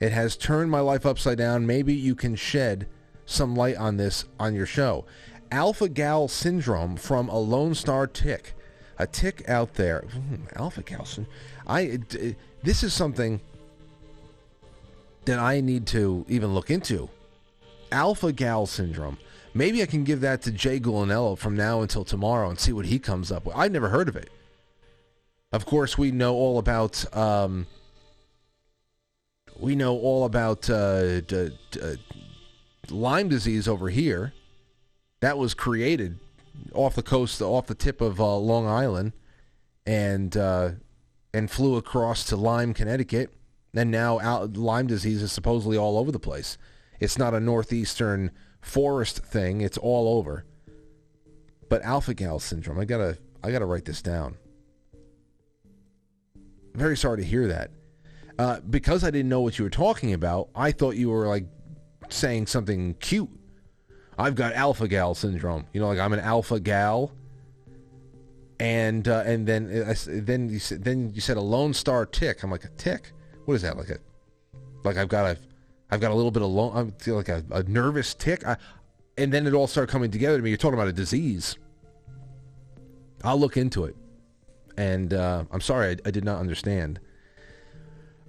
It 0.00 0.12
has 0.12 0.36
turned 0.36 0.70
my 0.70 0.80
life 0.80 1.06
upside 1.06 1.38
down. 1.38 1.66
Maybe 1.66 1.94
you 1.94 2.14
can 2.14 2.34
shed 2.34 2.86
some 3.26 3.56
light 3.56 3.76
on 3.76 3.96
this 3.96 4.24
on 4.38 4.54
your 4.54 4.66
show. 4.66 5.04
Alpha 5.50 5.88
gal 5.88 6.28
syndrome 6.28 6.96
from 6.96 7.28
a 7.28 7.38
Lone 7.38 7.74
Star 7.74 8.06
tick. 8.06 8.54
A 8.98 9.06
tick 9.06 9.48
out 9.48 9.74
there. 9.74 10.02
Hmm, 10.02 10.44
alpha 10.54 10.82
gal 10.82 11.04
syndrome. 11.04 11.34
I, 11.66 11.96
d- 12.08 12.36
this 12.62 12.82
is 12.84 12.94
something 12.94 13.40
that 15.24 15.38
I 15.38 15.60
need 15.60 15.86
to 15.88 16.24
even 16.28 16.54
look 16.54 16.70
into. 16.70 17.08
Alpha 17.90 18.32
gal 18.32 18.66
syndrome. 18.66 19.18
Maybe 19.52 19.82
I 19.82 19.86
can 19.86 20.04
give 20.04 20.20
that 20.20 20.42
to 20.42 20.50
Jay 20.50 20.80
Gulanello 20.80 21.36
from 21.38 21.56
now 21.56 21.80
until 21.80 22.04
tomorrow 22.04 22.50
and 22.50 22.58
see 22.58 22.72
what 22.72 22.86
he 22.86 22.98
comes 22.98 23.30
up 23.30 23.46
with. 23.46 23.56
I've 23.56 23.72
never 23.72 23.88
heard 23.88 24.08
of 24.08 24.16
it. 24.16 24.30
Of 25.52 25.64
course, 25.66 25.96
we 25.96 26.10
know 26.10 26.34
all 26.34 26.58
about 26.58 27.04
um, 27.16 27.66
we 29.58 29.76
know 29.76 29.96
all 29.96 30.24
about 30.24 30.68
uh, 30.68 31.20
d- 31.20 31.56
d- 31.70 31.80
uh, 31.80 31.94
Lyme 32.90 33.28
disease 33.28 33.68
over 33.68 33.88
here. 33.88 34.32
That 35.20 35.38
was 35.38 35.54
created 35.54 36.18
off 36.72 36.94
the 36.94 37.02
coast, 37.02 37.40
off 37.40 37.66
the 37.66 37.74
tip 37.74 38.00
of 38.00 38.20
uh, 38.20 38.36
Long 38.36 38.66
Island, 38.66 39.12
and 39.86 40.36
uh, 40.36 40.70
and 41.32 41.50
flew 41.50 41.76
across 41.76 42.24
to 42.24 42.36
Lyme, 42.36 42.74
Connecticut. 42.74 43.32
And 43.74 43.90
now 43.90 44.20
out, 44.20 44.56
Lyme 44.56 44.86
disease 44.86 45.22
is 45.22 45.32
supposedly 45.32 45.76
all 45.76 45.98
over 45.98 46.12
the 46.12 46.20
place. 46.20 46.58
It's 47.00 47.18
not 47.18 47.34
a 47.34 47.40
northeastern 47.40 48.30
forest 48.60 49.18
thing; 49.18 49.60
it's 49.60 49.78
all 49.78 50.16
over. 50.18 50.44
But 51.68 51.82
alpha 51.82 52.14
gal 52.14 52.38
syndrome, 52.38 52.78
I 52.78 52.84
gotta 52.84 53.18
I 53.42 53.50
gotta 53.50 53.66
write 53.66 53.84
this 53.84 54.02
down. 54.02 54.36
Very 56.74 56.96
sorry 56.96 57.18
to 57.18 57.24
hear 57.24 57.48
that. 57.48 57.70
Uh, 58.38 58.60
because 58.68 59.04
I 59.04 59.10
didn't 59.10 59.28
know 59.28 59.40
what 59.40 59.58
you 59.58 59.64
were 59.64 59.70
talking 59.70 60.12
about, 60.12 60.48
I 60.56 60.72
thought 60.72 60.96
you 60.96 61.10
were 61.10 61.26
like 61.28 61.46
saying 62.12 62.46
something 62.46 62.94
cute. 62.94 63.30
I've 64.18 64.34
got 64.34 64.52
alpha 64.54 64.86
gal 64.88 65.14
syndrome. 65.14 65.66
You 65.72 65.80
know, 65.80 65.88
like 65.88 65.98
I'm 65.98 66.12
an 66.12 66.20
alpha 66.20 66.60
gal. 66.60 67.12
And 68.60 69.08
uh, 69.08 69.24
and 69.26 69.46
then 69.46 69.84
uh, 69.86 69.90
I 69.90 69.94
then 70.06 70.48
you 70.48 70.60
said 70.60 70.84
then 70.84 71.12
you 71.12 71.20
said 71.20 71.36
a 71.36 71.40
Lone 71.40 71.74
Star 71.74 72.06
tick. 72.06 72.42
I'm 72.42 72.50
like 72.50 72.64
a 72.64 72.70
tick. 72.70 73.12
What 73.46 73.54
is 73.54 73.62
that? 73.62 73.76
Like 73.76 73.88
a 73.88 73.98
like 74.84 74.96
I've 74.96 75.08
got 75.08 75.26
a 75.26 75.38
I've 75.90 76.00
got 76.00 76.10
a 76.10 76.14
little 76.14 76.30
bit 76.30 76.42
of 76.42 76.50
lone. 76.50 76.76
I 76.76 77.02
feel 77.02 77.16
like 77.16 77.28
a, 77.28 77.44
a 77.50 77.62
nervous 77.64 78.14
tick. 78.14 78.46
I, 78.46 78.56
and 79.16 79.32
then 79.32 79.46
it 79.46 79.54
all 79.54 79.66
started 79.66 79.90
coming 79.90 80.10
together 80.10 80.36
to 80.36 80.42
me. 80.42 80.50
You're 80.50 80.56
talking 80.56 80.74
about 80.74 80.88
a 80.88 80.92
disease. 80.92 81.56
I'll 83.22 83.38
look 83.38 83.56
into 83.56 83.84
it. 83.84 83.96
And 84.76 85.14
uh, 85.14 85.44
I'm 85.52 85.60
sorry, 85.60 85.90
I, 85.90 86.08
I 86.08 86.10
did 86.10 86.24
not 86.24 86.40
understand. 86.40 87.00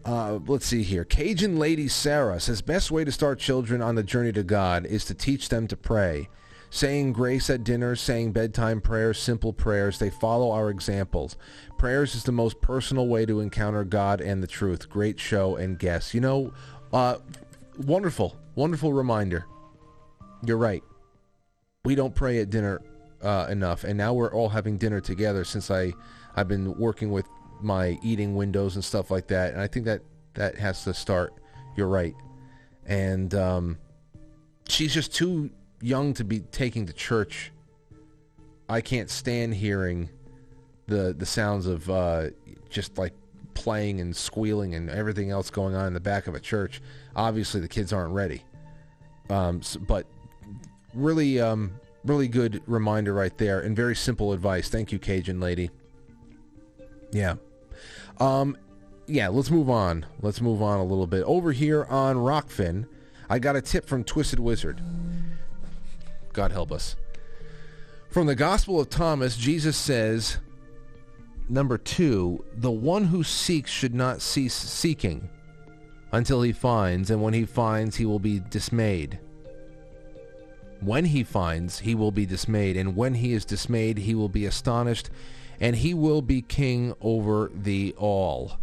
Uh, 0.05 0.37
let's 0.45 0.67
see 0.67 0.83
here. 0.83 1.03
Cajun 1.03 1.57
lady 1.57 1.87
Sarah 1.87 2.39
says 2.39 2.61
best 2.61 2.91
way 2.91 3.03
to 3.03 3.11
start 3.11 3.39
children 3.39 3.81
on 3.81 3.95
the 3.95 4.03
journey 4.03 4.31
to 4.33 4.43
God 4.43 4.85
is 4.85 5.03
to 5.05 5.15
teach 5.15 5.49
them 5.49 5.67
to 5.67 5.75
pray. 5.75 6.29
Saying 6.69 7.13
grace 7.13 7.49
at 7.49 7.63
dinner, 7.63 7.95
saying 7.95 8.33
bedtime 8.33 8.81
prayers, 8.81 9.17
simple 9.17 9.53
prayers, 9.53 9.97
they 9.97 10.09
follow 10.09 10.51
our 10.51 10.69
examples. 10.69 11.37
Prayers 11.79 12.13
is 12.13 12.23
the 12.23 12.31
most 12.31 12.61
personal 12.61 13.07
way 13.07 13.25
to 13.25 13.39
encounter 13.39 13.83
God 13.83 14.21
and 14.21 14.43
the 14.43 14.47
truth. 14.47 14.89
Great 14.89 15.19
show 15.19 15.55
and 15.55 15.79
guests. 15.79 16.13
You 16.13 16.21
know, 16.21 16.53
uh, 16.93 17.17
wonderful, 17.79 18.35
wonderful 18.55 18.93
reminder. 18.93 19.45
You're 20.45 20.57
right. 20.57 20.83
We 21.83 21.95
don't 21.95 22.13
pray 22.13 22.41
at 22.41 22.49
dinner 22.49 22.81
uh, 23.23 23.47
enough, 23.49 23.83
and 23.83 23.97
now 23.97 24.13
we're 24.13 24.33
all 24.33 24.49
having 24.49 24.77
dinner 24.77 24.99
together 24.99 25.45
since 25.45 25.71
I, 25.71 25.93
I've 26.35 26.47
been 26.47 26.77
working 26.77 27.09
with 27.09 27.25
my 27.61 27.99
eating 28.03 28.35
windows 28.35 28.75
and 28.75 28.83
stuff 28.83 29.11
like 29.11 29.27
that, 29.27 29.53
and 29.53 29.61
I 29.61 29.67
think 29.67 29.85
that 29.85 30.01
that 30.33 30.57
has 30.57 30.83
to 30.83 30.93
start. 30.93 31.33
You're 31.75 31.87
right, 31.87 32.15
and 32.85 33.33
um, 33.35 33.77
she's 34.67 34.93
just 34.93 35.13
too 35.13 35.49
young 35.81 36.13
to 36.15 36.23
be 36.23 36.39
taking 36.39 36.85
to 36.85 36.93
church. 36.93 37.51
I 38.67 38.81
can't 38.81 39.09
stand 39.09 39.55
hearing 39.55 40.09
the 40.87 41.15
the 41.17 41.25
sounds 41.25 41.65
of 41.67 41.89
uh, 41.89 42.29
just 42.69 42.97
like 42.97 43.13
playing 43.53 44.01
and 44.01 44.15
squealing 44.15 44.75
and 44.75 44.89
everything 44.89 45.31
else 45.31 45.49
going 45.49 45.75
on 45.75 45.87
in 45.87 45.93
the 45.93 45.99
back 45.99 46.27
of 46.27 46.35
a 46.35 46.39
church. 46.39 46.81
Obviously, 47.15 47.61
the 47.61 47.67
kids 47.67 47.93
aren't 47.93 48.13
ready. 48.13 48.43
Um, 49.29 49.59
s 49.59 49.75
but 49.75 50.05
really, 50.93 51.39
um, 51.39 51.71
really 52.03 52.27
good 52.27 52.61
reminder 52.67 53.13
right 53.13 53.35
there, 53.37 53.61
and 53.61 53.75
very 53.75 53.95
simple 53.95 54.33
advice. 54.33 54.69
Thank 54.69 54.91
you, 54.91 54.99
Cajun 54.99 55.39
lady. 55.39 55.71
Yeah. 57.11 57.35
Um, 58.19 58.57
yeah, 59.07 59.27
let's 59.27 59.51
move 59.51 59.69
on. 59.69 60.05
Let's 60.21 60.41
move 60.41 60.61
on 60.61 60.79
a 60.79 60.83
little 60.83 61.07
bit. 61.07 61.23
Over 61.23 61.51
here 61.51 61.85
on 61.85 62.15
Rokfin, 62.17 62.87
I 63.29 63.39
got 63.39 63.55
a 63.55 63.61
tip 63.61 63.85
from 63.85 64.03
Twisted 64.03 64.39
Wizard. 64.39 64.81
God 66.33 66.51
help 66.51 66.71
us. 66.71 66.95
From 68.09 68.27
the 68.27 68.35
Gospel 68.35 68.79
of 68.79 68.89
Thomas, 68.89 69.35
Jesus 69.37 69.75
says, 69.75 70.37
number 71.49 71.77
two, 71.77 72.45
the 72.53 72.71
one 72.71 73.05
who 73.05 73.23
seeks 73.23 73.71
should 73.71 73.93
not 73.93 74.21
cease 74.21 74.53
seeking 74.53 75.29
until 76.11 76.41
he 76.41 76.53
finds, 76.53 77.09
and 77.09 77.21
when 77.21 77.33
he 77.33 77.45
finds, 77.45 77.97
he 77.97 78.05
will 78.05 78.19
be 78.19 78.39
dismayed. 78.39 79.19
When 80.79 81.05
he 81.05 81.23
finds, 81.23 81.79
he 81.79 81.95
will 81.95 82.11
be 82.11 82.25
dismayed, 82.25 82.77
and 82.77 82.95
when 82.95 83.15
he 83.15 83.33
is 83.33 83.43
dismayed, 83.43 83.97
he 83.97 84.15
will 84.15 84.29
be 84.29 84.45
astonished, 84.45 85.09
and 85.59 85.75
he 85.75 85.93
will 85.93 86.21
be 86.21 86.41
king 86.41 86.93
over 87.01 87.51
the 87.53 87.93
all. 87.97 88.57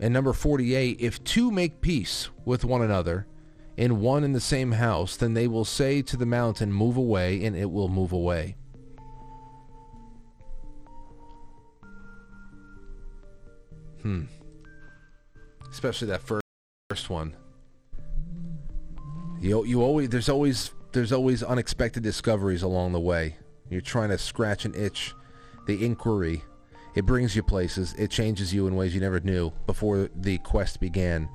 And 0.00 0.14
number 0.14 0.32
48, 0.32 1.00
if 1.00 1.22
two 1.24 1.50
make 1.50 1.80
peace 1.80 2.28
with 2.44 2.64
one 2.64 2.82
another 2.82 3.26
in 3.76 4.00
one 4.00 4.24
and 4.24 4.34
the 4.34 4.40
same 4.40 4.72
house, 4.72 5.16
then 5.16 5.34
they 5.34 5.48
will 5.48 5.64
say 5.64 6.02
to 6.02 6.16
the 6.16 6.26
mountain, 6.26 6.72
move 6.72 6.96
away, 6.96 7.44
and 7.44 7.56
it 7.56 7.70
will 7.70 7.88
move 7.88 8.12
away. 8.12 8.56
Hmm. 14.02 14.24
Especially 15.70 16.08
that 16.08 16.22
first 16.22 16.42
first 16.88 17.10
one. 17.10 17.36
You 19.40 19.64
you 19.64 19.82
always 19.82 20.08
there's 20.08 20.28
always 20.28 20.72
there's 20.92 21.12
always 21.12 21.42
unexpected 21.42 22.02
discoveries 22.02 22.62
along 22.62 22.92
the 22.92 23.00
way. 23.00 23.36
You're 23.70 23.80
trying 23.80 24.10
to 24.10 24.18
scratch 24.18 24.64
an 24.64 24.74
itch. 24.74 25.14
The 25.66 25.84
inquiry, 25.84 26.42
it 26.94 27.04
brings 27.04 27.36
you 27.36 27.42
places. 27.42 27.94
It 27.98 28.10
changes 28.10 28.54
you 28.54 28.66
in 28.66 28.76
ways 28.76 28.94
you 28.94 29.00
never 29.00 29.20
knew 29.20 29.52
before 29.66 30.08
the 30.14 30.38
quest 30.38 30.80
began. 30.80 31.28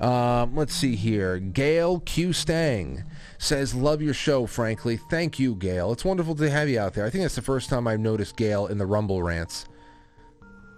Um, 0.00 0.54
let's 0.54 0.74
see 0.74 0.94
here. 0.94 1.38
Gail 1.38 2.00
Q 2.00 2.34
Stang 2.34 3.04
says, 3.38 3.74
"Love 3.74 4.02
your 4.02 4.12
show, 4.12 4.44
frankly. 4.44 4.98
Thank 4.98 5.38
you, 5.38 5.54
Gail. 5.54 5.90
It's 5.92 6.04
wonderful 6.04 6.34
to 6.34 6.50
have 6.50 6.68
you 6.68 6.78
out 6.78 6.92
there. 6.92 7.06
I 7.06 7.10
think 7.10 7.22
that's 7.22 7.34
the 7.34 7.40
first 7.42 7.70
time 7.70 7.86
I've 7.86 8.00
noticed 8.00 8.36
Gail 8.36 8.66
in 8.66 8.76
the 8.76 8.84
Rumble 8.84 9.22
rants. 9.22 9.64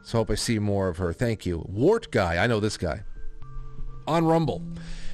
So 0.04 0.18
hope 0.18 0.30
I 0.30 0.36
see 0.36 0.60
more 0.60 0.88
of 0.88 0.98
her. 0.98 1.12
Thank 1.12 1.44
you. 1.44 1.66
Wart 1.68 2.12
guy, 2.12 2.42
I 2.42 2.46
know 2.46 2.60
this 2.60 2.76
guy. 2.76 3.02
On 4.06 4.24
Rumble 4.24 4.62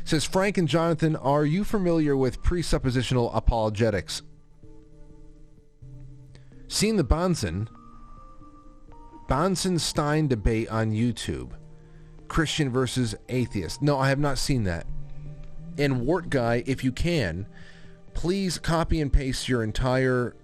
says 0.05 0.25
Frank 0.25 0.59
and 0.59 0.69
Jonathan, 0.69 1.17
are 1.17 1.47
you 1.47 1.65
familiar 1.65 2.15
with 2.17 2.43
presuppositional 2.43 3.35
apologetics? 3.35 4.23
Seen 6.75 6.97
the 6.97 7.05
Bahnsen 7.05 7.69
Bahnsen 9.29 9.79
Stein 9.79 10.27
debate 10.27 10.69
on 10.71 10.91
YouTube. 10.91 11.53
Christian 12.27 12.69
versus 12.69 13.15
atheist. 13.29 13.81
No, 13.81 13.97
I 13.97 14.09
have 14.09 14.19
not 14.19 14.39
seen 14.39 14.65
that. 14.65 14.85
And 15.79 16.01
Wart 16.01 16.31
Guy, 16.31 16.65
if 16.67 16.83
you 16.83 16.91
can, 16.91 17.47
please 18.15 18.59
copy 18.59 19.01
and 19.01 19.13
paste 19.13 19.49
your 19.49 19.63
entire 19.63 20.35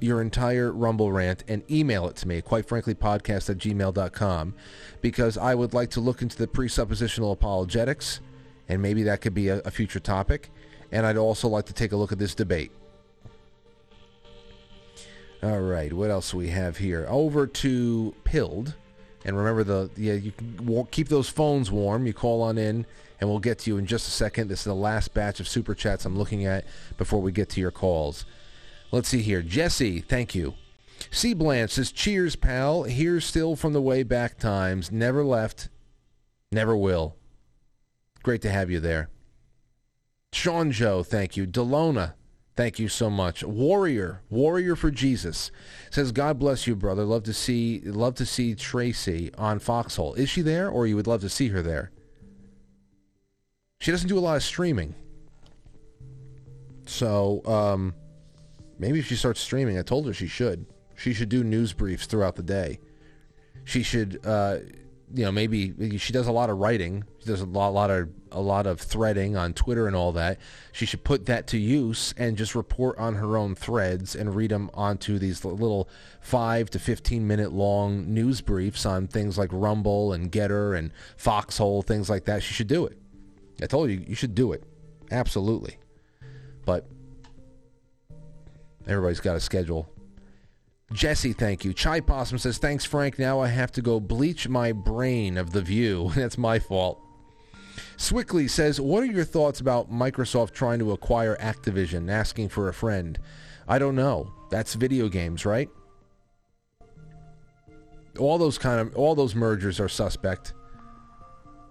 your 0.00 0.22
entire 0.22 0.72
Rumble 0.72 1.12
rant 1.12 1.44
and 1.46 1.62
email 1.70 2.08
it 2.08 2.16
to 2.16 2.28
me, 2.28 2.40
quite 2.40 2.66
frankly, 2.66 2.94
podcast 2.94 3.50
at 3.50 3.58
gmail.com, 3.58 4.54
because 5.02 5.36
I 5.36 5.54
would 5.54 5.74
like 5.74 5.90
to 5.90 6.00
look 6.00 6.22
into 6.22 6.38
the 6.38 6.46
presuppositional 6.46 7.32
apologetics, 7.32 8.20
and 8.70 8.80
maybe 8.80 9.02
that 9.02 9.20
could 9.20 9.34
be 9.34 9.48
a, 9.48 9.58
a 9.58 9.70
future 9.70 10.00
topic. 10.00 10.50
And 10.90 11.04
I'd 11.04 11.18
also 11.18 11.48
like 11.48 11.66
to 11.66 11.74
take 11.74 11.92
a 11.92 11.96
look 11.96 12.12
at 12.12 12.18
this 12.18 12.34
debate. 12.34 12.72
All 15.46 15.60
right, 15.60 15.92
what 15.92 16.10
else 16.10 16.34
we 16.34 16.48
have 16.48 16.78
here? 16.78 17.06
Over 17.08 17.46
to 17.46 18.14
Pilled. 18.24 18.74
And 19.24 19.36
remember 19.36 19.62
the 19.62 19.90
yeah, 19.96 20.14
you 20.14 20.32
can 20.32 20.86
keep 20.86 21.06
those 21.06 21.28
phones 21.28 21.70
warm. 21.70 22.04
You 22.04 22.12
call 22.12 22.42
on 22.42 22.58
in, 22.58 22.84
and 23.20 23.30
we'll 23.30 23.38
get 23.38 23.60
to 23.60 23.70
you 23.70 23.76
in 23.76 23.86
just 23.86 24.08
a 24.08 24.10
second. 24.10 24.48
This 24.48 24.60
is 24.60 24.64
the 24.64 24.74
last 24.74 25.14
batch 25.14 25.38
of 25.38 25.46
super 25.46 25.72
chats 25.72 26.04
I'm 26.04 26.18
looking 26.18 26.44
at 26.44 26.64
before 26.98 27.22
we 27.22 27.30
get 27.30 27.48
to 27.50 27.60
your 27.60 27.70
calls. 27.70 28.24
Let's 28.90 29.08
see 29.08 29.22
here, 29.22 29.40
Jesse. 29.40 30.00
Thank 30.00 30.34
you. 30.34 30.54
C. 31.12 31.32
Blanche 31.32 31.70
says, 31.70 31.92
"Cheers, 31.92 32.34
pal. 32.34 32.82
Here 32.82 33.20
still 33.20 33.54
from 33.54 33.72
the 33.72 33.80
way 33.80 34.02
back 34.02 34.40
times. 34.40 34.90
Never 34.90 35.24
left, 35.24 35.68
never 36.50 36.76
will. 36.76 37.14
Great 38.24 38.42
to 38.42 38.50
have 38.50 38.68
you 38.68 38.80
there." 38.80 39.10
Sean 40.32 40.72
Joe, 40.72 41.04
thank 41.04 41.36
you. 41.36 41.46
Delona, 41.46 42.14
thank 42.56 42.78
you 42.78 42.88
so 42.88 43.08
much. 43.08 43.44
Warrior, 43.44 44.22
Warrior 44.30 44.74
for 44.74 44.90
Jesus 44.90 45.50
says, 45.90 46.10
"God 46.12 46.38
bless 46.38 46.66
you, 46.66 46.74
brother. 46.74 47.04
Love 47.04 47.22
to 47.24 47.32
see, 47.32 47.80
love 47.84 48.14
to 48.16 48.26
see 48.26 48.54
Tracy 48.54 49.30
on 49.38 49.58
Foxhole. 49.58 50.14
Is 50.14 50.28
she 50.28 50.42
there, 50.42 50.68
or 50.68 50.86
you 50.86 50.96
would 50.96 51.06
love 51.06 51.20
to 51.20 51.28
see 51.28 51.48
her 51.48 51.62
there? 51.62 51.90
She 53.78 53.90
doesn't 53.90 54.08
do 54.08 54.18
a 54.18 54.20
lot 54.20 54.36
of 54.36 54.42
streaming, 54.42 54.94
so 56.86 57.42
um, 57.44 57.94
maybe 58.78 58.98
if 58.98 59.06
she 59.06 59.16
starts 59.16 59.40
streaming, 59.40 59.78
I 59.78 59.82
told 59.82 60.06
her 60.06 60.14
she 60.14 60.26
should. 60.26 60.66
She 60.96 61.12
should 61.12 61.28
do 61.28 61.44
news 61.44 61.74
briefs 61.74 62.06
throughout 62.06 62.36
the 62.36 62.42
day. 62.42 62.80
She 63.64 63.82
should, 63.82 64.20
uh, 64.24 64.58
you 65.14 65.24
know, 65.24 65.32
maybe 65.32 65.98
she 65.98 66.12
does 66.12 66.26
a 66.26 66.32
lot 66.32 66.50
of 66.50 66.58
writing. 66.58 67.04
She 67.20 67.26
does 67.26 67.40
a 67.40 67.46
lot, 67.46 67.68
lot 67.68 67.90
of 67.90 68.08
a 68.32 68.40
lot 68.40 68.66
of 68.66 68.80
threading 68.80 69.36
on 69.36 69.54
Twitter 69.54 69.86
and 69.86 69.94
all 69.94 70.12
that. 70.12 70.38
She 70.72 70.84
should 70.84 71.04
put 71.04 71.26
that 71.26 71.46
to 71.48 71.58
use 71.58 72.12
and 72.16 72.36
just 72.36 72.54
report 72.54 72.98
on 72.98 73.14
her 73.14 73.36
own 73.36 73.54
threads 73.54 74.16
and 74.16 74.34
read 74.34 74.50
them 74.50 74.70
onto 74.74 75.18
these 75.18 75.44
little 75.44 75.88
five 76.20 76.70
to 76.70 76.78
fifteen 76.78 77.26
minute 77.26 77.52
long 77.52 78.12
news 78.12 78.40
briefs 78.40 78.84
on 78.84 79.06
things 79.06 79.38
like 79.38 79.50
Rumble 79.52 80.12
and 80.12 80.30
Gettr 80.30 80.76
and 80.76 80.92
Foxhole, 81.16 81.82
things 81.82 82.10
like 82.10 82.24
that. 82.24 82.42
She 82.42 82.52
should 82.52 82.68
do 82.68 82.84
it. 82.86 82.98
I 83.62 83.66
told 83.66 83.90
you, 83.90 84.04
you 84.06 84.14
should 84.14 84.34
do 84.34 84.52
it. 84.52 84.64
Absolutely. 85.10 85.78
But 86.64 86.86
everybody's 88.86 89.20
got 89.20 89.36
a 89.36 89.40
schedule. 89.40 89.88
Jesse, 90.92 91.32
thank 91.32 91.64
you. 91.64 91.72
Chai 91.72 92.00
Possum 92.00 92.38
says, 92.38 92.58
thanks, 92.58 92.84
Frank. 92.84 93.18
Now 93.18 93.40
I 93.40 93.48
have 93.48 93.72
to 93.72 93.82
go 93.82 93.98
bleach 93.98 94.48
my 94.48 94.72
brain 94.72 95.36
of 95.36 95.50
the 95.50 95.62
view. 95.62 96.12
That's 96.14 96.38
my 96.38 96.58
fault. 96.58 97.00
Swickley 97.96 98.46
says, 98.48 98.80
what 98.80 99.02
are 99.02 99.06
your 99.06 99.24
thoughts 99.24 99.60
about 99.60 99.90
Microsoft 99.90 100.52
trying 100.52 100.78
to 100.78 100.92
acquire 100.92 101.36
Activision, 101.36 102.10
asking 102.10 102.50
for 102.50 102.68
a 102.68 102.74
friend? 102.74 103.18
I 103.66 103.78
don't 103.78 103.96
know. 103.96 104.32
That's 104.50 104.74
video 104.74 105.08
games, 105.08 105.44
right? 105.44 105.68
All 108.18 108.38
those 108.38 108.56
kind 108.56 108.80
of 108.80 108.94
all 108.96 109.14
those 109.14 109.34
mergers 109.34 109.78
are 109.78 109.88
suspect 109.88 110.54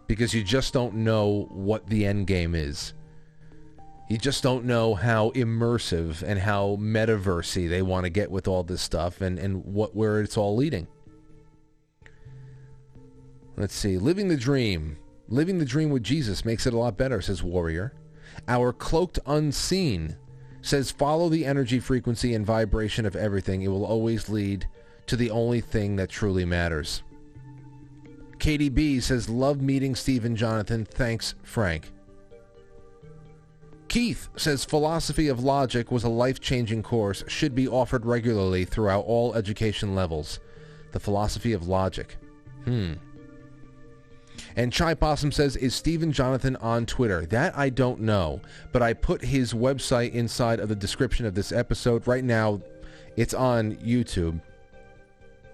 because 0.07 0.33
you 0.33 0.43
just 0.43 0.73
don't 0.73 0.93
know 0.93 1.47
what 1.51 1.87
the 1.87 2.05
end 2.05 2.27
game 2.27 2.53
is. 2.53 2.93
You 4.07 4.17
just 4.19 4.43
don't 4.43 4.65
know 4.65 4.93
how 4.93 5.31
immersive 5.31 6.21
and 6.21 6.39
how 6.39 6.77
metaversy 6.79 7.67
they 7.67 7.81
want 7.81 8.03
to 8.03 8.11
get 8.11 8.29
with 8.29 8.47
all 8.47 8.63
this 8.63 8.81
stuff 8.81 9.19
and, 9.21 9.39
and 9.39 9.65
what 9.65 9.95
where 9.95 10.21
it's 10.21 10.37
all 10.37 10.55
leading. 10.55 10.87
Let's 13.57 13.73
see. 13.73 13.97
Living 13.97 14.27
the 14.27 14.37
dream. 14.37 14.97
Living 15.27 15.57
the 15.57 15.65
dream 15.65 15.89
with 15.89 16.03
Jesus 16.03 16.45
makes 16.45 16.67
it 16.67 16.73
a 16.73 16.77
lot 16.77 16.97
better, 16.97 17.19
says 17.19 17.41
Warrior. 17.41 17.93
Our 18.47 18.71
cloaked 18.71 19.17
unseen 19.25 20.17
says 20.61 20.91
follow 20.91 21.29
the 21.29 21.45
energy 21.45 21.79
frequency 21.79 22.35
and 22.35 22.45
vibration 22.45 23.07
of 23.07 23.15
everything. 23.15 23.63
It 23.63 23.69
will 23.69 23.85
always 23.85 24.29
lead 24.29 24.67
to 25.07 25.15
the 25.15 25.31
only 25.31 25.61
thing 25.61 25.95
that 25.95 26.09
truly 26.09 26.45
matters. 26.45 27.01
KDB 28.37 29.01
says 29.01 29.29
love 29.29 29.61
meeting 29.61 29.95
Steven 29.95 30.35
Jonathan. 30.35 30.85
Thanks, 30.85 31.33
Frank. 31.41 31.91
Keith 33.95 34.27
says 34.35 34.65
philosophy 34.65 35.29
of 35.29 35.41
logic 35.41 35.89
was 35.89 36.03
a 36.03 36.09
life-changing 36.09 36.83
course, 36.83 37.23
should 37.29 37.55
be 37.55 37.65
offered 37.65 38.05
regularly 38.05 38.65
throughout 38.65 39.05
all 39.05 39.33
education 39.35 39.95
levels. 39.95 40.41
The 40.91 40.99
philosophy 40.99 41.53
of 41.53 41.69
logic. 41.69 42.17
Hmm. 42.65 42.95
And 44.57 44.73
Chai 44.73 44.95
Possum 44.95 45.31
says, 45.31 45.55
is 45.55 45.73
Steven 45.73 46.11
Jonathan 46.11 46.57
on 46.57 46.85
Twitter? 46.85 47.25
That 47.27 47.57
I 47.57 47.69
don't 47.69 48.01
know, 48.01 48.41
but 48.73 48.81
I 48.81 48.91
put 48.91 49.21
his 49.21 49.53
website 49.53 50.11
inside 50.11 50.59
of 50.59 50.67
the 50.67 50.75
description 50.75 51.25
of 51.25 51.33
this 51.33 51.53
episode. 51.53 52.05
Right 52.05 52.25
now, 52.25 52.59
it's 53.15 53.33
on 53.33 53.75
YouTube. 53.77 54.41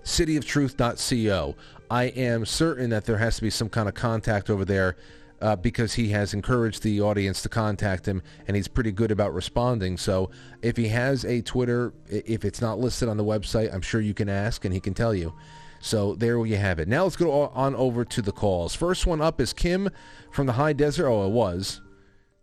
Cityoftruth.co. 0.03 1.55
I 1.91 2.03
am 2.05 2.47
certain 2.47 2.89
that 2.89 3.05
there 3.05 3.19
has 3.19 3.35
to 3.35 3.43
be 3.43 3.51
some 3.51 3.69
kind 3.69 3.87
of 3.87 3.93
contact 3.93 4.49
over 4.49 4.65
there 4.65 4.95
uh, 5.41 5.55
because 5.55 5.93
he 5.93 6.09
has 6.09 6.33
encouraged 6.33 6.83
the 6.83 7.01
audience 7.01 7.41
to 7.41 7.49
contact 7.49 8.07
him 8.07 8.21
and 8.47 8.55
he's 8.55 8.67
pretty 8.67 8.91
good 8.91 9.11
about 9.11 9.33
responding. 9.33 9.97
So 9.97 10.29
if 10.61 10.77
he 10.77 10.87
has 10.89 11.25
a 11.25 11.41
Twitter, 11.41 11.93
if 12.07 12.45
it's 12.45 12.61
not 12.61 12.79
listed 12.79 13.09
on 13.09 13.17
the 13.17 13.23
website, 13.23 13.73
I'm 13.73 13.81
sure 13.81 14.01
you 14.01 14.13
can 14.13 14.29
ask 14.29 14.63
and 14.65 14.73
he 14.73 14.79
can 14.79 14.93
tell 14.93 15.13
you. 15.13 15.33
So 15.79 16.13
there 16.13 16.43
you 16.45 16.57
have 16.57 16.79
it. 16.79 16.87
Now 16.87 17.03
let's 17.03 17.15
go 17.15 17.47
on 17.47 17.75
over 17.75 18.05
to 18.05 18.21
the 18.21 18.31
calls. 18.31 18.75
First 18.75 19.07
one 19.07 19.19
up 19.19 19.41
is 19.41 19.51
Kim 19.51 19.89
from 20.31 20.45
the 20.45 20.53
High 20.53 20.73
Desert. 20.73 21.09
Oh, 21.09 21.25
it 21.25 21.31
was. 21.31 21.81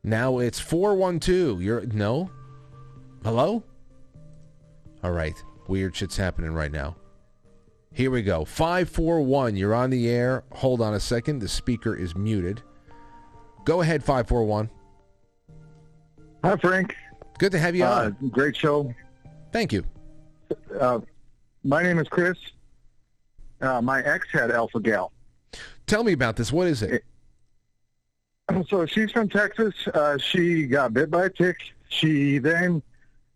Now 0.02 0.38
it's 0.38 0.58
412. 0.58 1.62
You're 1.62 1.86
no? 1.86 2.30
Hello? 3.22 3.62
All 5.04 5.12
right. 5.12 5.34
Weird 5.68 5.94
shit's 5.94 6.16
happening 6.16 6.52
right 6.52 6.72
now. 6.72 6.96
Here 7.92 8.10
we 8.10 8.22
go. 8.22 8.44
541. 8.44 9.56
You're 9.56 9.74
on 9.74 9.90
the 9.90 10.08
air. 10.08 10.44
Hold 10.52 10.80
on 10.80 10.94
a 10.94 11.00
second. 11.00 11.38
The 11.38 11.48
speaker 11.48 11.94
is 11.94 12.16
muted. 12.16 12.62
Go 13.68 13.82
ahead, 13.82 14.02
541. 14.02 14.70
Hi, 16.42 16.56
Frank. 16.56 16.96
Good 17.38 17.52
to 17.52 17.58
have 17.58 17.76
you 17.76 17.84
Uh, 17.84 18.12
on. 18.22 18.28
great 18.30 18.56
show. 18.56 18.94
Thank 19.52 19.74
you. 19.74 19.84
Uh, 20.80 21.00
My 21.64 21.82
name 21.82 21.98
is 21.98 22.08
Chris. 22.08 22.38
Uh, 23.60 23.82
my 23.82 24.00
ex 24.04 24.26
had 24.32 24.50
alpha 24.50 24.80
gal. 24.80 25.12
Tell 25.86 26.02
me 26.02 26.12
about 26.12 26.36
this. 26.36 26.50
What 26.50 26.66
is 26.66 26.82
it? 26.82 27.04
So 28.70 28.86
she's 28.86 29.10
from 29.12 29.28
Texas. 29.28 29.74
Uh, 29.92 30.16
she 30.16 30.66
got 30.66 30.94
bit 30.94 31.10
by 31.10 31.26
a 31.26 31.28
tick. 31.28 31.58
She 31.90 32.38
then 32.38 32.80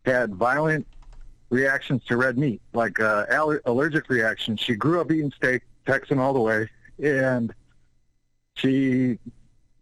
had 0.06 0.34
violent 0.34 0.86
reactions 1.50 2.02
to 2.06 2.16
red 2.16 2.38
meat, 2.38 2.62
like 2.72 2.98
uh, 3.00 3.26
aller- 3.30 3.60
allergic 3.66 4.08
reactions. 4.08 4.60
She 4.60 4.76
grew 4.76 4.98
up 5.02 5.10
eating 5.12 5.32
steak, 5.36 5.60
Texan 5.84 6.18
all 6.18 6.32
the 6.32 6.40
way, 6.40 6.70
and 7.02 7.52
she 8.54 9.18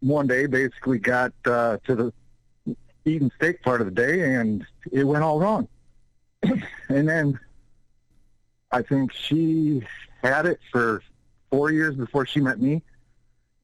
one 0.01 0.27
day 0.27 0.47
basically 0.47 0.99
got 0.99 1.33
uh, 1.45 1.79
to 1.85 1.95
the 1.95 2.13
eating 3.05 3.31
steak 3.37 3.63
part 3.63 3.81
of 3.81 3.87
the 3.87 3.93
day, 3.93 4.35
and 4.35 4.67
it 4.93 5.05
went 5.05 5.23
all 5.23 5.39
wrong. 5.39 5.69
and 6.43 7.09
then 7.09 7.39
I 8.71 8.83
think 8.83 9.13
she 9.13 9.83
had 10.23 10.47
it 10.47 10.61
for 10.71 11.03
four 11.51 11.71
years 11.71 11.95
before 11.95 12.27
she 12.27 12.41
met 12.41 12.61
me, 12.61 12.83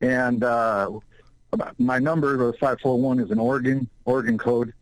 and 0.00 0.42
uh, 0.42 0.90
my 1.78 1.98
number, 1.98 2.36
the 2.36 2.52
five 2.58 2.80
four 2.80 3.00
one, 3.00 3.20
is 3.20 3.30
an 3.30 3.38
Oregon 3.38 3.88
Oregon 4.04 4.38
code. 4.38 4.72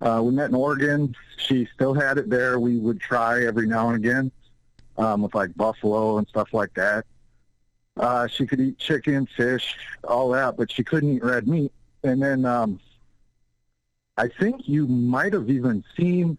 Uh, 0.00 0.20
we 0.24 0.32
met 0.32 0.48
in 0.48 0.54
Oregon. 0.54 1.14
She 1.36 1.68
still 1.74 1.92
had 1.92 2.18
it 2.18 2.30
there. 2.30 2.58
We 2.58 2.78
would 2.78 3.00
try 3.00 3.44
every 3.44 3.66
now 3.66 3.90
and 3.90 3.96
again 3.96 4.32
um, 4.96 5.22
with 5.22 5.34
like 5.34 5.54
buffalo 5.56 6.18
and 6.18 6.26
stuff 6.28 6.52
like 6.52 6.72
that. 6.74 7.04
Uh, 8.00 8.26
she 8.26 8.46
could 8.46 8.58
eat 8.60 8.78
chicken, 8.78 9.26
fish, 9.36 9.76
all 10.04 10.30
that, 10.30 10.56
but 10.56 10.72
she 10.72 10.82
couldn't 10.82 11.16
eat 11.16 11.22
red 11.22 11.46
meat. 11.46 11.70
And 12.02 12.22
then 12.22 12.46
um, 12.46 12.80
I 14.16 14.28
think 14.28 14.66
you 14.66 14.86
might 14.86 15.34
have 15.34 15.50
even 15.50 15.84
seen 15.96 16.38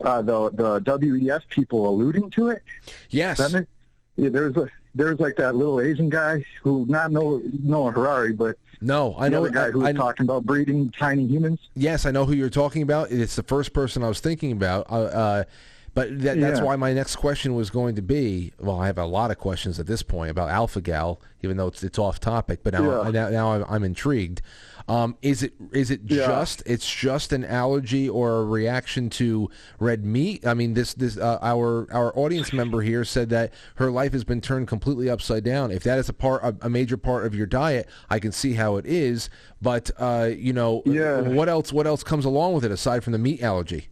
uh, 0.00 0.22
the 0.22 0.50
the 0.50 0.80
WEF 0.80 1.48
people 1.48 1.88
alluding 1.88 2.30
to 2.30 2.48
it. 2.48 2.62
Yes. 3.10 3.38
It? 3.54 3.68
Yeah, 4.16 4.30
there's 4.30 4.56
a 4.56 4.68
there's 4.96 5.20
like 5.20 5.36
that 5.36 5.54
little 5.54 5.80
Asian 5.80 6.08
guy 6.10 6.44
who 6.62 6.84
not 6.88 7.12
Noah 7.12 7.40
Noah 7.62 7.92
Harari, 7.92 8.32
but 8.32 8.56
No, 8.80 9.14
I 9.16 9.28
know. 9.28 9.44
the 9.44 9.50
guy 9.50 9.70
who 9.70 9.80
was 9.80 9.94
talking 9.94 10.24
about 10.26 10.44
breeding 10.44 10.90
tiny 10.98 11.26
humans. 11.26 11.60
Yes, 11.74 12.06
I 12.06 12.10
know 12.10 12.24
who 12.26 12.32
you're 12.34 12.50
talking 12.50 12.82
about. 12.82 13.12
It's 13.12 13.36
the 13.36 13.44
first 13.44 13.72
person 13.72 14.02
I 14.02 14.08
was 14.08 14.18
thinking 14.18 14.50
about. 14.50 14.90
Uh, 14.90 14.94
uh, 14.94 15.44
but 15.94 16.20
that, 16.22 16.40
that's 16.40 16.58
Yeah. 16.60 16.64
why 16.64 16.76
my 16.76 16.92
next 16.92 17.16
question 17.16 17.54
was 17.54 17.70
going 17.70 17.94
to 17.96 18.02
be. 18.02 18.52
Well, 18.58 18.80
I 18.80 18.86
have 18.86 18.98
a 18.98 19.04
lot 19.06 19.30
of 19.30 19.38
questions 19.38 19.78
at 19.78 19.86
this 19.86 20.02
point 20.02 20.30
about 20.30 20.48
alpha 20.48 20.80
gal, 20.80 21.20
even 21.42 21.56
though 21.56 21.66
it's 21.68 21.82
it's 21.82 21.98
off 21.98 22.18
topic. 22.20 22.60
But 22.62 22.74
now 22.74 23.02
Yeah. 23.04 23.10
now, 23.10 23.28
now 23.28 23.52
I'm, 23.52 23.64
I'm 23.68 23.84
intrigued. 23.84 24.40
Um, 24.88 25.16
is 25.22 25.42
it 25.44 25.52
is 25.72 25.90
it 25.92 26.00
Yeah. 26.06 26.26
just 26.26 26.62
it's 26.66 26.90
just 26.92 27.32
an 27.32 27.44
allergy 27.44 28.08
or 28.08 28.38
a 28.38 28.44
reaction 28.44 29.10
to 29.10 29.48
red 29.78 30.04
meat? 30.04 30.44
I 30.46 30.54
mean, 30.54 30.74
this 30.74 30.94
this 30.94 31.16
uh, 31.16 31.38
our 31.42 31.86
our 31.92 32.16
audience 32.18 32.52
member 32.52 32.80
here 32.80 33.04
said 33.04 33.28
that 33.30 33.52
her 33.76 33.90
life 33.90 34.12
has 34.12 34.24
been 34.24 34.40
turned 34.40 34.66
completely 34.68 35.08
upside 35.08 35.44
down. 35.44 35.70
If 35.70 35.84
that 35.84 35.98
is 35.98 36.08
a 36.08 36.12
part 36.12 36.42
a, 36.42 36.56
a 36.62 36.68
major 36.70 36.96
part 36.96 37.26
of 37.26 37.34
your 37.34 37.46
diet, 37.46 37.88
I 38.10 38.18
can 38.18 38.32
see 38.32 38.54
how 38.54 38.76
it 38.76 38.86
is. 38.86 39.30
But 39.60 39.90
uh, 39.98 40.30
you 40.36 40.52
know, 40.52 40.82
Yeah. 40.84 41.20
what 41.20 41.48
else 41.48 41.72
what 41.72 41.86
else 41.86 42.02
comes 42.02 42.24
along 42.24 42.54
with 42.54 42.64
it 42.64 42.72
aside 42.72 43.04
from 43.04 43.12
the 43.12 43.18
meat 43.20 43.42
allergy? 43.42 43.88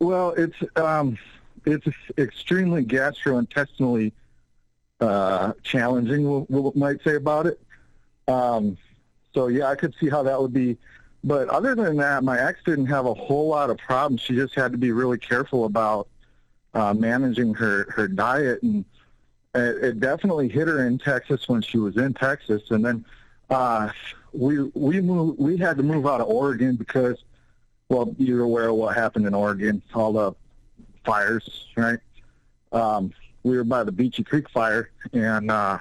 Well, 0.00 0.30
it's 0.30 0.56
um, 0.76 1.18
it's 1.66 1.86
extremely 2.16 2.84
gastrointestinally 2.84 4.12
uh, 5.00 5.52
challenging. 5.62 6.46
We 6.48 6.60
we 6.60 6.70
might 6.74 7.02
say 7.04 7.16
about 7.16 7.46
it. 7.46 7.60
Um, 8.26 8.78
so 9.34 9.48
yeah, 9.48 9.66
I 9.66 9.74
could 9.74 9.94
see 10.00 10.08
how 10.08 10.22
that 10.22 10.40
would 10.40 10.54
be. 10.54 10.78
But 11.22 11.48
other 11.50 11.74
than 11.74 11.98
that, 11.98 12.24
my 12.24 12.40
ex 12.40 12.60
didn't 12.64 12.86
have 12.86 13.04
a 13.04 13.12
whole 13.12 13.48
lot 13.48 13.68
of 13.68 13.76
problems. 13.76 14.22
She 14.22 14.34
just 14.34 14.54
had 14.54 14.72
to 14.72 14.78
be 14.78 14.90
really 14.90 15.18
careful 15.18 15.66
about 15.66 16.08
uh, 16.72 16.94
managing 16.94 17.52
her 17.54 17.90
her 17.90 18.08
diet, 18.08 18.62
and 18.62 18.86
it, 19.54 19.84
it 19.84 20.00
definitely 20.00 20.48
hit 20.48 20.66
her 20.66 20.86
in 20.86 20.98
Texas 20.98 21.46
when 21.46 21.60
she 21.60 21.76
was 21.76 21.98
in 21.98 22.14
Texas, 22.14 22.70
and 22.70 22.82
then 22.82 23.04
uh, 23.50 23.90
we 24.32 24.62
we 24.74 25.02
moved. 25.02 25.38
We 25.38 25.58
had 25.58 25.76
to 25.76 25.82
move 25.82 26.06
out 26.06 26.22
of 26.22 26.28
Oregon 26.28 26.76
because 26.76 27.22
well, 27.90 28.14
you're 28.18 28.42
aware 28.44 28.68
of 28.68 28.76
what 28.76 28.94
happened 28.96 29.26
in 29.26 29.34
Oregon, 29.34 29.82
all 29.94 30.12
the 30.12 30.32
fires, 31.04 31.66
right? 31.76 31.98
Um, 32.72 33.12
we 33.42 33.56
were 33.56 33.64
by 33.64 33.84
the 33.84 33.92
Beachie 33.92 34.24
Creek 34.24 34.48
fire, 34.48 34.90
and 35.12 35.50
uh, 35.50 35.78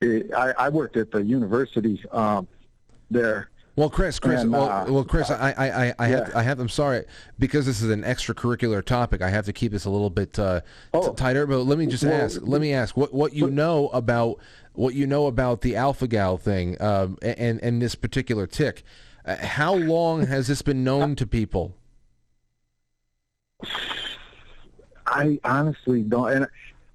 it, 0.00 0.32
I, 0.34 0.52
I 0.52 0.68
worked 0.68 0.96
at 0.96 1.10
the 1.10 1.22
university 1.22 2.02
um, 2.12 2.46
there. 3.10 3.48
Well, 3.74 3.88
Chris, 3.90 4.18
Chris, 4.18 4.42
And, 4.42 4.52
well, 4.52 4.68
uh, 4.68 4.84
well, 4.86 5.02
Chris, 5.04 5.30
I, 5.30 5.52
I, 5.56 5.86
I, 5.86 5.94
I 5.98 6.06
have, 6.08 6.28
yeah. 6.28 6.38
I 6.38 6.42
have. 6.42 6.60
I'm 6.60 6.68
sorry 6.68 7.06
because 7.38 7.64
this 7.64 7.80
is 7.80 7.88
an 7.88 8.02
extracurricular 8.02 8.84
topic. 8.84 9.22
I 9.22 9.30
have 9.30 9.46
to 9.46 9.52
keep 9.52 9.72
this 9.72 9.86
a 9.86 9.90
little 9.90 10.10
bit 10.10 10.38
uh, 10.38 10.60
t- 10.92 11.08
tighter. 11.16 11.46
But 11.46 11.60
let 11.62 11.78
me 11.78 11.86
just 11.86 12.04
Oh. 12.04 12.08
well, 12.08 12.20
ask. 12.22 12.40
Let 12.42 12.60
me 12.60 12.74
ask 12.74 12.96
what 12.98 13.14
what 13.14 13.32
you 13.32 13.48
know 13.50 13.88
about 13.88 14.36
what 14.74 14.94
you 14.94 15.06
know 15.06 15.26
about 15.26 15.62
the 15.62 15.74
alpha 15.74 16.06
gal 16.06 16.36
thing 16.36 16.80
um, 16.82 17.16
and 17.22 17.60
and 17.62 17.80
this 17.80 17.94
particular 17.94 18.46
tick. 18.46 18.84
Uh, 19.24 19.36
how 19.36 19.74
long 19.74 20.26
has 20.26 20.48
this 20.48 20.62
been 20.62 20.82
known 20.82 21.14
to 21.16 21.26
people? 21.26 21.74
I 25.06 25.38
honestly 25.44 26.02
don't. 26.02 26.32
And 26.32 26.46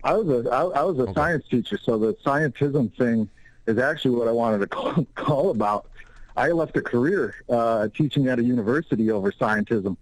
I 0.04 0.14
was 0.14 0.46
a 0.46 0.50
I, 0.50 0.62
I 0.64 0.84
was 0.84 1.00
a 1.00 1.14
science 1.14 1.46
teacher, 1.50 1.78
so 1.82 1.98
the 1.98 2.14
scientism 2.16 2.96
thing 2.98 3.30
is 3.66 3.78
actually 3.78 4.16
what 4.16 4.28
I 4.28 4.32
wanted 4.32 4.60
to 4.60 4.68
call, 4.76 5.06
call 5.16 5.50
about. 5.52 5.90
I 6.36 6.50
left 6.50 6.78
a 6.78 6.82
career 6.82 7.36
uh, 7.50 7.88
teaching 7.96 8.28
at 8.28 8.40
a 8.40 8.44
university 8.44 9.10
over 9.10 9.32
scientism, 9.32 9.98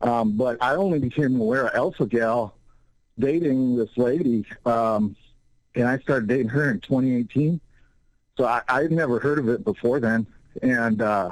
um, 0.00 0.36
but 0.36 0.60
I 0.62 0.74
only 0.74 0.98
became 0.98 1.40
aware 1.40 1.66
of 1.66 1.74
Alpha 1.74 2.06
Gal 2.06 2.54
dating 3.18 3.76
this 3.76 3.90
lady, 3.96 4.44
um, 4.64 5.14
and 5.74 5.86
I 5.86 5.98
started 5.98 6.28
dating 6.28 6.48
her 6.48 6.70
in 6.70 6.80
2018. 6.80 7.60
So 8.36 8.44
I, 8.44 8.62
I'd 8.68 8.90
never 8.90 9.18
heard 9.18 9.38
of 9.38 9.48
it 9.48 9.64
before 9.64 10.00
then, 10.00 10.26
and 10.62 11.00
uh, 11.00 11.30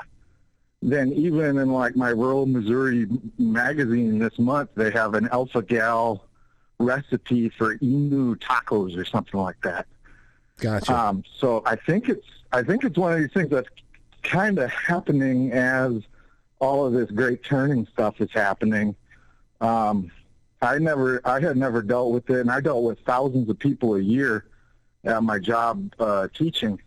then 0.87 1.13
even 1.13 1.59
in 1.59 1.73
like 1.73 1.97
my 1.97 2.11
rural 2.11 2.47
Missouri 2.47 3.09
magazine 3.39 4.21
this 4.21 4.39
month, 4.39 4.71
they 4.77 4.93
have 4.93 5.15
an 5.15 5.29
Alpha 5.33 5.61
Gal 5.61 6.25
recipe 6.79 7.49
for 7.49 7.77
emu 7.83 8.37
tacos 8.37 8.97
or 8.97 9.05
something 9.05 9.41
like 9.41 9.61
that. 9.63 9.87
Gotcha. 10.59 10.97
Um, 10.97 11.25
so 11.39 11.63
I 11.67 11.75
think 11.75 12.09
it's 12.09 12.27
I 12.53 12.63
think 12.63 12.85
it's 12.85 12.97
one 12.97 13.13
of 13.13 13.19
these 13.19 13.33
things 13.33 13.51
that's 13.51 13.69
kind 14.23 14.61
of 14.61 14.71
happening 14.71 15.51
as 15.53 16.03
all 16.61 16.87
of 16.87 16.93
this 16.93 17.11
great 17.11 17.43
turning 17.43 17.87
stuff 17.93 18.21
is 18.21 18.31
happening. 18.33 18.95
Um, 19.61 20.13
I 20.63 20.79
never 20.79 21.21
I 21.25 21.41
had 21.41 21.57
never 21.57 21.83
dealt 21.83 22.13
with 22.13 22.31
it, 22.31 22.41
and 22.41 22.51
I 22.51 22.61
dealt 22.61 22.85
with 22.85 23.01
thousands 23.01 23.51
of 23.51 23.59
people 23.59 23.97
a 23.97 24.01
year 24.01 24.47
at 25.05 25.21
my 25.25 25.41
job 25.41 25.93
uh, 25.99 26.29
teaching. 26.33 26.81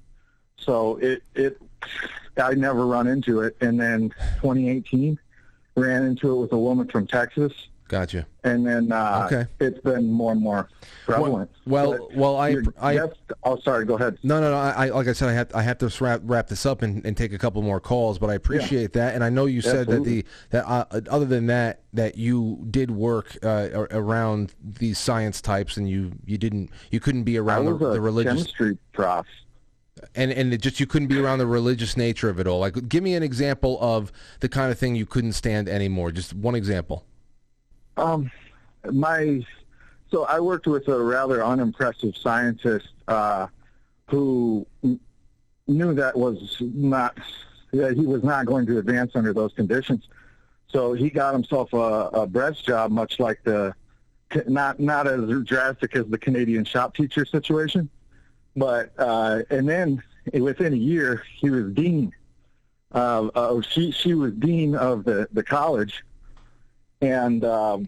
So 0.57 0.95
it 0.97 1.21
it 1.35 1.61
I 2.39 2.53
never 2.53 2.85
run 2.85 3.07
into 3.07 3.41
it, 3.41 3.55
and 3.61 3.79
then 3.79 4.09
2018 4.41 5.19
ran 5.75 6.03
into 6.03 6.31
it 6.31 6.41
with 6.41 6.51
a 6.51 6.57
woman 6.57 6.87
from 6.87 7.07
Texas, 7.07 7.53
Gotcha. 7.87 8.25
and 8.43 8.65
then 8.65 8.91
uh, 8.91 9.27
Okay. 9.31 9.47
it's 9.59 9.79
been 9.81 10.11
more 10.11 10.31
and 10.31 10.41
more 10.41 10.69
prevalent. 11.05 11.49
Well, 11.65 11.91
But 11.91 12.15
well, 12.15 12.35
I, 12.37 12.57
I, 12.81 12.99
oh, 13.43 13.57
sorry, 13.59 13.85
go 13.85 13.95
ahead. 13.95 14.17
No, 14.23 14.39
no, 14.41 14.51
no. 14.51 14.57
I, 14.57 14.89
like 14.89 15.07
I 15.07 15.13
said, 15.13 15.29
I 15.29 15.33
have 15.33 15.55
I 15.55 15.61
have 15.61 15.77
to 15.79 16.03
wrap 16.03 16.21
wrap 16.23 16.47
this 16.47 16.65
up 16.65 16.81
and, 16.81 17.05
and 17.05 17.15
take 17.15 17.33
a 17.33 17.37
couple 17.37 17.61
more 17.61 17.79
calls. 17.79 18.19
But 18.19 18.29
I 18.29 18.33
appreciate 18.35 18.93
that, 18.93 19.15
and 19.15 19.23
I 19.23 19.29
know 19.29 19.45
you 19.45 19.61
said 19.61 19.87
Absolutely. 19.87 20.21
that 20.21 20.25
the 20.51 20.57
that 20.57 20.67
uh, 20.67 21.01
other 21.09 21.25
than 21.25 21.47
that 21.47 21.81
that 21.93 22.17
you 22.17 22.65
did 22.69 22.91
work 22.91 23.37
uh, 23.43 23.87
around 23.91 24.53
these 24.63 24.97
science 24.99 25.41
types, 25.41 25.77
and 25.77 25.89
you 25.89 26.11
you 26.25 26.37
didn't 26.37 26.71
you 26.91 26.99
couldn't 26.99 27.23
be 27.23 27.37
around 27.37 27.65
the, 27.65 27.73
the 27.73 28.01
religious 28.01 28.33
chemistry 28.33 28.77
prof. 28.93 29.25
and 30.15 30.31
and 30.31 30.53
it 30.53 30.61
just 30.61 30.79
you 30.79 30.85
couldn't 30.85 31.07
be 31.07 31.19
around 31.19 31.39
the 31.39 31.47
religious 31.47 31.97
nature 31.97 32.29
of 32.29 32.39
it 32.39 32.47
all. 32.47 32.59
Like, 32.59 32.89
give 32.89 33.03
me 33.03 33.15
an 33.15 33.23
example 33.23 33.77
of 33.81 34.11
the 34.39 34.49
kind 34.49 34.71
of 34.71 34.79
thing 34.79 34.95
you 34.95 35.05
couldn't 35.05 35.33
stand 35.33 35.69
anymore. 35.69 36.11
Just 36.11 36.33
one 36.33 36.55
example. 36.55 37.05
Um, 37.97 38.31
my 38.91 39.45
so 40.11 40.25
I 40.25 40.39
worked 40.39 40.67
with 40.67 40.87
a 40.87 40.99
rather 40.99 41.43
unimpressive 41.43 42.15
scientist 42.17 42.89
uh, 43.07 43.47
who 44.07 44.65
knew 45.67 45.93
that 45.93 46.17
was 46.17 46.57
not 46.59 47.17
that 47.71 47.95
he 47.95 48.05
was 48.05 48.23
not 48.23 48.45
going 48.45 48.65
to 48.65 48.79
advance 48.79 49.11
under 49.15 49.33
those 49.33 49.53
conditions. 49.53 50.07
So 50.67 50.93
he 50.93 51.09
got 51.09 51.33
himself 51.33 51.73
a, 51.73 51.77
a 51.77 52.27
breast 52.27 52.65
job, 52.65 52.91
much 52.91 53.19
like 53.19 53.43
the 53.43 53.73
not 54.47 54.79
not 54.79 55.07
as 55.07 55.21
drastic 55.43 55.95
as 55.95 56.05
the 56.07 56.17
Canadian 56.17 56.65
shop 56.65 56.95
teacher 56.95 57.25
situation, 57.25 57.89
but 58.59 58.91
uh, 58.97 59.41
and 59.49 59.67
then 59.67 60.03
within 60.33 60.73
a 60.73 60.77
year 60.77 61.23
he 61.39 61.49
was 61.49 61.73
dean. 61.73 62.13
Uh, 62.93 63.27
uh, 63.35 63.61
she 63.61 63.91
she 63.91 64.13
was 64.13 64.33
dean 64.33 64.75
of 64.75 65.03
the 65.05 65.27
the 65.33 65.43
college, 65.43 66.03
and 67.01 67.45
um, 67.45 67.87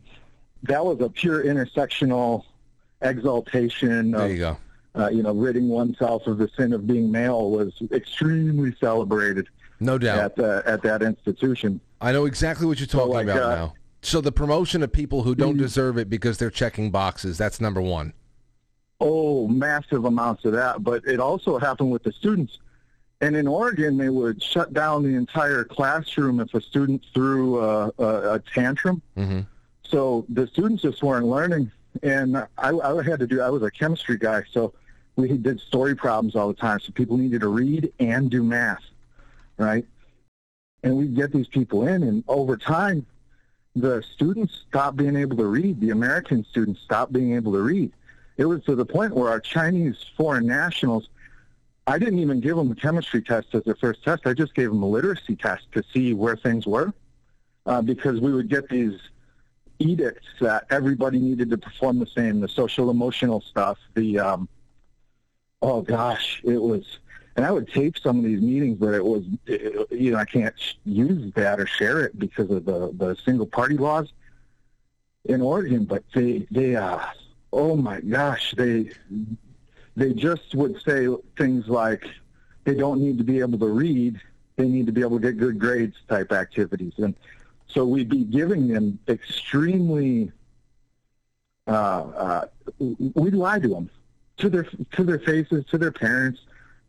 that 0.63 0.83
was 0.83 0.99
a 1.01 1.09
pure 1.09 1.43
intersectional 1.43 2.43
exaltation 3.01 4.11
There 4.11 4.29
you 4.29 4.37
go. 4.37 4.57
uh, 4.95 5.09
you 5.09 5.23
know 5.23 5.33
ridding 5.33 5.67
oneself 5.69 6.27
of 6.27 6.37
the 6.37 6.49
sin 6.55 6.71
of 6.71 6.85
being 6.87 7.11
male 7.11 7.49
was 7.49 7.73
extremely 7.91 8.75
celebrated 8.79 9.47
No 9.79 9.97
doubt. 9.97 10.37
at 10.37 10.39
uh, 10.39 10.61
at 10.65 10.83
that 10.83 11.01
institution. 11.01 11.81
I 11.99 12.11
know 12.11 12.25
exactly 12.25 12.65
what 12.65 12.79
you're 12.79 12.87
talking 12.87 13.13
like, 13.13 13.25
about 13.25 13.41
uh, 13.41 13.55
now. 13.55 13.73
So 14.03 14.21
the 14.21 14.31
promotion 14.31 14.81
of 14.81 14.91
people 14.91 15.23
who 15.23 15.35
don't 15.35 15.57
deserve 15.57 15.97
it 15.97 16.09
because 16.09 16.39
they're 16.39 16.49
checking 16.49 16.89
boxes, 16.89 17.37
that's 17.37 17.61
number 17.61 17.81
one. 17.81 18.13
Oh, 19.01 19.47
massive 19.47 20.05
amounts 20.05 20.45
of 20.45 20.53
that. 20.53 20.83
But 20.83 21.03
it 21.05 21.19
also 21.19 21.57
happened 21.57 21.91
with 21.91 22.03
the 22.03 22.13
students. 22.13 22.59
And 23.19 23.35
in 23.35 23.47
Oregon, 23.47 23.97
they 23.97 24.09
would 24.09 24.41
shut 24.41 24.73
down 24.73 25.03
the 25.03 25.15
entire 25.15 25.63
classroom 25.63 26.39
if 26.39 26.53
a 26.53 26.61
student 26.61 27.03
threw 27.13 27.59
a, 27.59 27.91
a, 27.97 28.33
a 28.35 28.39
tantrum. 28.39 29.01
Mm-hmm. 29.17 29.41
So 29.83 30.25
the 30.29 30.47
students 30.47 30.83
just 30.83 31.03
weren't 31.03 31.25
learning. 31.25 31.71
And 32.03 32.37
I, 32.37 32.47
I 32.69 33.03
had 33.03 33.19
to 33.19 33.27
do, 33.27 33.41
I 33.41 33.49
was 33.49 33.63
a 33.63 33.71
chemistry 33.71 34.17
guy, 34.17 34.43
so 34.51 34.73
we 35.17 35.37
did 35.37 35.59
story 35.59 35.93
problems 35.93 36.35
all 36.35 36.47
the 36.47 36.53
time. 36.53 36.79
So 36.79 36.91
people 36.93 37.17
needed 37.17 37.41
to 37.41 37.49
read 37.49 37.91
and 37.99 38.29
do 38.31 38.43
math, 38.43 38.83
right? 39.57 39.85
And 40.83 40.95
we'd 40.95 41.15
get 41.15 41.33
these 41.33 41.47
people 41.47 41.87
in, 41.87 42.03
and 42.03 42.23
over 42.27 42.55
time, 42.55 43.05
the 43.75 44.01
students 44.01 44.63
stopped 44.67 44.97
being 44.97 45.15
able 45.15 45.37
to 45.37 45.45
read. 45.45 45.79
The 45.79 45.91
American 45.91 46.43
students 46.45 46.81
stopped 46.81 47.13
being 47.13 47.35
able 47.35 47.51
to 47.53 47.59
read. 47.61 47.91
It 48.41 48.45
was 48.45 48.63
to 48.63 48.73
the 48.73 48.87
point 48.87 49.13
where 49.13 49.29
our 49.29 49.39
Chinese 49.39 50.03
foreign 50.17 50.47
nationals, 50.47 51.09
I 51.85 51.99
didn't 51.99 52.17
even 52.17 52.39
give 52.39 52.57
them 52.57 52.71
a 52.71 52.75
chemistry 52.75 53.21
test 53.21 53.53
as 53.53 53.63
their 53.65 53.75
first 53.75 54.03
test. 54.03 54.25
I 54.25 54.33
just 54.33 54.55
gave 54.55 54.69
them 54.69 54.81
a 54.81 54.87
literacy 54.87 55.35
test 55.35 55.71
to 55.73 55.83
see 55.93 56.15
where 56.15 56.35
things 56.35 56.65
were, 56.65 56.91
uh, 57.67 57.83
because 57.83 58.19
we 58.19 58.33
would 58.33 58.49
get 58.49 58.67
these 58.67 58.99
edicts 59.77 60.25
that 60.39 60.65
everybody 60.71 61.19
needed 61.19 61.51
to 61.51 61.57
perform 61.59 61.99
the 61.99 62.07
same, 62.07 62.39
the 62.39 62.47
social 62.47 62.89
emotional 62.89 63.41
stuff, 63.41 63.77
the 63.93 64.17
um, 64.17 64.49
oh 65.61 65.83
gosh, 65.83 66.41
it 66.43 66.59
was. 66.59 66.97
And 67.35 67.45
I 67.45 67.51
would 67.51 67.71
tape 67.71 67.99
some 67.99 68.17
of 68.17 68.23
these 68.23 68.41
meetings, 68.41 68.79
but 68.79 68.95
it 68.95 69.05
was, 69.05 69.23
it, 69.45 69.87
you 69.91 70.13
know, 70.13 70.17
I 70.17 70.25
can't 70.25 70.55
use 70.83 71.31
that 71.35 71.59
or 71.59 71.67
share 71.67 72.01
it 72.01 72.17
because 72.17 72.49
of 72.49 72.65
the 72.65 72.91
the 72.97 73.15
single 73.23 73.45
party 73.45 73.77
laws 73.77 74.11
in 75.25 75.41
Oregon. 75.41 75.85
But 75.85 76.03
they 76.15 76.47
they 76.49 76.75
uh, 76.75 77.05
oh 77.53 77.75
my 77.75 77.99
gosh, 78.01 78.53
they 78.57 78.91
they 79.95 80.13
just 80.13 80.55
would 80.55 80.81
say 80.81 81.07
things 81.37 81.67
like 81.67 82.05
they 82.63 82.75
don't 82.75 83.01
need 83.01 83.17
to 83.17 83.23
be 83.23 83.39
able 83.39 83.59
to 83.59 83.67
read, 83.67 84.19
they 84.55 84.67
need 84.67 84.85
to 84.85 84.91
be 84.91 85.01
able 85.01 85.19
to 85.19 85.31
get 85.31 85.37
good 85.37 85.59
grades 85.59 85.97
type 86.07 86.31
activities, 86.31 86.93
and 86.97 87.15
so 87.67 87.85
we'd 87.85 88.09
be 88.09 88.23
giving 88.23 88.67
them 88.67 88.99
extremely. 89.07 90.31
Uh, 91.67 91.71
uh, 91.71 92.45
we'd 92.79 93.35
lie 93.35 93.59
to 93.59 93.67
them 93.67 93.89
to 94.37 94.49
their 94.49 94.63
to 94.63 95.03
their 95.03 95.19
faces, 95.19 95.65
to 95.65 95.77
their 95.77 95.91
parents, 95.91 96.41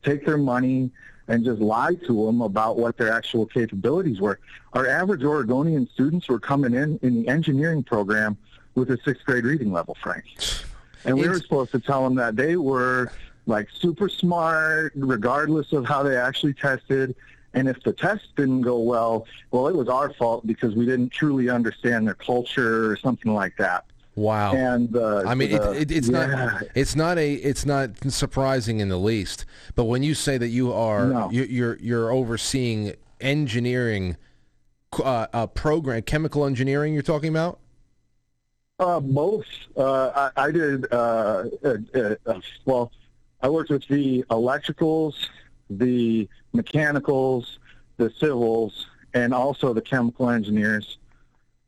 take 0.03 0.25
their 0.25 0.39
money, 0.39 0.91
and 1.29 1.45
just 1.45 1.61
lie 1.61 1.95
to 2.07 2.27
them 2.27 2.41
about 2.41 2.79
what 2.79 2.97
their 2.97 3.13
actual 3.13 3.47
capabilities 3.47 4.21
were. 4.21 4.41
Our 4.73 4.87
average 4.87 5.23
Oregonian 5.23 5.89
students 5.93 6.29
were 6.29 6.41
coming 6.41 6.75
in 6.75 6.99
in 7.03 7.23
the 7.23 7.29
engineering 7.29 7.83
program 7.83 8.37
with 8.75 8.91
a 8.91 8.99
sixth 9.05 9.25
grade 9.25 9.45
reading 9.45 9.73
level, 9.73 9.97
Frank, 10.03 10.25
and 11.05 11.17
we 11.19 11.29
were 11.29 11.39
supposed 11.39 11.73
to 11.73 11.81
tell 11.81 12.03
them 12.05 12.15
that 12.17 12.37
they 12.37 12.57
were 12.57 13.13
like 13.47 13.69
super 13.79 14.09
smart, 14.09 14.93
regardless 14.95 15.73
of 15.73 15.85
how 15.85 16.03
they 16.03 16.17
actually 16.17 16.55
tested. 16.55 17.15
And 17.55 17.69
if 17.69 17.83
the 17.83 17.93
test 17.93 18.35
didn't 18.37 18.63
go 18.63 18.79
well, 18.79 19.27
well, 19.51 19.69
it 19.69 19.75
was 19.75 19.89
our 19.89 20.13
fault 20.15 20.47
because 20.47 20.75
we 20.75 20.87
didn't 20.87 21.11
truly 21.11 21.51
understand 21.51 22.07
their 22.07 22.15
culture 22.15 22.91
or 22.91 22.97
something 22.97 23.35
like 23.35 23.57
that. 23.59 23.85
Wow. 24.15 24.55
And 24.55 24.97
uh, 24.97 25.25
I 25.27 25.35
mean, 25.35 25.51
the- 25.51 25.73
it, 25.73 25.91
it, 25.91 25.97
it's 25.97 26.09
yeah. 26.09 26.27
not 26.27 26.63
it's 26.75 26.97
not 26.97 27.19
a 27.19 27.35
it's 27.35 27.67
not 27.67 27.91
surprising 28.13 28.81
in 28.81 28.89
the 28.89 28.99
least. 28.99 29.45
But 29.75 29.85
when 29.85 30.03
you 30.03 30.15
say 30.15 30.39
that 30.39 30.49
you 30.49 30.73
are 30.73 31.07
No. 31.07 31.31
you, 31.31 31.45
you're 31.45 31.77
you're 31.79 32.13
overseeing 32.13 32.95
engineering 33.21 34.17
uh, 35.03 35.27
uh, 35.33 35.47
program 35.47 36.03
chemical 36.03 36.45
engineering, 36.45 36.93
you're 36.95 37.03
talking 37.03 37.31
about. 37.31 37.59
Uh, 38.83 38.99
both. 38.99 39.47
Uh, 39.77 40.31
I, 40.37 40.47
I 40.47 40.51
did. 40.51 40.93
Uh, 40.93 41.45
uh, 41.65 41.77
uh, 41.95 42.15
uh, 42.27 42.41
well, 42.65 42.91
I 43.41 43.49
worked 43.49 43.71
with 43.71 43.87
the 43.87 44.25
electricals, 44.29 45.15
the 45.71 46.29
mechanicals, 46.53 47.61
the 47.97 48.11
civils, 48.19 48.89
and 49.15 49.33
also 49.33 49.73
the 49.73 49.83
chemical 49.83 50.31
engineers. 50.31 50.99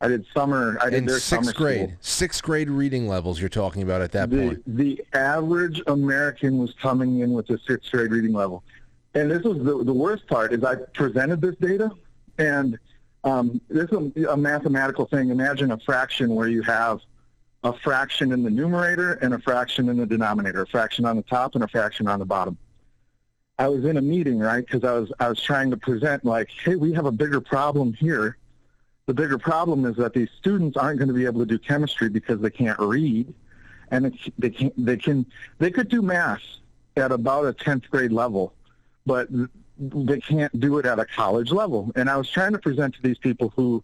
I 0.01 0.09
did 0.09 0.27
summer. 0.35 0.77
I 0.81 0.91
did 0.91 0.95
in 0.95 1.07
their 1.07 1.20
summer 1.20 1.45
sixth 1.45 1.57
grade, 1.57 1.89
school. 1.91 1.99
sixth 2.01 2.43
grade 2.43 2.69
reading 2.69 3.07
levels. 3.07 3.39
You're 3.39 3.49
talking 3.49 3.82
about 3.82 4.03
at 4.03 4.11
that 4.12 4.31
the, 4.31 4.49
point. 4.49 4.62
the 4.66 5.05
average 5.12 5.81
American 5.86 6.59
was 6.59 6.74
coming 6.82 7.20
in 7.20 7.32
with 7.32 7.49
a 7.51 7.59
sixth 7.61 7.93
grade 7.93 8.11
reading 8.11 8.32
level. 8.32 8.65
And 9.15 9.31
this 9.31 9.45
was 9.45 9.59
the, 9.59 9.85
the 9.85 9.95
worst 9.95 10.27
part 10.27 10.53
is 10.53 10.65
I 10.65 10.74
presented 10.95 11.41
this 11.41 11.55
data, 11.61 11.93
and 12.39 12.77
um, 13.25 13.61
this 13.69 13.91
is 13.91 14.25
a, 14.25 14.33
a 14.33 14.37
mathematical 14.37 15.07
thing. 15.07 15.31
Imagine 15.31 15.73
a 15.73 15.79
fraction 15.79 16.35
where 16.35 16.49
you 16.49 16.63
have 16.63 17.01
a 17.65 17.73
fraction 17.73 18.33
in 18.33 18.43
the 18.43 18.51
numerator 18.51 19.15
and 19.15 19.33
a 19.35 19.39
fraction 19.39 19.89
in 19.89 19.97
the 19.97 20.07
denominator, 20.07 20.63
a 20.63 20.67
fraction 20.67 21.07
on 21.07 21.17
the 21.17 21.23
top 21.23 21.55
and 21.55 21.65
a 21.65 21.69
fraction 21.69 22.07
on 22.07 22.19
the 22.19 22.27
bottom. 22.27 22.59
I 23.59 23.69
was 23.69 23.85
in 23.85 23.97
a 23.97 24.03
meeting, 24.03 24.39
right, 24.39 24.65
because 24.65 24.85
I 24.85 24.99
was, 24.99 25.13
I 25.21 25.29
was 25.29 25.41
trying 25.41 25.71
to 25.71 25.77
present 25.77 26.25
like, 26.25 26.51
hey, 26.51 26.77
we 26.77 26.93
have 26.93 27.07
a 27.07 27.13
bigger 27.13 27.41
problem 27.41 27.95
here. 27.95 28.37
The 29.07 29.15
bigger 29.15 29.39
problem 29.39 29.87
is 29.87 29.97
that 29.97 30.13
these 30.13 30.29
students 30.39 30.77
aren't 30.77 30.99
going 30.99 31.09
to 31.09 31.15
be 31.15 31.25
able 31.25 31.41
to 31.41 31.47
do 31.47 31.59
chemistry 31.59 32.09
because 32.09 32.41
they 32.41 32.51
can't 32.51 32.79
read, 32.79 33.33
and 33.91 34.19
they 34.39 34.51
can 34.51 34.73
they 34.79 34.97
can 34.97 35.27
they 35.59 35.71
could 35.71 35.89
do 35.89 36.01
math 36.01 36.43
at 36.97 37.13
about 37.13 37.45
a 37.45 37.53
tenth 37.53 37.89
grade 37.91 38.13
level, 38.13 38.55
but 39.05 39.29
they 39.79 40.21
can't 40.21 40.59
do 40.61 40.79
it 40.79 40.87
at 40.87 40.99
a 40.99 41.05
college 41.05 41.51
level. 41.51 41.91
And 41.97 42.09
I 42.09 42.17
was 42.17 42.31
trying 42.31 42.53
to 42.53 42.59
present 42.59 42.95
to 42.95 43.03
these 43.03 43.19
people 43.19 43.53
who 43.57 43.83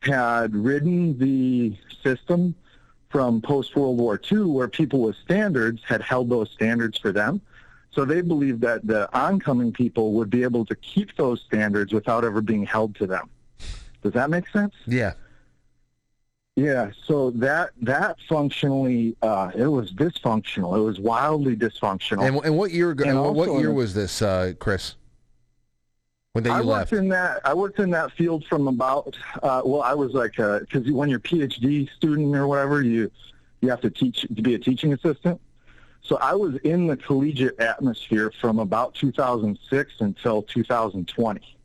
had 0.00 0.54
ridden 0.54 1.18
the 1.18 1.76
system 2.02 2.54
from 3.08 3.40
post 3.40 3.76
World 3.76 3.98
War 3.98 4.20
II, 4.30 4.40
where 4.46 4.68
people 4.68 5.00
with 5.02 5.16
standards 5.16 5.82
had 5.86 6.02
held 6.02 6.28
those 6.28 6.50
standards 6.50 6.98
for 6.98 7.12
them. 7.12 7.40
So 7.92 8.04
they 8.04 8.22
believed 8.22 8.60
that 8.62 8.84
the 8.86 9.08
oncoming 9.16 9.72
people 9.72 10.12
would 10.14 10.28
be 10.28 10.42
able 10.42 10.64
to 10.66 10.74
keep 10.74 11.16
those 11.16 11.40
standards 11.42 11.92
without 11.92 12.24
ever 12.24 12.40
being 12.40 12.66
held 12.66 12.96
to 12.96 13.06
them. 13.06 13.30
Does 14.02 14.12
that 14.14 14.30
make 14.30 14.48
sense? 14.48 14.74
Yeah. 14.86 15.12
Yeah, 16.56 16.92
so 17.04 17.30
that 17.32 17.70
that 17.82 18.16
functionally, 18.28 19.16
uh, 19.22 19.50
it 19.56 19.66
was 19.66 19.92
dysfunctional. 19.92 20.76
It 20.76 20.82
was 20.82 21.00
wildly 21.00 21.56
dysfunctional. 21.56 22.24
And, 22.24 22.44
and 22.44 22.56
what 22.56 22.70
year? 22.70 22.92
And 22.92 23.00
and 23.00 23.34
what 23.34 23.58
year 23.58 23.72
was 23.72 23.92
this, 23.92 24.22
uh, 24.22 24.52
Chris? 24.60 24.94
When 26.34 26.42
that 26.44 26.52
I 26.52 26.60
you 26.62 26.66
worked 26.66 26.92
in 26.92 27.08
that. 27.10 27.40
I 27.44 27.54
worked 27.54 27.78
in 27.78 27.90
that 27.90 28.10
field 28.12 28.44
from 28.46 28.66
about. 28.66 29.16
Uh, 29.40 29.62
well, 29.64 29.82
I 29.82 29.94
was 29.94 30.12
like, 30.14 30.32
because 30.32 30.90
when 30.90 31.08
you're 31.08 31.18
a 31.18 31.22
PhD 31.22 31.88
student 31.96 32.34
or 32.34 32.48
whatever, 32.48 32.82
you 32.82 33.10
you 33.60 33.70
have 33.70 33.80
to 33.82 33.90
teach 33.90 34.22
to 34.22 34.42
be 34.42 34.54
a 34.54 34.58
teaching 34.58 34.92
assistant. 34.92 35.40
So 36.02 36.16
I 36.16 36.34
was 36.34 36.56
in 36.56 36.88
the 36.88 36.96
collegiate 36.96 37.60
atmosphere 37.60 38.32
from 38.40 38.58
about 38.58 38.94
2006 38.96 39.92
until 40.00 40.42
2020. 40.42 41.56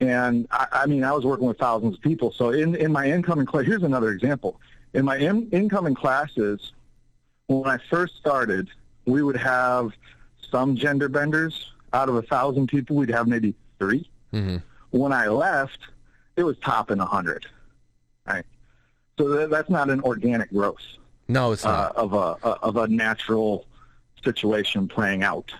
And 0.00 0.48
I, 0.50 0.66
I 0.72 0.86
mean, 0.86 1.04
I 1.04 1.12
was 1.12 1.26
working 1.26 1.46
with 1.46 1.58
thousands 1.58 1.96
of 1.96 2.00
people. 2.00 2.32
So 2.32 2.50
in, 2.50 2.74
in 2.74 2.90
my 2.90 3.06
incoming 3.06 3.44
class, 3.44 3.66
here's 3.66 3.82
another 3.82 4.10
example. 4.12 4.60
In 4.94 5.04
my 5.04 5.18
in, 5.18 5.50
incoming 5.50 5.94
classes, 5.94 6.72
when 7.48 7.68
I 7.68 7.78
first 7.90 8.16
started, 8.16 8.70
we 9.04 9.22
would 9.22 9.36
have 9.36 9.92
some 10.50 10.74
gender 10.74 11.10
benders. 11.10 11.71
Out 11.94 12.08
of 12.08 12.14
a 12.16 12.22
thousand 12.22 12.68
people, 12.68 12.96
we'd 12.96 13.10
have 13.10 13.26
maybe 13.28 13.54
3 13.78 14.08
Mm-hmm. 14.32 14.56
When 14.90 15.12
I 15.12 15.26
left, 15.28 15.78
it 16.36 16.42
was 16.44 16.56
topping 16.58 17.00
a 17.00 17.04
hundred. 17.06 17.44
Right. 18.26 18.44
So 19.18 19.28
that, 19.28 19.50
that's 19.50 19.68
not 19.68 19.90
an 19.90 20.00
organic 20.00 20.50
growth 20.50 20.80
No, 21.28 21.52
it's 21.52 21.64
not. 21.64 21.94
uh, 21.96 22.00
of 22.00 22.12
a 22.14 22.46
of 22.62 22.76
a 22.78 22.88
natural 22.88 23.66
situation 24.24 24.88
playing 24.88 25.22
out. 25.22 25.52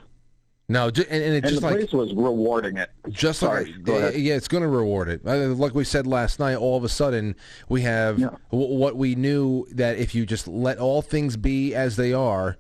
no, 0.69 0.87
and, 0.87 0.99
and 0.99 1.07
it's 1.13 1.45
and 1.45 1.45
just 1.45 1.61
the 1.61 1.67
like 1.67 1.77
place 1.77 1.93
was 1.93 2.15
rewarding 2.15 2.79
it. 2.79 2.91
Just 3.11 3.41
Sorry, 3.41 3.67
like 3.67 3.83
go 3.83 3.97
ahead. 3.97 4.15
yeah, 4.15 4.35
it's 4.35 4.49
going 4.49 4.63
to 4.63 4.69
reward 4.69 5.09
it. 5.11 5.21
Uh, 5.27 5.49
Like 5.55 5.75
we 5.75 5.85
said 5.85 6.07
last 6.07 6.39
night, 6.39 6.55
all 6.57 6.77
of 6.79 6.85
a 6.85 6.89
sudden 6.89 7.35
we 7.69 7.83
have 7.83 8.19
w- 8.19 8.39
what 8.79 8.97
we 8.97 9.15
knew 9.15 9.67
that 9.73 9.99
if 9.99 10.15
you 10.15 10.25
just 10.25 10.49
let 10.49 10.79
all 10.79 11.03
things 11.03 11.37
be 11.37 11.75
as 11.75 11.97
they 11.97 12.13
are, 12.15 12.57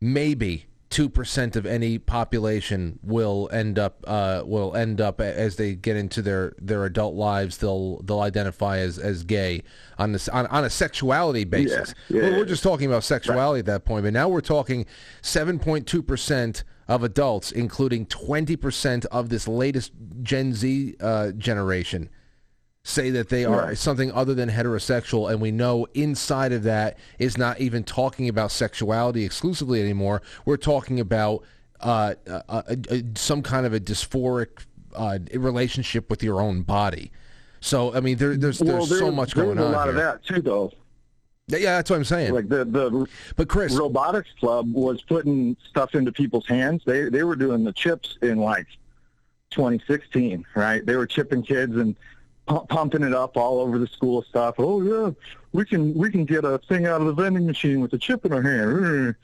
maybe 0.00 0.66
two 0.90 1.08
percent 1.08 1.56
of 1.56 1.66
any 1.66 1.98
population 1.98 2.98
will 3.02 3.48
end 3.52 3.78
up 3.78 4.04
uh, 4.06 4.42
will 4.44 4.74
end 4.76 5.00
up 5.00 5.20
as 5.20 5.56
they 5.56 5.74
get 5.74 5.96
into 5.96 6.22
their, 6.22 6.54
their 6.58 6.84
adult 6.84 7.14
lives. 7.14 7.58
They'll 7.58 8.00
they'll 8.02 8.20
identify 8.20 8.78
as, 8.78 8.98
as 8.98 9.24
gay 9.24 9.62
on 9.98 10.12
this 10.12 10.28
on, 10.28 10.46
on 10.48 10.64
a 10.64 10.70
sexuality 10.70 11.44
basis. 11.44 11.94
yeah, 12.08 12.22
We're- 12.22 12.36
we're 12.38 12.44
just 12.44 12.62
talking 12.62 12.86
about 12.86 13.04
sexuality 13.04 13.60
at 13.60 13.66
that 13.66 13.84
point, 13.84 14.04
but 14.04 14.12
now 14.12 14.28
we're 14.28 14.40
talking 14.40 14.86
seven 15.22 15.58
point 15.58 15.86
two 15.86 16.02
percent 16.02 16.64
of 16.86 17.02
adults, 17.02 17.50
including 17.50 18.04
20% 18.04 19.06
of 19.06 19.30
this 19.30 19.48
latest 19.48 19.90
Gen 20.22 20.52
Z 20.52 20.94
uh, 21.00 21.30
generation, 21.32 22.10
say 22.84 23.10
that 23.10 23.30
they 23.30 23.44
are 23.46 23.68
Right. 23.68 23.78
something 23.78 24.12
other 24.12 24.34
than 24.34 24.50
heterosexual. 24.50 25.30
And 25.30 25.40
we 25.40 25.50
know 25.50 25.86
inside 25.94 26.52
of 26.52 26.62
that 26.64 26.98
is 27.18 27.36
not 27.38 27.58
even 27.60 27.82
talking 27.82 28.28
about 28.28 28.52
sexuality 28.52 29.24
exclusively 29.24 29.80
anymore. 29.80 30.22
We're 30.44 30.58
talking 30.58 31.00
about 31.00 31.42
uh, 31.80 32.14
uh, 32.28 32.40
uh, 32.48 32.62
uh, 32.68 32.96
some 33.16 33.42
kind 33.42 33.66
of 33.66 33.72
a 33.74 33.80
dysphoric 33.80 34.64
uh, 34.94 35.18
relationship 35.34 36.08
with 36.08 36.22
your 36.22 36.40
own 36.40 36.62
body. 36.62 37.10
So 37.60 37.94
I 37.94 38.00
mean, 38.00 38.18
there, 38.18 38.36
there's 38.36 38.60
well, 38.60 38.76
there's 38.78 38.90
there, 38.90 38.98
so 38.98 39.10
much 39.10 39.34
going 39.34 39.58
on 39.58 39.66
a 39.66 39.70
lot 39.70 39.88
here. 39.88 39.90
of 39.90 39.96
that 39.96 40.24
too, 40.24 40.42
though. 40.42 40.70
Yeah, 41.48 41.76
that's 41.76 41.90
what 41.90 41.96
I'm 41.96 42.04
saying. 42.04 42.32
Like 42.32 42.48
the 42.48 42.64
the 42.64 43.06
but 43.36 43.48
Chris 43.48 43.74
robotics 43.74 44.30
club 44.38 44.72
was 44.72 45.02
putting 45.02 45.56
stuff 45.68 45.94
into 45.94 46.12
people's 46.12 46.46
hands. 46.46 46.82
They 46.86 47.08
they 47.08 47.22
were 47.22 47.36
doing 47.36 47.64
the 47.64 47.72
chips 47.72 48.18
in 48.22 48.38
like 48.38 48.66
2016, 49.50 50.44
right? 50.54 50.84
They 50.84 50.96
were 50.96 51.06
chipping 51.06 51.42
kids 51.42 51.76
and 51.76 51.96
pumping 52.46 53.02
it 53.02 53.14
up 53.14 53.36
all 53.36 53.60
over 53.60 53.78
the 53.78 53.86
school 53.86 54.22
stuff. 54.22 54.56
Oh 54.58 54.82
yeah, 54.82 55.10
we 55.52 55.64
can 55.64 55.94
we 55.94 56.10
can 56.10 56.24
get 56.24 56.44
a 56.44 56.58
thing 56.58 56.86
out 56.86 57.00
of 57.00 57.06
the 57.06 57.12
vending 57.14 57.46
machine 57.46 57.80
with 57.80 57.92
a 57.92 57.98
chip 57.98 58.24
in 58.24 58.32
our 58.32 58.42
hand. 58.42 59.14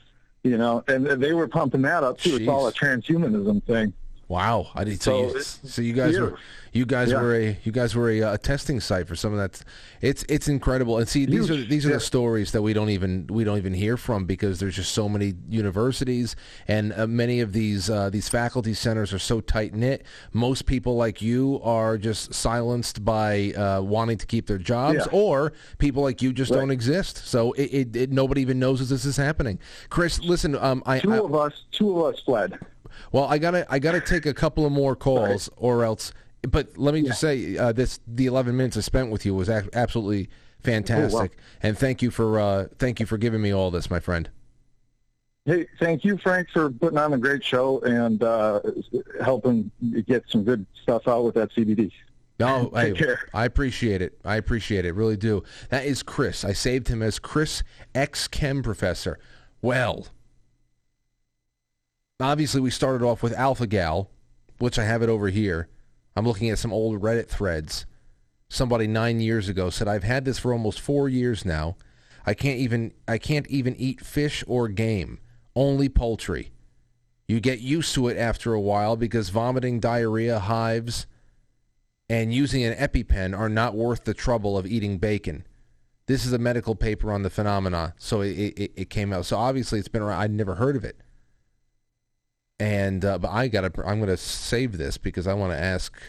You 0.43 0.57
know, 0.57 0.83
and 0.87 1.05
they 1.05 1.33
were 1.33 1.47
pumping 1.47 1.83
that 1.83 2.03
up 2.03 2.17
too. 2.17 2.37
It's 2.37 2.47
all 2.47 2.67
a 2.67 2.73
transhumanism 2.73 3.63
thing. 3.63 3.93
Wow, 4.31 4.67
I 4.75 4.85
did. 4.85 5.01
So, 5.01 5.11
So 5.11 5.17
you, 5.19 5.29
it's- 5.29 5.59
so 5.65 5.81
you 5.81 5.93
guys 5.93 6.13
yeah. 6.15 6.21
were 6.21 6.37
you 6.73 6.85
guys 6.85 7.11
Yeah. 7.11 7.21
were 7.21 7.35
a 7.35 7.57
you 7.65 7.71
guys 7.73 7.93
were 7.95 8.09
a, 8.09 8.21
uh, 8.21 8.37
testing 8.37 8.79
site 8.79 9.05
for 9.09 9.15
some 9.17 9.33
of 9.33 9.39
that. 9.39 9.61
It's 9.99 10.23
it's 10.29 10.47
incredible. 10.47 10.99
And 10.99 11.07
see, 11.09 11.25
these 11.25 11.49
are 11.51 11.57
these 11.61 11.85
are 11.85 11.89
yeah. 11.89 11.95
the 11.95 11.99
stories 11.99 12.53
that 12.53 12.61
we 12.61 12.71
don't 12.71 12.89
even 12.89 13.27
we 13.29 13.43
don't 13.43 13.57
even 13.57 13.73
hear 13.73 13.97
from 13.97 14.23
because 14.25 14.61
there's 14.61 14.77
just 14.77 14.93
so 14.93 15.09
many 15.09 15.33
universities 15.49 16.37
and 16.69 16.93
uh, 16.93 17.07
many 17.07 17.41
of 17.41 17.51
these 17.51 17.89
uh, 17.89 18.09
these 18.09 18.29
faculty 18.29 18.73
centers 18.73 19.11
are 19.11 19.19
so 19.19 19.41
tight 19.41 19.73
knit. 19.73 20.05
Most 20.31 20.65
people 20.65 20.95
like 20.95 21.21
you 21.21 21.59
are 21.61 21.97
just 21.97 22.33
silenced 22.33 23.03
by 23.03 23.51
uh, 23.51 23.81
wanting 23.81 24.17
to 24.17 24.25
keep 24.25 24.47
their 24.47 24.57
jobs, 24.57 25.05
or 25.11 25.51
people 25.77 26.03
like 26.03 26.21
you 26.21 26.31
just 26.31 26.51
Right. 26.51 26.59
don't 26.59 26.71
exist. 26.71 27.17
So 27.27 27.51
it, 27.53 27.63
it, 27.73 27.95
it 27.97 28.11
nobody 28.13 28.39
even 28.43 28.59
knows 28.59 28.79
that 28.79 28.85
this 28.85 29.03
is 29.03 29.17
happening. 29.17 29.59
Chris, 29.89 30.21
listen, 30.21 30.55
um, 30.55 30.83
I 30.85 30.99
Two 30.99 31.11
I- 31.15 31.19
of 31.19 31.35
us, 31.35 31.53
two 31.73 31.99
of 31.99 32.13
us 32.15 32.21
fled. 32.21 32.57
Well, 33.11 33.25
I 33.25 33.37
gotta 33.37 33.65
I 33.69 33.79
gotta 33.79 34.01
take 34.01 34.25
a 34.25 34.33
couple 34.33 34.65
of 34.65 34.71
more 34.71 34.95
calls, 34.95 35.49
or 35.57 35.83
else. 35.83 36.13
But 36.43 36.77
let 36.77 36.93
me 36.93 37.03
just 37.03 37.19
say, 37.19 37.55
uh, 37.55 37.71
this 37.71 37.99
the 38.07 38.25
11 38.25 38.57
minutes 38.57 38.75
I 38.75 38.79
spent 38.81 39.11
with 39.11 39.25
you 39.25 39.35
was 39.35 39.47
ac- 39.49 39.69
absolutely 39.73 40.29
fantastic, 40.59 41.37
and 41.61 41.77
thank 41.77 42.01
you 42.01 42.09
for 42.11 42.39
uh, 42.39 42.67
thank 42.79 42.99
you 42.99 43.05
for 43.05 43.17
giving 43.17 43.41
me 43.41 43.53
all 43.53 43.69
this, 43.71 43.89
my 43.89 43.99
friend. 43.99 44.29
Hey, 45.45 45.67
thank 45.79 46.03
you, 46.03 46.17
Frank, 46.17 46.49
for 46.53 46.69
putting 46.69 46.99
on 46.99 47.13
a 47.13 47.17
great 47.17 47.43
show 47.43 47.79
and 47.79 48.21
uh, 48.21 48.61
helping 49.23 49.71
get 50.05 50.23
some 50.29 50.43
good 50.43 50.65
stuff 50.83 51.07
out 51.07 51.23
with 51.23 51.33
that 51.35 51.51
CBD. 51.51 51.91
No, 52.39 52.69
care. 52.95 53.19
I 53.33 53.45
appreciate 53.45 54.01
it. 54.01 54.19
I 54.25 54.35
appreciate 54.35 54.85
it. 54.85 54.95
Really 54.95 55.17
do. 55.17 55.43
That 55.69 55.85
is 55.85 56.01
Chris. 56.01 56.43
I 56.43 56.53
saved 56.53 56.87
him 56.87 57.01
as 57.01 57.19
Chris 57.19 57.63
ex 57.93 58.27
chem 58.27 58.63
professor. 58.63 59.19
Well, 59.61 60.07
obviously 62.23 62.61
we 62.61 62.69
started 62.69 63.05
off 63.05 63.23
with 63.23 63.33
Alpha 63.33 63.67
Gal, 63.67 64.09
which 64.59 64.77
I 64.77 64.85
have 64.85 65.01
it 65.01 65.09
over 65.09 65.29
here. 65.29 65.69
I'm 66.15 66.27
looking 66.27 66.49
at 66.49 66.59
some 66.59 66.73
old 66.73 67.01
Reddit 67.01 67.27
threads. 67.27 67.85
Somebody 68.49 68.87
nine 68.87 69.19
years 69.21 69.47
ago 69.47 69.69
said, 69.69 69.87
"I've 69.87 70.03
had 70.03 70.25
this 70.25 70.39
for 70.39 70.51
almost 70.51 70.79
four 70.79 71.07
years 71.07 71.45
now. 71.45 71.77
I 72.25 72.33
can't 72.33 72.59
even 72.59 72.93
I 73.07 73.17
can't 73.17 73.47
even 73.47 73.75
eat 73.77 74.05
fish 74.05 74.43
or 74.47 74.67
game, 74.67 75.19
only 75.55 75.89
poultry. 75.89 76.51
You 77.27 77.39
get 77.39 77.61
used 77.61 77.95
to 77.95 78.09
it 78.09 78.17
after 78.17 78.53
a 78.53 78.59
while 78.59 78.97
because 78.97 79.29
vomiting, 79.29 79.79
diarrhea, 79.79 80.39
hives." 80.39 81.07
and 82.11 82.33
using 82.33 82.61
an 82.65 82.73
EpiPen 82.73 83.37
are 83.37 83.47
not 83.47 83.73
worth 83.73 84.03
the 84.03 84.13
trouble 84.13 84.57
of 84.57 84.67
eating 84.67 84.97
bacon. 84.97 85.47
This 86.07 86.25
is 86.25 86.33
a 86.33 86.37
medical 86.37 86.75
paper 86.75 87.09
on 87.09 87.23
the 87.23 87.29
phenomena, 87.29 87.93
so 87.97 88.19
it, 88.19 88.33
it, 88.33 88.71
it 88.75 88.89
came 88.89 89.13
out. 89.13 89.25
So 89.25 89.37
obviously 89.37 89.79
it's 89.79 89.87
been 89.87 90.01
around. 90.01 90.19
I'd 90.19 90.31
never 90.31 90.55
heard 90.55 90.75
of 90.75 90.83
it, 90.83 90.97
and 92.61 93.03
uh, 93.03 93.17
but 93.17 93.31
I 93.31 93.47
got 93.47 93.61
to. 93.61 93.83
I'm 93.87 93.97
going 93.97 94.09
to 94.09 94.17
save 94.17 94.77
this 94.77 94.99
because 94.99 95.25
I 95.25 95.33
want 95.33 95.51
to 95.51 95.59
ask 95.59 95.99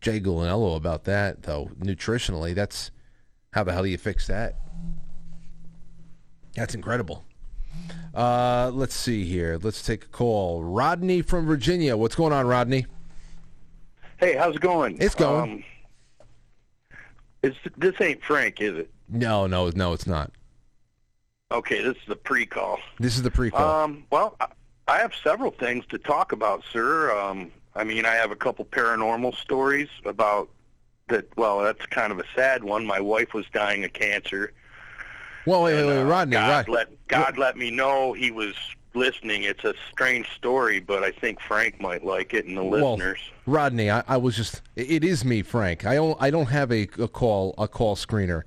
Jay 0.00 0.18
Gulinello 0.18 0.74
about 0.74 1.04
that. 1.04 1.42
Though 1.42 1.70
nutritionally, 1.78 2.54
that's 2.54 2.90
how 3.52 3.64
the 3.64 3.72
hell 3.72 3.82
do 3.82 3.90
you 3.90 3.98
fix 3.98 4.26
that? 4.28 4.56
That's 6.56 6.74
incredible. 6.74 7.26
Uh, 8.14 8.70
let's 8.72 8.94
see 8.94 9.24
here. 9.24 9.58
Let's 9.62 9.82
take 9.82 10.04
a 10.04 10.08
call. 10.08 10.64
Rodney 10.64 11.20
from 11.20 11.44
Virginia. 11.44 11.98
What's 11.98 12.14
going 12.14 12.32
on, 12.32 12.46
Rodney? 12.46 12.86
Hey, 14.16 14.36
how's 14.36 14.56
it 14.56 14.62
going? 14.62 14.96
It's 15.00 15.14
going. 15.14 15.50
Um, 15.50 15.64
is 17.42 17.54
this 17.76 17.94
ain't 18.00 18.24
Frank, 18.24 18.62
is 18.62 18.78
it? 18.78 18.90
No, 19.10 19.46
no, 19.46 19.68
no, 19.68 19.92
it's 19.92 20.06
not. 20.06 20.32
Okay, 21.52 21.82
this 21.82 21.96
is 21.96 22.02
the 22.08 22.16
pre-call. 22.16 22.78
This 22.98 23.16
is 23.16 23.22
the 23.22 23.30
pre-call. 23.30 23.84
Um, 23.84 24.04
well, 24.10 24.36
I- 24.90 24.98
have 24.98 25.12
several 25.22 25.50
things 25.50 25.84
to 25.90 25.98
talk 25.98 26.32
about, 26.32 26.62
sir. 26.72 27.16
Um, 27.18 27.50
I 27.74 27.84
mean, 27.84 28.04
I 28.04 28.14
have 28.14 28.30
a 28.30 28.36
couple 28.36 28.64
paranormal 28.64 29.34
stories 29.36 29.88
about 30.04 30.48
that. 31.08 31.26
Well, 31.36 31.60
that's 31.60 31.84
kind 31.86 32.12
of 32.12 32.18
a 32.18 32.24
sad 32.34 32.62
one. 32.64 32.84
My 32.86 33.00
wife 33.00 33.32
was 33.34 33.46
dying 33.52 33.84
of 33.84 33.92
cancer. 33.92 34.52
well, 35.46 35.62
wait, 35.62 35.74
wait, 35.74 35.86
wait, 35.86 35.98
uh, 36.00 36.04
Rodney. 36.04 36.32
God 36.34 36.48
Rod- 36.50 36.68
let 36.68 37.06
God 37.08 37.38
let 37.38 37.56
me 37.56 37.70
know 37.70 38.12
he 38.12 38.30
was 38.30 38.54
listening. 38.94 39.44
It's 39.44 39.64
a 39.64 39.74
strange 39.92 40.28
story, 40.34 40.80
but 40.80 41.02
I 41.04 41.12
think 41.12 41.40
Frank 41.40 41.80
might 41.80 42.04
like 42.04 42.34
it 42.34 42.44
and 42.46 42.56
the 42.56 42.64
Well, 42.64 42.92
listeners. 42.94 43.20
Rodney, 43.46 43.90
I, 43.90 44.02
I 44.08 44.16
was 44.16 44.36
just. 44.36 44.62
It 44.76 45.04
is 45.04 45.24
me, 45.24 45.42
Frank. 45.42 45.86
I 45.86 45.94
don't. 45.94 46.20
I 46.20 46.30
don't 46.30 46.46
have 46.46 46.70
a, 46.72 46.82
a 46.98 47.08
call 47.08 47.54
a 47.58 47.66
call 47.68 47.94
screener, 47.96 48.42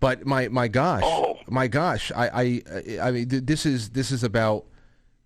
but 0.00 0.26
my 0.26 0.48
my 0.48 0.68
gosh, 0.68 1.02
Oh. 1.04 1.38
my 1.48 1.66
gosh, 1.66 2.12
I 2.14 2.28
I 2.28 2.98
I 3.08 3.10
mean 3.10 3.28
this 3.28 3.64
is 3.66 3.90
this 3.90 4.10
is 4.10 4.22
about 4.22 4.64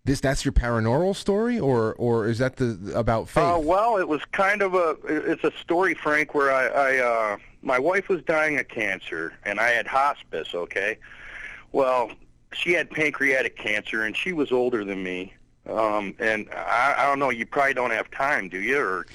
this. 0.05 0.20
That's 0.20 0.44
your 0.44 0.52
paranormal 0.52 1.14
story, 1.16 1.59
or 1.59 1.94
or 1.94 2.27
is 2.27 2.39
that 2.39 2.56
the 2.56 2.93
about 2.94 3.28
faith? 3.28 3.44
Uh, 3.44 3.59
well, 3.59 3.97
it 3.98 4.09
was 4.09 4.24
kind 4.32 4.62
of 4.62 4.74
a 4.74 4.97
it's 5.06 5.44
a 5.44 5.52
story, 5.60 5.94
Frank, 5.94 6.35
where 6.35 6.52
I, 6.52 6.66
I 6.66 6.98
uh, 6.98 7.36
my 7.62 7.78
wife 7.78 8.09
was 8.09 8.22
dying 8.22 8.59
of 8.59 8.68
cancer, 8.68 9.35
and 9.44 9.60
I 9.60 9.70
had 9.70 9.86
hospice. 9.86 10.55
Okay, 10.55 10.98
well, 11.72 12.10
she 12.52 12.72
had 12.72 12.90
pancreatic 12.90 13.56
cancer, 13.56 14.05
and 14.05 14.16
she 14.16 14.32
was 14.32 14.52
older 14.52 14.85
than 14.85 15.02
me. 15.02 15.35
Um, 15.68 16.14
and 16.18 16.48
I, 16.52 16.94
I 16.98 17.06
don't 17.06 17.18
know. 17.18 17.31
You 17.31 17.47
probably 17.47 17.74
don't 17.74 17.90
have 17.90 18.10
time, 18.10 18.48
do 18.48 18.59
you? 18.59 18.81
Or 18.81 19.06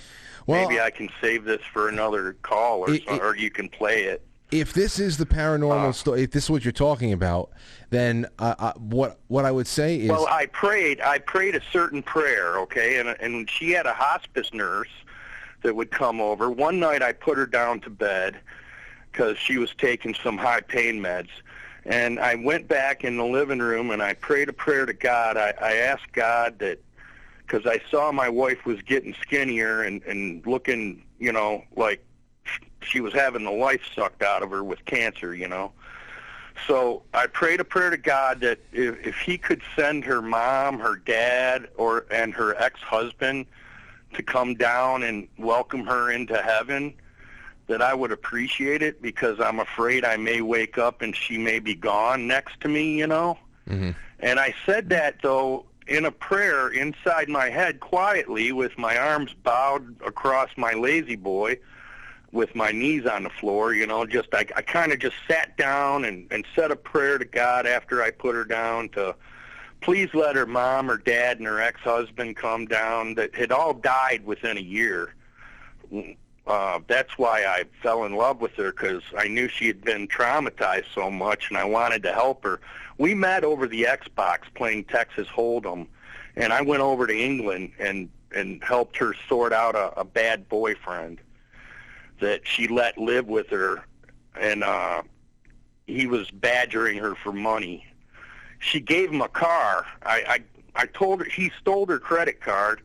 Well, 0.45 0.61
maybe 0.61 0.79
I 0.79 0.91
can 0.91 1.09
save 1.19 1.43
this 1.43 1.61
for 1.73 1.89
another 1.89 2.33
call, 2.43 2.81
or 2.81 2.93
It- 2.93 3.03
so, 3.07 3.15
it- 3.15 3.21
or 3.21 3.35
you 3.35 3.49
can 3.49 3.67
play 3.67 4.03
it. 4.03 4.25
If 4.59 4.73
this 4.73 4.99
is 4.99 5.17
the 5.17 5.25
paranormal 5.25 5.93
story, 5.93 6.23
if 6.23 6.31
this 6.31 6.45
is 6.45 6.49
what 6.49 6.63
you're 6.63 6.71
talking 6.71 7.11
about, 7.13 7.51
then 7.89 8.25
uh, 8.39 8.55
uh, 8.57 8.73
what 8.73 9.19
what 9.27 9.45
I 9.45 9.51
would 9.51 9.67
say 9.67 9.97
is 9.99 10.09
Well, 10.09 10.27
I 10.27 10.45
prayed. 10.47 11.01
I 11.01 11.19
prayed 11.19 11.55
a 11.55 11.61
certain 11.71 12.01
prayer, 12.01 12.57
okay, 12.59 12.99
and 12.99 13.09
and 13.09 13.49
she 13.49 13.71
had 13.71 13.85
a 13.85 13.93
hospice 13.93 14.53
nurse 14.53 14.89
that 15.63 15.75
would 15.75 15.91
come 15.91 16.21
over. 16.21 16.49
One 16.49 16.79
night, 16.79 17.01
I 17.01 17.11
put 17.11 17.37
her 17.37 17.45
down 17.45 17.81
to 17.81 17.89
bed 17.89 18.39
because 19.11 19.37
she 19.37 19.57
was 19.57 19.73
taking 19.77 20.13
some 20.13 20.37
high 20.37 20.61
pain 20.61 21.01
meds, 21.01 21.29
and 21.85 22.19
I 22.19 22.35
went 22.35 22.67
back 22.67 23.03
in 23.03 23.17
the 23.17 23.25
living 23.25 23.59
room 23.59 23.91
and 23.91 24.01
I 24.01 24.13
prayed 24.13 24.49
a 24.49 24.53
prayer 24.53 24.85
to 24.85 24.93
God. 24.93 25.37
I, 25.37 25.53
I 25.61 25.73
asked 25.75 26.11
God 26.13 26.59
that 26.59 26.79
because 27.45 27.65
I 27.65 27.81
saw 27.91 28.11
my 28.11 28.29
wife 28.29 28.65
was 28.65 28.81
getting 28.81 29.13
skinnier 29.21 29.83
and 29.83 30.01
and 30.03 30.45
looking, 30.45 31.03
you 31.19 31.31
know, 31.31 31.63
like 31.75 32.05
she 32.85 33.01
was 33.01 33.13
having 33.13 33.43
the 33.43 33.51
life 33.51 33.81
sucked 33.93 34.21
out 34.21 34.43
of 34.43 34.51
her 34.51 34.63
with 34.63 34.83
cancer, 34.85 35.33
you 35.33 35.47
know. 35.47 35.71
So 36.67 37.03
I 37.13 37.27
prayed 37.27 37.59
a 37.59 37.65
prayer 37.65 37.89
to 37.89 37.97
God 37.97 38.39
that 38.41 38.59
if, 38.71 39.05
if 39.05 39.15
He 39.17 39.37
could 39.37 39.61
send 39.75 40.05
her 40.05 40.21
mom, 40.21 40.79
her 40.79 40.95
dad, 40.95 41.69
or 41.75 42.05
and 42.11 42.33
her 42.33 42.55
ex-husband 42.55 43.45
to 44.13 44.23
come 44.23 44.55
down 44.55 45.03
and 45.03 45.27
welcome 45.37 45.85
her 45.85 46.11
into 46.11 46.37
heaven, 46.37 46.93
that 47.67 47.81
I 47.81 47.93
would 47.93 48.11
appreciate 48.11 48.81
it 48.81 49.01
because 49.01 49.39
I'm 49.39 49.59
afraid 49.59 50.05
I 50.05 50.17
may 50.17 50.41
wake 50.41 50.77
up 50.77 51.01
and 51.01 51.15
she 51.15 51.37
may 51.37 51.59
be 51.59 51.75
gone 51.75 52.27
next 52.27 52.61
to 52.61 52.67
me, 52.67 52.97
you 52.97 53.07
know. 53.07 53.37
Mm-hmm. 53.69 53.91
And 54.19 54.39
I 54.39 54.53
said 54.65 54.89
that 54.89 55.17
though 55.21 55.65
in 55.87 56.05
a 56.05 56.11
prayer 56.11 56.69
inside 56.69 57.29
my 57.29 57.49
head 57.49 57.79
quietly 57.79 58.51
with 58.51 58.77
my 58.77 58.97
arms 58.97 59.33
bowed 59.43 60.01
across 60.01 60.49
my 60.57 60.73
lazy 60.73 61.15
boy 61.15 61.57
with 62.35 62.53
my 62.53 62.71
knees 62.71 63.05
on 63.05 63.23
the 63.23 63.29
floor, 63.29 63.73
you 63.73 63.87
know, 63.87 64.05
just 64.05 64.27
I, 64.33 64.45
I 64.55 64.61
kind 64.61 64.91
of 64.91 64.99
just 64.99 65.15
sat 65.27 65.57
down 65.57 66.03
and, 66.03 66.27
and 66.31 66.45
said 66.53 66.69
a 66.69 66.75
prayer 66.75 67.17
to 67.17 67.25
God 67.25 67.65
after 67.65 68.03
I 68.03 68.11
put 68.11 68.35
her 68.35 68.43
down 68.43 68.89
to 68.89 69.15
please 69.81 70.09
let 70.13 70.35
her 70.35 70.45
mom 70.45 70.91
or 70.91 70.97
dad 70.97 71.37
and 71.37 71.47
her 71.47 71.61
ex-husband 71.61 72.35
come 72.35 72.65
down 72.65 73.15
that 73.15 73.33
had 73.33 73.51
all 73.51 73.73
died 73.73 74.25
within 74.25 74.57
a 74.57 74.61
year. 74.61 75.15
Uh, 76.45 76.79
that's 76.87 77.17
why 77.17 77.45
I 77.45 77.63
fell 77.81 78.03
in 78.03 78.15
love 78.15 78.41
with 78.41 78.53
her 78.55 78.71
because 78.71 79.01
I 79.17 79.27
knew 79.27 79.47
she 79.47 79.67
had 79.67 79.81
been 79.83 80.07
traumatized 80.07 80.93
so 80.93 81.09
much 81.09 81.49
and 81.49 81.57
I 81.57 81.63
wanted 81.63 82.03
to 82.03 82.11
help 82.11 82.43
her. 82.43 82.59
We 82.97 83.15
met 83.15 83.43
over 83.43 83.67
the 83.67 83.83
Xbox 83.83 84.41
playing 84.53 84.85
Texas 84.85 85.27
Hold'em, 85.27 85.87
and 86.35 86.51
I 86.51 86.61
went 86.61 86.81
over 86.81 87.07
to 87.07 87.17
England 87.17 87.71
and 87.79 88.09
and 88.33 88.61
helped 88.61 88.97
her 88.97 89.15
sort 89.29 89.53
out 89.53 89.75
a, 89.75 89.97
a 89.99 90.03
bad 90.03 90.49
boyfriend 90.49 91.21
that 92.19 92.41
she 92.47 92.67
let 92.67 92.97
live 92.97 93.27
with 93.27 93.49
her, 93.49 93.83
and 94.39 94.63
uh, 94.63 95.01
he 95.87 96.07
was 96.07 96.29
badgering 96.31 96.97
her 96.97 97.15
for 97.15 97.31
money. 97.31 97.85
She 98.59 98.79
gave 98.79 99.11
him 99.11 99.21
a 99.21 99.27
car. 99.29 99.85
I, 100.03 100.23
I 100.75 100.83
I 100.83 100.85
told 100.87 101.19
her 101.19 101.25
he 101.25 101.51
stole 101.59 101.85
her 101.87 101.99
credit 101.99 102.41
card. 102.41 102.81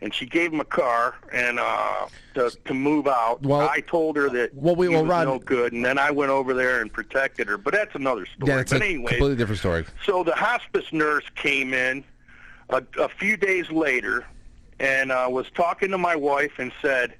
and 0.00 0.14
she 0.14 0.26
gave 0.26 0.52
him 0.52 0.60
a 0.60 0.64
car 0.64 1.16
and 1.32 1.58
uh, 1.58 2.06
to 2.34 2.50
to 2.66 2.72
move 2.74 3.08
out. 3.08 3.42
Well- 3.42 3.68
I 3.68 3.80
told 3.80 4.16
her 4.16 4.28
that 4.30 4.54
Well, 4.54 4.76
we- 4.76 4.88
was 4.88 5.04
Rod- 5.06 5.26
no 5.26 5.38
good, 5.40 5.72
and 5.72 5.84
then 5.84 5.98
I 5.98 6.10
went 6.12 6.30
over 6.30 6.54
there 6.54 6.80
and 6.80 6.92
protected 6.92 7.48
her. 7.48 7.58
But 7.58 7.74
that's 7.74 7.94
another 7.96 8.24
story. 8.26 8.48
Yeah, 8.50 8.56
that's 8.58 8.72
but 8.72 8.82
a 8.82 8.84
anyway, 8.84 9.10
completely 9.12 9.36
different 9.36 9.58
story. 9.58 9.84
so 10.06 10.22
the 10.22 10.34
hospice 10.36 10.92
nurse 10.92 11.24
came 11.34 11.74
in 11.74 12.04
a, 12.70 12.82
a 12.98 13.08
few 13.08 13.36
days 13.36 13.70
later 13.72 14.24
and 14.80 15.10
uh, 15.10 15.26
was 15.28 15.46
talking 15.54 15.90
to 15.90 15.98
my 15.98 16.14
wife 16.14 16.52
and 16.58 16.70
said, 16.80 17.14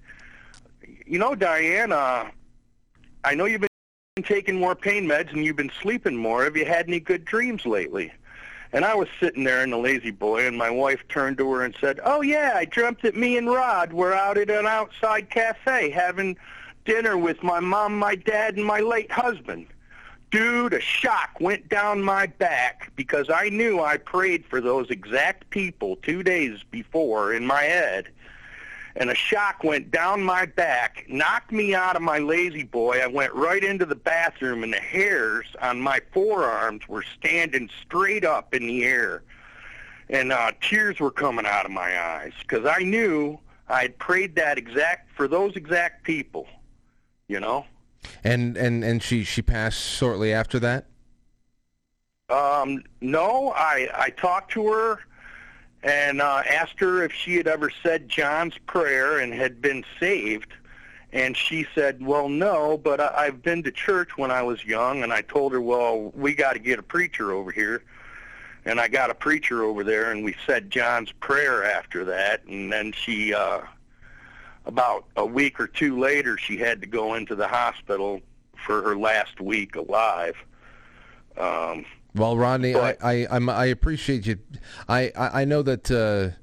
"You 1.09 1.19
know, 1.19 1.35
Diane, 1.35 1.91
uh, 1.91 2.29
I 3.25 3.35
know 3.35 3.47
you've 3.47 3.63
been 3.63 4.23
taking 4.25 4.57
more 4.57 4.75
pain 4.75 5.07
meds 5.07 5.33
and 5.33 5.43
you've 5.43 5.57
been 5.57 5.73
sleeping 5.81 6.15
more. 6.15 6.45
Have 6.45 6.55
you 6.55 6.67
had 6.67 6.87
any 6.87 7.01
good 7.01 7.25
dreams 7.25 7.65
lately?" 7.65 8.13
And 8.75 8.85
I 8.85 8.95
was 8.95 9.09
sitting 9.19 9.43
there 9.43 9.63
in 9.63 9.71
the 9.71 9.79
lazy 9.79 10.11
boy, 10.11 10.47
and 10.47 10.59
my 10.59 10.69
wife 10.69 11.09
turned 11.09 11.39
to 11.39 11.51
her 11.53 11.65
and 11.65 11.75
said, 11.81 11.99
"Oh 12.05 12.21
yeah, 12.21 12.53
I 12.55 12.67
dreamt 12.67 13.01
that 13.01 13.17
me 13.17 13.39
and 13.39 13.49
Rod 13.49 13.95
were 13.95 14.13
out 14.13 14.37
at 14.37 14.51
an 14.51 14.67
outside 14.67 15.31
cafe 15.31 15.89
having 15.89 16.37
dinner 16.85 17.17
with 17.17 17.43
my 17.43 17.61
mom, 17.61 17.99
my 17.99 18.15
dad, 18.15 18.57
and 18.57 18.67
my 18.67 18.81
late 18.81 19.11
husband." 19.11 19.69
Dude, 20.31 20.75
a 20.75 20.81
shock 20.81 21.41
went 21.41 21.71
down 21.71 22.03
my 22.03 22.27
back 22.27 22.93
because 22.97 23.31
I 23.31 23.49
knew 23.49 23.81
I 23.81 23.97
prayed 23.97 24.45
for 24.45 24.61
those 24.61 24.91
exact 24.91 25.49
people 25.49 25.97
two 25.97 26.23
days 26.23 26.63
before 26.71 27.33
in 27.33 27.47
my 27.47 27.63
head. 27.63 28.09
And 28.99 29.11
a 29.11 29.15
shock 29.15 29.63
went 29.63 29.93
down 29.93 30.21
my 30.25 30.45
back, 30.45 31.05
knocked 31.09 31.53
me 31.53 31.73
out 31.73 31.95
of 31.95 32.03
my 32.03 32.19
lazy 32.19 32.65
boy. 32.65 33.01
I 33.01 33.07
went 33.07 33.33
right 33.33 33.63
into 33.63 33.87
the 33.87 33.95
bathroom, 33.95 34.65
and 34.65 34.73
the 34.73 34.81
hairs 34.81 35.47
on 35.63 35.81
my 35.81 36.01
forearms 36.13 36.89
were 36.89 37.05
standing 37.17 37.71
straight 37.81 38.25
up 38.25 38.55
in 38.55 38.67
the 38.67 38.85
air. 38.85 39.23
And 40.11 40.33
uh, 40.33 40.51
tears 40.61 40.99
were 40.99 41.13
coming 41.13 41.47
out 41.47 41.65
of 41.65 41.71
my 41.71 42.01
eyes 42.01 42.33
because 42.41 42.67
I 42.67 42.83
knew 42.83 43.39
I 43.69 43.83
had 43.83 43.99
prayed 43.99 44.35
that 44.35 44.59
exact 44.59 45.13
for 45.13 45.29
those 45.29 45.55
exact 45.55 46.03
people, 46.03 46.49
you 47.29 47.39
know? 47.39 47.67
And 48.25 48.57
and 48.57 48.83
and 48.83 49.01
she 49.01 49.23
she 49.23 49.43
passed 49.43 49.81
shortly 49.81 50.33
after 50.33 50.59
that. 50.61 50.87
Um, 52.31 52.83
no, 53.01 53.53
I 53.55 53.89
I 53.95 54.11
talked 54.11 54.51
to 54.53 54.67
her 54.73 55.01
and 55.83 56.21
uh, 56.21 56.43
asked 56.49 56.81
her 56.81 57.03
if 57.03 57.13
she 57.13 57.37
had 57.37 57.47
ever 57.47 57.71
said 57.83 58.09
John's 58.09 58.59
prayer 58.67 59.19
and 59.19 59.33
had 59.33 59.61
been 59.63 59.85
saved, 60.01 60.53
and 61.13 61.37
she 61.37 61.67
said, 61.75 62.05
"Well, 62.05 62.29
no, 62.29 62.77
but 62.79 63.01
I, 63.01 63.27
I've 63.27 63.43
been 63.43 63.63
to 63.65 63.71
church 63.71 64.17
when 64.17 64.31
I 64.31 64.43
was 64.43 64.65
young." 64.65 65.03
And 65.03 65.13
I 65.13 65.23
told 65.23 65.53
her, 65.53 65.61
"Well, 65.61 66.11
we 66.15 66.35
got 66.35 66.55
to 66.55 66.59
get 66.59 66.79
a 66.79 66.83
preacher 66.83 67.33
over 67.33 67.51
here." 67.53 67.83
And 68.65 68.81
I 68.81 68.89
got 68.89 69.11
a 69.11 69.15
preacher 69.15 69.63
over 69.63 69.85
there, 69.85 70.11
and 70.11 70.25
we 70.25 70.35
said 70.47 70.71
John's 70.71 71.13
prayer 71.13 71.65
after 71.65 72.05
that, 72.07 72.45
and 72.45 72.73
then 72.73 72.93
she. 72.93 73.35
uh 73.35 73.61
about 74.67 75.07
a 75.17 75.25
week 75.25 75.59
or 75.59 75.67
two 75.67 75.99
later, 75.99 76.37
she 76.37 76.59
had 76.59 76.83
to 76.83 76.87
go 76.87 77.15
into 77.15 77.35
the 77.35 77.49
hospital 77.49 78.21
for 78.67 78.83
her 78.83 78.99
last 78.99 79.41
week 79.41 79.77
alive. 79.77 80.37
Um, 81.39 81.87
Well, 82.19 82.37
Rodney, 82.37 82.75
I, 82.75 82.97
I 83.03 83.27
I'm, 83.31 83.49
I 83.49 83.67
appreciate 83.67 84.27
you. 84.27 84.39
I 84.89 85.13
I, 85.17 85.43
I 85.43 85.45
know 85.45 85.63
that. 85.63 85.91
Uh, 85.91 86.37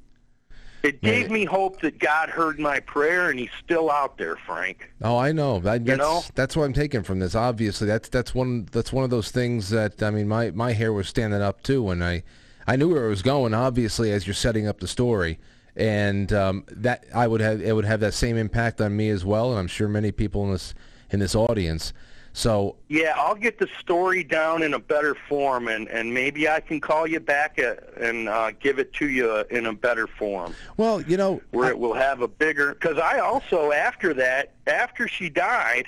It 0.84 1.02
gave 1.02 1.32
me 1.32 1.46
hope 1.46 1.82
that 1.82 1.98
God 1.98 2.30
heard 2.30 2.60
my 2.60 2.80
prayer, 2.80 3.32
and 3.32 3.40
He's 3.40 3.50
still 3.64 3.90
out 3.90 4.18
there, 4.18 4.36
Frank. 4.36 4.92
Oh, 5.02 5.18
I 5.18 5.32
know. 5.32 5.58
I, 5.58 5.80
that's, 5.80 5.98
know? 5.98 6.22
that's 6.36 6.56
what 6.56 6.66
I'm 6.66 6.74
taking 6.74 7.02
from 7.04 7.20
this. 7.20 7.34
Obviously, 7.34 7.88
that's 7.88 8.08
that's 8.10 8.36
one 8.36 8.68
that's 8.72 8.94
one 8.94 9.04
of 9.04 9.10
those 9.10 9.32
things 9.32 9.70
that 9.70 10.02
I 10.04 10.12
mean, 10.12 10.28
my 10.28 10.52
my 10.52 10.74
hair 10.74 10.94
was 10.94 11.08
standing 11.08 11.42
up 11.42 11.64
too 11.64 11.84
when 11.84 12.02
I 12.04 12.24
I 12.68 12.76
knew 12.76 12.90
where 12.94 13.06
it 13.06 13.10
was 13.10 13.22
going. 13.24 13.54
Obviously, 13.54 14.12
as 14.12 14.28
you're 14.28 14.34
setting 14.34 14.68
up 14.68 14.80
the 14.80 14.88
story, 14.88 15.40
and 15.76 16.32
um, 16.32 16.64
that 16.70 17.06
I 17.14 17.28
would 17.28 17.42
have 17.42 17.62
it 17.62 17.74
would 17.74 17.86
have 17.86 18.00
that 18.02 18.14
same 18.14 18.38
impact 18.38 18.80
on 18.80 18.96
me 18.96 19.10
as 19.10 19.26
well, 19.26 19.50
and 19.50 19.60
I'm 19.60 19.68
sure 19.68 19.88
many 19.88 20.12
people 20.12 20.46
in 20.46 20.52
this 20.52 20.74
in 21.10 21.20
this 21.20 21.36
audience. 21.36 21.94
So 22.36 22.76
Yeah, 22.90 23.14
I'll 23.16 23.34
get 23.34 23.60
the 23.60 23.70
story 23.80 24.22
down 24.22 24.62
in 24.62 24.74
a 24.74 24.80
better 24.80 25.16
form, 25.30 25.70
and 25.70 25.88
and 25.88 26.14
maybe 26.14 26.50
I 26.50 26.60
can 26.60 26.82
call 26.82 27.08
you 27.08 27.22
back 27.22 27.58
uh 27.58 27.76
and 27.98 28.28
uh, 28.28 28.52
give 28.60 28.78
it 28.78 28.92
to 28.96 29.08
you 29.08 29.46
in 29.50 29.68
a 29.68 29.74
better 29.74 30.06
form. 30.06 30.54
Well, 30.76 31.02
you 31.02 31.16
know, 31.16 31.42
where 31.52 31.70
it 31.70 31.80
will 31.80 31.94
have 31.94 32.20
a 32.20 32.28
bigger. 32.28 32.74
Because 32.74 32.98
I 32.98 33.20
also 33.20 33.72
after 33.72 34.14
that, 34.16 34.52
after 34.68 35.08
she 35.08 35.30
died, 35.30 35.88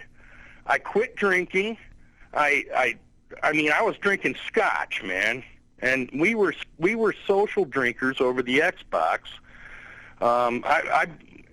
I 0.65 0.77
quit 0.77 1.17
drinking. 1.17 1.77
I 2.33 2.63
I 2.73 2.97
I 3.43 3.51
mean, 3.51 3.73
I 3.73 3.81
was 3.81 3.97
drinking 3.97 4.37
scotch, 4.47 5.03
man, 5.03 5.43
and 5.79 6.09
we 6.13 6.33
were 6.33 6.53
we 6.77 6.95
were 6.95 7.13
social 7.27 7.65
drinkers 7.65 8.21
over 8.21 8.41
the 8.41 8.59
Xbox. 8.59 9.19
Um, 10.21 10.63
I, 10.65 10.81
I, 10.91 11.07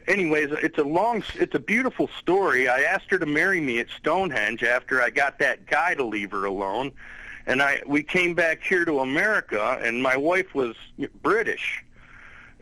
anyways, 0.06 0.50
it's 0.62 0.78
a 0.78 0.84
long, 0.84 1.22
it's 1.34 1.54
a 1.54 1.58
beautiful 1.58 2.08
story. 2.18 2.68
I 2.68 2.80
asked 2.80 3.10
her 3.10 3.18
to 3.18 3.26
marry 3.26 3.60
me 3.60 3.78
at 3.78 3.88
Stonehenge 3.96 4.62
after 4.62 5.02
I 5.02 5.10
got 5.10 5.38
that 5.38 5.66
guy 5.66 5.94
to 5.94 6.04
leave 6.04 6.30
her 6.32 6.44
alone, 6.44 6.92
and 7.46 7.62
I 7.62 7.82
we 7.86 8.02
came 8.02 8.34
back 8.34 8.62
here 8.62 8.84
to 8.84 9.00
America, 9.00 9.78
and 9.82 10.02
my 10.02 10.16
wife 10.16 10.54
was 10.54 10.76
British, 11.22 11.84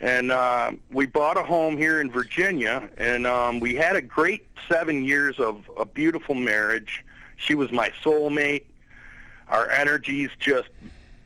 and 0.00 0.32
uh, 0.32 0.72
we 0.90 1.06
bought 1.06 1.36
a 1.36 1.42
home 1.42 1.76
here 1.76 2.00
in 2.00 2.10
Virginia, 2.10 2.88
and 2.96 3.26
um, 3.26 3.60
we 3.60 3.74
had 3.74 3.96
a 3.96 4.02
great 4.02 4.46
seven 4.68 5.04
years 5.04 5.38
of 5.38 5.70
a 5.76 5.84
beautiful 5.84 6.34
marriage. 6.34 7.04
She 7.36 7.54
was 7.54 7.72
my 7.72 7.90
soulmate. 8.02 8.64
Our 9.48 9.70
energies 9.70 10.30
just 10.38 10.68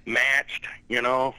matched, 0.04 0.66
you 0.88 1.02
know, 1.02 1.34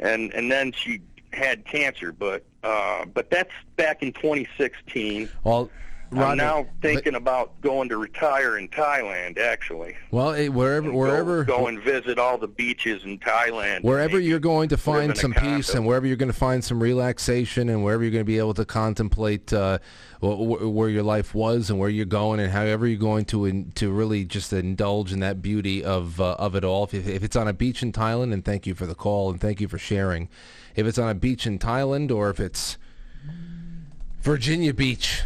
and 0.00 0.32
and 0.32 0.50
then 0.50 0.72
she 0.72 1.00
had 1.32 1.64
cancer, 1.64 2.12
but 2.12 2.44
uh, 2.62 3.04
but 3.06 3.30
that's 3.30 3.52
back 3.76 4.02
in 4.02 4.12
2016. 4.12 5.28
well, 5.44 5.70
I'm 6.14 6.36
now 6.36 6.66
thinking 6.80 7.14
about 7.14 7.60
going 7.60 7.88
to 7.88 7.96
retire 7.96 8.58
in 8.58 8.68
Thailand. 8.68 9.38
Actually, 9.38 9.96
well, 10.10 10.30
eh, 10.34 10.48
wherever 10.48 10.92
wherever 10.92 11.44
go, 11.44 11.58
go 11.58 11.66
and 11.68 11.80
visit 11.80 12.18
all 12.18 12.38
the 12.38 12.48
beaches 12.48 13.04
in 13.04 13.18
Thailand. 13.18 13.82
wherever 13.82 14.18
you're 14.18 14.38
going 14.38 14.68
to 14.68 14.76
find 14.76 15.16
some 15.16 15.32
peace 15.32 15.74
and 15.74 15.86
wherever 15.86 16.06
you're 16.06 16.16
going 16.16 16.32
to 16.32 16.38
find 16.38 16.62
some 16.62 16.82
relaxation 16.82 17.68
and 17.68 17.82
wherever 17.82 18.02
you're 18.02 18.12
going 18.12 18.24
to 18.24 18.26
be 18.26 18.38
able 18.38 18.54
to 18.54 18.64
contemplate 18.64 19.52
uh, 19.52 19.78
wh- 20.20 20.36
wh- 20.36 20.74
where 20.74 20.88
your 20.88 21.02
life 21.02 21.34
was 21.34 21.70
and 21.70 21.78
where 21.78 21.88
you're 21.88 22.04
going 22.04 22.40
and 22.40 22.52
however 22.52 22.86
you're 22.86 22.98
going 22.98 23.24
to 23.26 23.44
in, 23.46 23.72
to 23.72 23.90
really 23.90 24.24
just 24.24 24.52
indulge 24.52 25.12
in 25.12 25.20
that 25.20 25.40
beauty 25.40 25.82
of 25.84 26.20
uh, 26.20 26.32
of 26.38 26.54
it 26.54 26.64
all. 26.64 26.84
If, 26.84 27.06
if 27.06 27.22
it's 27.22 27.36
on 27.36 27.48
a 27.48 27.52
beach 27.52 27.82
in 27.82 27.92
Thailand, 27.92 28.32
and 28.32 28.44
thank 28.44 28.66
you 28.66 28.74
for 28.74 28.86
the 28.86 28.94
call 28.94 29.30
and 29.30 29.40
thank 29.40 29.60
you 29.60 29.68
for 29.68 29.78
sharing. 29.78 30.28
If 30.74 30.86
it's 30.86 30.98
on 30.98 31.08
a 31.08 31.14
beach 31.14 31.46
in 31.46 31.58
Thailand 31.58 32.10
or 32.10 32.30
if 32.30 32.40
it's 32.40 32.78
Virginia 34.22 34.72
Beach, 34.72 35.22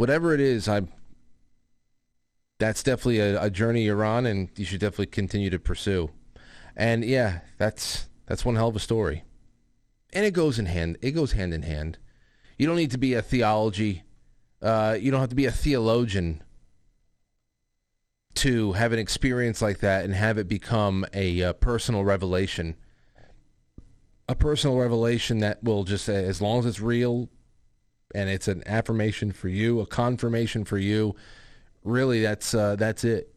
whatever 0.00 0.32
it 0.32 0.40
is, 0.40 0.66
I'm. 0.66 0.88
that's 2.58 2.82
definitely 2.82 3.20
a, 3.20 3.42
a 3.42 3.50
journey 3.50 3.82
you're 3.82 4.02
on, 4.02 4.24
and 4.24 4.48
you 4.56 4.64
should 4.64 4.80
definitely 4.80 5.06
continue 5.08 5.50
to 5.50 5.58
pursue. 5.58 6.10
And 6.74 7.04
yeah, 7.04 7.40
that's 7.58 8.08
that's 8.24 8.42
one 8.42 8.56
hell 8.56 8.68
of 8.68 8.76
a 8.76 8.80
story, 8.80 9.24
and 10.14 10.24
it 10.24 10.30
goes 10.30 10.58
in 10.58 10.64
hand. 10.64 10.96
It 11.02 11.10
goes 11.10 11.32
hand 11.32 11.52
in 11.52 11.62
hand. 11.62 11.98
You 12.56 12.66
don't 12.66 12.76
need 12.76 12.92
to 12.92 12.98
be 12.98 13.12
a 13.12 13.20
theology. 13.20 14.04
Uh, 14.62 14.96
you 14.98 15.10
don't 15.10 15.20
have 15.20 15.28
to 15.30 15.36
be 15.36 15.44
a 15.44 15.52
theologian 15.52 16.42
to 18.36 18.72
have 18.72 18.94
an 18.94 18.98
experience 18.98 19.60
like 19.60 19.80
that 19.80 20.04
and 20.06 20.14
have 20.14 20.38
it 20.38 20.48
become 20.48 21.04
a 21.12 21.42
uh, 21.42 21.52
personal 21.54 22.04
revelation. 22.04 22.74
A 24.28 24.34
personal 24.34 24.78
revelation 24.78 25.40
that 25.40 25.62
will 25.62 25.84
just, 25.84 26.08
as 26.08 26.40
long 26.40 26.60
as 26.60 26.66
it's 26.66 26.80
real, 26.80 27.28
and 28.14 28.28
it's 28.28 28.48
an 28.48 28.62
affirmation 28.66 29.32
for 29.32 29.48
you, 29.48 29.80
a 29.80 29.86
confirmation 29.86 30.64
for 30.64 30.78
you. 30.78 31.14
Really, 31.84 32.22
that's 32.22 32.54
uh, 32.54 32.76
that's 32.76 33.04
it. 33.04 33.34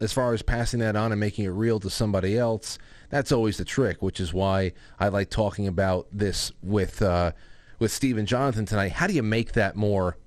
As 0.00 0.12
far 0.12 0.34
as 0.34 0.42
passing 0.42 0.80
that 0.80 0.96
on 0.96 1.12
and 1.12 1.20
making 1.20 1.46
it 1.46 1.50
real 1.50 1.80
to 1.80 1.88
somebody 1.88 2.36
else, 2.36 2.78
that's 3.08 3.32
always 3.32 3.56
the 3.56 3.64
trick. 3.64 4.02
Which 4.02 4.20
is 4.20 4.34
why 4.34 4.72
I 4.98 5.08
like 5.08 5.30
talking 5.30 5.66
about 5.66 6.08
this 6.12 6.52
with 6.62 7.00
uh, 7.00 7.32
with 7.78 7.92
Steven 7.92 8.26
Jonathan 8.26 8.66
tonight. 8.66 8.92
How 8.92 9.06
do 9.06 9.14
you 9.14 9.22
make 9.22 9.52
that 9.52 9.76
more 9.76 10.18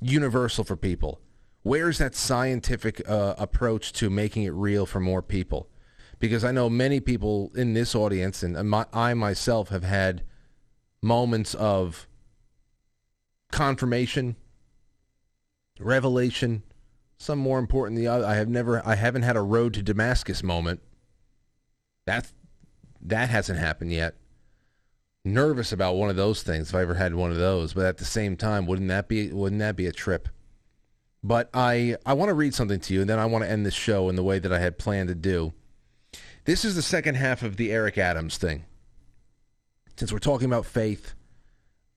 universal 0.00 0.64
for 0.64 0.76
people? 0.76 1.20
Where's 1.62 1.98
that 1.98 2.14
scientific 2.14 3.02
uh, 3.08 3.34
approach 3.38 3.92
to 3.94 4.08
making 4.08 4.44
it 4.44 4.50
real 4.50 4.86
for 4.86 5.00
more 5.00 5.22
people? 5.22 5.68
Because 6.18 6.44
I 6.44 6.52
know 6.52 6.68
many 6.70 7.00
people 7.00 7.50
in 7.54 7.74
this 7.74 7.94
audience, 7.94 8.42
and 8.42 8.68
my, 8.68 8.86
I 8.92 9.14
myself 9.14 9.68
have 9.68 9.84
had 9.84 10.22
moments 11.02 11.54
of 11.54 12.06
confirmation, 13.50 14.36
revelation, 15.78 16.62
some 17.18 17.38
more 17.38 17.58
important 17.58 17.96
than 17.96 18.04
the 18.04 18.10
other. 18.10 18.26
I 18.26 18.34
have 18.34 18.48
never, 18.48 18.86
I 18.86 18.94
haven't 18.94 19.22
had 19.22 19.36
a 19.36 19.42
road 19.42 19.74
to 19.74 19.82
Damascus 19.82 20.42
moment. 20.42 20.80
That 22.06 22.32
that 23.02 23.30
hasn't 23.30 23.58
happened 23.58 23.92
yet. 23.92 24.14
Nervous 25.24 25.70
about 25.72 25.96
one 25.96 26.10
of 26.10 26.16
those 26.16 26.42
things 26.42 26.70
if 26.70 26.74
I 26.74 26.82
ever 26.82 26.94
had 26.94 27.14
one 27.14 27.30
of 27.30 27.36
those, 27.36 27.74
but 27.74 27.84
at 27.84 27.98
the 27.98 28.04
same 28.04 28.36
time, 28.36 28.66
wouldn't 28.66 28.88
that 28.88 29.08
be 29.08 29.30
wouldn't 29.30 29.60
that 29.60 29.76
be 29.76 29.86
a 29.86 29.92
trip? 29.92 30.28
But 31.22 31.50
I 31.52 31.96
I 32.06 32.14
want 32.14 32.30
to 32.30 32.34
read 32.34 32.54
something 32.54 32.80
to 32.80 32.94
you, 32.94 33.02
and 33.02 33.10
then 33.10 33.18
I 33.18 33.26
want 33.26 33.44
to 33.44 33.50
end 33.50 33.66
this 33.66 33.74
show 33.74 34.08
in 34.08 34.16
the 34.16 34.24
way 34.24 34.38
that 34.38 34.52
I 34.52 34.58
had 34.58 34.78
planned 34.78 35.08
to 35.08 35.14
do. 35.14 35.52
This 36.46 36.64
is 36.64 36.74
the 36.74 36.82
second 36.82 37.16
half 37.16 37.42
of 37.42 37.56
the 37.56 37.70
Eric 37.70 37.98
Adams 37.98 38.38
thing. 38.38 38.64
Since 39.96 40.10
we're 40.10 40.18
talking 40.18 40.46
about 40.46 40.64
faith, 40.64 41.14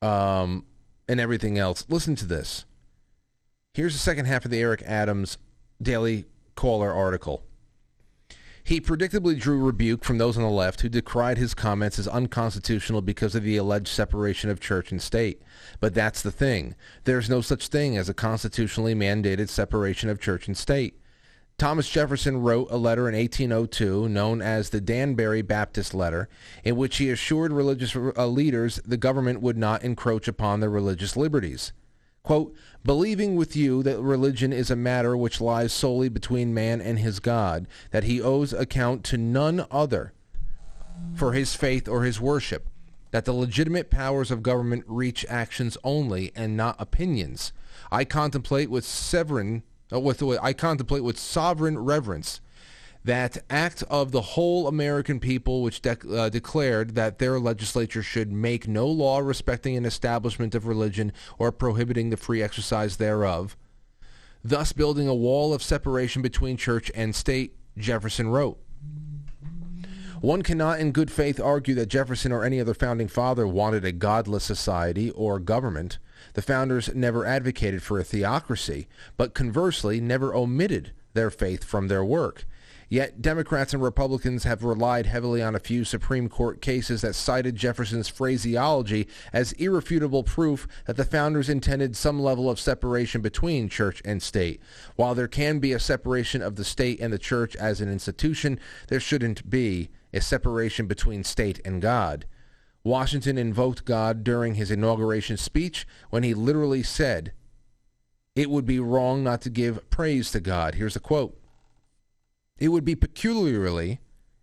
um, 0.02 0.66
and 1.08 1.20
everything 1.20 1.58
else. 1.58 1.86
Listen 1.90 2.16
to 2.16 2.26
this. 2.26 2.66
Here's 3.74 3.94
the 3.94 4.00
second 4.00 4.26
half 4.26 4.46
of 4.46 4.52
the 4.52 4.60
Eric 4.60 4.84
Adams 4.84 5.38
Daily 5.82 6.26
Caller 6.56 6.94
article. 6.94 7.44
He 8.66 8.80
predictably 8.80 9.38
drew 9.38 9.62
rebuke 9.62 10.06
from 10.06 10.20
those 10.20 10.38
on 10.38 10.44
the 10.44 10.50
left 10.50 10.82
who 10.82 10.90
decried 10.90 11.38
his 11.38 11.54
comments 11.54 12.00
as 12.00 12.08
unconstitutional 12.08 13.02
because 13.02 13.36
of 13.36 13.44
the 13.44 13.58
alleged 13.58 13.90
separation 13.90 14.50
of 14.50 14.62
church 14.62 14.90
and 14.90 15.02
state. 15.02 15.42
But 15.82 15.94
that's 15.94 16.22
the 16.22 16.32
thing. 16.32 16.76
There's 17.04 17.30
no 17.30 17.42
such 17.42 17.68
thing 17.68 17.98
as 17.98 18.08
a 18.08 18.14
constitutionally 18.14 18.96
mandated 18.96 19.50
separation 19.50 20.10
of 20.10 20.22
church 20.22 20.48
and 20.48 20.56
state. 20.56 20.98
Thomas 21.58 21.88
Jefferson 21.88 22.42
wrote 22.42 22.68
a 22.72 22.78
letter 22.78 23.08
in 23.08 23.16
1802 23.16 24.10
known 24.10 24.42
as 24.42 24.70
the 24.70 24.82
Danbury 24.82 25.42
Baptist 25.42 25.94
Letter, 25.94 26.28
in 26.64 26.76
which 26.76 26.98
he 26.98 27.10
assured 27.10 27.54
religious 27.54 27.96
uh, 27.96 28.28
leaders 28.28 28.82
the 28.86 28.98
government 28.98 29.42
would 29.42 29.58
not 29.58 29.84
encroach 29.84 30.28
upon 30.28 30.60
their 30.60 30.70
religious 30.70 31.16
liberties. 31.16 31.72
Quote, 32.24 32.56
believing 32.86 33.36
with 33.36 33.56
you 33.56 33.84
that 33.84 34.00
religion 34.00 34.54
is 34.54 34.72
a 34.72 34.78
matter 34.78 35.16
which 35.16 35.42
lies 35.42 35.74
solely 35.74 36.08
between 36.08 36.54
man 36.54 36.80
and 36.80 37.00
his 37.00 37.20
God, 37.20 37.68
that 37.92 38.06
he 38.06 38.22
owes 38.22 38.54
account 38.54 39.04
to 39.06 39.18
none 39.18 39.66
other 39.70 40.14
for 41.16 41.34
his 41.34 41.54
faith 41.54 41.88
or 41.88 42.04
his 42.04 42.22
worship, 42.22 42.70
that 43.12 43.26
the 43.26 43.34
legitimate 43.34 43.90
powers 43.90 44.32
of 44.32 44.42
government 44.42 44.86
reach 44.88 45.26
actions 45.28 45.78
only 45.84 46.32
and 46.34 46.56
not 46.56 46.78
opinions. 46.80 47.52
I 47.92 48.06
contemplate 48.06 48.70
with 48.70 48.86
severin, 48.86 49.64
uh, 49.94 50.00
with 50.00 50.24
I 50.42 50.54
contemplate 50.54 51.04
with 51.04 51.18
sovereign 51.18 51.78
reverence 51.78 52.42
that 53.06 53.38
act 53.50 53.84
of 53.90 54.12
the 54.12 54.22
whole 54.22 54.68
American 54.68 55.20
people 55.20 55.62
which 55.62 55.82
dec 55.82 56.10
uh, 56.12 56.30
declared 56.30 56.96
that 56.96 57.20
their 57.20 57.40
legislature 57.40 58.02
should 58.02 58.32
make 58.32 58.68
no 58.68 58.88
law 58.88 59.20
respecting 59.20 59.76
an 59.76 59.86
establishment 59.86 60.56
of 60.56 60.66
religion 60.66 61.12
or 61.38 61.52
prohibiting 61.52 62.10
the 62.10 62.18
free 62.18 62.42
exercise 62.42 62.98
thereof, 62.98 63.58
thus 64.44 64.72
building 64.72 65.08
a 65.08 65.14
wall 65.14 65.54
of 65.54 65.62
separation 65.62 66.22
between 66.22 66.56
church 66.56 66.90
and 66.96 67.14
state, 67.14 67.56
Jefferson 67.78 68.30
wrote. 68.30 68.58
One 70.22 70.42
cannot 70.42 70.80
in 70.80 70.94
good 70.94 71.12
faith 71.12 71.38
argue 71.38 71.76
that 71.76 71.88
Jefferson 71.88 72.32
or 72.32 72.46
any 72.46 72.62
other 72.62 72.74
founding 72.74 73.10
father 73.10 73.46
wanted 73.46 73.84
a 73.84 73.92
godless 73.92 74.46
society 74.46 75.12
or 75.12 75.38
government. 75.38 75.98
The 76.34 76.42
founders 76.42 76.94
never 76.94 77.26
advocated 77.26 77.84
for 77.84 78.00
a 78.00 78.04
theocracy, 78.04 78.88
but 79.18 79.34
conversely 79.34 80.02
never 80.02 80.34
omitted 80.34 80.92
their 81.14 81.30
faith 81.30 81.64
from 81.64 81.88
their 81.88 82.04
work. 82.04 82.46
Yet 82.90 83.24
Democrats 83.24 83.74
and 83.74 83.82
Republicans 83.82 84.44
have 84.44 84.64
relied 84.64 85.08
heavily 85.08 85.42
on 85.42 85.56
a 85.56 85.60
few 85.60 85.84
Supreme 85.84 86.30
Court 86.30 86.62
cases 86.62 87.02
that 87.02 87.16
cited 87.16 87.56
Jefferson's 87.56 88.08
phraseology 88.08 89.08
as 89.32 89.54
irrefutable 89.54 90.24
proof 90.24 90.68
that 90.86 90.96
the 90.96 91.06
founders 91.06 91.50
intended 91.50 91.96
some 91.96 92.20
level 92.20 92.52
of 92.52 92.60
separation 92.60 93.22
between 93.22 93.68
church 93.68 94.02
and 94.06 94.22
state. 94.22 94.62
While 94.96 95.16
there 95.16 95.28
can 95.28 95.58
be 95.58 95.74
a 95.74 95.80
separation 95.80 96.44
of 96.44 96.56
the 96.56 96.64
state 96.64 97.00
and 97.00 97.12
the 97.12 97.18
church 97.18 97.56
as 97.56 97.82
an 97.82 97.92
institution, 97.92 98.60
there 98.90 99.00
shouldn't 99.00 99.50
be 99.50 99.90
a 100.14 100.22
separation 100.22 100.86
between 100.86 101.24
state 101.24 101.60
and 101.66 101.82
God. 101.82 102.26
Washington 102.84 103.38
invoked 103.38 103.86
God 103.86 104.24
during 104.24 104.56
his 104.56 104.70
inauguration 104.70 105.38
speech 105.38 105.88
when 106.10 106.24
he 106.24 106.34
literally 106.34 106.84
said, 106.84 107.32
it 108.36 108.50
would 108.50 108.66
be 108.66 108.80
wrong 108.80 109.24
not 109.24 109.42
to 109.42 109.50
give 109.50 109.90
praise 109.90 110.32
to 110.32 110.40
God. 110.40 110.76
Here's 110.76 110.96
a 110.96 111.00
quote. 111.00 111.40
It 112.58 112.70
would 112.70 112.84
be 112.84 112.96
peculiarly 112.96 114.00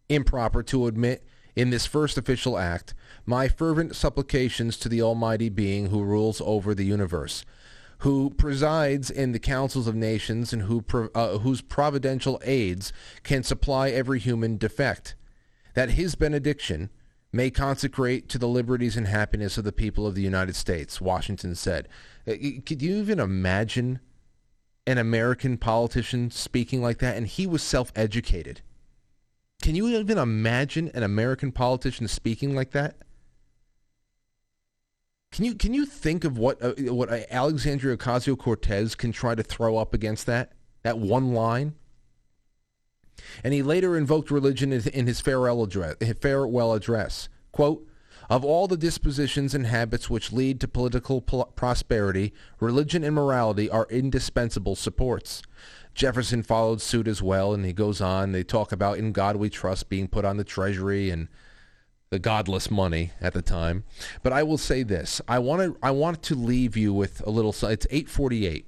improper 0.09 0.63
to 0.65 0.87
admit 0.87 1.25
in 1.57 1.71
this 1.71 1.87
first 1.87 2.17
official 2.17 2.57
act 2.57 2.95
my 3.27 3.49
fervent 3.49 3.97
supplications 3.97 4.77
to 4.79 4.89
the 4.89 5.03
Almighty 5.03 5.49
Being 5.49 5.87
who 5.87 6.03
rules 6.03 6.41
over 6.45 6.75
the 6.75 6.85
universe, 6.85 7.45
who 7.99 8.31
presides 8.31 9.11
in 9.11 9.33
the 9.33 9.39
councils 9.39 9.87
of 9.87 9.95
nations 9.95 10.53
and 10.53 10.63
who, 10.63 10.85
uh, 11.15 11.39
whose 11.39 11.61
providential 11.61 12.41
aids 12.45 12.93
can 13.23 13.43
supply 13.43 13.91
every 13.91 14.19
human 14.19 14.57
defect, 14.57 15.15
that 15.75 15.91
his 15.91 16.15
benediction 16.15 16.91
may 17.33 17.51
consecrate 17.51 18.29
to 18.29 18.39
the 18.39 18.49
liberties 18.49 18.97
and 18.97 19.07
happiness 19.07 19.57
of 19.57 19.65
the 19.65 19.73
people 19.73 20.07
of 20.07 20.15
the 20.15 20.23
United 20.23 20.57
States, 20.57 21.01
Washington 21.01 21.55
said. 21.55 21.89
Uh, 22.27 22.33
could 22.65 22.83
you 22.83 22.97
even 22.97 23.21
imagine 23.21 24.01
an 24.87 24.99
American 24.99 25.57
politician 25.57 26.31
speaking 26.31 26.83
like 26.83 26.99
that, 26.99 27.17
and 27.17 27.27
he 27.27 27.47
was 27.47 27.63
self-educated. 27.63 28.61
Can 29.63 29.75
you 29.75 29.89
even 29.89 30.19
imagine 30.19 30.91
an 30.95 31.03
American 31.03 31.53
politician 31.53 32.09
speaking 32.09 32.55
like 32.55 32.71
that? 32.73 32.97
Can 35.31 35.45
you 35.45 35.55
can 35.55 35.75
you 35.75 35.87
think 35.87 36.25
of 36.25 36.39
what 36.39 36.61
uh, 36.61 36.73
what 36.93 37.09
Alexandria 37.31 37.97
Ocasio 37.97 38.37
Cortez 38.37 38.97
can 38.97 39.13
try 39.13 39.37
to 39.37 39.45
throw 39.45 39.77
up 39.77 39.95
against 39.95 40.27
that 40.27 40.53
that 40.83 40.99
one 40.99 41.35
line? 41.35 41.75
And 43.43 43.55
he 43.55 43.63
later 43.63 43.97
invoked 43.97 44.31
religion 44.31 44.73
in 44.73 45.07
his 45.07 45.21
farewell 45.21 45.63
address. 45.63 45.97
Farewell 46.21 46.73
address. 46.75 47.29
Quote, 47.53 47.87
of 48.29 48.45
all 48.45 48.69
the 48.69 48.77
dispositions 48.77 49.57
and 49.57 49.67
habits 49.67 50.09
which 50.09 50.33
lead 50.33 50.61
to 50.61 50.69
political 50.69 51.21
prosperity, 51.21 52.33
religion 52.61 53.03
and 53.03 53.17
morality 53.17 53.69
are 53.69 53.89
indispensable 53.91 54.77
supports. 54.77 55.43
Jefferson 55.95 56.45
followed 56.45 56.81
suit 56.81 57.09
as 57.09 57.21
well, 57.21 57.53
and 57.53 57.65
he 57.65 57.73
goes 57.73 58.01
on. 58.01 58.31
They 58.31 58.45
talk 58.45 58.71
about 58.71 58.99
"In 58.99 59.11
God 59.11 59.35
We 59.35 59.51
Trust" 59.51 59.89
being 59.89 60.07
put 60.07 60.25
on 60.25 60.37
the 60.37 60.45
Treasury 60.45 61.11
and 61.11 61.27
the 62.11 62.21
godless 62.21 62.71
money 62.71 63.11
at 63.21 63.33
the 63.35 63.43
time. 63.43 63.83
But 64.23 64.33
I 64.33 64.45
will 64.45 64.59
say 64.59 64.85
this: 64.85 65.21
I 65.27 65.41
want 65.41 65.63
to 65.63 65.77
I 65.83 65.91
want 65.91 66.23
to 66.23 66.37
leave 66.37 66.77
you 66.77 66.93
with 66.93 67.27
a 67.27 67.31
little. 67.31 67.51
It's 67.51 67.87
8:48, 67.91 68.65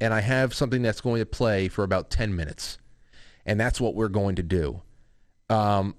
and 0.00 0.12
I 0.12 0.20
have 0.20 0.52
something 0.52 0.82
that's 0.82 1.00
going 1.00 1.20
to 1.20 1.26
play 1.26 1.68
for 1.68 1.84
about 1.84 2.10
10 2.10 2.34
minutes, 2.34 2.78
and 3.46 3.58
that's 3.58 3.80
what 3.80 3.94
we're 3.94 4.08
going 4.08 4.36
to 4.36 4.42
do. 4.42 4.82
Um, 5.48 5.94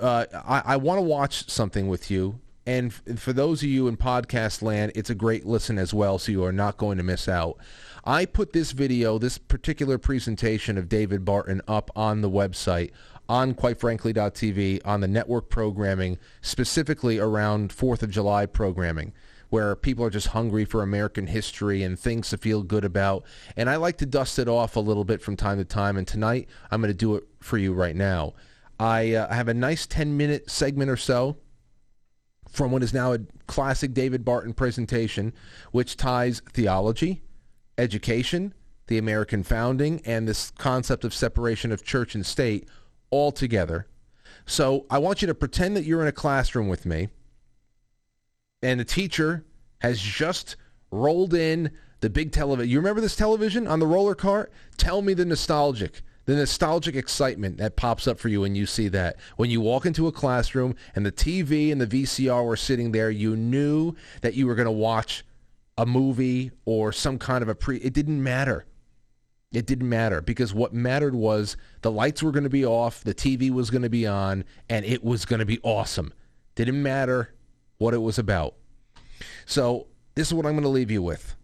uh, 0.00 0.26
I, 0.34 0.62
I 0.64 0.76
want 0.76 0.98
to 0.98 1.02
watch 1.02 1.48
something 1.50 1.88
with 1.88 2.10
you. 2.10 2.40
And 2.66 2.92
f- 2.92 3.18
for 3.18 3.32
those 3.32 3.62
of 3.62 3.68
you 3.68 3.88
in 3.88 3.96
podcast 3.96 4.62
land, 4.62 4.92
it's 4.94 5.10
a 5.10 5.14
great 5.14 5.46
listen 5.46 5.78
as 5.78 5.92
well, 5.92 6.18
so 6.18 6.32
you 6.32 6.44
are 6.44 6.52
not 6.52 6.76
going 6.76 6.96
to 6.98 7.04
miss 7.04 7.28
out. 7.28 7.58
I 8.04 8.24
put 8.24 8.52
this 8.52 8.72
video, 8.72 9.18
this 9.18 9.38
particular 9.38 9.98
presentation 9.98 10.76
of 10.76 10.88
David 10.88 11.24
Barton 11.24 11.60
up 11.68 11.90
on 11.94 12.20
the 12.20 12.30
website 12.30 12.90
on 13.28 13.54
quitefrankly.tv 13.54 14.80
on 14.84 15.00
the 15.00 15.08
network 15.08 15.48
programming, 15.48 16.18
specifically 16.42 17.18
around 17.18 17.70
4th 17.70 18.02
of 18.02 18.10
July 18.10 18.44
programming 18.46 19.12
where 19.54 19.76
people 19.76 20.04
are 20.04 20.10
just 20.10 20.26
hungry 20.26 20.64
for 20.64 20.82
American 20.82 21.28
history 21.28 21.84
and 21.84 21.96
things 21.96 22.28
to 22.28 22.36
feel 22.36 22.64
good 22.64 22.84
about. 22.84 23.24
And 23.56 23.70
I 23.70 23.76
like 23.76 23.98
to 23.98 24.06
dust 24.06 24.36
it 24.40 24.48
off 24.48 24.74
a 24.74 24.80
little 24.80 25.04
bit 25.04 25.22
from 25.22 25.36
time 25.36 25.58
to 25.58 25.64
time. 25.64 25.96
And 25.96 26.08
tonight, 26.08 26.48
I'm 26.72 26.80
going 26.80 26.92
to 26.92 26.98
do 26.98 27.14
it 27.14 27.22
for 27.38 27.56
you 27.56 27.72
right 27.72 27.94
now. 27.94 28.34
I 28.80 29.14
uh, 29.14 29.32
have 29.32 29.46
a 29.46 29.54
nice 29.54 29.86
10 29.86 30.16
minute 30.16 30.50
segment 30.50 30.90
or 30.90 30.96
so 30.96 31.36
from 32.50 32.72
what 32.72 32.82
is 32.82 32.92
now 32.92 33.12
a 33.12 33.20
classic 33.46 33.94
David 33.94 34.24
Barton 34.24 34.54
presentation, 34.54 35.32
which 35.70 35.96
ties 35.96 36.42
theology, 36.52 37.22
education, 37.78 38.54
the 38.88 38.98
American 38.98 39.44
founding, 39.44 40.02
and 40.04 40.26
this 40.26 40.50
concept 40.50 41.04
of 41.04 41.14
separation 41.14 41.70
of 41.70 41.84
church 41.84 42.16
and 42.16 42.26
state 42.26 42.68
all 43.10 43.30
together. 43.30 43.86
So 44.46 44.84
I 44.90 44.98
want 44.98 45.22
you 45.22 45.28
to 45.28 45.34
pretend 45.34 45.76
that 45.76 45.84
you're 45.84 46.02
in 46.02 46.08
a 46.08 46.12
classroom 46.12 46.66
with 46.66 46.84
me, 46.84 47.10
and 48.64 48.80
the 48.80 48.84
teacher 48.84 49.44
has 49.80 50.00
just 50.00 50.56
rolled 50.90 51.34
in 51.34 51.70
the 52.00 52.10
big 52.10 52.32
television. 52.32 52.70
You 52.70 52.78
remember 52.78 53.00
this 53.00 53.16
television 53.16 53.66
on 53.66 53.78
the 53.78 53.86
roller 53.86 54.14
cart? 54.14 54.52
Tell 54.76 55.02
me 55.02 55.14
the 55.14 55.24
nostalgic 55.24 56.02
the 56.26 56.34
nostalgic 56.34 56.94
excitement 56.94 57.58
that 57.58 57.76
pops 57.76 58.06
up 58.06 58.18
for 58.18 58.28
you 58.28 58.40
when 58.40 58.54
you 58.54 58.64
see 58.64 58.88
that. 58.88 59.16
When 59.36 59.50
you 59.50 59.60
walk 59.60 59.84
into 59.84 60.06
a 60.06 60.12
classroom 60.12 60.74
and 60.94 61.04
the 61.04 61.12
TV 61.12 61.70
and 61.70 61.78
the 61.78 61.86
VCR 61.86 62.44
were 62.44 62.56
sitting 62.56 62.92
there, 62.92 63.10
you 63.10 63.36
knew 63.36 63.94
that 64.22 64.32
you 64.32 64.46
were 64.46 64.54
going 64.54 64.64
to 64.64 64.72
watch 64.72 65.22
a 65.76 65.84
movie 65.84 66.50
or 66.64 66.92
some 66.92 67.18
kind 67.18 67.42
of 67.42 67.48
a 67.48 67.54
pre. 67.54 67.76
It 67.78 67.92
didn't 67.92 68.22
matter. 68.22 68.64
It 69.52 69.66
didn't 69.66 69.88
matter 69.88 70.20
because 70.22 70.54
what 70.54 70.72
mattered 70.72 71.14
was 71.14 71.58
the 71.82 71.90
lights 71.90 72.22
were 72.22 72.32
going 72.32 72.44
to 72.44 72.50
be 72.50 72.64
off, 72.64 73.04
the 73.04 73.14
TV 73.14 73.50
was 73.50 73.70
going 73.70 73.82
to 73.82 73.90
be 73.90 74.06
on, 74.06 74.44
and 74.70 74.84
it 74.84 75.04
was 75.04 75.26
going 75.26 75.40
to 75.40 75.46
be 75.46 75.60
awesome. 75.62 76.12
Didn't 76.54 76.82
matter 76.82 77.33
what 77.84 77.92
it 77.92 77.98
was 77.98 78.18
about. 78.18 78.54
So 79.44 79.88
this 80.14 80.28
is 80.28 80.34
what 80.34 80.46
I'm 80.46 80.52
going 80.52 80.62
to 80.62 80.70
leave 80.70 80.90
you 80.90 81.02
with. 81.02 81.36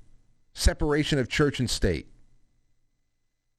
Separation 0.54 1.18
of 1.18 1.28
church 1.28 1.60
and 1.60 1.68
state. 1.68 2.08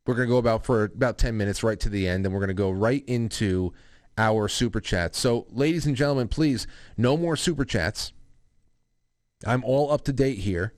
We're 0.07 0.15
going 0.15 0.27
to 0.27 0.33
go 0.33 0.39
about 0.39 0.65
for 0.65 0.85
about 0.85 1.19
10 1.19 1.37
minutes 1.37 1.61
right 1.61 1.79
to 1.79 1.89
the 1.89 2.07
end, 2.07 2.25
and 2.25 2.33
we're 2.33 2.39
going 2.39 2.47
to 2.47 2.55
go 2.55 2.71
right 2.71 3.03
into 3.05 3.71
our 4.17 4.47
super 4.47 4.81
chats. 4.81 5.19
So, 5.19 5.45
ladies 5.51 5.85
and 5.85 5.95
gentlemen, 5.95 6.27
please, 6.27 6.65
no 6.97 7.15
more 7.15 7.35
super 7.35 7.63
chats. 7.63 8.13
I'm 9.45 9.63
all 9.63 9.91
up 9.91 10.03
to 10.05 10.13
date 10.13 10.39
here. 10.39 10.73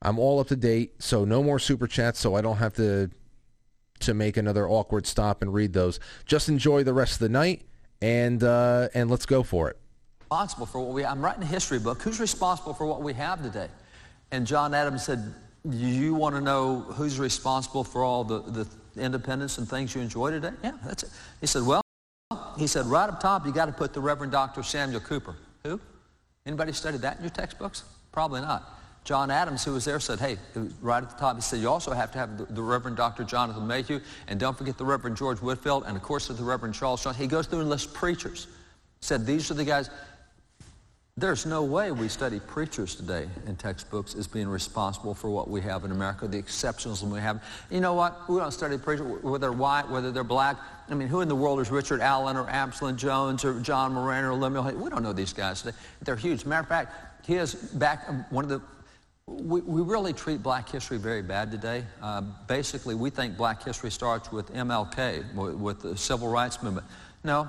I'm 0.00 0.16
all 0.16 0.38
up 0.38 0.46
to 0.48 0.56
date, 0.56 1.02
so 1.02 1.24
no 1.24 1.42
more 1.42 1.58
super 1.58 1.88
chats, 1.88 2.20
so 2.20 2.36
I 2.36 2.40
don't 2.40 2.58
have 2.58 2.74
to 2.74 3.10
to 3.98 4.14
make 4.14 4.38
another 4.38 4.66
awkward 4.66 5.06
stop 5.06 5.42
and 5.42 5.52
read 5.52 5.74
those. 5.74 6.00
Just 6.24 6.48
enjoy 6.48 6.84
the 6.84 6.94
rest 6.94 7.14
of 7.14 7.18
the 7.18 7.28
night, 7.28 7.66
and 8.00 8.42
uh, 8.44 8.88
and 8.94 9.10
let's 9.10 9.26
go 9.26 9.42
for 9.42 9.68
it. 9.68 9.78
Responsible 10.30 10.66
for 10.66 10.78
what 10.78 10.94
we 10.94 11.04
I'm 11.04 11.20
writing 11.20 11.42
a 11.42 11.46
history 11.46 11.80
book. 11.80 12.00
Who's 12.02 12.20
responsible 12.20 12.72
for 12.72 12.86
what 12.86 13.02
we 13.02 13.12
have 13.14 13.42
today? 13.42 13.66
And 14.30 14.46
John 14.46 14.74
Adams 14.74 15.04
said, 15.04 15.34
you 15.68 16.14
want 16.14 16.36
to 16.36 16.40
know 16.40 16.82
who's 16.82 17.18
responsible 17.18 17.82
for 17.82 18.04
all 18.04 18.22
the, 18.22 18.38
the 18.38 18.68
independence 18.96 19.58
and 19.58 19.68
things 19.68 19.92
you 19.92 20.00
enjoy 20.00 20.30
today? 20.30 20.52
Yeah, 20.62 20.74
that's 20.84 21.02
it. 21.02 21.10
He 21.40 21.48
said, 21.48 21.66
well, 21.66 21.82
he 22.56 22.68
said, 22.68 22.86
right 22.86 23.08
up 23.08 23.18
top, 23.18 23.44
you 23.44 23.50
got 23.50 23.66
to 23.66 23.72
put 23.72 23.92
the 23.92 24.00
Reverend 24.00 24.30
Dr. 24.30 24.62
Samuel 24.62 25.00
Cooper. 25.00 25.34
Who? 25.64 25.80
Anybody 26.46 26.74
studied 26.74 27.00
that 27.00 27.16
in 27.16 27.24
your 27.24 27.30
textbooks? 27.30 27.82
Probably 28.12 28.40
not. 28.40 28.78
John 29.02 29.32
Adams, 29.32 29.64
who 29.64 29.72
was 29.72 29.84
there, 29.84 29.98
said, 29.98 30.20
hey, 30.20 30.38
right 30.80 31.02
at 31.02 31.10
the 31.10 31.16
top, 31.16 31.34
he 31.34 31.42
said, 31.42 31.58
you 31.58 31.68
also 31.68 31.90
have 31.90 32.12
to 32.12 32.18
have 32.18 32.38
the, 32.38 32.44
the 32.44 32.62
Reverend 32.62 32.96
Dr. 32.96 33.24
Jonathan 33.24 33.66
Mayhew, 33.66 33.98
and 34.28 34.38
don't 34.38 34.56
forget 34.56 34.78
the 34.78 34.84
Reverend 34.84 35.16
George 35.16 35.38
Whitefield, 35.42 35.82
and 35.88 35.96
of 35.96 36.04
course 36.04 36.28
the 36.28 36.34
Reverend 36.44 36.76
Charles 36.76 37.02
Johnson. 37.02 37.20
He 37.20 37.26
goes 37.26 37.48
through 37.48 37.62
and 37.62 37.68
lists 37.68 37.90
preachers. 37.92 38.46
Said, 39.00 39.24
these 39.26 39.50
are 39.50 39.54
the 39.54 39.64
guys. 39.64 39.90
There's 41.20 41.44
no 41.44 41.62
way 41.62 41.92
we 41.92 42.08
study 42.08 42.40
preachers 42.40 42.94
today 42.94 43.28
in 43.46 43.54
textbooks 43.54 44.14
as 44.14 44.26
being 44.26 44.48
responsible 44.48 45.14
for 45.14 45.28
what 45.28 45.50
we 45.50 45.60
have 45.60 45.84
in 45.84 45.90
America, 45.90 46.26
the 46.26 46.42
exceptionalism 46.42 47.10
we 47.10 47.20
have. 47.20 47.44
You 47.70 47.82
know 47.82 47.92
what? 47.92 48.26
We 48.26 48.38
don't 48.38 48.50
study 48.50 48.78
preachers, 48.78 49.22
whether 49.22 49.36
they're 49.36 49.52
white, 49.52 49.86
whether 49.90 50.12
they're 50.12 50.24
black. 50.24 50.56
I 50.88 50.94
mean, 50.94 51.08
who 51.08 51.20
in 51.20 51.28
the 51.28 51.36
world 51.36 51.60
is 51.60 51.70
Richard 51.70 52.00
Allen 52.00 52.38
or 52.38 52.48
Absalom 52.48 52.96
Jones 52.96 53.44
or 53.44 53.60
John 53.60 53.92
Marrant 53.92 54.28
or 54.28 54.34
Lemuel? 54.34 54.72
We 54.72 54.88
don't 54.88 55.02
know 55.02 55.12
these 55.12 55.34
guys 55.34 55.60
today. 55.60 55.76
They're 56.00 56.16
huge. 56.16 56.46
Matter 56.46 56.62
of 56.62 56.68
fact, 56.68 57.26
he 57.26 57.34
is 57.34 57.52
back, 57.54 58.32
one 58.32 58.44
of 58.44 58.48
the, 58.48 58.62
we, 59.26 59.60
we 59.60 59.82
really 59.82 60.14
treat 60.14 60.42
black 60.42 60.70
history 60.70 60.96
very 60.96 61.20
bad 61.20 61.50
today. 61.50 61.84
Uh, 62.00 62.22
basically, 62.48 62.94
we 62.94 63.10
think 63.10 63.36
black 63.36 63.62
history 63.62 63.90
starts 63.90 64.32
with 64.32 64.50
MLK, 64.54 65.34
with 65.34 65.82
the 65.82 65.98
civil 65.98 66.28
rights 66.28 66.62
movement. 66.62 66.86
No, 67.24 67.46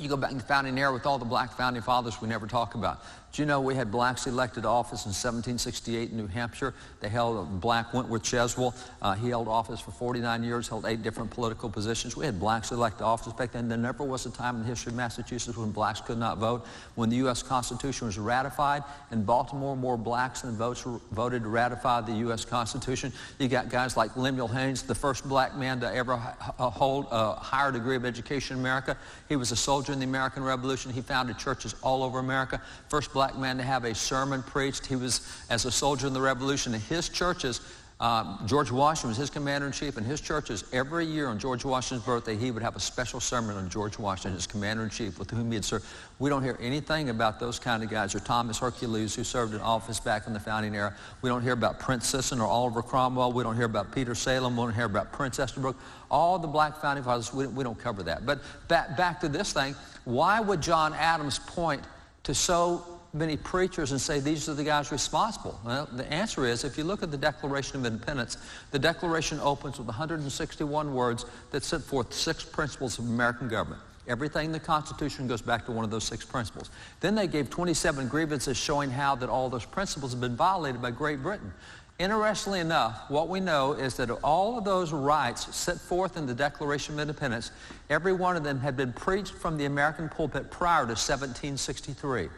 you 0.00 0.08
go 0.08 0.16
back 0.16 0.32
the 0.32 0.40
founding 0.40 0.76
era 0.76 0.92
with 0.92 1.06
all 1.06 1.18
the 1.18 1.24
black 1.24 1.56
founding 1.56 1.82
fathers 1.82 2.20
we 2.20 2.28
never 2.28 2.48
talk 2.48 2.74
about. 2.74 3.00
Do 3.34 3.42
you 3.42 3.46
know 3.46 3.60
we 3.60 3.74
had 3.74 3.90
blacks 3.90 4.28
elected 4.28 4.64
office 4.64 5.06
in 5.06 5.10
1768 5.10 6.10
in 6.12 6.16
New 6.16 6.28
Hampshire? 6.28 6.72
They 7.00 7.08
held 7.08 7.36
a 7.36 7.42
black 7.42 7.92
Wentworth 7.92 8.22
Cheswell. 8.22 8.76
Uh, 9.02 9.14
he 9.14 9.28
held 9.28 9.48
office 9.48 9.80
for 9.80 9.90
49 9.90 10.44
years, 10.44 10.68
held 10.68 10.86
eight 10.86 11.02
different 11.02 11.32
political 11.32 11.68
positions. 11.68 12.16
We 12.16 12.26
had 12.26 12.38
blacks 12.38 12.70
elected 12.70 13.02
office 13.02 13.32
back 13.32 13.50
then. 13.50 13.68
There 13.68 13.76
never 13.76 14.04
was 14.04 14.24
a 14.26 14.30
time 14.30 14.54
in 14.54 14.62
the 14.62 14.68
history 14.68 14.90
of 14.90 14.96
Massachusetts 14.96 15.58
when 15.58 15.72
blacks 15.72 16.00
could 16.00 16.16
not 16.16 16.38
vote. 16.38 16.64
When 16.94 17.10
the 17.10 17.16
U.S. 17.16 17.42
Constitution 17.42 18.06
was 18.06 18.20
ratified 18.20 18.84
in 19.10 19.24
Baltimore, 19.24 19.76
more 19.76 19.96
blacks 19.96 20.42
than 20.42 20.56
votes 20.56 20.84
voted 21.10 21.42
to 21.42 21.48
ratify 21.48 22.02
the 22.02 22.12
U.S. 22.12 22.44
Constitution. 22.44 23.12
You 23.40 23.48
got 23.48 23.68
guys 23.68 23.96
like 23.96 24.16
Lemuel 24.16 24.46
Haynes, 24.46 24.82
the 24.84 24.94
first 24.94 25.28
black 25.28 25.56
man 25.56 25.80
to 25.80 25.92
ever 25.92 26.14
hold 26.14 27.08
a 27.10 27.32
higher 27.32 27.72
degree 27.72 27.96
of 27.96 28.04
education 28.04 28.58
in 28.58 28.60
America. 28.60 28.96
He 29.28 29.34
was 29.34 29.50
a 29.50 29.56
soldier 29.56 29.92
in 29.92 29.98
the 29.98 30.04
American 30.04 30.44
Revolution. 30.44 30.92
He 30.92 31.00
founded 31.00 31.36
churches 31.36 31.74
all 31.82 32.04
over 32.04 32.20
America. 32.20 32.62
First 32.88 33.12
black 33.12 33.23
black 33.24 33.38
man 33.38 33.56
to 33.56 33.62
have 33.62 33.84
a 33.84 33.94
sermon 33.94 34.42
preached. 34.42 34.84
He 34.84 34.96
was, 34.96 35.26
as 35.48 35.64
a 35.64 35.70
soldier 35.70 36.06
in 36.06 36.12
the 36.12 36.20
Revolution, 36.20 36.74
in 36.74 36.80
his 36.80 37.08
churches, 37.08 37.62
uh, 37.98 38.44
George 38.44 38.70
Washington 38.70 39.08
was 39.08 39.16
his 39.16 39.30
commander-in-chief, 39.30 39.96
and 39.96 40.04
his 40.06 40.20
churches, 40.20 40.64
every 40.74 41.06
year 41.06 41.28
on 41.28 41.38
George 41.38 41.64
Washington's 41.64 42.04
birthday, 42.04 42.36
he 42.36 42.50
would 42.50 42.62
have 42.62 42.76
a 42.76 42.80
special 42.80 43.20
sermon 43.20 43.56
on 43.56 43.70
George 43.70 43.98
Washington, 43.98 44.34
his 44.34 44.46
commander-in-chief, 44.46 45.18
with 45.18 45.30
whom 45.30 45.48
he 45.48 45.54
had 45.54 45.64
served. 45.64 45.86
We 46.18 46.28
don't 46.28 46.42
hear 46.42 46.58
anything 46.60 47.08
about 47.08 47.40
those 47.40 47.58
kind 47.58 47.82
of 47.82 47.88
guys, 47.88 48.14
or 48.14 48.20
Thomas 48.20 48.58
Hercules, 48.58 49.14
who 49.14 49.24
served 49.24 49.54
in 49.54 49.60
office 49.62 49.98
back 49.98 50.26
in 50.26 50.34
the 50.34 50.40
founding 50.40 50.74
era. 50.74 50.94
We 51.22 51.30
don't 51.30 51.40
hear 51.40 51.54
about 51.54 51.80
Prince 51.80 52.06
Sisson 52.06 52.42
or 52.42 52.46
Oliver 52.46 52.82
Cromwell. 52.82 53.32
We 53.32 53.42
don't 53.42 53.56
hear 53.56 53.64
about 53.64 53.90
Peter 53.94 54.14
Salem. 54.14 54.54
We 54.54 54.64
don't 54.64 54.74
hear 54.74 54.84
about 54.84 55.12
Prince 55.12 55.38
Estabrook. 55.38 55.78
All 56.10 56.38
the 56.38 56.48
black 56.48 56.78
founding 56.78 57.04
fathers, 57.04 57.32
we, 57.32 57.46
we 57.46 57.64
don't 57.64 57.78
cover 57.78 58.02
that. 58.02 58.26
But 58.26 58.40
back, 58.68 58.98
back 58.98 59.18
to 59.20 59.30
this 59.30 59.54
thing, 59.54 59.74
why 60.04 60.40
would 60.40 60.60
John 60.60 60.92
Adams 60.92 61.38
point 61.38 61.80
to 62.24 62.34
so 62.34 62.93
many 63.14 63.36
preachers 63.36 63.92
and 63.92 64.00
say 64.00 64.20
these 64.20 64.48
are 64.48 64.54
the 64.54 64.64
guys 64.64 64.90
responsible? 64.90 65.58
Well, 65.64 65.88
the 65.92 66.10
answer 66.12 66.44
is 66.44 66.64
if 66.64 66.76
you 66.76 66.84
look 66.84 67.02
at 67.02 67.10
the 67.10 67.16
Declaration 67.16 67.76
of 67.78 67.86
Independence, 67.86 68.36
the 68.72 68.78
Declaration 68.78 69.38
opens 69.40 69.78
with 69.78 69.86
161 69.86 70.92
words 70.92 71.24
that 71.52 71.62
set 71.62 71.80
forth 71.80 72.12
six 72.12 72.44
principles 72.44 72.98
of 72.98 73.06
American 73.06 73.48
government. 73.48 73.80
Everything 74.06 74.46
in 74.46 74.52
the 74.52 74.60
Constitution 74.60 75.26
goes 75.26 75.40
back 75.40 75.64
to 75.64 75.72
one 75.72 75.84
of 75.84 75.90
those 75.90 76.04
six 76.04 76.24
principles. 76.24 76.70
Then 77.00 77.14
they 77.14 77.26
gave 77.26 77.48
27 77.48 78.08
grievances 78.08 78.56
showing 78.56 78.90
how 78.90 79.14
that 79.14 79.30
all 79.30 79.48
those 79.48 79.64
principles 79.64 80.12
have 80.12 80.20
been 80.20 80.36
violated 80.36 80.82
by 80.82 80.90
Great 80.90 81.22
Britain. 81.22 81.52
Interestingly 81.98 82.58
enough, 82.58 83.08
what 83.08 83.28
we 83.28 83.38
know 83.38 83.72
is 83.72 83.94
that 83.96 84.10
all 84.10 84.58
of 84.58 84.64
those 84.64 84.92
rights 84.92 85.54
set 85.54 85.78
forth 85.78 86.16
in 86.16 86.26
the 86.26 86.34
Declaration 86.34 86.94
of 86.94 87.00
Independence, 87.00 87.52
every 87.88 88.12
one 88.12 88.36
of 88.36 88.42
them 88.42 88.58
had 88.58 88.76
been 88.76 88.92
preached 88.92 89.32
from 89.32 89.56
the 89.56 89.64
American 89.66 90.08
pulpit 90.08 90.50
prior 90.50 90.82
to 90.82 90.96
1763. 90.96 92.28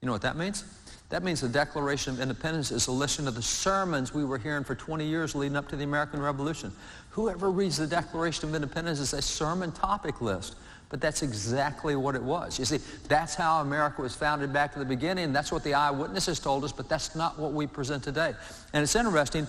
You 0.00 0.06
know 0.06 0.12
what 0.12 0.22
that 0.22 0.36
means? 0.36 0.64
That 1.10 1.22
means 1.22 1.40
the 1.40 1.48
Declaration 1.48 2.14
of 2.14 2.20
Independence 2.20 2.70
is 2.70 2.86
a 2.86 2.92
list 2.92 3.18
of 3.18 3.34
the 3.34 3.42
sermons 3.42 4.12
we 4.12 4.24
were 4.24 4.38
hearing 4.38 4.62
for 4.62 4.74
20 4.74 5.06
years 5.06 5.34
leading 5.34 5.56
up 5.56 5.68
to 5.68 5.76
the 5.76 5.84
American 5.84 6.20
Revolution. 6.20 6.70
Whoever 7.10 7.50
reads 7.50 7.78
the 7.78 7.86
Declaration 7.86 8.48
of 8.48 8.54
Independence 8.54 9.00
is 9.00 9.14
a 9.14 9.22
sermon 9.22 9.72
topic 9.72 10.20
list. 10.20 10.56
But 10.90 11.00
that's 11.00 11.22
exactly 11.22 11.96
what 11.96 12.14
it 12.14 12.22
was. 12.22 12.58
You 12.58 12.64
see, 12.64 12.78
that's 13.08 13.34
how 13.34 13.60
America 13.60 14.00
was 14.00 14.14
founded 14.14 14.52
back 14.52 14.72
to 14.72 14.78
the 14.78 14.84
beginning. 14.84 15.32
That's 15.32 15.52
what 15.52 15.62
the 15.62 15.74
eyewitnesses 15.74 16.40
told 16.40 16.64
us, 16.64 16.72
but 16.72 16.88
that's 16.88 17.14
not 17.14 17.38
what 17.38 17.52
we 17.52 17.66
present 17.66 18.02
today. 18.02 18.34
And 18.72 18.82
it's 18.82 18.96
interesting, 18.96 19.46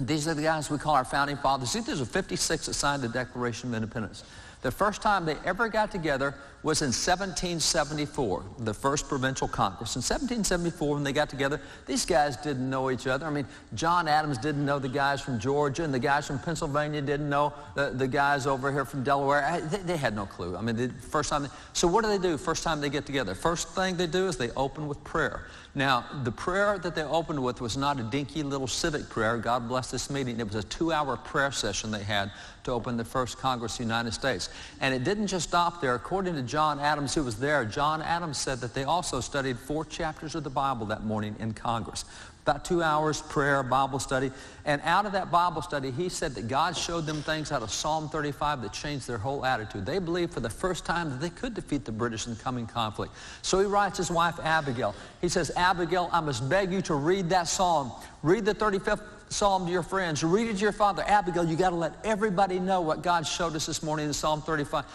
these 0.00 0.26
are 0.26 0.34
the 0.34 0.42
guys 0.42 0.70
we 0.70 0.78
call 0.78 0.94
our 0.94 1.04
founding 1.04 1.36
fathers. 1.36 1.70
See, 1.70 1.80
there's 1.80 2.00
a 2.00 2.06
56 2.06 2.66
that 2.66 2.74
signed 2.74 3.02
the 3.02 3.08
Declaration 3.08 3.70
of 3.70 3.74
Independence. 3.76 4.24
The 4.62 4.72
first 4.72 5.00
time 5.00 5.24
they 5.24 5.36
ever 5.44 5.68
got 5.68 5.92
together 5.92 6.34
was 6.62 6.82
in 6.82 6.88
1774, 6.88 8.44
the 8.58 8.74
first 8.74 9.08
provincial 9.08 9.46
congress. 9.46 9.94
In 9.94 10.00
1774, 10.00 10.94
when 10.94 11.04
they 11.04 11.12
got 11.12 11.30
together, 11.30 11.60
these 11.86 12.04
guys 12.04 12.36
didn't 12.36 12.68
know 12.68 12.90
each 12.90 13.06
other. 13.06 13.26
I 13.26 13.30
mean, 13.30 13.46
John 13.74 14.08
Adams 14.08 14.38
didn't 14.38 14.66
know 14.66 14.80
the 14.80 14.88
guys 14.88 15.20
from 15.20 15.38
Georgia, 15.38 15.84
and 15.84 15.94
the 15.94 16.00
guys 16.00 16.26
from 16.26 16.40
Pennsylvania 16.40 17.00
didn't 17.00 17.28
know 17.28 17.52
the, 17.76 17.90
the 17.90 18.08
guys 18.08 18.46
over 18.46 18.72
here 18.72 18.84
from 18.84 19.04
Delaware. 19.04 19.60
They, 19.70 19.78
they 19.78 19.96
had 19.96 20.16
no 20.16 20.26
clue. 20.26 20.56
I 20.56 20.60
mean, 20.60 20.76
the 20.76 20.88
first 20.88 21.30
time. 21.30 21.44
They, 21.44 21.48
so 21.72 21.86
what 21.86 22.02
do 22.02 22.10
they 22.10 22.18
do 22.18 22.36
first 22.36 22.64
time 22.64 22.80
they 22.80 22.90
get 22.90 23.06
together? 23.06 23.36
First 23.36 23.68
thing 23.68 23.96
they 23.96 24.08
do 24.08 24.26
is 24.26 24.36
they 24.36 24.50
open 24.50 24.88
with 24.88 25.02
prayer. 25.04 25.46
Now, 25.74 26.06
the 26.24 26.32
prayer 26.32 26.78
that 26.78 26.96
they 26.96 27.04
opened 27.04 27.40
with 27.40 27.60
was 27.60 27.76
not 27.76 28.00
a 28.00 28.02
dinky 28.02 28.42
little 28.42 28.66
civic 28.66 29.08
prayer. 29.08 29.36
God 29.36 29.68
bless 29.68 29.92
this 29.92 30.10
meeting. 30.10 30.40
It 30.40 30.46
was 30.46 30.56
a 30.56 30.62
two-hour 30.64 31.18
prayer 31.18 31.52
session 31.52 31.92
they 31.92 32.02
had 32.02 32.32
to 32.64 32.72
open 32.72 32.96
the 32.96 33.04
first 33.04 33.38
Congress 33.38 33.74
of 33.74 33.78
the 33.78 33.84
United 33.84 34.12
States. 34.12 34.50
And 34.80 34.92
it 34.92 35.04
didn't 35.04 35.28
just 35.28 35.48
stop 35.48 35.80
there. 35.80 35.94
According 35.94 36.34
to 36.34 36.42
John 36.48 36.80
Adams, 36.80 37.14
who 37.14 37.22
was 37.22 37.38
there, 37.38 37.64
John 37.64 38.02
Adams 38.02 38.38
said 38.38 38.58
that 38.60 38.74
they 38.74 38.84
also 38.84 39.20
studied 39.20 39.58
four 39.58 39.84
chapters 39.84 40.34
of 40.34 40.44
the 40.44 40.50
Bible 40.50 40.86
that 40.86 41.04
morning 41.04 41.36
in 41.38 41.52
Congress. 41.52 42.04
About 42.42 42.64
two 42.64 42.82
hours 42.82 43.20
prayer, 43.20 43.62
Bible 43.62 43.98
study. 43.98 44.32
And 44.64 44.80
out 44.82 45.04
of 45.04 45.12
that 45.12 45.30
Bible 45.30 45.60
study, 45.60 45.90
he 45.90 46.08
said 46.08 46.34
that 46.36 46.48
God 46.48 46.74
showed 46.74 47.04
them 47.04 47.20
things 47.20 47.52
out 47.52 47.62
of 47.62 47.70
Psalm 47.70 48.08
35 48.08 48.62
that 48.62 48.72
changed 48.72 49.06
their 49.06 49.18
whole 49.18 49.44
attitude. 49.44 49.84
They 49.84 49.98
believed 49.98 50.32
for 50.32 50.40
the 50.40 50.48
first 50.48 50.86
time 50.86 51.10
that 51.10 51.20
they 51.20 51.28
could 51.28 51.52
defeat 51.52 51.84
the 51.84 51.92
British 51.92 52.26
in 52.26 52.34
the 52.34 52.42
coming 52.42 52.66
conflict. 52.66 53.12
So 53.42 53.58
he 53.58 53.66
writes 53.66 53.98
his 53.98 54.10
wife, 54.10 54.40
Abigail. 54.42 54.94
He 55.20 55.28
says, 55.28 55.52
Abigail, 55.56 56.08
I 56.10 56.20
must 56.20 56.48
beg 56.48 56.72
you 56.72 56.80
to 56.82 56.94
read 56.94 57.28
that 57.28 57.48
psalm. 57.48 57.92
Read 58.22 58.46
the 58.46 58.54
35th 58.54 59.02
psalm 59.28 59.66
to 59.66 59.72
your 59.72 59.82
friends. 59.82 60.24
Read 60.24 60.48
it 60.48 60.54
to 60.54 60.62
your 60.62 60.72
father. 60.72 61.04
Abigail, 61.06 61.44
you 61.44 61.54
got 61.54 61.70
to 61.70 61.76
let 61.76 61.92
everybody 62.02 62.58
know 62.58 62.80
what 62.80 63.02
God 63.02 63.26
showed 63.26 63.54
us 63.56 63.66
this 63.66 63.82
morning 63.82 64.06
in 64.06 64.14
Psalm 64.14 64.40
35. 64.40 64.86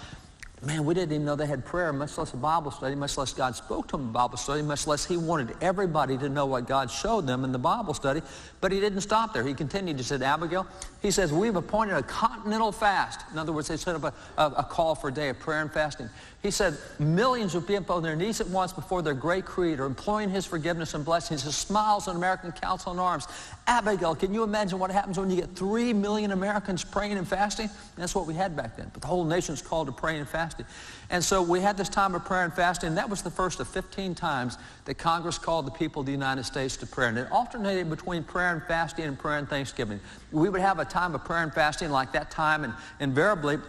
Man, 0.65 0.85
we 0.85 0.93
didn't 0.93 1.11
even 1.11 1.25
know 1.25 1.35
they 1.35 1.45
had 1.45 1.65
prayer, 1.65 1.91
much 1.91 2.17
less 2.17 2.33
a 2.33 2.37
Bible 2.37 2.71
study, 2.71 2.95
much 2.95 3.17
less 3.17 3.33
God 3.33 3.53
spoke 3.53 3.89
to 3.89 3.97
them 3.97 4.07
in 4.07 4.11
Bible 4.13 4.37
study, 4.37 4.61
much 4.61 4.87
less 4.87 5.03
he 5.05 5.17
wanted 5.17 5.53
everybody 5.59 6.17
to 6.17 6.29
know 6.29 6.45
what 6.45 6.67
God 6.67 6.89
showed 6.89 7.27
them 7.27 7.43
in 7.43 7.51
the 7.51 7.59
Bible 7.59 7.93
study. 7.93 8.21
But 8.61 8.71
he 8.71 8.79
didn't 8.79 9.01
stop 9.01 9.33
there. 9.33 9.45
He 9.45 9.53
continued 9.53 9.97
to 9.97 10.05
say, 10.05 10.23
Abigail, 10.23 10.65
he 11.01 11.11
says, 11.11 11.33
we've 11.33 11.57
appointed 11.57 11.97
a 11.97 12.03
continental 12.03 12.71
fast. 12.71 13.25
In 13.33 13.37
other 13.37 13.51
words, 13.51 13.67
they 13.67 13.75
set 13.75 13.95
up 13.95 14.03
a, 14.05 14.13
a, 14.41 14.47
a 14.59 14.63
call 14.63 14.95
for 14.95 15.09
a 15.09 15.13
day 15.13 15.27
of 15.27 15.39
prayer 15.39 15.61
and 15.61 15.71
fasting. 15.71 16.09
He 16.43 16.51
said, 16.51 16.77
millions 16.99 17.55
of 17.55 17.65
people 17.65 17.95
on 17.95 18.03
their 18.03 18.17
knees 18.17 18.41
at 18.41 18.49
once 18.49 18.73
before 18.73 19.01
their 19.01 19.13
great 19.13 19.45
creator, 19.45 19.85
imploring 19.85 20.29
his 20.29 20.45
forgiveness 20.45 20.93
and 20.93 21.05
blessings, 21.05 21.43
his 21.43 21.55
smiles 21.55 22.09
on 22.09 22.17
American 22.17 22.51
Council 22.51 22.91
in 22.91 22.99
Arms. 22.99 23.29
Abigail, 23.65 24.13
can 24.13 24.33
you 24.33 24.43
imagine 24.43 24.77
what 24.77 24.91
happens 24.91 25.17
when 25.17 25.29
you 25.29 25.37
get 25.37 25.55
three 25.55 25.93
million 25.93 26.33
Americans 26.33 26.83
praying 26.83 27.17
and 27.17 27.25
fasting? 27.25 27.69
That's 27.95 28.13
what 28.13 28.27
we 28.27 28.33
had 28.33 28.57
back 28.57 28.75
then. 28.75 28.89
But 28.91 29.01
the 29.01 29.07
whole 29.07 29.23
nation's 29.23 29.61
called 29.61 29.87
to 29.87 29.93
praying 29.93 30.19
and 30.19 30.27
fasting. 30.27 30.65
And 31.09 31.23
so 31.23 31.41
we 31.41 31.61
had 31.61 31.77
this 31.77 31.87
time 31.87 32.13
of 32.13 32.25
prayer 32.25 32.43
and 32.43 32.53
fasting, 32.53 32.89
and 32.89 32.97
that 32.97 33.09
was 33.09 33.21
the 33.21 33.31
first 33.31 33.61
of 33.61 33.67
15 33.69 34.13
times 34.13 34.57
that 34.83 34.95
Congress 34.95 35.37
called 35.37 35.65
the 35.65 35.71
people 35.71 36.01
of 36.01 36.07
the 36.07 36.11
United 36.11 36.43
States 36.43 36.75
to 36.75 36.85
prayer. 36.85 37.07
And 37.07 37.17
it 37.19 37.31
alternated 37.31 37.89
between 37.89 38.21
prayer 38.21 38.51
and 38.51 38.61
fasting 38.63 39.05
and 39.05 39.17
prayer 39.17 39.37
and 39.37 39.47
thanksgiving. 39.47 40.01
We 40.33 40.49
would 40.49 40.59
have 40.59 40.79
a 40.79 40.85
time 40.85 41.15
of 41.15 41.23
prayer 41.23 41.43
and 41.43 41.53
fasting 41.53 41.89
like 41.89 42.11
that 42.11 42.31
time, 42.31 42.65
and 42.65 42.73
invariably, 42.99 43.59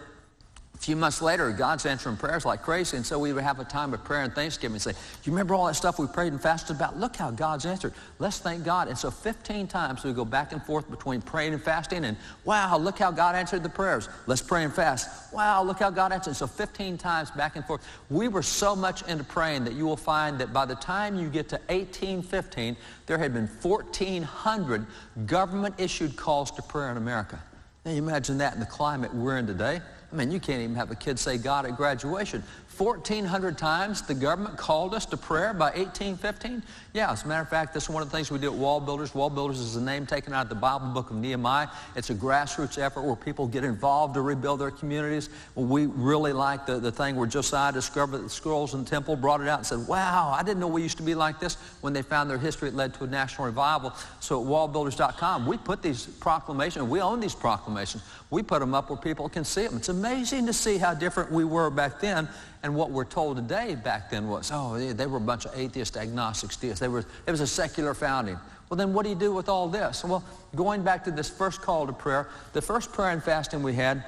few 0.77 0.95
months 0.95 1.21
later, 1.21 1.49
God's 1.51 1.85
answering 1.85 2.17
prayers 2.17 2.45
like 2.45 2.61
crazy, 2.61 2.97
and 2.97 3.05
so 3.05 3.17
we 3.17 3.33
would 3.33 3.43
have 3.43 3.59
a 3.59 3.63
time 3.63 3.93
of 3.93 4.03
prayer 4.03 4.23
and 4.23 4.33
thanksgiving 4.33 4.75
and 4.75 4.81
say, 4.81 4.91
you 5.23 5.31
remember 5.31 5.55
all 5.55 5.67
that 5.67 5.75
stuff 5.75 5.97
we 5.99 6.07
prayed 6.07 6.33
and 6.33 6.41
fasted 6.41 6.75
about? 6.75 6.99
Look 6.99 7.15
how 7.15 7.31
God's 7.31 7.65
answered. 7.65 7.93
Let's 8.19 8.39
thank 8.39 8.63
God. 8.63 8.87
And 8.87 8.97
so 8.97 9.09
15 9.09 9.67
times 9.67 10.03
we 10.03 10.13
go 10.13 10.25
back 10.25 10.51
and 10.51 10.61
forth 10.61 10.89
between 10.89 11.21
praying 11.21 11.53
and 11.53 11.63
fasting, 11.63 12.05
and 12.05 12.17
wow, 12.43 12.77
look 12.77 12.99
how 12.99 13.11
God 13.11 13.35
answered 13.35 13.63
the 13.63 13.69
prayers. 13.69 14.09
Let's 14.27 14.41
pray 14.41 14.63
and 14.63 14.73
fast. 14.73 15.33
Wow, 15.33 15.63
look 15.63 15.79
how 15.79 15.89
God 15.89 16.11
answered. 16.11 16.35
So 16.35 16.47
15 16.47 16.97
times 16.97 17.31
back 17.31 17.55
and 17.55 17.65
forth. 17.65 17.87
We 18.09 18.27
were 18.27 18.43
so 18.43 18.75
much 18.75 19.01
into 19.07 19.23
praying 19.23 19.63
that 19.63 19.73
you 19.73 19.85
will 19.85 19.97
find 19.97 20.37
that 20.39 20.53
by 20.53 20.65
the 20.65 20.75
time 20.75 21.17
you 21.17 21.29
get 21.29 21.49
to 21.49 21.55
1815, 21.69 22.75
there 23.05 23.17
had 23.17 23.33
been 23.33 23.47
1,400 23.47 24.85
government-issued 25.25 26.15
calls 26.15 26.51
to 26.51 26.61
prayer 26.61 26.91
in 26.91 26.97
America. 26.97 27.41
Now 27.85 27.91
you 27.91 27.99
imagine 27.99 28.39
that 28.39 28.55
in 28.55 28.59
the 28.59 28.65
climate 28.65 29.13
we're 29.13 29.37
in 29.37 29.47
today. 29.47 29.79
I 30.15 30.17
mean, 30.17 30.31
you 30.31 30.39
can't 30.39 30.61
even 30.61 30.75
have 30.75 30.91
a 30.91 30.95
kid 30.95 31.19
say 31.19 31.37
God 31.37 31.65
at 31.65 31.75
graduation. 31.75 32.41
1,400 32.77 33.57
times 33.57 34.01
the 34.01 34.13
government 34.13 34.57
called 34.57 34.93
us 34.93 35.05
to 35.05 35.15
prayer 35.15 35.53
by 35.53 35.71
1815? 35.71 36.61
Yeah, 36.93 37.11
as 37.11 37.23
a 37.23 37.27
matter 37.27 37.41
of 37.41 37.49
fact, 37.49 37.73
this 37.73 37.83
is 37.83 37.89
one 37.89 38.03
of 38.03 38.11
the 38.11 38.15
things 38.17 38.29
we 38.29 38.37
do 38.37 38.47
at 38.47 38.53
Wall 38.53 38.79
Builders. 38.79 39.15
Wall 39.15 39.29
Builders 39.29 39.59
is 39.59 39.75
a 39.75 39.81
name 39.81 40.05
taken 40.05 40.33
out 40.33 40.43
of 40.43 40.49
the 40.49 40.55
Bible 40.55 40.87
book 40.87 41.09
of 41.09 41.15
Nehemiah. 41.15 41.67
It's 41.95 42.09
a 42.09 42.15
grassroots 42.15 42.77
effort 42.77 43.03
where 43.03 43.15
people 43.15 43.47
get 43.47 43.63
involved 43.63 44.15
to 44.15 44.21
rebuild 44.21 44.59
their 44.59 44.71
communities. 44.71 45.29
We 45.55 45.85
really 45.85 46.33
like 46.33 46.65
the, 46.65 46.79
the 46.79 46.91
thing 46.91 47.15
where 47.15 47.27
Josiah 47.27 47.71
discovered 47.71 48.17
the 48.17 48.29
scrolls 48.29 48.73
in 48.73 48.83
the 48.83 48.89
temple, 48.89 49.15
brought 49.15 49.41
it 49.41 49.47
out 49.47 49.59
and 49.59 49.67
said, 49.67 49.87
wow, 49.87 50.33
I 50.37 50.43
didn't 50.43 50.59
know 50.59 50.67
we 50.67 50.81
used 50.83 50.97
to 50.97 51.03
be 51.03 51.15
like 51.15 51.39
this. 51.39 51.55
When 51.81 51.93
they 51.93 52.01
found 52.01 52.29
their 52.29 52.37
history, 52.37 52.69
it 52.69 52.75
led 52.75 52.93
to 52.95 53.05
a 53.05 53.07
national 53.07 53.45
revival. 53.47 53.93
So 54.19 54.41
at 54.41 54.47
wallbuilders.com, 54.47 55.45
we 55.45 55.57
put 55.57 55.81
these 55.81 56.05
proclamations, 56.05 56.85
we 56.89 56.99
own 56.99 57.19
these 57.19 57.35
proclamations. 57.35 58.03
We 58.31 58.43
put 58.43 58.59
them 58.59 58.73
up 58.73 58.89
where 58.89 58.97
people 58.97 59.29
can 59.29 59.45
see 59.45 59.65
them. 59.65 59.77
It's 59.77 59.89
amazing 59.89 60.45
to 60.47 60.53
see 60.53 60.77
how 60.77 60.93
different 60.93 61.31
we 61.31 61.45
were 61.45 61.69
back 61.69 61.99
then 62.01 62.27
and 62.65 62.75
what 62.75 62.89
we're 62.89 63.05
told 63.05 63.37
today 63.37 63.75
back 63.75 64.09
then 64.09 64.27
was, 64.27 64.49
oh, 64.51 64.75
they, 64.75 65.05
were 65.05 65.19
a 65.19 65.21
bunch 65.21 65.45
of 65.45 65.55
atheists, 65.55 65.95
agnostics, 65.95 66.57
deists. 66.57 66.79
They 66.79 66.87
were, 66.87 67.05
it 67.27 67.29
was 67.29 67.41
a 67.41 67.45
secular 67.45 67.93
founding. 67.93 68.39
Well, 68.69 68.75
then 68.75 68.91
what 68.91 69.03
do 69.03 69.09
you 69.09 69.15
do 69.15 69.31
with 69.31 69.49
all 69.49 69.69
this? 69.69 70.03
Well, 70.03 70.23
going 70.55 70.81
back 70.81 71.03
to 71.03 71.11
this 71.11 71.29
first 71.29 71.61
call 71.61 71.85
to 71.85 71.93
prayer, 71.93 72.27
the 72.53 72.63
first 72.63 72.91
prayer 72.91 73.11
and 73.11 73.23
fasting 73.23 73.61
we 73.61 73.75
had, 73.75 74.03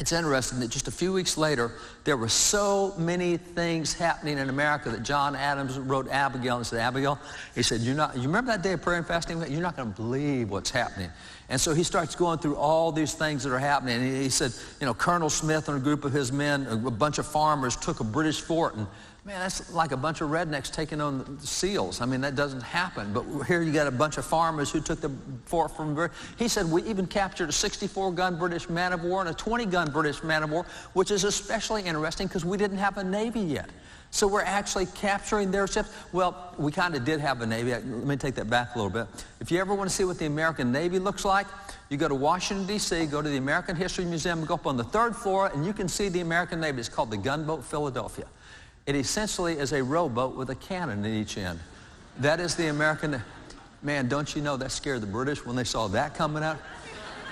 it's 0.00 0.12
interesting 0.12 0.60
that 0.60 0.70
just 0.70 0.88
a 0.88 0.90
few 0.90 1.12
weeks 1.12 1.36
later, 1.36 1.72
there 2.04 2.16
were 2.16 2.30
so 2.30 2.94
many 2.96 3.36
things 3.36 3.92
happening 3.92 4.38
in 4.38 4.48
America 4.48 4.88
that 4.88 5.02
John 5.02 5.36
Adams 5.36 5.78
wrote 5.78 6.08
Abigail 6.08 6.56
and 6.56 6.66
said, 6.66 6.80
Abigail, 6.80 7.18
he 7.54 7.62
said, 7.62 7.82
you're 7.82 7.94
not, 7.94 8.16
you 8.16 8.22
remember 8.22 8.50
that 8.52 8.62
day 8.62 8.72
of 8.72 8.80
prayer 8.80 8.96
and 8.96 9.06
fasting? 9.06 9.44
You're 9.46 9.60
not 9.60 9.76
going 9.76 9.92
to 9.92 9.94
believe 9.94 10.48
what's 10.48 10.70
happening. 10.70 11.10
And 11.48 11.60
so 11.60 11.74
he 11.74 11.82
starts 11.82 12.14
going 12.14 12.38
through 12.38 12.56
all 12.56 12.90
these 12.90 13.14
things 13.14 13.44
that 13.44 13.52
are 13.52 13.58
happening. 13.58 13.96
And 14.02 14.22
he 14.22 14.30
said, 14.30 14.52
you 14.80 14.86
know, 14.86 14.94
Colonel 14.94 15.28
Smith 15.28 15.68
and 15.68 15.76
a 15.76 15.80
group 15.80 16.04
of 16.04 16.12
his 16.12 16.32
men, 16.32 16.66
a 16.66 16.76
bunch 16.76 17.18
of 17.18 17.26
farmers 17.26 17.76
took 17.76 18.00
a 18.00 18.04
British 18.04 18.40
fort 18.40 18.76
and 18.76 18.86
Man, 19.26 19.40
that's 19.40 19.72
like 19.72 19.92
a 19.92 19.96
bunch 19.96 20.20
of 20.20 20.28
rednecks 20.28 20.70
taking 20.70 21.00
on 21.00 21.38
the 21.40 21.46
seals. 21.46 22.02
I 22.02 22.04
mean, 22.04 22.20
that 22.20 22.34
doesn't 22.34 22.60
happen. 22.60 23.10
But 23.14 23.24
here 23.44 23.62
you 23.62 23.72
got 23.72 23.86
a 23.86 23.90
bunch 23.90 24.18
of 24.18 24.26
farmers 24.26 24.70
who 24.70 24.82
took 24.82 25.00
the 25.00 25.10
fort 25.46 25.74
from... 25.74 26.10
He 26.36 26.46
said 26.46 26.70
we 26.70 26.82
even 26.82 27.06
captured 27.06 27.48
a 27.48 27.52
64-gun 27.52 28.38
British 28.38 28.68
man 28.68 28.92
of 28.92 29.02
war 29.02 29.22
and 29.22 29.30
a 29.30 29.32
20-gun 29.32 29.92
British 29.92 30.22
man 30.22 30.42
of 30.42 30.50
war, 30.50 30.66
which 30.92 31.10
is 31.10 31.24
especially 31.24 31.84
interesting 31.84 32.26
because 32.26 32.44
we 32.44 32.58
didn't 32.58 32.76
have 32.76 32.98
a 32.98 33.04
Navy 33.04 33.40
yet. 33.40 33.70
So 34.14 34.28
we're 34.28 34.42
actually 34.42 34.86
capturing 34.86 35.50
their 35.50 35.66
ships. 35.66 35.90
Well, 36.12 36.54
we 36.56 36.70
kind 36.70 36.94
of 36.94 37.04
did 37.04 37.18
have 37.18 37.40
a 37.40 37.46
Navy. 37.46 37.72
Let 37.72 37.84
me 37.84 38.16
take 38.16 38.36
that 38.36 38.48
back 38.48 38.76
a 38.76 38.78
little 38.78 38.88
bit. 38.88 39.08
If 39.40 39.50
you 39.50 39.58
ever 39.58 39.74
want 39.74 39.90
to 39.90 39.94
see 39.94 40.04
what 40.04 40.20
the 40.20 40.26
American 40.26 40.70
Navy 40.70 41.00
looks 41.00 41.24
like, 41.24 41.48
you 41.88 41.96
go 41.96 42.06
to 42.06 42.14
Washington, 42.14 42.64
D.C., 42.64 43.06
go 43.06 43.20
to 43.20 43.28
the 43.28 43.38
American 43.38 43.74
History 43.74 44.04
Museum, 44.04 44.44
go 44.44 44.54
up 44.54 44.68
on 44.68 44.76
the 44.76 44.84
third 44.84 45.16
floor, 45.16 45.50
and 45.52 45.66
you 45.66 45.72
can 45.72 45.88
see 45.88 46.08
the 46.08 46.20
American 46.20 46.60
Navy. 46.60 46.78
It's 46.78 46.88
called 46.88 47.10
the 47.10 47.16
Gunboat 47.16 47.64
Philadelphia. 47.64 48.26
It 48.86 48.94
essentially 48.94 49.54
is 49.54 49.72
a 49.72 49.82
rowboat 49.82 50.36
with 50.36 50.48
a 50.50 50.54
cannon 50.54 51.04
at 51.04 51.10
each 51.10 51.36
end. 51.36 51.58
That 52.20 52.38
is 52.38 52.54
the 52.54 52.68
American... 52.68 53.20
Man, 53.82 54.06
don't 54.06 54.32
you 54.36 54.42
know 54.42 54.56
that 54.58 54.70
scared 54.70 55.00
the 55.00 55.08
British 55.08 55.44
when 55.44 55.56
they 55.56 55.64
saw 55.64 55.88
that 55.88 56.14
coming 56.14 56.44
out? 56.44 56.58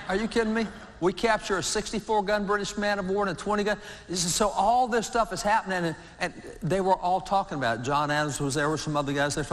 Are 0.09 0.17
you 0.17 0.27
kidding 0.27 0.53
me? 0.53 0.67
We 1.03 1.11
capture 1.11 1.57
a 1.57 1.61
64-gun 1.61 2.45
British 2.47 2.77
man 2.77 2.97
of 2.97 3.09
war 3.09 3.27
and 3.27 3.37
a 3.37 3.41
20-gun. 3.41 3.77
So 4.15 4.47
all 4.47 4.87
this 4.87 5.05
stuff 5.05 5.33
is 5.33 5.41
happening, 5.41 5.83
and, 5.83 5.95
and, 6.19 6.33
they 6.63 6.79
were 6.79 6.95
all 6.95 7.19
talking 7.19 7.57
about 7.57 7.79
it. 7.79 7.83
John 7.83 8.09
Adams 8.09 8.39
was 8.39 8.53
there, 8.53 8.69
were 8.69 8.77
some 8.77 8.95
other 8.95 9.11
guys 9.11 9.35
there. 9.35 9.43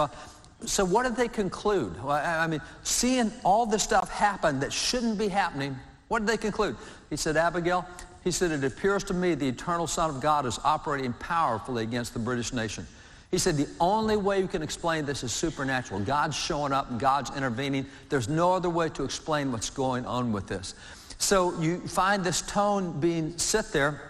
So 0.65 0.85
what 0.85 1.03
did 1.03 1.17
they 1.17 1.27
conclude? 1.27 2.01
Well, 2.05 2.13
I 2.25 2.47
mean, 2.47 2.61
seeing 2.85 3.33
all 3.43 3.67
this 3.67 3.83
stuff 3.83 4.11
happen 4.11 4.61
that 4.61 4.73
shouldn't 4.73 5.19
be 5.19 5.27
happening, 5.27 5.77
what 6.07 6.21
did 6.21 6.29
they 6.29 6.37
conclude? 6.37 6.77
He 7.11 7.17
said, 7.17 7.37
Abigail, 7.37 7.85
he 8.23 8.31
said, 8.31 8.53
it 8.53 8.63
appears 8.63 9.03
to 9.05 9.15
me 9.15 9.35
the 9.35 9.49
eternal 9.49 9.89
Son 9.89 10.09
of 10.09 10.21
God 10.21 10.47
is 10.47 10.61
operating 10.63 11.15
powerfully 11.15 11.83
against 11.83 12.13
the 12.13 12.21
British 12.21 12.53
nation. 12.53 12.87
He 13.33 13.39
said, 13.39 13.57
the 13.57 13.69
only 13.81 14.17
way 14.17 14.41
you 14.41 14.49
can 14.49 14.63
explain 14.63 15.05
this 15.05 15.25
is 15.25 15.33
supernatural. 15.33 16.01
God's 16.01 16.37
showing 16.37 16.73
up 16.73 16.91
and 16.91 17.01
God's 17.01 17.35
intervening. 17.37 17.87
There's 18.09 18.29
no 18.29 18.53
other 18.53 18.71
way 18.71 18.89
to 18.91 19.03
explain 19.03 19.51
what's 19.51 19.71
going 19.71 20.07
on 20.07 20.33
with 20.33 20.47
this. 20.47 20.75
So 21.21 21.59
you 21.61 21.81
find 21.81 22.25
this 22.25 22.41
tone 22.41 22.99
being 22.99 23.37
set 23.37 23.73
there. 23.73 24.01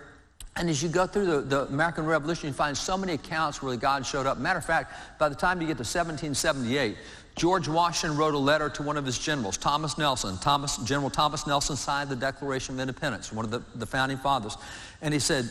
And 0.57 0.71
as 0.71 0.81
you 0.83 0.89
go 0.89 1.07
through 1.07 1.27
the, 1.27 1.41
the, 1.41 1.61
American 1.67 2.07
Revolution, 2.07 2.49
you 2.49 2.53
find 2.53 2.77
so 2.77 2.97
many 2.97 3.15
accounts 3.15 3.61
where 3.63 3.77
God 3.77 4.07
showed 4.07 4.27
up. 4.27 4.39
Matter 4.39 4.61
of 4.61 4.65
fact, 4.65 5.19
by 5.19 5.29
the 5.29 5.35
time 5.35 5.61
you 5.61 5.67
get 5.67 5.77
to 5.77 5.83
1778, 5.83 6.97
George 7.35 7.69
Washington 7.69 8.17
wrote 8.17 8.35
a 8.35 8.39
letter 8.39 8.69
to 8.71 8.83
one 8.83 8.97
of 8.97 9.05
his 9.05 9.19
generals, 9.19 9.57
Thomas 9.57 9.99
Nelson. 9.99 10.39
Thomas, 10.39 10.77
General 10.79 11.11
Thomas 11.11 11.47
Nelson 11.47 11.77
signed 11.77 12.11
the 12.11 12.17
Declaration 12.17 12.77
of 12.77 12.81
Independence, 12.81 13.33
one 13.33 13.45
of 13.45 13.51
the, 13.51 13.63
the 13.75 13.87
founding 13.87 14.19
fathers. 14.19 14.57
And 15.03 15.13
he 15.13 15.21
said, 15.21 15.49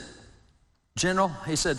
General, 0.96 1.30
he 1.46 1.58
said, 1.58 1.78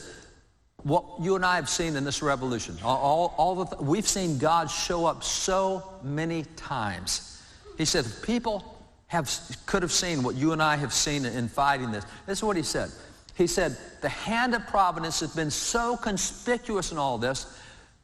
what 0.83 1.05
you 1.21 1.37
and 1.37 1.45
I 1.45 1.57
have 1.57 1.69
seen 1.69 1.97
in 1.97 2.05
this 2.05 2.23
revolution, 2.23 2.77
all, 2.85 3.35
all 3.37 3.55
the 3.55 3.65
th- 3.65 3.81
we've 3.81 4.09
seen 4.09 4.39
God 4.39 4.71
show 4.71 5.07
up 5.07 5.25
so 5.25 5.83
many 6.03 6.45
times. 6.57 7.43
He 7.79 7.85
said, 7.87 8.05
people 8.23 8.70
have, 9.11 9.29
could 9.67 9.83
have 9.83 9.91
seen 9.91 10.23
what 10.23 10.37
you 10.37 10.53
and 10.53 10.63
I 10.63 10.77
have 10.77 10.93
seen 10.93 11.25
in 11.25 11.49
fighting 11.49 11.91
this. 11.91 12.05
This 12.27 12.39
is 12.39 12.45
what 12.45 12.57
he 12.57 12.63
said. 12.63 12.91
He 13.35 13.49
said, 13.49 13.77
the 14.03 14.09
hand 14.09 14.55
of 14.55 14.65
providence 14.69 15.19
has 15.19 15.35
been 15.35 15.51
so 15.51 15.97
conspicuous 15.97 16.93
in 16.93 16.99
all 16.99 17.19
this 17.19 17.47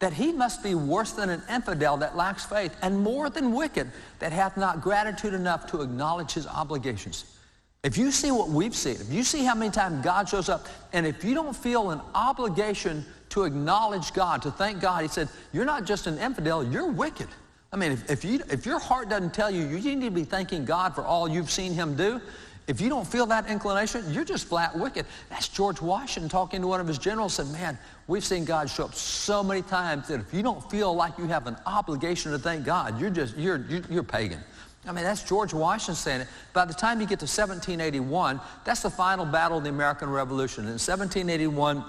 that 0.01 0.13
he 0.13 0.33
must 0.33 0.65
be 0.65 0.75
worse 0.75 1.13
than 1.13 1.31
an 1.31 1.43
infidel 1.49 1.97
that 1.99 2.17
lacks 2.17 2.45
faith, 2.45 2.77
and 2.83 2.99
more 2.99 3.31
than 3.31 3.53
wicked 3.53 3.91
that 4.19 4.33
hath 4.33 4.57
not 4.57 4.83
gratitude 4.83 5.33
enough 5.33 5.71
to 5.71 5.81
acknowledge 5.81 6.33
his 6.33 6.47
obligations. 6.47 7.39
If 7.85 7.97
you 7.97 8.11
see 8.11 8.33
what 8.33 8.49
we've 8.49 8.75
seen, 8.75 8.97
if 8.97 9.13
you 9.13 9.23
see 9.23 9.45
how 9.45 9.55
many 9.55 9.71
times 9.71 10.05
God 10.05 10.29
shows 10.29 10.49
up, 10.49 10.67
and 10.93 11.07
if 11.07 11.23
you 11.25 11.35
don't 11.35 11.55
feel 11.55 11.93
an 11.93 12.01
obligation 12.15 13.07
to 13.29 13.45
acknowledge 13.45 14.13
God, 14.13 14.43
to 14.43 14.51
thank 14.51 14.81
God, 14.81 15.03
he 15.03 15.09
said, 15.09 15.29
you're 15.53 15.65
not 15.65 15.85
just 15.85 16.09
an 16.09 16.19
infidel, 16.19 16.65
you're 16.65 16.91
wicked. 16.91 17.29
I 17.77 17.79
mean, 17.79 17.93
if, 17.93 18.11
if, 18.11 18.25
you, 18.25 18.41
if 18.51 18.65
your 18.65 18.79
heart 18.79 19.11
doesn't 19.11 19.35
tell 19.35 19.51
you, 19.51 19.67
you 19.67 19.97
need 19.97 20.07
to 20.07 20.11
be 20.11 20.25
thanking 20.25 20.65
God 20.65 20.95
for 20.95 21.05
all 21.05 21.29
you've 21.29 21.51
seen 21.51 21.75
him 21.75 21.95
do, 21.95 22.23
if 22.67 22.81
you 22.81 22.89
don't 22.89 23.07
feel 23.07 23.27
that 23.27 23.51
inclination, 23.51 24.03
you're 24.11 24.25
just 24.25 24.47
flat 24.47 24.75
wicked. 24.75 25.05
That's 25.29 25.47
George 25.47 25.83
Washington 25.83 26.31
talking 26.31 26.63
to 26.63 26.67
one 26.67 26.81
of 26.81 26.89
his 26.89 26.97
generals 26.97 27.35
said, 27.35 27.49
man, 27.49 27.79
we've 28.07 28.25
seen 28.25 28.47
God 28.47 28.71
show 28.71 28.87
up 28.87 28.95
so 28.95 29.43
many 29.43 29.61
times 29.61 30.09
that 30.09 30.21
if 30.21 30.33
you 30.33 30.43
don't 30.43 30.71
feel 30.71 30.95
like 30.95 31.19
you 31.19 31.27
have 31.27 31.47
an 31.47 31.59
obligation 31.67 32.33
to 32.33 32.39
thank 32.39 32.65
God, 32.65 32.99
you're 32.99 33.11
just, 33.11 33.37
you're, 33.37 33.59
you're, 33.69 33.83
you're 33.91 34.03
pagan. 34.03 34.41
I 34.87 34.93
mean, 34.93 35.05
that's 35.05 35.23
George 35.23 35.53
Washington 35.53 35.97
saying 35.97 36.21
it. 36.23 36.29
By 36.55 36.65
the 36.65 36.73
time 36.73 36.99
you 36.99 37.07
get 37.07 37.19
to 37.19 37.25
1781, 37.25 38.41
that's 38.65 38.81
the 38.81 38.91
final 38.91 39.27
battle 39.27 39.59
of 39.59 39.65
the 39.65 39.71
American 39.71 40.09
Revolution. 40.09 40.65
In 40.65 40.71
1781, 40.71 41.85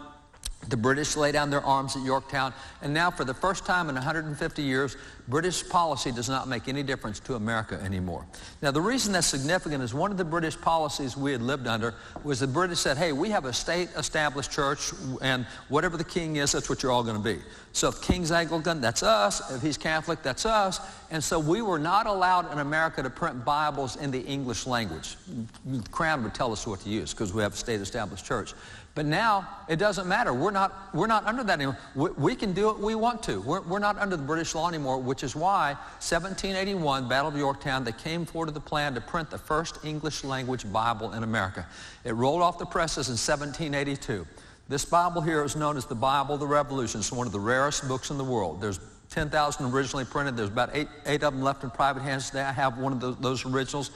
the 0.67 0.77
British 0.77 1.15
lay 1.15 1.31
down 1.31 1.49
their 1.49 1.63
arms 1.63 1.95
at 1.95 2.03
Yorktown, 2.03 2.53
and 2.81 2.93
now 2.93 3.09
for 3.09 3.23
the 3.23 3.33
first 3.33 3.65
time 3.65 3.89
in 3.89 3.95
150 3.95 4.61
years, 4.61 4.97
British 5.27 5.67
policy 5.67 6.11
does 6.11 6.29
not 6.29 6.47
make 6.47 6.67
any 6.67 6.83
difference 6.83 7.19
to 7.19 7.35
America 7.35 7.79
anymore. 7.83 8.25
Now, 8.61 8.71
the 8.71 8.81
reason 8.81 9.11
that's 9.11 9.27
significant 9.27 9.83
is 9.83 9.93
one 9.93 10.11
of 10.11 10.17
the 10.17 10.23
British 10.23 10.59
policies 10.59 11.17
we 11.17 11.33
had 11.33 11.41
lived 11.41 11.67
under 11.67 11.93
was 12.23 12.39
the 12.39 12.47
British 12.47 12.79
said, 12.79 12.97
hey, 12.97 13.11
we 13.11 13.29
have 13.29 13.45
a 13.45 13.51
state-established 13.51 14.51
church, 14.51 14.93
and 15.21 15.45
whatever 15.67 15.97
the 15.97 16.03
king 16.03 16.37
is, 16.37 16.53
that's 16.53 16.69
what 16.69 16.81
you're 16.81 16.91
all 16.91 17.03
going 17.03 17.17
to 17.17 17.23
be. 17.23 17.41
So 17.73 17.89
if 17.89 18.01
king's 18.01 18.31
Anglican, 18.31 18.81
that's 18.81 19.03
us. 19.03 19.51
If 19.51 19.61
he's 19.61 19.77
Catholic, 19.77 20.23
that's 20.23 20.45
us. 20.45 20.79
And 21.11 21.23
so 21.23 21.39
we 21.39 21.61
were 21.61 21.77
not 21.77 22.07
allowed 22.07 22.51
in 22.51 22.59
America 22.59 23.03
to 23.03 23.09
print 23.09 23.45
Bibles 23.45 23.97
in 23.97 24.09
the 24.11 24.21
English 24.21 24.65
language. 24.65 25.17
The 25.65 25.87
Crown 25.89 26.23
would 26.23 26.33
tell 26.33 26.51
us 26.51 26.65
what 26.65 26.79
to 26.81 26.89
use 26.89 27.13
because 27.13 27.33
we 27.33 27.43
have 27.43 27.53
a 27.53 27.57
state-established 27.57 28.25
church. 28.25 28.53
But 28.97 29.05
now 29.05 29.47
it 29.67 29.75
doesn't 29.75 30.07
matter. 30.07 30.33
We're 30.33 30.49
not, 30.49 30.73
we're 30.91 31.05
not 31.05 31.23
under 31.27 31.43
that 31.43 31.53
anymore. 31.53 31.77
We, 31.93 32.09
we 32.17 32.35
can 32.35 32.53
do 32.53 32.65
what 32.65 32.79
we 32.79 32.95
want 32.95 33.21
to. 33.23 33.39
We're, 33.41 33.61
we're 33.61 33.77
not 33.77 33.95
under 33.99 34.17
the 34.17 34.23
British 34.23 34.55
law 34.55 34.67
anymore, 34.67 34.97
which 34.97 35.23
is 35.23 35.35
why 35.35 35.73
1781, 35.99 37.07
Battle 37.07 37.29
of 37.29 37.37
Yorktown, 37.37 37.83
they 37.83 37.91
came 37.91 38.25
forward 38.25 38.47
with 38.47 38.55
the 38.55 38.59
plan 38.59 38.95
to 38.95 39.01
print 39.01 39.29
the 39.29 39.37
first 39.37 39.85
English 39.85 40.23
language 40.23 40.73
Bible 40.73 41.13
in 41.13 41.21
America. 41.21 41.67
It 42.05 42.13
rolled 42.13 42.41
off 42.41 42.57
the 42.57 42.65
presses 42.65 43.09
in 43.09 43.11
1782. 43.11 44.25
This 44.67 44.83
Bible 44.83 45.21
here 45.21 45.43
is 45.43 45.55
known 45.55 45.77
as 45.77 45.85
the 45.85 45.93
Bible 45.93 46.33
of 46.33 46.39
the 46.39 46.47
Revolution. 46.47 46.99
It's 46.99 47.11
one 47.11 47.27
of 47.27 47.33
the 47.33 47.39
rarest 47.39 47.87
books 47.87 48.09
in 48.09 48.17
the 48.17 48.23
world. 48.23 48.59
There's 48.59 48.79
10,000 49.11 49.71
originally 49.71 50.05
printed. 50.05 50.35
There's 50.35 50.49
about 50.49 50.71
eight, 50.73 50.87
eight 51.05 51.21
of 51.21 51.35
them 51.35 51.43
left 51.43 51.63
in 51.63 51.69
private 51.69 52.01
hands 52.01 52.31
today. 52.31 52.41
I 52.41 52.51
have 52.51 52.79
one 52.79 52.93
of 52.93 52.99
those, 52.99 53.17
those 53.17 53.45
originals. 53.45 53.91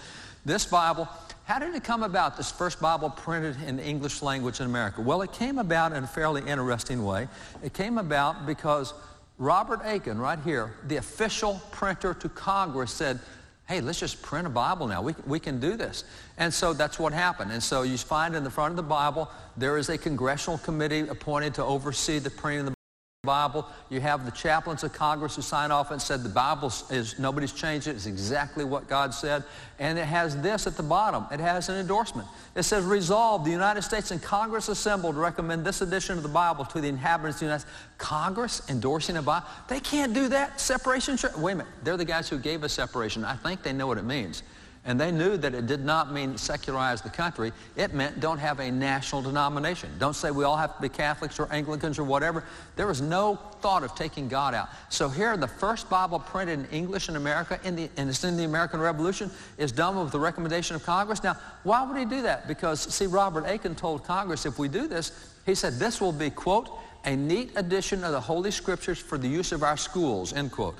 This 0.46 0.68
Bible 0.68 1.10
how 1.46 1.60
did 1.60 1.76
it 1.76 1.84
come 1.84 2.04
about, 2.04 2.38
this 2.38 2.52
first 2.52 2.80
Bible 2.80 3.10
printed 3.10 3.58
in 3.66 3.78
the 3.78 3.86
English 3.86 4.22
language 4.22 4.60
in 4.60 4.66
America? 4.66 5.02
Well, 5.02 5.22
it 5.22 5.34
came 5.34 5.58
about 5.58 5.92
in 5.92 6.04
a 6.04 6.08
fairly 6.08 6.42
interesting 6.48 7.04
way. 7.04 7.28
It 7.64 7.74
came 7.74 7.98
about 7.98 8.46
because 8.46 8.94
Robert 9.38 9.82
Aitken, 9.84 10.20
right 10.20 10.40
here, 10.44 10.74
the 10.88 10.98
official 10.98 11.62
printer 11.72 12.14
to 12.14 12.30
Congress, 12.30 12.92
said, 12.92 13.20
hey, 13.68 13.82
let's 13.82 14.00
just 14.00 14.22
print 14.22 14.46
a 14.46 14.50
Bible 14.50 14.88
now. 14.88 15.02
We, 15.02 15.16
we 15.26 15.40
can 15.40 15.60
do 15.60 15.76
this. 15.76 16.04
And 16.38 16.54
so 16.54 16.74
that's 16.74 17.00
what 17.00 17.14
happened. 17.14 17.52
And 17.52 17.64
so 17.64 17.84
you 17.84 17.98
find 17.98 18.36
in 18.36 18.44
the 18.44 18.50
front 18.50 18.72
of 18.72 18.76
the 18.76 18.84
Bible, 18.84 19.30
there 19.58 19.78
is 19.78 19.90
a 19.90 19.98
congressional 19.98 20.58
committee 20.58 21.08
appointed 21.08 21.54
to 21.56 21.64
oversee 21.64 22.20
the 22.20 22.30
printing 22.30 22.60
of 22.62 22.66
the 22.68 22.81
Bible. 23.24 23.68
You 23.92 24.02
have 24.02 24.26
the 24.26 24.32
chaplains 24.32 24.84
of 24.84 24.94
Congress 24.94 25.36
who 25.36 25.44
sign 25.44 25.70
off 25.70 25.92
and 25.92 26.02
said 26.02 26.24
the 26.24 26.30
Bible 26.30 26.74
is, 26.90 27.20
nobody's 27.20 27.54
changed 27.54 27.86
it. 27.86 27.92
It's 27.92 28.08
exactly 28.08 28.66
what 28.66 28.90
God 28.90 29.14
said. 29.14 29.44
And 29.78 30.00
it 30.00 30.06
has 30.06 30.42
this 30.42 30.66
at 30.66 30.76
the 30.76 30.82
bottom. 30.82 31.28
It 31.32 31.40
has 31.40 31.70
an 31.70 31.76
endorsement. 31.76 32.28
It 32.56 32.64
says, 32.64 32.84
resolve 32.84 33.46
the 33.46 33.52
United 33.52 33.84
States 33.84 34.10
and 34.10 34.20
Congress 34.24 34.70
assembled 34.70 35.14
to 35.14 35.22
recommend 35.22 35.64
this 35.64 35.84
edition 35.84 36.18
of 36.18 36.24
the 36.24 36.30
Bible 36.30 36.66
to 36.66 36.82
the 36.82 36.88
inhabitants 36.88 37.36
of 37.36 37.40
the 37.42 37.46
United 37.46 37.68
States. 37.68 37.76
Congress 38.00 38.68
endorsing 38.70 39.18
a 39.18 39.22
Bible? 39.22 39.46
They 39.68 39.82
can't 39.82 40.16
do 40.16 40.28
that. 40.30 40.60
Separation. 40.60 41.20
Wait 41.38 41.52
a 41.52 41.56
minute. 41.58 41.72
They're 41.84 41.98
the 41.98 42.06
guys 42.06 42.28
who 42.28 42.40
gave 42.40 42.64
us 42.64 42.74
separation. 42.74 43.24
I 43.24 43.36
think 43.36 43.62
they 43.62 43.72
know 43.72 43.86
what 43.86 44.00
it 44.00 44.04
means. 44.04 44.42
And 44.84 45.00
they 45.00 45.12
knew 45.12 45.38
that 45.38 45.54
it 45.54 45.68
did 45.68 45.86
not 45.86 46.12
mean 46.12 46.38
secularize 46.38 47.04
the 47.04 47.10
country. 47.10 47.52
It 47.76 47.94
meant 47.94 48.20
don't 48.20 48.40
have 48.40 48.60
a 48.60 48.72
national 48.72 49.22
denomination. 49.22 49.92
Don't 50.00 50.16
say 50.16 50.32
we 50.32 50.44
all 50.44 50.58
have 50.58 50.76
to 50.76 50.82
be 50.82 50.90
Catholics 50.90 51.40
or 51.40 51.48
Anglicans 51.52 52.00
or 52.00 52.04
whatever. 52.04 52.44
There 52.78 52.88
was 52.88 53.00
no 53.00 53.36
thought 53.62 53.84
of 53.84 53.94
taking 53.94 54.28
God 54.28 54.56
out. 54.56 54.70
So 54.90 55.08
here, 55.08 55.38
the 55.38 55.48
first 55.48 55.88
Bible 55.88 56.18
printed 56.18 56.60
in 56.60 56.66
English 56.72 57.10
in 57.10 57.16
America, 57.16 57.60
in 57.64 57.76
the, 57.76 57.90
and 57.96 58.10
it's 58.10 58.24
in 58.24 58.38
the 58.38 58.44
American 58.44 58.80
Revolution, 58.80 59.30
is 59.60 59.72
done 59.72 60.00
with 60.00 60.12
the 60.12 60.20
recommendation 60.20 60.76
of 60.76 60.84
Congress. 60.84 61.24
Now, 61.24 61.38
why 61.62 61.86
would 61.86 61.98
he 61.98 62.06
do 62.06 62.24
that? 62.24 62.48
Because, 62.48 62.82
see, 62.82 63.06
Robert 63.06 63.46
Aitken 63.46 63.76
told 63.76 64.04
Congress, 64.04 64.48
if 64.48 64.58
we 64.58 64.68
do 64.68 64.88
this, 64.88 65.12
he 65.46 65.54
said, 65.54 65.74
this 65.74 66.02
will 66.02 66.12
be, 66.12 66.32
quote, 66.32 66.72
a 67.06 67.16
neat 67.16 67.52
addition 67.56 68.04
of 68.04 68.14
the 68.14 68.20
Holy 68.20 68.50
Scriptures 68.50 68.98
for 68.98 69.20
the 69.20 69.28
use 69.28 69.52
of 69.52 69.62
our 69.62 69.78
schools, 69.78 70.34
end 70.34 70.52
quote. 70.52 70.78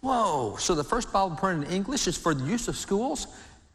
Whoa, 0.00 0.56
so 0.58 0.74
the 0.74 0.84
first 0.84 1.12
Bible 1.12 1.36
printed 1.36 1.68
in 1.68 1.74
English 1.74 2.06
is 2.06 2.16
for 2.16 2.34
the 2.34 2.44
use 2.44 2.68
of 2.68 2.76
schools? 2.76 3.26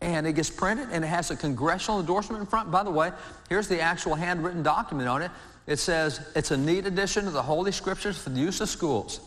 And 0.01 0.27
it 0.27 0.33
gets 0.33 0.49
printed 0.49 0.89
and 0.91 1.03
it 1.03 1.07
has 1.07 1.31
a 1.31 1.35
congressional 1.35 1.99
endorsement 1.99 2.41
in 2.41 2.47
front. 2.47 2.71
By 2.71 2.83
the 2.83 2.91
way, 2.91 3.11
here's 3.49 3.67
the 3.67 3.79
actual 3.79 4.15
handwritten 4.15 4.63
document 4.63 5.07
on 5.07 5.21
it. 5.21 5.31
It 5.65 5.77
says, 5.79 6.19
it's 6.35 6.51
a 6.51 6.57
neat 6.57 6.85
addition 6.85 7.25
of 7.25 7.33
the 7.33 7.41
Holy 7.41 7.71
Scriptures 7.71 8.17
for 8.17 8.29
the 8.29 8.39
use 8.39 8.59
of 8.59 8.69
schools. 8.69 9.21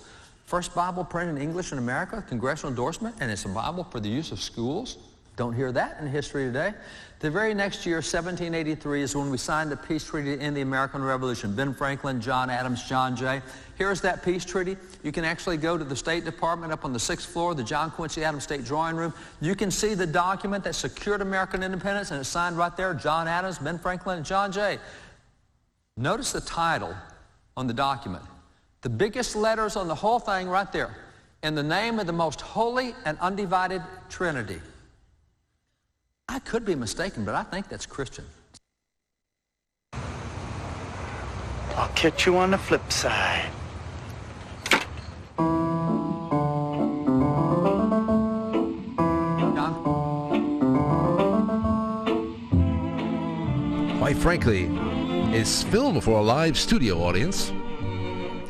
First 0.44 0.74
Bible 0.74 1.02
printed 1.04 1.36
in 1.36 1.42
English 1.42 1.72
in 1.72 1.78
America, 1.78 2.22
congressional 2.28 2.70
endorsement, 2.70 3.16
and 3.20 3.30
it's 3.30 3.46
a 3.46 3.48
Bible 3.48 3.84
for 3.84 4.00
the 4.00 4.08
use 4.08 4.32
of 4.32 4.40
schools. 4.40 4.98
Don't 5.36 5.54
hear 5.54 5.72
that 5.72 5.98
in 6.00 6.06
history 6.06 6.44
today. 6.44 6.72
The 7.26 7.32
very 7.32 7.54
next 7.54 7.84
year, 7.84 7.96
1783, 7.96 9.02
is 9.02 9.16
when 9.16 9.32
we 9.32 9.36
signed 9.36 9.72
the 9.72 9.76
peace 9.76 10.04
treaty 10.04 10.38
in 10.38 10.54
the 10.54 10.60
American 10.60 11.02
Revolution. 11.02 11.56
Ben 11.56 11.74
Franklin, 11.74 12.20
John 12.20 12.50
Adams, 12.50 12.84
John 12.84 13.16
Jay. 13.16 13.42
Here's 13.74 14.00
that 14.02 14.22
peace 14.22 14.44
treaty. 14.44 14.76
You 15.02 15.10
can 15.10 15.24
actually 15.24 15.56
go 15.56 15.76
to 15.76 15.82
the 15.82 15.96
State 15.96 16.24
Department 16.24 16.72
up 16.72 16.84
on 16.84 16.92
the 16.92 17.00
sixth 17.00 17.28
floor, 17.28 17.56
the 17.56 17.64
John 17.64 17.90
Quincy 17.90 18.22
Adams 18.22 18.44
State 18.44 18.64
Drawing 18.64 18.94
Room. 18.94 19.12
You 19.40 19.56
can 19.56 19.72
see 19.72 19.94
the 19.94 20.06
document 20.06 20.62
that 20.62 20.76
secured 20.76 21.20
American 21.20 21.64
independence, 21.64 22.12
and 22.12 22.20
it's 22.20 22.28
signed 22.28 22.56
right 22.56 22.76
there, 22.76 22.94
John 22.94 23.26
Adams, 23.26 23.58
Ben 23.58 23.80
Franklin, 23.80 24.18
and 24.18 24.24
John 24.24 24.52
Jay. 24.52 24.78
Notice 25.96 26.30
the 26.30 26.42
title 26.42 26.94
on 27.56 27.66
the 27.66 27.74
document. 27.74 28.22
The 28.82 28.88
biggest 28.88 29.34
letters 29.34 29.74
on 29.74 29.88
the 29.88 29.96
whole 29.96 30.20
thing 30.20 30.48
right 30.48 30.70
there. 30.70 30.96
In 31.42 31.56
the 31.56 31.64
name 31.64 31.98
of 31.98 32.06
the 32.06 32.12
most 32.12 32.40
holy 32.40 32.94
and 33.04 33.18
undivided 33.18 33.82
Trinity. 34.08 34.60
I 36.28 36.38
could 36.40 36.64
be 36.64 36.74
mistaken, 36.74 37.24
but 37.24 37.34
I 37.34 37.42
think 37.42 37.68
that's 37.68 37.86
Christian. 37.86 38.24
I'll 41.76 41.88
catch 41.94 42.26
you 42.26 42.36
on 42.36 42.50
the 42.50 42.58
flip 42.58 42.90
side. 42.90 43.50
Quite 53.98 54.16
frankly, 54.16 54.64
is 55.34 55.64
filmed 55.64 56.04
for 56.04 56.20
a 56.20 56.22
live 56.22 56.56
studio 56.56 57.02
audience. 57.02 57.52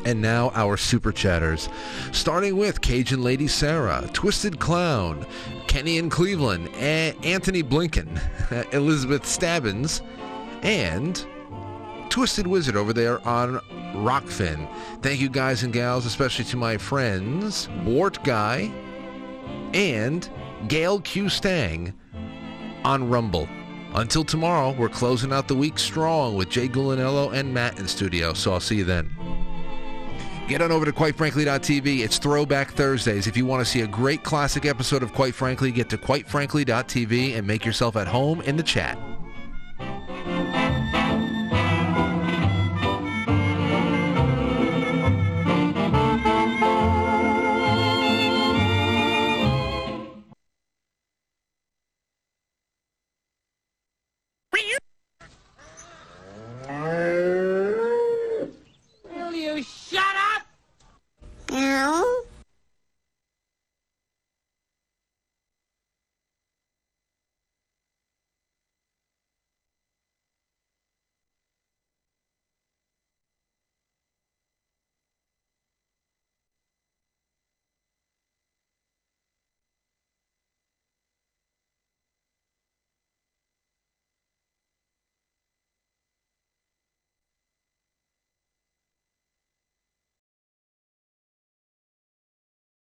And 0.07 0.21
now 0.21 0.51
our 0.55 0.77
super 0.77 1.11
chatters, 1.11 1.67
starting 2.13 2.55
with 2.55 2.79
Cajun 2.79 3.21
Lady 3.21 3.45
Sarah, 3.45 4.09
Twisted 4.13 4.57
Clown, 4.57 5.25
Kenny 5.67 5.97
in 5.97 6.09
Cleveland, 6.09 6.69
A- 6.75 7.13
Antony 7.23 7.61
Blinken, 7.61 8.17
Elizabeth 8.73 9.25
Stabbins, 9.25 10.01
and 10.63 11.27
Twisted 12.07 12.47
Wizard 12.47 12.77
over 12.77 12.93
there 12.93 13.19
on 13.27 13.59
Rokfin. 13.95 14.65
Thank 15.01 15.19
you 15.19 15.27
guys 15.27 15.63
and 15.63 15.73
gals, 15.73 16.05
especially 16.05 16.45
to 16.45 16.55
my 16.55 16.77
friends, 16.77 17.67
Wart 17.83 18.23
Guy 18.23 18.71
and 19.73 20.29
Gail 20.69 21.01
Q. 21.01 21.27
Stang 21.27 21.93
on 22.85 23.09
Rumble. 23.09 23.49
Until 23.93 24.23
tomorrow, 24.23 24.71
we're 24.71 24.87
closing 24.87 25.33
out 25.33 25.49
the 25.49 25.55
week 25.55 25.77
strong 25.77 26.37
with 26.37 26.47
Jay 26.49 26.69
Gulinello 26.69 27.33
and 27.33 27.53
Matt 27.53 27.77
in 27.77 27.89
studio, 27.89 28.31
so 28.31 28.53
I'll 28.53 28.61
see 28.61 28.77
you 28.77 28.85
then. 28.85 29.13
Get 30.47 30.61
on 30.61 30.71
over 30.71 30.85
to 30.85 30.93
QuiteFrankly.tv. 30.93 31.99
It's 31.99 32.17
Throwback 32.17 32.71
Thursdays. 32.71 33.27
If 33.27 33.35
you 33.35 33.45
want 33.45 33.65
to 33.65 33.69
see 33.69 33.81
a 33.81 33.87
great 33.87 34.23
classic 34.23 34.65
episode 34.65 35.03
of 35.03 35.11
Quite 35.11 35.35
Frankly, 35.35 35.73
get 35.73 35.89
to 35.89 35.97
QuiteFrankly.tv 35.97 37.37
and 37.37 37.45
make 37.45 37.65
yourself 37.65 37.97
at 37.97 38.07
home 38.07 38.39
in 38.41 38.55
the 38.55 38.63
chat. 38.63 38.97